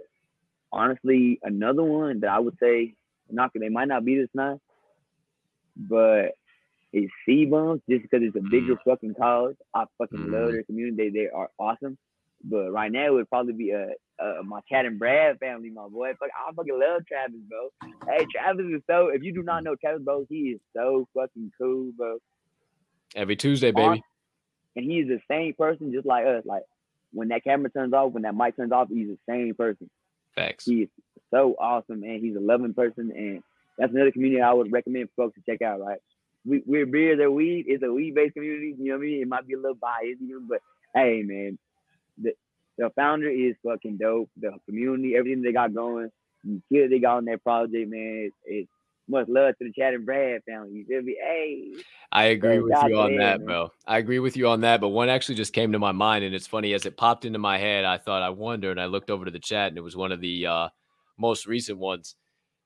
honestly, 0.72 1.38
another 1.42 1.84
one 1.84 2.20
that 2.20 2.30
I 2.30 2.40
would 2.40 2.56
say, 2.60 2.94
not 3.30 3.52
they 3.54 3.68
might 3.68 3.88
not 3.88 4.04
be 4.04 4.16
this 4.16 4.28
nice, 4.34 4.58
but 5.76 6.34
it's 6.94 7.12
CBums 7.28 7.80
just 7.90 8.02
because 8.02 8.20
it's 8.22 8.36
a 8.36 8.50
bigger 8.50 8.76
mm. 8.76 8.84
fucking 8.86 9.14
college. 9.14 9.56
I 9.74 9.84
fucking 9.98 10.18
mm. 10.18 10.32
love 10.32 10.52
their 10.52 10.62
community. 10.62 11.10
They, 11.10 11.24
they 11.24 11.28
are 11.28 11.50
awesome. 11.58 11.98
But 12.44 12.70
right 12.70 12.92
now 12.92 13.06
it 13.06 13.12
would 13.12 13.28
probably 13.28 13.54
be 13.54 13.70
a, 13.70 13.88
uh, 14.22 14.22
uh, 14.22 14.42
my 14.44 14.60
Chad 14.68 14.86
and 14.86 14.98
Brad 14.98 15.40
family, 15.40 15.70
my 15.70 15.88
boy. 15.88 16.12
Fuck, 16.20 16.28
I 16.32 16.52
fucking 16.52 16.78
love 16.78 17.02
Travis, 17.06 17.40
bro. 17.48 17.70
Hey, 18.06 18.26
Travis 18.30 18.66
is 18.66 18.82
so. 18.88 19.08
If 19.08 19.24
you 19.24 19.32
do 19.32 19.42
not 19.42 19.64
know 19.64 19.74
Travis, 19.74 20.02
bro, 20.02 20.24
he 20.28 20.50
is 20.50 20.60
so 20.76 21.08
fucking 21.14 21.50
cool, 21.58 21.90
bro. 21.96 22.18
Every 23.16 23.34
Tuesday, 23.34 23.72
baby. 23.72 24.04
And 24.76 24.84
he's 24.84 25.08
the 25.08 25.20
same 25.28 25.54
person, 25.54 25.92
just 25.92 26.06
like 26.06 26.26
us. 26.26 26.44
Like 26.44 26.62
when 27.12 27.28
that 27.28 27.42
camera 27.42 27.70
turns 27.70 27.92
off, 27.92 28.12
when 28.12 28.22
that 28.22 28.36
mic 28.36 28.56
turns 28.56 28.72
off, 28.72 28.88
he's 28.88 29.08
the 29.08 29.18
same 29.28 29.54
person. 29.54 29.90
Facts. 30.36 30.66
He's 30.66 30.88
so 31.32 31.56
awesome, 31.58 32.04
and 32.04 32.20
He's 32.20 32.36
a 32.36 32.40
loving 32.40 32.74
person, 32.74 33.10
and 33.16 33.42
that's 33.78 33.92
another 33.92 34.12
community 34.12 34.42
I 34.42 34.52
would 34.52 34.70
recommend 34.70 35.08
folks 35.16 35.34
to 35.34 35.42
check 35.50 35.62
out. 35.62 35.80
Right, 35.80 35.98
we 36.44 36.62
we're 36.66 36.86
beer, 36.86 37.16
they're 37.16 37.30
weed. 37.30 37.66
It's 37.68 37.82
a 37.82 37.92
weed 37.92 38.14
based 38.14 38.34
community. 38.34 38.74
You 38.78 38.92
know 38.92 38.98
what 38.98 39.04
I 39.04 39.06
mean? 39.06 39.22
It 39.22 39.28
might 39.28 39.46
be 39.46 39.54
a 39.54 39.58
little 39.58 39.74
biased, 39.74 40.22
even, 40.22 40.46
but 40.48 40.60
hey, 40.94 41.22
man, 41.22 41.58
the 42.20 42.32
the 42.78 42.90
founder 42.96 43.28
is 43.28 43.54
fucking 43.64 43.98
dope. 43.98 44.30
The 44.40 44.52
community, 44.66 45.16
everything 45.16 45.42
they 45.42 45.52
got 45.52 45.74
going, 45.74 46.10
the 46.44 46.60
kids 46.72 46.90
they 46.90 46.98
got 46.98 47.18
on 47.18 47.24
that 47.26 47.42
project, 47.42 47.90
man, 47.90 48.30
it's, 48.30 48.36
it's 48.44 48.70
much 49.08 49.26
love 49.28 49.54
to 49.58 49.64
the 49.64 49.72
Chad 49.72 49.94
and 49.94 50.06
Brad 50.06 50.42
family. 50.44 50.72
You 50.72 50.84
feel 50.86 51.02
me? 51.02 51.16
Hey. 51.20 51.72
I 52.10 52.24
agree 52.26 52.58
with 52.58 52.76
you 52.86 52.98
on 52.98 53.16
that, 53.16 53.40
man. 53.40 53.46
bro. 53.46 53.70
I 53.86 53.98
agree 53.98 54.18
with 54.18 54.36
you 54.36 54.48
on 54.48 54.60
that. 54.62 54.80
But 54.80 54.88
one 54.88 55.08
actually 55.08 55.34
just 55.34 55.52
came 55.52 55.72
to 55.72 55.78
my 55.78 55.92
mind, 55.92 56.24
and 56.24 56.34
it's 56.34 56.46
funny 56.46 56.72
as 56.74 56.86
it 56.86 56.96
popped 56.96 57.24
into 57.24 57.38
my 57.38 57.58
head. 57.58 57.84
I 57.84 57.98
thought 57.98 58.22
I 58.22 58.30
wonder, 58.30 58.70
And 58.70 58.80
I 58.80 58.86
looked 58.86 59.10
over 59.10 59.24
to 59.24 59.30
the 59.30 59.38
chat, 59.38 59.68
and 59.68 59.78
it 59.78 59.82
was 59.82 59.96
one 59.96 60.12
of 60.12 60.20
the 60.20 60.46
uh, 60.46 60.68
most 61.18 61.46
recent 61.46 61.78
ones. 61.78 62.16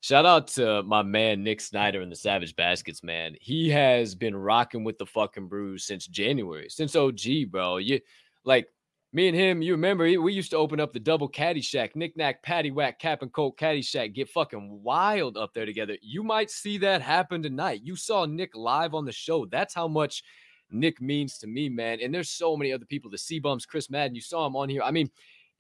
Shout 0.01 0.27
out 0.27 0.47
to 0.49 0.83
my 0.85 1.03
man 1.03 1.43
Nick 1.43 1.61
Snyder 1.61 2.03
and 2.03 2.11
the 2.11 2.17
Savage 2.17 2.55
Baskets, 2.55 3.03
man. 3.03 3.35
He 3.41 3.69
has 3.71 4.15
been 4.15 4.37
rocking 4.37 4.85
with 4.85 4.97
the 4.97 5.07
fucking 5.07 5.49
brews 5.49 5.85
since 5.85 6.07
January, 6.07 6.69
since 6.69 6.95
OG, 6.95 7.51
bro. 7.51 7.79
You 7.79 8.01
like 8.45 8.69
me 9.13 9.27
and 9.27 9.37
him, 9.37 9.63
you 9.63 9.73
remember, 9.73 10.05
we 10.05 10.33
used 10.33 10.51
to 10.51 10.57
open 10.57 10.79
up 10.79 10.93
the 10.93 11.01
double 11.01 11.29
caddy 11.29 11.63
shack, 11.63 11.97
knick-knack, 11.97 12.43
patty 12.43 12.71
whack, 12.71 12.99
Cappin 12.99 13.31
Colt 13.31 13.57
caddy 13.59 13.83
shack, 13.83 14.13
get 14.13 14.29
fucking 14.29 14.83
wild 14.83 15.37
up 15.37 15.53
there 15.55 15.67
together. 15.67 15.97
You 16.03 16.23
might 16.23 16.51
see 16.51 16.79
that 16.79 17.03
happen 17.03 17.43
tonight. 17.43 17.81
You 17.83 17.97
saw 17.97 18.27
Nick 18.27 18.55
live 18.55 18.95
on 18.95 19.05
the 19.05 19.13
show. 19.13 19.47
That's 19.47 19.75
how 19.75 19.89
much 19.89 20.23
Nick 20.71 21.01
means 21.01 21.39
to 21.39 21.47
me, 21.47 21.69
man. 21.69 22.01
And 22.03 22.15
there's 22.15 22.31
so 22.31 22.57
many 22.57 22.73
other 22.73 22.85
people. 22.85 23.11
The 23.11 23.19
C 23.19 23.39
bums, 23.39 23.67
Chris 23.67 23.91
Madden, 23.91 24.15
you 24.15 24.21
saw 24.21 24.47
him 24.47 24.55
on 24.57 24.69
here. 24.69 24.83
I 24.83 24.91
mean, 24.91 25.11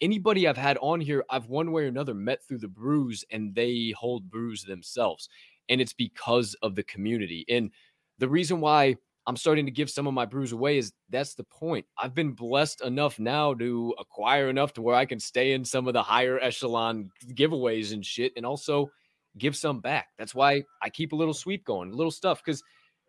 anybody 0.00 0.46
I've 0.46 0.56
had 0.56 0.78
on 0.80 1.00
here, 1.00 1.24
I've 1.30 1.46
one 1.46 1.72
way 1.72 1.84
or 1.84 1.88
another 1.88 2.14
met 2.14 2.44
through 2.44 2.58
the 2.58 2.68
brews, 2.68 3.24
and 3.30 3.54
they 3.54 3.94
hold 3.96 4.30
brews 4.30 4.62
themselves. 4.62 5.28
And 5.68 5.80
it's 5.80 5.92
because 5.92 6.54
of 6.62 6.74
the 6.74 6.82
community. 6.84 7.44
And 7.48 7.70
the 8.18 8.28
reason 8.28 8.60
why 8.60 8.96
I'm 9.26 9.36
starting 9.36 9.66
to 9.66 9.70
give 9.70 9.90
some 9.90 10.06
of 10.06 10.14
my 10.14 10.24
brews 10.24 10.52
away 10.52 10.78
is 10.78 10.92
that's 11.10 11.34
the 11.34 11.44
point. 11.44 11.84
I've 11.98 12.14
been 12.14 12.32
blessed 12.32 12.80
enough 12.80 13.18
now 13.18 13.52
to 13.54 13.94
acquire 13.98 14.48
enough 14.48 14.72
to 14.74 14.82
where 14.82 14.96
I 14.96 15.04
can 15.04 15.20
stay 15.20 15.52
in 15.52 15.66
some 15.66 15.86
of 15.86 15.92
the 15.92 16.02
higher 16.02 16.40
echelon 16.40 17.10
giveaways 17.34 17.92
and 17.92 18.04
shit 18.04 18.32
and 18.38 18.46
also 18.46 18.90
give 19.36 19.54
some 19.54 19.80
back. 19.80 20.08
That's 20.18 20.34
why 20.34 20.62
I 20.80 20.88
keep 20.88 21.12
a 21.12 21.16
little 21.16 21.34
sweep 21.34 21.66
going, 21.66 21.92
little 21.92 22.10
stuff 22.10 22.42
cuz 22.42 22.62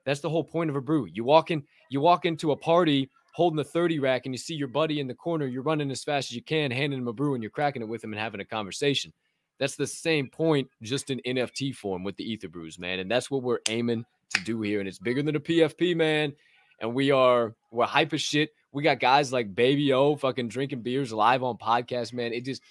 that's 0.05 0.19
the 0.19 0.29
whole 0.29 0.43
point 0.43 0.69
of 0.69 0.75
a 0.75 0.81
brew. 0.81 1.07
You 1.13 1.23
walk 1.23 1.51
in 1.51 1.63
you 1.89 2.01
walk 2.01 2.25
into 2.25 2.51
a 2.51 2.57
party 2.57 3.09
holding 3.39 3.55
the 3.55 3.63
30 3.63 3.99
rack 3.99 4.25
and 4.25 4.33
you 4.33 4.37
see 4.37 4.53
your 4.53 4.67
buddy 4.67 4.99
in 4.99 5.07
the 5.07 5.13
corner, 5.13 5.45
you're 5.45 5.63
running 5.63 5.89
as 5.91 6.03
fast 6.03 6.29
as 6.29 6.35
you 6.35 6.43
can, 6.43 6.71
handing 6.71 6.99
him 6.99 7.07
a 7.07 7.13
brew 7.13 7.35
and 7.35 7.41
you're 7.41 7.49
cracking 7.49 7.81
it 7.81 7.87
with 7.87 8.03
him 8.03 8.11
and 8.11 8.19
having 8.19 8.41
a 8.41 8.45
conversation. 8.45 9.13
That's 9.59 9.77
the 9.77 9.87
same 9.87 10.27
point 10.27 10.67
just 10.81 11.09
in 11.09 11.21
NFT 11.25 11.73
form 11.73 12.03
with 12.03 12.17
the 12.17 12.29
Ether 12.29 12.49
brews, 12.49 12.77
man. 12.77 12.99
And 12.99 13.09
that's 13.09 13.31
what 13.31 13.41
we're 13.41 13.61
aiming 13.69 14.03
to 14.33 14.43
do 14.43 14.61
here, 14.61 14.79
and 14.79 14.89
it's 14.89 14.99
bigger 14.99 15.23
than 15.23 15.35
the 15.35 15.39
PFP, 15.39 15.95
man. 15.95 16.33
And 16.81 16.93
we 16.93 17.11
are 17.11 17.55
we're 17.71 17.85
hype 17.85 18.13
as 18.13 18.21
shit. 18.21 18.49
We 18.73 18.83
got 18.83 18.99
guys 18.99 19.31
like 19.31 19.55
Baby 19.55 19.93
O 19.93 20.17
fucking 20.17 20.49
drinking 20.49 20.81
beers 20.81 21.13
live 21.13 21.41
on 21.41 21.57
podcast, 21.57 22.11
man. 22.11 22.33
It 22.33 22.43
just 22.43 22.61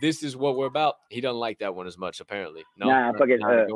this 0.00 0.22
is 0.22 0.36
what 0.36 0.56
we're 0.56 0.66
about. 0.66 0.94
He 1.10 1.20
doesn't 1.20 1.38
like 1.38 1.58
that 1.58 1.74
one 1.74 1.88
as 1.88 1.98
much, 1.98 2.20
apparently. 2.20 2.62
No, 2.76 2.86
nah, 2.86 3.10
I 3.10 3.18
fucking 3.18 3.42
uh, 3.42 3.66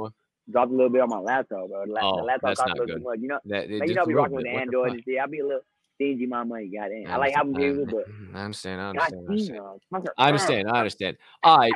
dropped 0.48 0.70
a 0.70 0.74
little 0.74 0.90
bit 0.90 1.02
on 1.02 1.08
my 1.08 1.18
laptop, 1.18 1.68
bro. 1.68 1.84
The, 1.86 2.00
oh, 2.00 2.14
laptop 2.24 2.56
costs 2.56 2.62
a 2.70 2.80
little 2.80 2.98
too 2.98 3.02
much. 3.02 3.18
You 3.20 3.28
know, 3.28 3.40
that, 3.46 3.68
man, 3.68 3.88
you 3.88 3.94
know, 3.94 4.06
be 4.06 4.14
rocking 4.14 4.36
with 4.36 4.44
the 4.44 4.50
Android 4.50 4.92
and 4.92 5.02
shit. 5.04 5.18
I 5.20 5.26
be 5.26 5.40
a 5.40 5.44
little 5.44 5.62
stingy 5.94 6.26
my 6.26 6.44
money, 6.44 6.68
goddamn. 6.68 7.06
I, 7.06 7.14
I 7.14 7.16
like 7.16 7.34
having 7.34 7.52
games, 7.54 7.90
but 7.90 8.04
I 8.34 8.44
understand. 8.44 8.80
I 8.80 8.88
understand. 8.90 9.26
I 9.28 9.28
understand. 9.30 10.10
I 10.18 10.28
understand. 10.28 10.68
I 10.70 10.78
understand. 10.78 11.16
All 11.42 11.58
right. 11.58 11.72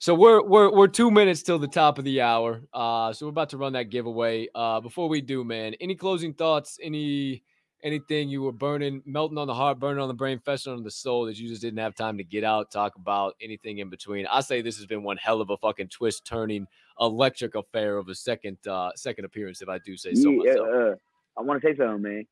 So 0.00 0.14
we're 0.14 0.42
we're 0.42 0.70
we're 0.70 0.86
two 0.86 1.10
minutes 1.10 1.42
till 1.42 1.58
the 1.58 1.66
top 1.66 1.98
of 1.98 2.04
the 2.04 2.20
hour. 2.20 2.62
Uh, 2.72 3.12
so 3.12 3.26
we're 3.26 3.30
about 3.30 3.50
to 3.50 3.56
run 3.56 3.72
that 3.72 3.90
giveaway. 3.90 4.46
Uh, 4.54 4.80
before 4.80 5.08
we 5.08 5.20
do, 5.20 5.42
man, 5.42 5.74
any 5.80 5.96
closing 5.96 6.34
thoughts? 6.34 6.78
Any 6.80 7.42
anything 7.82 8.28
you 8.28 8.42
were 8.42 8.52
burning, 8.52 9.02
melting 9.06 9.38
on 9.38 9.46
the 9.46 9.54
heart, 9.54 9.78
burning 9.78 10.00
on 10.00 10.08
the 10.08 10.14
brain, 10.14 10.40
festering 10.44 10.76
on 10.76 10.84
the 10.84 10.90
soul 10.90 11.26
that 11.26 11.36
you 11.36 11.48
just 11.48 11.62
didn't 11.62 11.78
have 11.78 11.94
time 11.94 12.18
to 12.18 12.24
get 12.24 12.44
out, 12.44 12.70
talk 12.70 12.96
about 12.96 13.34
anything 13.40 13.78
in 13.78 13.88
between? 13.88 14.26
I 14.26 14.40
say 14.40 14.62
this 14.62 14.76
has 14.76 14.86
been 14.86 15.02
one 15.02 15.16
hell 15.16 15.40
of 15.40 15.50
a 15.50 15.56
fucking 15.56 15.88
twist, 15.88 16.24
turning, 16.24 16.66
electric 17.00 17.56
affair 17.56 17.96
of 17.96 18.08
a 18.08 18.14
second 18.14 18.58
uh 18.68 18.90
second 18.94 19.24
appearance, 19.24 19.62
if 19.62 19.68
I 19.68 19.78
do 19.78 19.96
say 19.96 20.14
so 20.14 20.30
yeah, 20.30 20.36
myself. 20.36 20.68
Uh, 20.68 20.94
I 21.38 21.42
want 21.42 21.60
to 21.60 21.68
say 21.68 21.76
something, 21.76 22.02
man. 22.02 22.26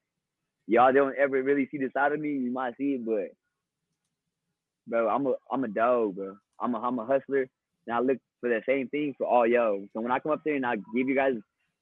Y'all 0.67 0.93
don't 0.93 1.17
ever 1.17 1.43
really 1.43 1.69
see 1.71 1.79
this 1.79 1.93
side 1.93 2.13
of 2.13 2.21
me. 2.21 2.31
You 2.31 2.53
might 2.53 2.77
see 2.77 2.95
it, 2.95 3.07
but 3.07 3.31
bro, 4.87 5.09
I'm 5.09 5.27
a 5.27 5.35
I'm 5.51 5.65
a 5.65 5.69
dog, 5.69 6.17
bro. 6.17 6.37
I'm 6.61 6.75
a 6.75 6.79
I'm 6.79 6.99
a 6.99 7.07
hustler, 7.07 7.47
and 7.87 7.97
I 7.97 8.01
look 8.01 8.19
for 8.41 8.49
the 8.49 8.61
same 8.69 8.89
thing 8.89 9.15
for 9.17 9.27
all 9.27 9.47
yo. 9.47 9.87
So 9.93 10.01
when 10.01 10.13
I 10.13 10.19
come 10.19 10.33
up 10.33 10.41
there 10.45 10.55
and 10.55 10.67
I 10.67 10.77
give 10.77 11.09
you 11.09 11.15
guys 11.15 11.35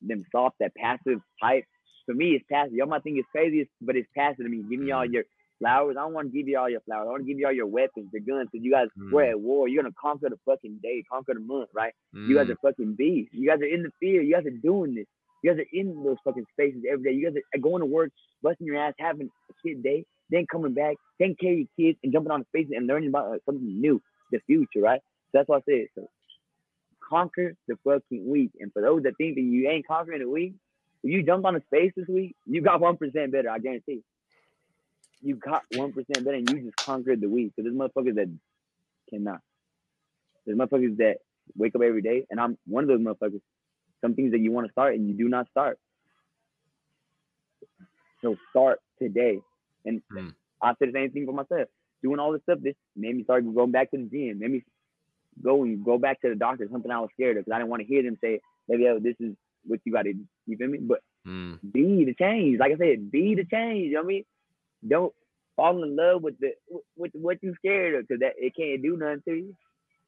them 0.02 0.24
soft, 0.30 0.56
that 0.60 0.74
passive 0.74 1.20
type, 1.42 1.64
for 2.06 2.14
me 2.14 2.30
it's 2.30 2.44
passive. 2.50 2.74
Y'all 2.74 2.86
might 2.86 3.02
think 3.02 3.18
it's 3.18 3.28
crazy, 3.32 3.68
but 3.80 3.96
it's 3.96 4.08
passive 4.16 4.44
to 4.44 4.48
me. 4.48 4.62
Give 4.68 4.80
me 4.80 4.92
all 4.92 5.06
mm. 5.06 5.12
your 5.12 5.24
flowers. 5.58 5.96
I 5.98 6.02
don't 6.02 6.12
want 6.12 6.32
to 6.32 6.36
give 6.36 6.48
you 6.48 6.58
all 6.58 6.68
your 6.68 6.80
flowers. 6.80 7.06
I 7.08 7.10
want 7.10 7.22
to 7.22 7.26
give 7.26 7.38
you 7.38 7.46
all 7.46 7.52
your 7.52 7.66
weapons, 7.66 8.10
your 8.12 8.22
guns, 8.22 8.48
because 8.52 8.64
you 8.64 8.72
guys 8.72 8.88
mm. 8.98 9.12
we're 9.12 9.30
at 9.30 9.40
war. 9.40 9.68
You're 9.68 9.82
gonna 9.82 9.94
conquer 10.00 10.28
the 10.28 10.38
fucking 10.44 10.80
day, 10.82 11.02
conquer 11.10 11.34
the 11.34 11.40
month, 11.40 11.70
right? 11.74 11.94
Mm. 12.14 12.28
You 12.28 12.36
guys 12.36 12.48
mm. 12.48 12.50
are 12.50 12.70
fucking 12.70 12.94
beasts. 12.96 13.32
You 13.32 13.48
guys 13.48 13.60
are 13.60 13.74
in 13.74 13.82
the 13.82 13.90
field. 14.00 14.26
You 14.26 14.34
guys 14.34 14.46
are 14.46 14.50
doing 14.50 14.94
this. 14.94 15.06
You 15.44 15.52
guys 15.52 15.60
are 15.60 15.78
in 15.78 16.02
those 16.02 16.16
fucking 16.24 16.46
spaces 16.52 16.84
every 16.90 17.04
day. 17.04 17.16
You 17.18 17.30
guys 17.30 17.42
are 17.54 17.60
going 17.60 17.80
to 17.80 17.86
work, 17.86 18.10
busting 18.42 18.66
your 18.66 18.78
ass, 18.78 18.94
having 18.98 19.28
a 19.50 19.54
shit 19.62 19.82
day, 19.82 20.06
then 20.30 20.46
coming 20.50 20.72
back, 20.72 20.96
taking 21.20 21.36
care 21.36 21.52
of 21.52 21.58
your 21.58 21.68
kids, 21.78 21.98
and 22.02 22.14
jumping 22.14 22.32
on 22.32 22.40
the 22.40 22.46
spaces 22.46 22.72
and 22.74 22.86
learning 22.86 23.10
about 23.10 23.26
uh, 23.26 23.38
something 23.44 23.80
new, 23.80 24.00
the 24.32 24.40
future, 24.46 24.80
right? 24.80 25.02
that's 25.34 25.46
what 25.46 25.58
I 25.68 25.70
said. 25.70 25.86
So 25.94 26.08
conquer 27.06 27.54
the 27.68 27.76
fucking 27.84 28.26
week. 28.26 28.52
And 28.58 28.72
for 28.72 28.80
those 28.80 29.02
that 29.02 29.18
think 29.18 29.34
that 29.34 29.42
you 29.42 29.68
ain't 29.68 29.86
conquering 29.86 30.20
the 30.20 30.30
week, 30.30 30.54
if 31.02 31.10
you 31.10 31.22
jump 31.22 31.44
on 31.44 31.54
the 31.54 31.62
space 31.66 31.92
this 31.94 32.08
week, 32.08 32.34
you 32.46 32.62
got 32.62 32.80
one 32.80 32.96
percent 32.96 33.32
better. 33.32 33.50
I 33.50 33.58
guarantee. 33.58 34.00
You 35.20 35.36
got 35.36 35.62
one 35.74 35.92
percent 35.92 36.24
better, 36.24 36.38
and 36.38 36.48
you 36.48 36.60
just 36.60 36.76
conquered 36.76 37.20
the 37.20 37.28
week. 37.28 37.52
So 37.56 37.62
there's 37.62 37.74
motherfuckers 37.74 38.14
that 38.14 38.30
cannot. 39.10 39.40
There's 40.46 40.56
motherfuckers 40.56 40.96
that 40.98 41.18
wake 41.54 41.74
up 41.74 41.82
every 41.82 42.00
day, 42.00 42.24
and 42.30 42.40
I'm 42.40 42.56
one 42.66 42.84
of 42.84 42.88
those 42.88 43.00
motherfuckers. 43.00 43.40
Some 44.04 44.14
things 44.14 44.32
that 44.32 44.40
you 44.40 44.52
want 44.52 44.66
to 44.66 44.72
start 44.72 44.94
and 44.96 45.08
you 45.08 45.14
do 45.14 45.30
not 45.30 45.48
start. 45.50 45.78
So 48.20 48.36
start 48.50 48.80
today. 49.00 49.38
And 49.86 50.02
mm. 50.12 50.34
I 50.62 50.74
said 50.78 50.88
the 50.88 50.92
same 50.92 51.10
thing 51.10 51.24
for 51.24 51.32
myself. 51.32 51.68
Doing 52.02 52.18
all 52.18 52.32
this 52.32 52.42
stuff, 52.42 52.58
this 52.62 52.74
made 52.94 53.16
me 53.16 53.24
start 53.24 53.44
going 53.54 53.72
back 53.72 53.90
to 53.92 53.96
the 53.96 54.04
gym. 54.04 54.40
Made 54.40 54.50
me 54.50 54.62
go 55.42 55.62
and 55.62 55.82
go 55.82 55.96
back 55.96 56.20
to 56.20 56.28
the 56.28 56.34
doctor. 56.34 56.68
Something 56.70 56.90
I 56.90 57.00
was 57.00 57.08
scared 57.14 57.38
of 57.38 57.46
because 57.46 57.56
I 57.56 57.58
didn't 57.60 57.70
want 57.70 57.80
to 57.80 57.88
hear 57.88 58.02
them 58.02 58.18
say, 58.20 58.40
"Maybe 58.68 58.86
oh, 58.88 58.98
this 58.98 59.16
is 59.20 59.34
what 59.66 59.80
you 59.84 59.92
got 59.92 60.02
to." 60.02 60.12
You 60.46 60.56
feel 60.58 60.68
me? 60.68 60.78
But 60.78 61.00
Mm. 61.26 61.58
be 61.72 62.04
the 62.04 62.14
change. 62.14 62.58
Like 62.58 62.72
I 62.72 62.76
said, 62.76 63.10
be 63.10 63.34
the 63.34 63.46
change. 63.46 63.86
You 63.86 63.92
know 63.92 64.00
what 64.00 64.04
I 64.04 64.08
mean? 64.08 64.24
Don't 64.86 65.14
fall 65.56 65.82
in 65.82 65.96
love 65.96 66.22
with 66.22 66.38
the 66.38 66.52
with 66.96 67.12
what 67.14 67.38
you're 67.42 67.54
scared 67.56 67.94
of 67.94 68.06
because 68.06 68.20
that 68.20 68.34
it 68.36 68.54
can't 68.54 68.82
do 68.82 68.98
nothing 68.98 69.22
to 69.26 69.34
you 69.34 69.56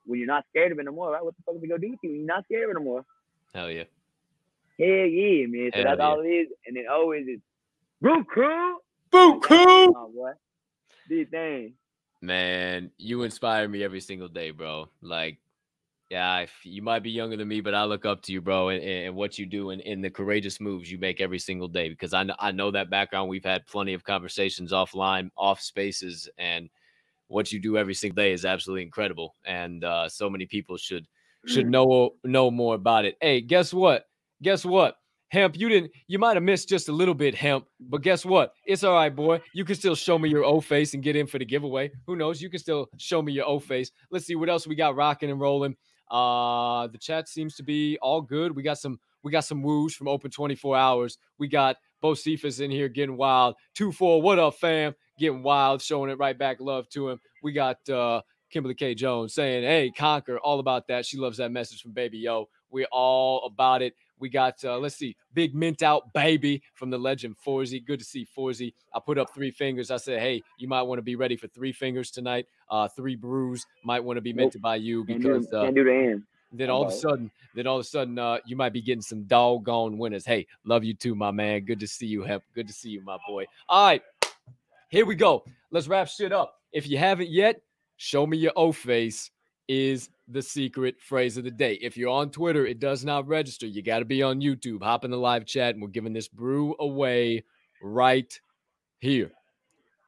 when 0.05 0.19
you're 0.19 0.27
not 0.27 0.45
scared 0.51 0.73
of 0.73 0.79
it 0.79 0.85
no 0.85 0.93
more, 0.93 1.13
right? 1.13 1.25
What 1.25 1.35
the 1.37 1.43
fuck 1.47 1.57
is 1.57 1.63
it 1.63 1.69
gonna 1.69 1.81
do 1.81 1.97
to 2.03 2.07
you 2.07 2.19
you're 2.19 2.27
not 2.27 2.45
scared 2.45 2.65
of 2.65 2.71
it 2.71 2.79
no 2.79 2.85
more? 2.85 3.05
Hell 3.57 3.71
yeah. 3.71 3.85
Hell 4.79 4.87
yeah, 4.89 5.47
man. 5.47 5.71
So 5.73 5.79
Hell 5.79 5.85
that's 5.85 5.99
yeah. 5.99 6.07
all 6.07 6.21
it 6.21 6.29
is. 6.29 6.49
And 6.67 6.77
it 6.77 6.87
always 6.87 7.27
is 7.27 7.41
Boo 8.03 8.23
cool. 8.25 8.79
Boo 9.11 9.41
cool. 9.41 9.95
Oh, 9.97 10.13
boy. 10.15 10.33
Do 11.09 11.25
thing. 11.25 11.73
Man, 12.21 12.91
you 12.99 13.23
inspire 13.23 13.67
me 13.67 13.83
every 13.83 14.01
single 14.01 14.29
day, 14.29 14.51
bro. 14.51 14.91
Like, 15.01 15.39
yeah, 16.11 16.31
I 16.31 16.43
f 16.43 16.53
you 16.65 16.83
might 16.83 17.03
be 17.03 17.11
younger 17.11 17.39
than 17.39 17.49
me, 17.49 17.63
but 17.63 17.75
I 17.75 17.85
look 17.85 18.05
up 18.05 18.21
to 18.23 18.33
you, 18.33 18.43
bro, 18.43 18.69
and, 18.69 18.83
and 18.83 19.15
what 19.17 19.39
you 19.39 19.47
do 19.47 19.71
and, 19.71 19.81
and 19.81 20.05
the 20.05 20.11
courageous 20.11 20.61
moves 20.61 20.91
you 20.93 20.99
make 20.99 21.23
every 21.23 21.39
single 21.39 21.69
day 21.69 21.89
because 21.89 22.13
I 22.13 22.25
know, 22.25 22.35
I 22.39 22.53
know 22.53 22.71
that 22.73 22.91
background. 22.91 23.31
We've 23.31 23.43
had 23.43 23.67
plenty 23.67 23.95
of 23.95 24.05
conversations 24.05 24.71
offline, 24.71 25.31
off 25.37 25.63
spaces, 25.63 26.29
and 26.37 26.69
what 27.29 27.53
you 27.53 27.59
do 27.59 27.79
every 27.79 27.95
single 27.95 28.17
day 28.17 28.33
is 28.33 28.45
absolutely 28.45 28.83
incredible. 28.83 29.35
And 29.47 29.83
uh, 29.83 30.09
so 30.11 30.29
many 30.29 30.45
people 30.45 30.77
should 30.77 31.07
should 31.47 31.69
know 31.69 32.11
know 32.25 32.51
more 32.51 32.75
about 32.75 33.05
it. 33.05 33.17
Hey, 33.21 33.41
guess 33.41 33.73
what? 33.73 34.05
Guess 34.43 34.65
what? 34.65 34.97
Hemp, 35.29 35.57
you 35.59 35.69
didn't. 35.69 35.91
You 36.07 36.19
might 36.19 36.37
have 36.37 36.43
missed 36.43 36.69
just 36.69 36.89
a 36.89 36.93
little 36.93 37.15
bit, 37.15 37.35
Hemp. 37.35 37.67
But 37.81 38.03
guess 38.03 38.25
what? 38.25 38.53
It's 38.65 38.85
all 38.85 38.95
right, 38.95 39.15
boy. 39.15 39.41
You 39.55 39.65
can 39.65 39.75
still 39.75 39.97
show 39.97 40.19
me 40.19 40.29
your 40.29 40.45
O 40.45 40.61
face 40.61 40.95
and 40.95 41.03
get 41.03 41.17
in 41.17 41.27
for 41.27 41.39
the 41.39 41.45
giveaway. 41.45 41.91
Who 42.07 42.17
knows? 42.17 42.41
You 42.41 42.49
can 42.49 42.61
still 42.61 42.89
show 42.99 43.23
me 43.23 43.33
your 43.33 43.47
O 43.47 43.59
face. 43.59 43.91
Let's 44.11 44.27
see 44.27 44.37
what 44.37 44.49
else 44.49 44.67
we 44.67 44.77
got 44.77 44.95
rocking 44.95 45.31
and 45.31 45.41
rolling. 45.41 45.77
Uh, 46.11 46.87
the 46.87 46.99
chat 46.99 47.29
seems 47.29 47.57
to 47.57 47.65
be 47.65 47.99
all 48.01 48.21
good. 48.23 48.55
We 48.55 48.63
got 48.63 48.79
some. 48.79 49.01
We 49.25 49.33
got 49.33 49.45
some 49.45 49.63
woos 49.63 49.97
from 49.97 50.07
Open 50.07 50.31
24 50.31 50.77
Hours. 50.77 51.19
We 51.39 51.49
got 51.49 51.77
Bo 52.01 52.15
Cephas 52.15 52.61
in 52.61 52.71
here 52.71 52.89
getting 52.89 53.17
wild. 53.17 53.57
Two 53.75 53.91
four. 53.91 54.23
What 54.23 54.39
up, 54.39 54.55
fam? 54.55 54.95
Getting 55.19 55.43
wild, 55.43 55.83
showing 55.83 56.11
it 56.11 56.19
right 56.19 56.39
back. 56.39 56.61
Love 56.61 56.89
to 56.91 57.09
him. 57.09 57.21
We 57.43 57.53
got 57.53 57.89
uh 57.89 58.21
Kimberly 58.51 58.75
K. 58.75 58.95
Jones 58.95 59.35
saying, 59.35 59.65
"Hey, 59.65 59.91
conquer." 59.91 60.39
All 60.39 60.61
about 60.61 60.87
that. 60.89 61.05
She 61.07 61.17
loves 61.19 61.39
that 61.39 61.51
message 61.51 61.83
from 61.83 61.93
Baby 61.93 62.29
O. 62.29 62.49
We're 62.71 62.87
all 62.93 63.45
about 63.45 63.83
it. 63.83 63.95
We 64.19 64.31
got, 64.31 64.65
uh, 64.65 64.79
let's 64.79 64.97
see, 64.97 65.15
Big 65.35 65.55
Mint 65.55 65.83
Out 65.83 66.13
Baby 66.15 66.63
from 66.73 66.89
the 66.89 66.97
legend 66.99 67.37
Forzy. 67.37 67.85
Good 67.85 67.99
to 67.99 68.05
see 68.05 68.27
Forzy. 68.37 68.73
I 68.95 68.99
put 68.99 69.19
up 69.19 69.33
three 69.35 69.51
fingers. 69.51 69.91
I 69.91 69.99
said, 69.99 70.21
hey, 70.21 70.43
you 70.59 70.69
might 70.69 70.83
want 70.83 70.99
to 70.99 71.03
be 71.03 71.17
ready 71.17 71.37
for 71.37 71.49
three 71.49 71.71
fingers 71.73 72.11
tonight. 72.11 72.47
Uh, 72.71 72.89
three 72.89 73.15
brews 73.15 73.67
might 73.85 74.03
want 74.03 74.17
to 74.17 74.23
be 74.23 74.33
Nope. 74.33 74.39
minted 74.39 74.63
by 74.63 74.77
you 74.77 75.05
because 75.05 75.53
uh, 75.53 75.65
can't 75.65 75.75
do 75.75 75.85
the 75.85 75.95
end. 75.95 76.23
then 76.51 76.71
all 76.71 76.83
of 76.83 76.89
a 76.89 76.97
sudden, 76.97 77.31
then 77.55 77.67
all 77.67 77.77
of 77.77 77.83
a 77.83 77.85
sudden, 77.89 78.19
uh, 78.19 78.39
you 78.47 78.57
might 78.57 78.73
be 78.73 78.81
getting 78.81 79.03
some 79.03 79.25
doggone 79.25 79.99
winners. 79.99 80.25
Hey, 80.25 80.47
love 80.65 80.83
you 80.83 80.95
too, 80.95 81.15
my 81.15 81.31
man. 81.31 81.61
Good 81.61 81.81
to 81.81 81.87
see 81.87 82.07
you, 82.07 82.23
Hemp. 82.23 82.43
Good 82.55 82.69
to 82.69 82.73
see 82.73 82.89
you, 82.89 83.03
my 83.03 83.19
boy. 83.29 83.45
All 83.69 83.87
right, 83.87 84.03
here 84.89 85.05
we 85.05 85.15
go. 85.15 85.45
Let's 85.71 85.89
wrap 85.89 86.09
shit 86.09 86.33
up. 86.33 86.55
If 86.73 86.89
you 86.89 86.97
haven't 86.97 87.29
yet, 87.29 87.61
show 87.97 88.27
me 88.27 88.39
your 88.39 88.53
O 88.57 88.73
face 88.73 89.31
is 89.69 90.11
the 90.29 90.43
secret 90.43 91.01
phrase 91.01 91.37
of 91.37 91.45
the 91.45 91.51
day. 91.51 91.79
If 91.81 91.97
you're 91.97 92.11
on 92.11 92.31
Twitter, 92.31 92.67
it 92.67 92.79
does 92.79 93.05
not 93.05 93.27
register. 93.27 93.67
You 93.67 93.83
got 93.83 94.01
to 94.01 94.05
be 94.05 94.23
on 94.23 94.41
YouTube. 94.41 94.83
Hop 94.83 95.05
in 95.05 95.11
the 95.11 95.17
live 95.17 95.45
chat, 95.45 95.75
and 95.75 95.83
we're 95.83 95.89
giving 95.89 96.13
this 96.13 96.29
brew 96.29 96.75
away 96.79 97.45
right 97.83 98.39
here. 98.99 99.33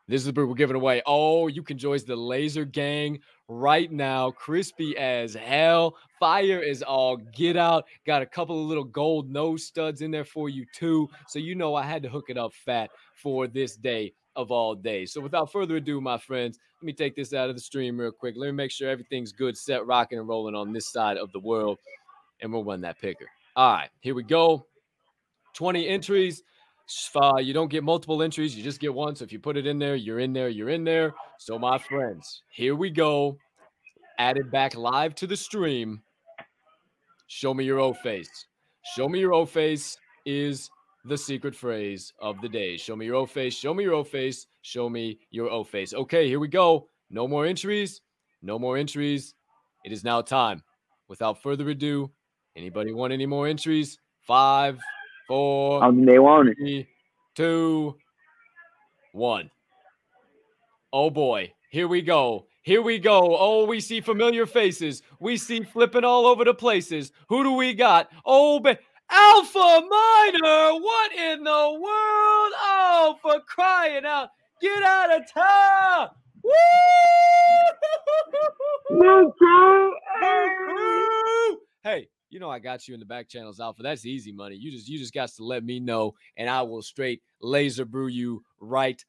This 0.09 0.23
is 0.23 0.27
the 0.27 0.33
brew 0.33 0.49
we're 0.49 0.55
giving 0.55 0.77
away. 0.77 1.03
Oh, 1.05 1.49
you 1.49 1.63
can 1.63 1.77
join 1.77 1.99
the 2.07 2.17
Laser 2.17 2.65
Gang 2.65 3.19
right 3.47 3.93
now. 3.93 4.31
Crispy 4.31 4.97
as 4.97 5.35
hell. 5.35 5.97
Fire 6.19 6.61
is 6.61 6.83
all 6.83 7.19
get 7.19 7.59
out. 7.59 7.85
Got 8.07 8.23
a 8.23 8.27
couple 8.27 8.59
of 8.59 8.67
little 8.67 8.85
gold 8.85 9.31
nose 9.31 9.67
studs 9.67 10.01
in 10.01 10.11
there 10.11 10.25
for 10.25 10.49
you 10.49 10.65
too. 10.75 11.11
So 11.27 11.39
you 11.39 11.55
know 11.55 11.75
I 11.75 11.83
had 11.83 12.03
to 12.05 12.09
hook 12.09 12.31
it 12.31 12.39
up 12.39 12.55
fat 12.55 12.91
for 13.15 13.47
this 13.47 13.77
day 13.77 14.15
of 14.39 14.53
all 14.53 14.75
days. 14.75 15.13
So 15.13 15.21
without 15.21 15.51
further 15.51 15.77
ado, 15.77 16.01
my 16.01 16.17
friends, 16.17 16.59
let 16.81 16.87
me 16.87 16.93
take 16.93 17.17
this 17.17 17.35
out 17.35 17.51
of 17.51 17.57
the 17.57 17.61
stream 17.61 17.99
real 17.99 18.13
quick. 18.13 18.37
Let 18.37 18.47
me 18.47 18.53
make 18.53 18.71
sure 18.71 18.89
everything's 18.89 19.33
good, 19.33 19.59
set, 19.59 19.85
rocking, 19.85 20.19
and 20.19 20.29
rolling 20.29 20.55
on 20.55 20.73
this 20.73 20.91
side 20.93 21.17
of 21.17 21.33
the 21.33 21.41
world, 21.41 21.79
and 22.41 22.53
we'll 22.53 22.65
run 22.65 22.81
that 22.83 23.01
picker. 23.01 23.27
All 23.57 23.73
right, 23.73 23.91
here 24.01 24.15
we 24.15 24.23
go. 24.23 24.65
20 25.55 25.89
entries. 25.89 26.45
Uh, 27.17 27.39
you 27.39 27.53
don't 27.53 27.69
get 27.69 27.83
multiple 27.85 28.23
entries, 28.23 28.57
you 28.57 28.63
just 28.63 28.81
get 28.81 28.95
one. 28.95 29.15
So 29.15 29.25
if 29.25 29.33
you 29.33 29.41
put 29.41 29.59
it 29.59 29.67
in 29.67 29.79
there, 29.79 29.97
you're 29.97 30.21
in 30.21 30.33
there, 30.33 30.49
you're 30.49 30.71
in 30.71 30.85
there. 30.85 31.15
So, 31.39 31.59
my 31.59 31.77
friends, 31.77 32.43
here 32.51 32.77
we 32.77 32.89
go. 32.89 33.37
Added 34.19 34.51
back 34.51 34.75
live 34.75 35.15
to 35.17 35.27
the 35.27 35.37
stream. 35.37 36.01
Show 37.27 37.53
me 37.53 37.65
your 37.65 37.81
O 37.81 37.93
face. 37.93 38.47
Show 38.95 39.09
me 39.09 39.19
your 39.19 39.35
O 39.35 39.45
face 39.45 39.99
is 40.25 40.71
the 41.09 41.19
secret 41.19 41.55
phrase 41.55 42.13
of 42.21 42.41
the 42.41 42.49
day. 42.49 42.77
Show 42.77 42.95
me 42.97 43.07
your 43.07 43.17
O 43.17 43.27
face. 43.27 43.55
Show 43.55 43.75
me 43.75 43.85
your 43.85 43.95
O 43.95 44.05
face. 44.05 44.47
Show 44.63 44.89
me 44.89 45.19
your 45.31 45.51
O 45.51 45.65
face. 45.65 45.95
Okay, 45.95 46.29
here 46.29 46.39
we 46.39 46.49
go. 46.49 46.89
No 47.11 47.27
more 47.27 47.47
entries. 47.47 48.01
No 48.43 48.59
more 48.59 48.77
entries. 48.77 49.35
It 49.85 49.93
is 49.93 50.05
now 50.05 50.21
time. 50.21 50.63
Without 51.09 51.43
further 51.43 51.69
ado, 51.71 52.11
anybody 52.55 52.93
want 52.93 53.13
any 53.13 53.25
more 53.27 53.47
entries? 53.49 53.99
Five, 54.21 54.79
four, 55.27 55.83
I 55.83 55.91
they 55.91 56.19
want 56.19 56.51
it. 56.51 56.57
three, 56.59 56.87
two, 57.35 57.97
one. 59.13 59.51
Oh 60.93 61.09
boy, 61.09 61.53
here 61.71 61.89
we 61.89 62.03
go. 62.03 62.47
Here 62.63 62.83
we 62.83 62.99
go. 62.99 63.35
Oh, 63.39 63.65
we 63.65 63.81
see 63.81 64.03
familiar 64.03 64.45
faces. 64.45 65.03
We 65.21 65.39
see 65.39 65.63
flipping 65.63 66.05
all 66.05 66.27
over 66.27 66.45
the 66.45 66.53
places. 66.53 67.13
Who 67.31 67.43
do 67.43 67.53
we 67.53 67.73
got? 67.73 68.11
Oh, 68.27 68.61
ba- 68.61 68.79
Alpha 69.11 69.83
Minor. 69.89 70.81
What 70.81 71.13
in 71.13 71.45
the 71.45 71.71
world? 71.81 72.53
Oh, 72.61 73.17
for 73.23 73.41
crying 73.47 74.05
out. 74.05 74.31
Get 74.61 74.83
out 74.83 75.21
of 75.21 75.33
town. 75.33 76.09
Woo! 76.43 76.53
Hey, 81.85 82.09
you 82.31 82.41
know 82.41 82.51
I 82.51 82.59
got 82.59 82.89
you 82.89 82.95
in 82.95 83.01
the 83.01 83.07
back 83.07 83.29
channels, 83.29 83.61
Alpha. 83.61 83.83
That's 83.83 84.05
easy 84.05 84.33
money. 84.33 84.57
You 84.57 84.71
just 84.71 84.89
you 84.89 84.99
just 84.99 85.15
got 85.15 85.31
to 85.31 85.45
let 85.45 85.65
me 85.65 85.81
know, 85.81 86.15
and 86.37 86.51
I 86.51 86.63
will 86.63 86.83
straight 86.83 87.23
laser 87.41 87.85
brew 87.85 88.09
you 88.09 88.43
right. 88.61 89.03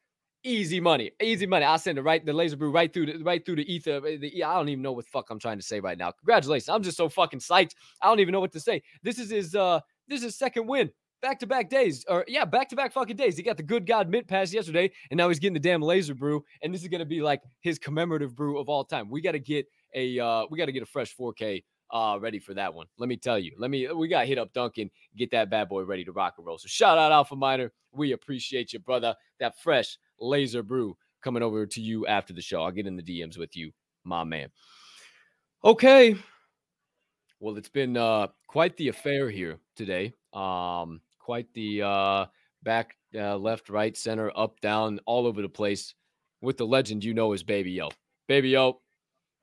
Easy 0.46 0.80
money, 0.80 1.12
easy 1.22 1.46
money. 1.46 1.66
I'll 1.66 1.78
send 1.78 1.98
it 1.98 2.02
right 2.02 2.26
the 2.26 2.32
laser 2.32 2.56
brew 2.56 2.72
right 2.72 2.94
through 2.94 3.08
the 3.08 3.24
right 3.26 3.46
through 3.46 3.58
the 3.58 3.74
ether. 3.74 3.98
uh, 3.98 4.02
The, 4.22 4.42
I 4.42 4.54
don't 4.54 4.70
even 4.70 4.82
know 4.82 4.94
what 4.94 5.06
fuck 5.06 5.30
I'm 5.30 5.38
trying 5.40 5.58
to 5.58 5.64
say 5.64 5.82
right 5.82 5.98
now. 5.98 6.12
Congratulations! 6.12 6.70
I'm 6.70 6.82
just 6.82 6.96
so 6.96 7.10
fucking 7.10 7.42
psyched. 7.42 7.72
I 8.02 8.08
don't 8.08 8.22
even 8.22 8.32
know 8.32 8.40
what 8.40 8.54
to 8.54 8.60
say. 8.62 8.82
This 9.04 9.20
is 9.20 9.30
his 9.30 9.54
uh 9.54 9.82
this 10.08 10.24
is 10.24 10.38
second 10.38 10.68
win. 10.68 10.92
Back 11.22 11.40
to 11.40 11.48
back 11.48 11.70
days, 11.70 12.06
or 12.08 12.24
yeah, 12.30 12.46
back 12.46 12.70
to 12.70 12.78
back 12.78 12.94
fucking 12.94 13.18
days. 13.18 13.36
He 13.36 13.44
got 13.44 13.58
the 13.58 13.64
good 13.64 13.86
God 13.86 14.08
mint 14.08 14.30
pass 14.30 14.54
yesterday, 14.54 14.90
and 15.12 15.18
now 15.18 15.28
he's 15.28 15.40
getting 15.40 15.56
the 15.56 15.60
damn 15.60 15.82
laser 15.82 16.16
brew. 16.16 16.46
And 16.64 16.74
this 16.74 16.84
is 16.84 16.88
gonna 16.88 17.04
be 17.04 17.22
like 17.22 17.42
his 17.60 17.78
commemorative 17.78 18.34
brew 18.34 18.60
of 18.60 18.70
all 18.70 18.86
time. 18.86 19.10
We 19.10 19.20
got 19.20 19.34
to 19.34 19.40
get 19.40 19.66
a 19.94 20.18
uh 20.20 20.46
we 20.50 20.58
got 20.58 20.68
to 20.68 20.72
get 20.72 20.84
a 20.84 20.86
fresh 20.86 21.14
4K 21.18 21.66
uh 21.92 22.18
ready 22.22 22.40
for 22.40 22.54
that 22.54 22.74
one. 22.74 22.88
Let 22.98 23.10
me 23.10 23.18
tell 23.18 23.38
you. 23.38 23.52
Let 23.58 23.70
me 23.72 23.92
we 23.92 24.08
got 24.08 24.26
hit 24.26 24.38
up 24.38 24.54
Duncan, 24.54 24.90
get 25.18 25.32
that 25.32 25.50
bad 25.50 25.68
boy 25.68 25.84
ready 25.84 26.06
to 26.06 26.14
rock 26.14 26.36
and 26.38 26.48
roll. 26.48 26.58
So 26.58 26.68
shout 26.70 26.98
out 26.98 27.12
Alpha 27.12 27.36
Minor. 27.36 27.74
We 27.92 28.14
appreciate 28.14 28.72
you, 28.72 28.80
brother. 28.80 29.14
That 29.42 29.60
fresh 29.60 29.98
laser 30.20 30.64
brew 30.64 30.96
coming 31.24 31.44
over 31.44 31.66
to 31.66 31.82
you 31.82 32.06
after 32.08 32.34
the 32.34 32.42
show. 32.42 32.64
I'll 32.64 32.72
get 32.72 32.88
in 32.88 32.96
the 32.96 33.04
DMs 33.04 33.38
with 33.38 33.56
you, 33.56 33.72
my 34.04 34.24
man. 34.24 34.50
Okay. 35.64 36.16
Well, 37.40 37.58
it's 37.58 37.70
been 37.70 37.98
uh 37.98 38.28
quite 38.48 38.76
the 38.78 38.90
affair 38.90 39.30
here 39.30 39.60
today. 39.76 40.14
Um 40.34 41.02
quite 41.20 41.54
the 41.54 41.84
uh 41.84 42.26
back 42.64 42.96
uh, 43.16 43.38
left, 43.38 43.70
right, 43.70 43.96
center, 43.98 44.32
up, 44.36 44.60
down, 44.60 45.00
all 45.06 45.26
over 45.26 45.42
the 45.42 45.50
place 45.50 45.96
with 46.42 46.58
the 46.58 46.66
legend 46.66 47.04
you 47.04 47.14
know 47.14 47.34
is 47.34 47.42
Baby 47.42 47.82
O. 47.82 47.90
Baby 48.28 48.56
O, 48.58 48.82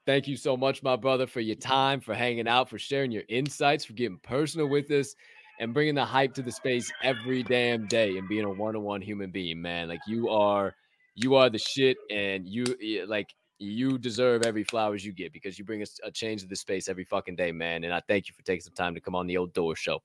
Thank 0.07 0.29
you 0.29 0.37
so 0.37 0.57
much, 0.57 0.85
my 0.85 0.95
brother, 0.95 1.27
for 1.27 1.41
your 1.41 1.57
time, 1.57 1.99
for 1.99 2.15
hanging 2.15 2.47
out, 2.47 2.71
for 2.71 2.79
sharing 2.79 3.11
your 3.11 3.25
insights, 3.29 3.85
for 3.85 3.93
getting 3.93 4.19
personal 4.19 4.69
with 4.69 4.89
us, 4.93 5.17
and 5.59 5.73
bringing 5.73 5.95
the 5.95 6.05
hype 6.05 6.35
to 6.35 6.43
the 6.43 6.53
space 6.53 6.93
every 7.03 7.43
damn 7.43 7.87
day, 7.87 8.19
and 8.19 8.29
being 8.29 8.45
a 8.45 8.51
one-on-one 8.51 9.01
human 9.01 9.31
being, 9.31 9.61
man. 9.61 9.89
Like 9.89 10.01
you 10.07 10.29
are, 10.29 10.75
you 11.15 11.35
are 11.35 11.51
the 11.51 11.59
shit, 11.59 11.97
and 12.11 12.47
you 12.47 12.65
like 13.07 13.35
you 13.59 13.97
deserve 13.99 14.43
every 14.43 14.65
flowers 14.65 15.05
you 15.05 15.13
get 15.13 15.33
because 15.33 15.59
you 15.59 15.65
bring 15.65 15.81
us 15.81 15.99
a 16.05 16.11
change 16.11 16.43
to 16.43 16.49
the 16.49 16.57
space 16.57 16.89
every 16.89 17.05
fucking 17.05 17.37
day, 17.37 17.53
man. 17.53 17.85
And 17.85 17.95
I 17.95 18.03
thank 18.07 18.29
you 18.29 18.35
for 18.35 18.43
taking 18.43 18.61
some 18.61 18.75
time 18.75 18.95
to 18.95 19.01
come 19.01 19.15
on 19.15 19.27
the 19.27 19.39
old 19.39 19.55
door 19.55 19.75
show. 19.75 20.03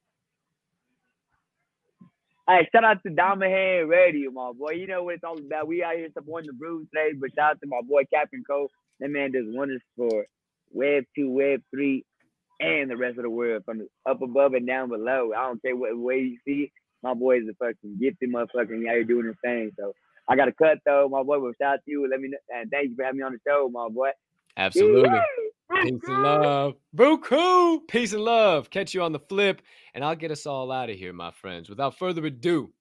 Hey, 2.48 2.68
shout 2.72 2.84
out 2.84 2.98
to 3.04 3.10
Hand 3.10 3.90
Radio, 3.90 4.32
my 4.32 4.52
boy. 4.52 4.72
You 4.72 4.88
know 4.88 5.04
what 5.04 5.16
it's 5.16 5.24
all 5.24 5.38
about. 5.38 5.68
We 5.68 5.84
out 5.84 5.96
here 5.96 6.10
supporting 6.14 6.48
the 6.48 6.54
brews 6.54 6.88
today, 6.94 7.14
but 7.18 7.30
shout 7.36 7.52
out 7.52 7.62
to 7.62 7.68
my 7.68 7.82
boy 7.88 8.04
Cappin 8.12 8.44
Colt. 8.46 8.72
That 9.00 9.10
man 9.10 9.32
does 9.32 9.46
wonders 9.48 9.82
for 9.96 10.26
Web 10.72 11.04
2, 11.16 11.30
Web 11.30 11.62
3, 11.72 12.04
and 12.62 12.90
the 12.90 12.98
rest 12.98 13.18
of 13.18 13.24
the 13.24 13.30
world, 13.30 13.64
from 13.66 13.88
up 14.08 14.22
above 14.22 14.54
and 14.54 14.68
down 14.68 14.90
below. 14.90 15.32
I 15.38 15.48
don't 15.48 15.62
care 15.62 15.76
what 15.76 15.98
way 15.98 16.20
you 16.20 16.38
see 16.46 16.64
it. 16.64 16.70
my 17.02 17.14
boy 17.14 17.38
is 17.38 17.44
a 17.50 17.54
fucking 17.56 17.98
gifted 18.00 18.32
motherfucker 18.32 18.70
and 18.70 18.84
he 18.84 18.90
out 18.90 18.96
here 18.96 19.04
doing 19.04 19.26
his 19.26 19.36
thing. 19.44 19.72
So 19.80 19.94
I 20.30 20.36
got 20.36 20.48
a 20.48 20.54
cut 20.54 20.78
though, 20.86 21.10
my 21.10 21.24
boy. 21.24 21.40
Well, 21.40 21.52
shout 21.62 21.74
out 21.74 21.80
to 21.86 21.92
you. 21.92 22.08
Let 22.10 22.20
me 22.20 22.30
know, 22.30 22.38
and 22.50 22.70
thank 22.72 22.90
you 22.90 22.96
for 22.96 23.04
having 23.04 23.20
me 23.20 23.24
on 23.24 23.34
the 23.34 23.40
show, 23.48 23.70
my 23.72 23.90
boy. 23.90 24.12
Absolutely. 24.58 25.10
Peace 25.84 26.00
and 26.08 26.24
love. 26.24 26.76
Buku. 26.96 27.80
Peace 27.88 28.14
and 28.14 28.24
love. 28.24 28.70
Catch 28.70 28.94
you 28.94 29.02
on 29.02 29.14
the 29.14 29.20
flip, 29.20 29.62
and 29.94 30.04
I'll 30.04 30.16
get 30.16 30.32
us 30.32 30.46
all 30.46 30.72
out 30.72 30.90
of 30.90 30.98
here, 30.98 31.14
my 31.14 31.32
friends. 31.32 31.70
Without 31.70 31.98
further 31.98 32.26
ado, 32.26 32.72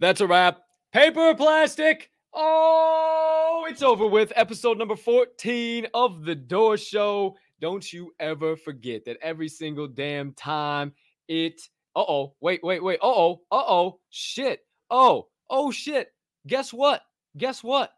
that's 0.00 0.20
a 0.20 0.26
wrap. 0.26 0.60
Paper 0.92 1.20
or 1.20 1.34
plastic? 1.34 2.10
Oh, 2.34 3.66
it's 3.68 3.82
over 3.82 4.06
with. 4.06 4.32
Episode 4.36 4.78
number 4.78 4.96
14 4.96 5.86
of 5.94 6.24
The 6.24 6.34
Door 6.34 6.76
Show. 6.78 7.36
Don't 7.60 7.92
you 7.92 8.12
ever 8.20 8.56
forget 8.56 9.04
that 9.06 9.18
every 9.22 9.48
single 9.48 9.88
damn 9.88 10.32
time 10.32 10.92
it. 11.28 11.60
Uh 11.96 12.04
oh. 12.06 12.34
Wait, 12.40 12.60
wait, 12.62 12.82
wait. 12.82 12.98
Uh 13.02 13.06
oh. 13.06 13.40
Uh 13.50 13.64
oh. 13.66 14.00
Shit. 14.10 14.60
Oh. 14.90 15.28
Oh, 15.50 15.70
shit. 15.70 16.12
Guess 16.46 16.72
what? 16.72 17.02
Guess 17.36 17.62
what? 17.64 17.92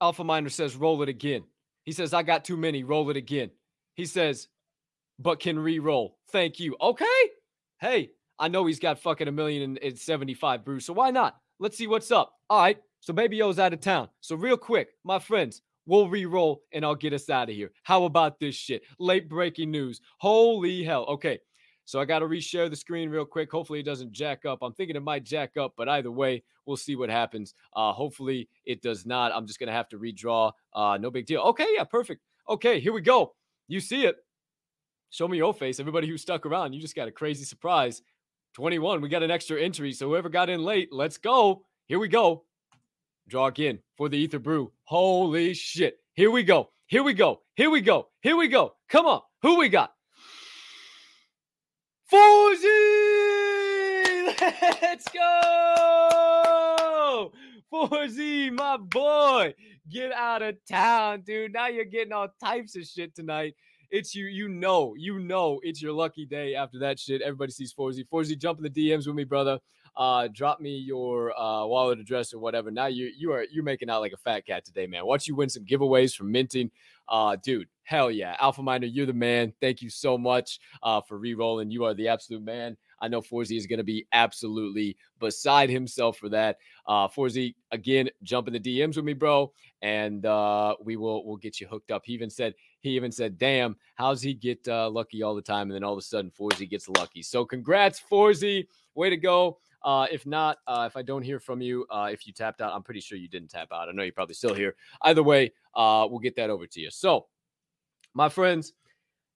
Alpha 0.00 0.24
Miner 0.24 0.48
says, 0.48 0.76
roll 0.76 1.02
it 1.02 1.08
again. 1.08 1.44
He 1.84 1.92
says, 1.92 2.12
I 2.12 2.22
got 2.22 2.44
too 2.44 2.56
many. 2.56 2.82
Roll 2.84 3.10
it 3.10 3.16
again. 3.16 3.50
He 3.94 4.06
says, 4.06 4.48
but 5.18 5.40
can 5.40 5.58
re 5.58 5.78
roll. 5.78 6.18
Thank 6.30 6.58
you. 6.58 6.76
Okay. 6.80 7.04
Hey, 7.80 8.10
I 8.38 8.48
know 8.48 8.66
he's 8.66 8.78
got 8.78 8.98
fucking 8.98 9.28
a 9.28 9.32
million 9.32 9.78
and 9.82 9.98
75 9.98 10.64
brews. 10.64 10.84
So 10.84 10.92
why 10.92 11.10
not? 11.10 11.36
Let's 11.58 11.78
see 11.78 11.86
what's 11.86 12.10
up. 12.10 12.34
All 12.50 12.60
right. 12.60 12.78
So 13.00 13.12
Baby 13.12 13.42
O's 13.42 13.58
out 13.58 13.72
of 13.72 13.80
town. 13.80 14.08
So 14.20 14.34
real 14.34 14.56
quick, 14.56 14.88
my 15.04 15.18
friends, 15.18 15.62
we'll 15.86 16.08
re-roll 16.08 16.62
and 16.72 16.84
I'll 16.84 16.94
get 16.94 17.12
us 17.12 17.28
out 17.30 17.48
of 17.48 17.54
here. 17.54 17.70
How 17.82 18.04
about 18.04 18.40
this 18.40 18.54
shit? 18.54 18.82
Late 18.98 19.28
breaking 19.28 19.70
news. 19.70 20.00
Holy 20.18 20.82
hell. 20.82 21.04
Okay. 21.04 21.38
So 21.86 22.00
I 22.00 22.06
got 22.06 22.20
to 22.20 22.26
reshare 22.26 22.70
the 22.70 22.76
screen 22.76 23.10
real 23.10 23.26
quick. 23.26 23.50
Hopefully 23.52 23.80
it 23.80 23.84
doesn't 23.84 24.12
jack 24.12 24.46
up. 24.46 24.60
I'm 24.62 24.72
thinking 24.72 24.96
it 24.96 25.02
might 25.02 25.24
jack 25.24 25.56
up, 25.58 25.74
but 25.76 25.88
either 25.88 26.10
way, 26.10 26.42
we'll 26.64 26.78
see 26.78 26.96
what 26.96 27.10
happens. 27.10 27.54
Uh, 27.76 27.92
hopefully 27.92 28.48
it 28.64 28.80
does 28.80 29.04
not. 29.04 29.32
I'm 29.34 29.46
just 29.46 29.60
gonna 29.60 29.72
have 29.72 29.90
to 29.90 29.98
redraw. 29.98 30.52
Uh, 30.72 30.96
no 30.98 31.10
big 31.10 31.26
deal. 31.26 31.42
Okay, 31.42 31.66
yeah, 31.74 31.84
perfect. 31.84 32.22
Okay, 32.48 32.80
here 32.80 32.92
we 32.92 33.02
go. 33.02 33.34
You 33.68 33.80
see 33.80 34.06
it. 34.06 34.16
Show 35.10 35.28
me 35.28 35.36
your 35.36 35.54
face. 35.54 35.78
Everybody 35.78 36.08
who 36.08 36.16
stuck 36.16 36.46
around, 36.46 36.72
you 36.72 36.80
just 36.80 36.96
got 36.96 37.06
a 37.06 37.12
crazy 37.12 37.44
surprise. 37.44 38.02
21. 38.54 39.00
We 39.00 39.08
got 39.08 39.22
an 39.22 39.30
extra 39.30 39.60
entry. 39.60 39.92
So 39.92 40.08
whoever 40.08 40.28
got 40.28 40.48
in 40.48 40.62
late, 40.64 40.88
let's 40.92 41.18
go. 41.18 41.64
Here 41.86 41.98
we 41.98 42.08
go. 42.08 42.44
Draw 43.28 43.46
again 43.46 43.80
for 43.96 44.08
the 44.08 44.16
Ether 44.18 44.38
Brew. 44.38 44.72
Holy 44.84 45.54
shit. 45.54 45.98
Here 46.14 46.30
we 46.30 46.42
go. 46.44 46.70
Here 46.86 47.02
we 47.02 47.14
go. 47.14 47.40
Here 47.56 47.70
we 47.70 47.80
go. 47.80 48.08
Here 48.22 48.36
we 48.36 48.48
go. 48.48 48.74
Come 48.88 49.06
on. 49.06 49.20
Who 49.42 49.58
we 49.58 49.68
got? 49.68 49.92
Forzy! 52.10 52.68
Let's 54.82 55.08
go! 55.08 56.12
Forzy, 57.72 58.52
my 58.52 58.76
boy. 58.76 59.54
Get 59.90 60.12
out 60.12 60.42
of 60.42 60.56
town, 60.70 61.22
dude. 61.22 61.54
Now 61.54 61.66
you're 61.68 61.84
getting 61.84 62.12
all 62.12 62.28
types 62.42 62.76
of 62.76 62.84
shit 62.84 63.14
tonight. 63.14 63.54
It's 63.94 64.12
you, 64.12 64.26
you 64.26 64.48
know, 64.48 64.96
you 64.98 65.20
know 65.20 65.60
it's 65.62 65.80
your 65.80 65.92
lucky 65.92 66.26
day 66.26 66.56
after 66.56 66.80
that 66.80 66.98
shit. 66.98 67.22
Everybody 67.22 67.52
sees 67.52 67.72
Forzy. 67.72 68.04
Forzy, 68.12 68.36
jump 68.36 68.58
in 68.58 68.64
the 68.64 68.68
DMs 68.90 69.06
with 69.06 69.14
me, 69.14 69.22
brother. 69.22 69.60
Uh, 69.96 70.26
drop 70.32 70.60
me 70.60 70.76
your 70.76 71.30
uh, 71.38 71.64
wallet 71.64 72.00
address 72.00 72.34
or 72.34 72.40
whatever. 72.40 72.72
Now 72.72 72.86
you 72.86 73.12
you 73.16 73.30
are 73.30 73.44
you're 73.52 73.62
making 73.62 73.88
out 73.88 74.00
like 74.00 74.12
a 74.12 74.16
fat 74.16 74.46
cat 74.46 74.64
today, 74.64 74.88
man. 74.88 75.06
Watch 75.06 75.28
you 75.28 75.36
win 75.36 75.48
some 75.48 75.64
giveaways 75.64 76.12
from 76.12 76.32
minting. 76.32 76.72
Uh, 77.08 77.36
dude, 77.40 77.68
hell 77.84 78.10
yeah. 78.10 78.34
Alpha 78.40 78.64
Miner, 78.64 78.88
you're 78.88 79.06
the 79.06 79.12
man. 79.12 79.52
Thank 79.60 79.80
you 79.80 79.90
so 79.90 80.18
much 80.18 80.58
uh, 80.82 81.00
for 81.00 81.16
re-rolling. 81.16 81.70
You 81.70 81.84
are 81.84 81.94
the 81.94 82.08
absolute 82.08 82.42
man. 82.42 82.76
I 83.00 83.06
know 83.06 83.20
Forzy 83.20 83.56
is 83.56 83.66
going 83.66 83.78
to 83.78 83.84
be 83.84 84.06
absolutely 84.12 84.96
beside 85.20 85.68
himself 85.70 86.16
for 86.16 86.30
that. 86.30 86.56
Uh, 86.86 87.06
Forzy, 87.06 87.54
again, 87.70 88.08
jump 88.22 88.48
in 88.48 88.54
the 88.54 88.60
DMs 88.60 88.96
with 88.96 89.04
me, 89.04 89.12
bro, 89.12 89.52
and 89.82 90.24
uh, 90.26 90.74
we 90.82 90.96
will 90.96 91.24
we'll 91.24 91.36
get 91.36 91.60
you 91.60 91.68
hooked 91.68 91.90
up. 91.90 92.02
He 92.04 92.14
even 92.14 92.30
said 92.30 92.54
he 92.84 92.90
even 92.90 93.10
said, 93.10 93.38
"Damn, 93.38 93.76
how's 93.94 94.22
he 94.22 94.34
get 94.34 94.66
uh, 94.68 94.88
lucky 94.90 95.22
all 95.22 95.34
the 95.34 95.42
time?" 95.42 95.62
And 95.62 95.72
then 95.72 95.82
all 95.82 95.94
of 95.94 95.98
a 95.98 96.02
sudden, 96.02 96.30
Forzy 96.30 96.68
gets 96.68 96.88
lucky. 96.88 97.22
So 97.22 97.44
congrats, 97.44 98.00
Forzy. 98.10 98.66
Way 98.94 99.10
to 99.10 99.16
go. 99.16 99.58
Uh, 99.82 100.06
if 100.10 100.24
not, 100.24 100.58
uh, 100.66 100.84
if 100.86 100.96
I 100.96 101.02
don't 101.02 101.22
hear 101.22 101.40
from 101.40 101.60
you, 101.60 101.86
uh, 101.90 102.08
if 102.10 102.26
you 102.26 102.32
tapped 102.32 102.60
out, 102.60 102.72
I'm 102.72 102.82
pretty 102.82 103.00
sure 103.00 103.18
you 103.18 103.28
didn't 103.28 103.50
tap 103.50 103.68
out. 103.72 103.88
I 103.88 103.92
know 103.92 104.02
you're 104.02 104.12
probably 104.12 104.34
still 104.34 104.54
here. 104.54 104.76
Either 105.02 105.22
way, 105.22 105.52
uh, 105.74 106.06
we'll 106.08 106.20
get 106.20 106.36
that 106.36 106.48
over 106.48 106.66
to 106.66 106.80
you. 106.80 106.90
So, 106.90 107.26
my 108.14 108.28
friends, 108.28 108.72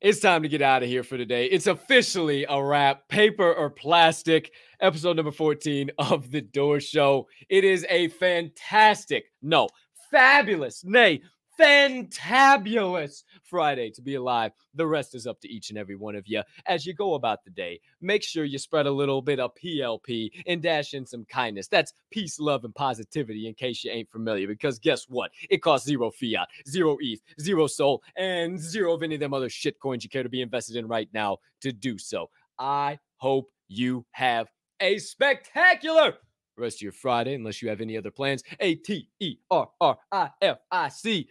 it's 0.01 0.21
time 0.21 0.43
to 0.43 0.49
get 0.49 0.63
out 0.63 0.83
of 0.83 0.89
here 0.89 1.03
for 1.03 1.17
today. 1.19 1.47
It's 1.47 1.67
officially 1.67 2.47
a 2.49 2.63
wrap. 2.63 3.09
Paper 3.09 3.53
or 3.53 3.69
plastic, 3.69 4.53
episode 4.81 5.17
number 5.17 5.33
14 5.33 5.91
of 5.99 6.31
The 6.31 6.41
Door 6.41 6.81
Show. 6.81 7.29
It 7.49 7.65
is 7.65 7.85
a 7.91 8.09
fantastic, 8.09 9.33
no, 9.43 9.69
fabulous, 10.11 10.85
nay, 10.85 11.21
fantabulous 11.59 13.25
Friday 13.43 13.91
to 13.91 14.03
be 14.03 14.15
alive. 14.15 14.53
The 14.75 14.87
rest 14.87 15.15
is 15.15 15.27
up 15.27 15.41
to 15.41 15.49
each 15.49 15.71
and 15.71 15.79
every 15.79 15.97
one 15.97 16.15
of 16.15 16.27
you 16.27 16.43
as 16.67 16.87
you 16.87 16.95
go 16.95 17.15
about 17.15 17.45
the 17.45 17.51
day. 17.51 17.81
Make 18.01 18.23
sure 18.23 18.45
you 18.45 18.59
spread 18.59 18.87
a 18.87 18.91
little 18.91 19.21
bit 19.21 19.41
of 19.41 19.51
PLP 19.55 20.31
and 20.47 20.63
dash 20.63 20.95
in 20.95 21.05
some 21.05 21.25
kindness. 21.25 21.69
That's 21.69 21.93
peace, 22.11 22.39
love, 22.39 22.65
and 22.65 22.75
positivity 22.75 23.49
in 23.49 23.55
case 23.55 23.85
you 23.85 23.91
ain't 23.91 24.11
familiar. 24.11 24.47
Because 24.47 24.79
guess 24.79 25.07
what? 25.09 25.33
It 25.51 25.59
costs 25.59 25.87
zero 25.87 26.11
fiat, 26.11 26.49
zero 26.69 26.97
ETH, 27.01 27.21
zero 27.41 27.67
soul, 27.67 28.03
and 28.17 28.59
zero 28.59 28.95
of 28.95 29.03
any 29.03 29.17
of 29.17 29.21
them 29.21 29.35
other 29.35 29.49
shit 29.49 29.81
coins 29.81 30.05
you 30.05 30.11
care 30.11 30.23
to 30.23 30.29
be 30.29 30.43
invested 30.43 30.77
in 30.77 30.87
right 30.87 31.09
now 31.13 31.39
to 31.63 31.73
do 31.73 31.99
so. 31.99 32.31
I 32.59 32.99
hope 33.17 33.51
you 33.69 34.05
have 34.13 34.49
a 34.81 34.99
spectacular 34.99 36.15
rest 36.59 36.79
of 36.79 36.83
your 36.83 36.93
Friday, 36.93 37.35
unless 37.35 37.63
you 37.63 37.69
have 37.69 37.81
any 37.81 37.97
other 37.97 38.11
plans. 38.11 38.43
A 38.61 38.75
T 38.75 39.09
E 39.21 39.37
R 39.51 39.69
R 39.81 39.99
I 40.13 40.31
F 40.43 40.59
I 40.71 40.89
C 40.89 41.29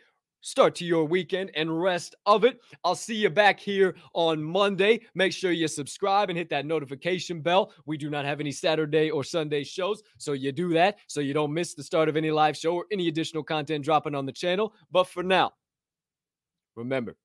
start 0.47 0.73
to 0.73 0.85
your 0.85 1.03
weekend 1.03 1.51
and 1.55 1.81
rest 1.81 2.15
of 2.25 2.45
it. 2.45 2.61
I'll 2.85 2.95
see 2.95 3.15
you 3.15 3.29
back 3.29 3.59
here 3.59 3.95
on 4.13 4.41
Monday. 4.41 5.01
Make 5.13 5.33
sure 5.33 5.51
you 5.51 5.67
subscribe 5.67 6.29
and 6.29 6.37
hit 6.37 6.49
that 6.51 6.65
notification 6.65 7.41
bell. 7.41 7.73
We 7.85 7.97
do 7.97 8.09
not 8.09 8.23
have 8.23 8.39
any 8.39 8.53
Saturday 8.53 9.09
or 9.09 9.25
Sunday 9.25 9.65
shows, 9.65 10.01
so 10.17 10.31
you 10.31 10.53
do 10.53 10.73
that 10.73 10.99
so 11.07 11.19
you 11.19 11.33
don't 11.33 11.53
miss 11.53 11.73
the 11.73 11.83
start 11.83 12.07
of 12.07 12.15
any 12.15 12.31
live 12.31 12.55
show 12.55 12.75
or 12.75 12.85
any 12.93 13.09
additional 13.09 13.43
content 13.43 13.83
dropping 13.83 14.15
on 14.15 14.25
the 14.25 14.31
channel. 14.31 14.73
But 14.89 15.09
for 15.09 15.21
now, 15.21 15.51
remember, 16.77 17.17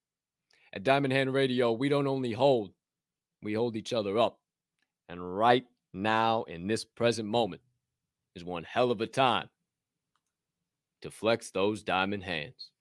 at 0.73 0.83
Diamond 0.83 1.13
Hand 1.13 1.33
Radio, 1.33 1.71
we 1.71 1.89
don't 1.89 2.09
only 2.09 2.33
hold, 2.33 2.73
we 3.41 3.55
hold 3.55 3.77
each 3.77 3.93
other 3.93 4.19
up. 4.19 4.41
And 5.09 5.37
right 5.37 5.65
now, 5.93 6.43
in 6.45 6.67
this 6.67 6.85
present 6.85 7.29
moment, 7.29 7.63
is 8.35 8.43
one 8.43 8.65
hell 8.65 8.91
of 8.91 9.01
a 9.01 9.07
time 9.07 9.49
to 11.03 11.11
flex 11.13 11.53
those 11.53 11.85
diamond 11.85 12.25
hands. 12.25 12.73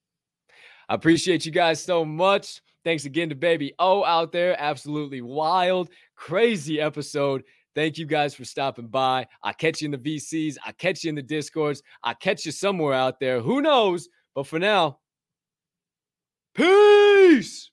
I 0.91 0.95
appreciate 0.95 1.45
you 1.45 1.53
guys 1.53 1.81
so 1.81 2.03
much. 2.03 2.61
Thanks 2.84 3.05
again 3.05 3.30
to 3.30 3.35
Baby 3.35 3.73
O 3.80 4.03
out 4.03 4.34
there. 4.34 4.57
Absolutely 4.59 5.22
wild, 5.22 5.89
crazy 6.18 6.81
episode. 6.81 7.43
Thank 7.76 7.97
you 7.97 8.05
guys 8.05 8.35
for 8.35 8.43
stopping 8.43 8.88
by. 8.88 9.26
I 9.41 9.53
catch 9.53 9.81
you 9.81 9.85
in 9.85 9.91
the 9.91 9.97
VCs. 9.97 10.57
I 10.65 10.73
catch 10.73 11.05
you 11.05 11.09
in 11.09 11.15
the 11.15 11.22
Discords. 11.22 11.81
I 12.03 12.13
catch 12.13 12.45
you 12.45 12.51
somewhere 12.51 12.93
out 12.93 13.22
there. 13.22 13.39
Who 13.39 13.61
knows? 13.61 14.09
But 14.35 14.47
for 14.47 14.59
now, 14.59 14.99
peace. 16.55 17.72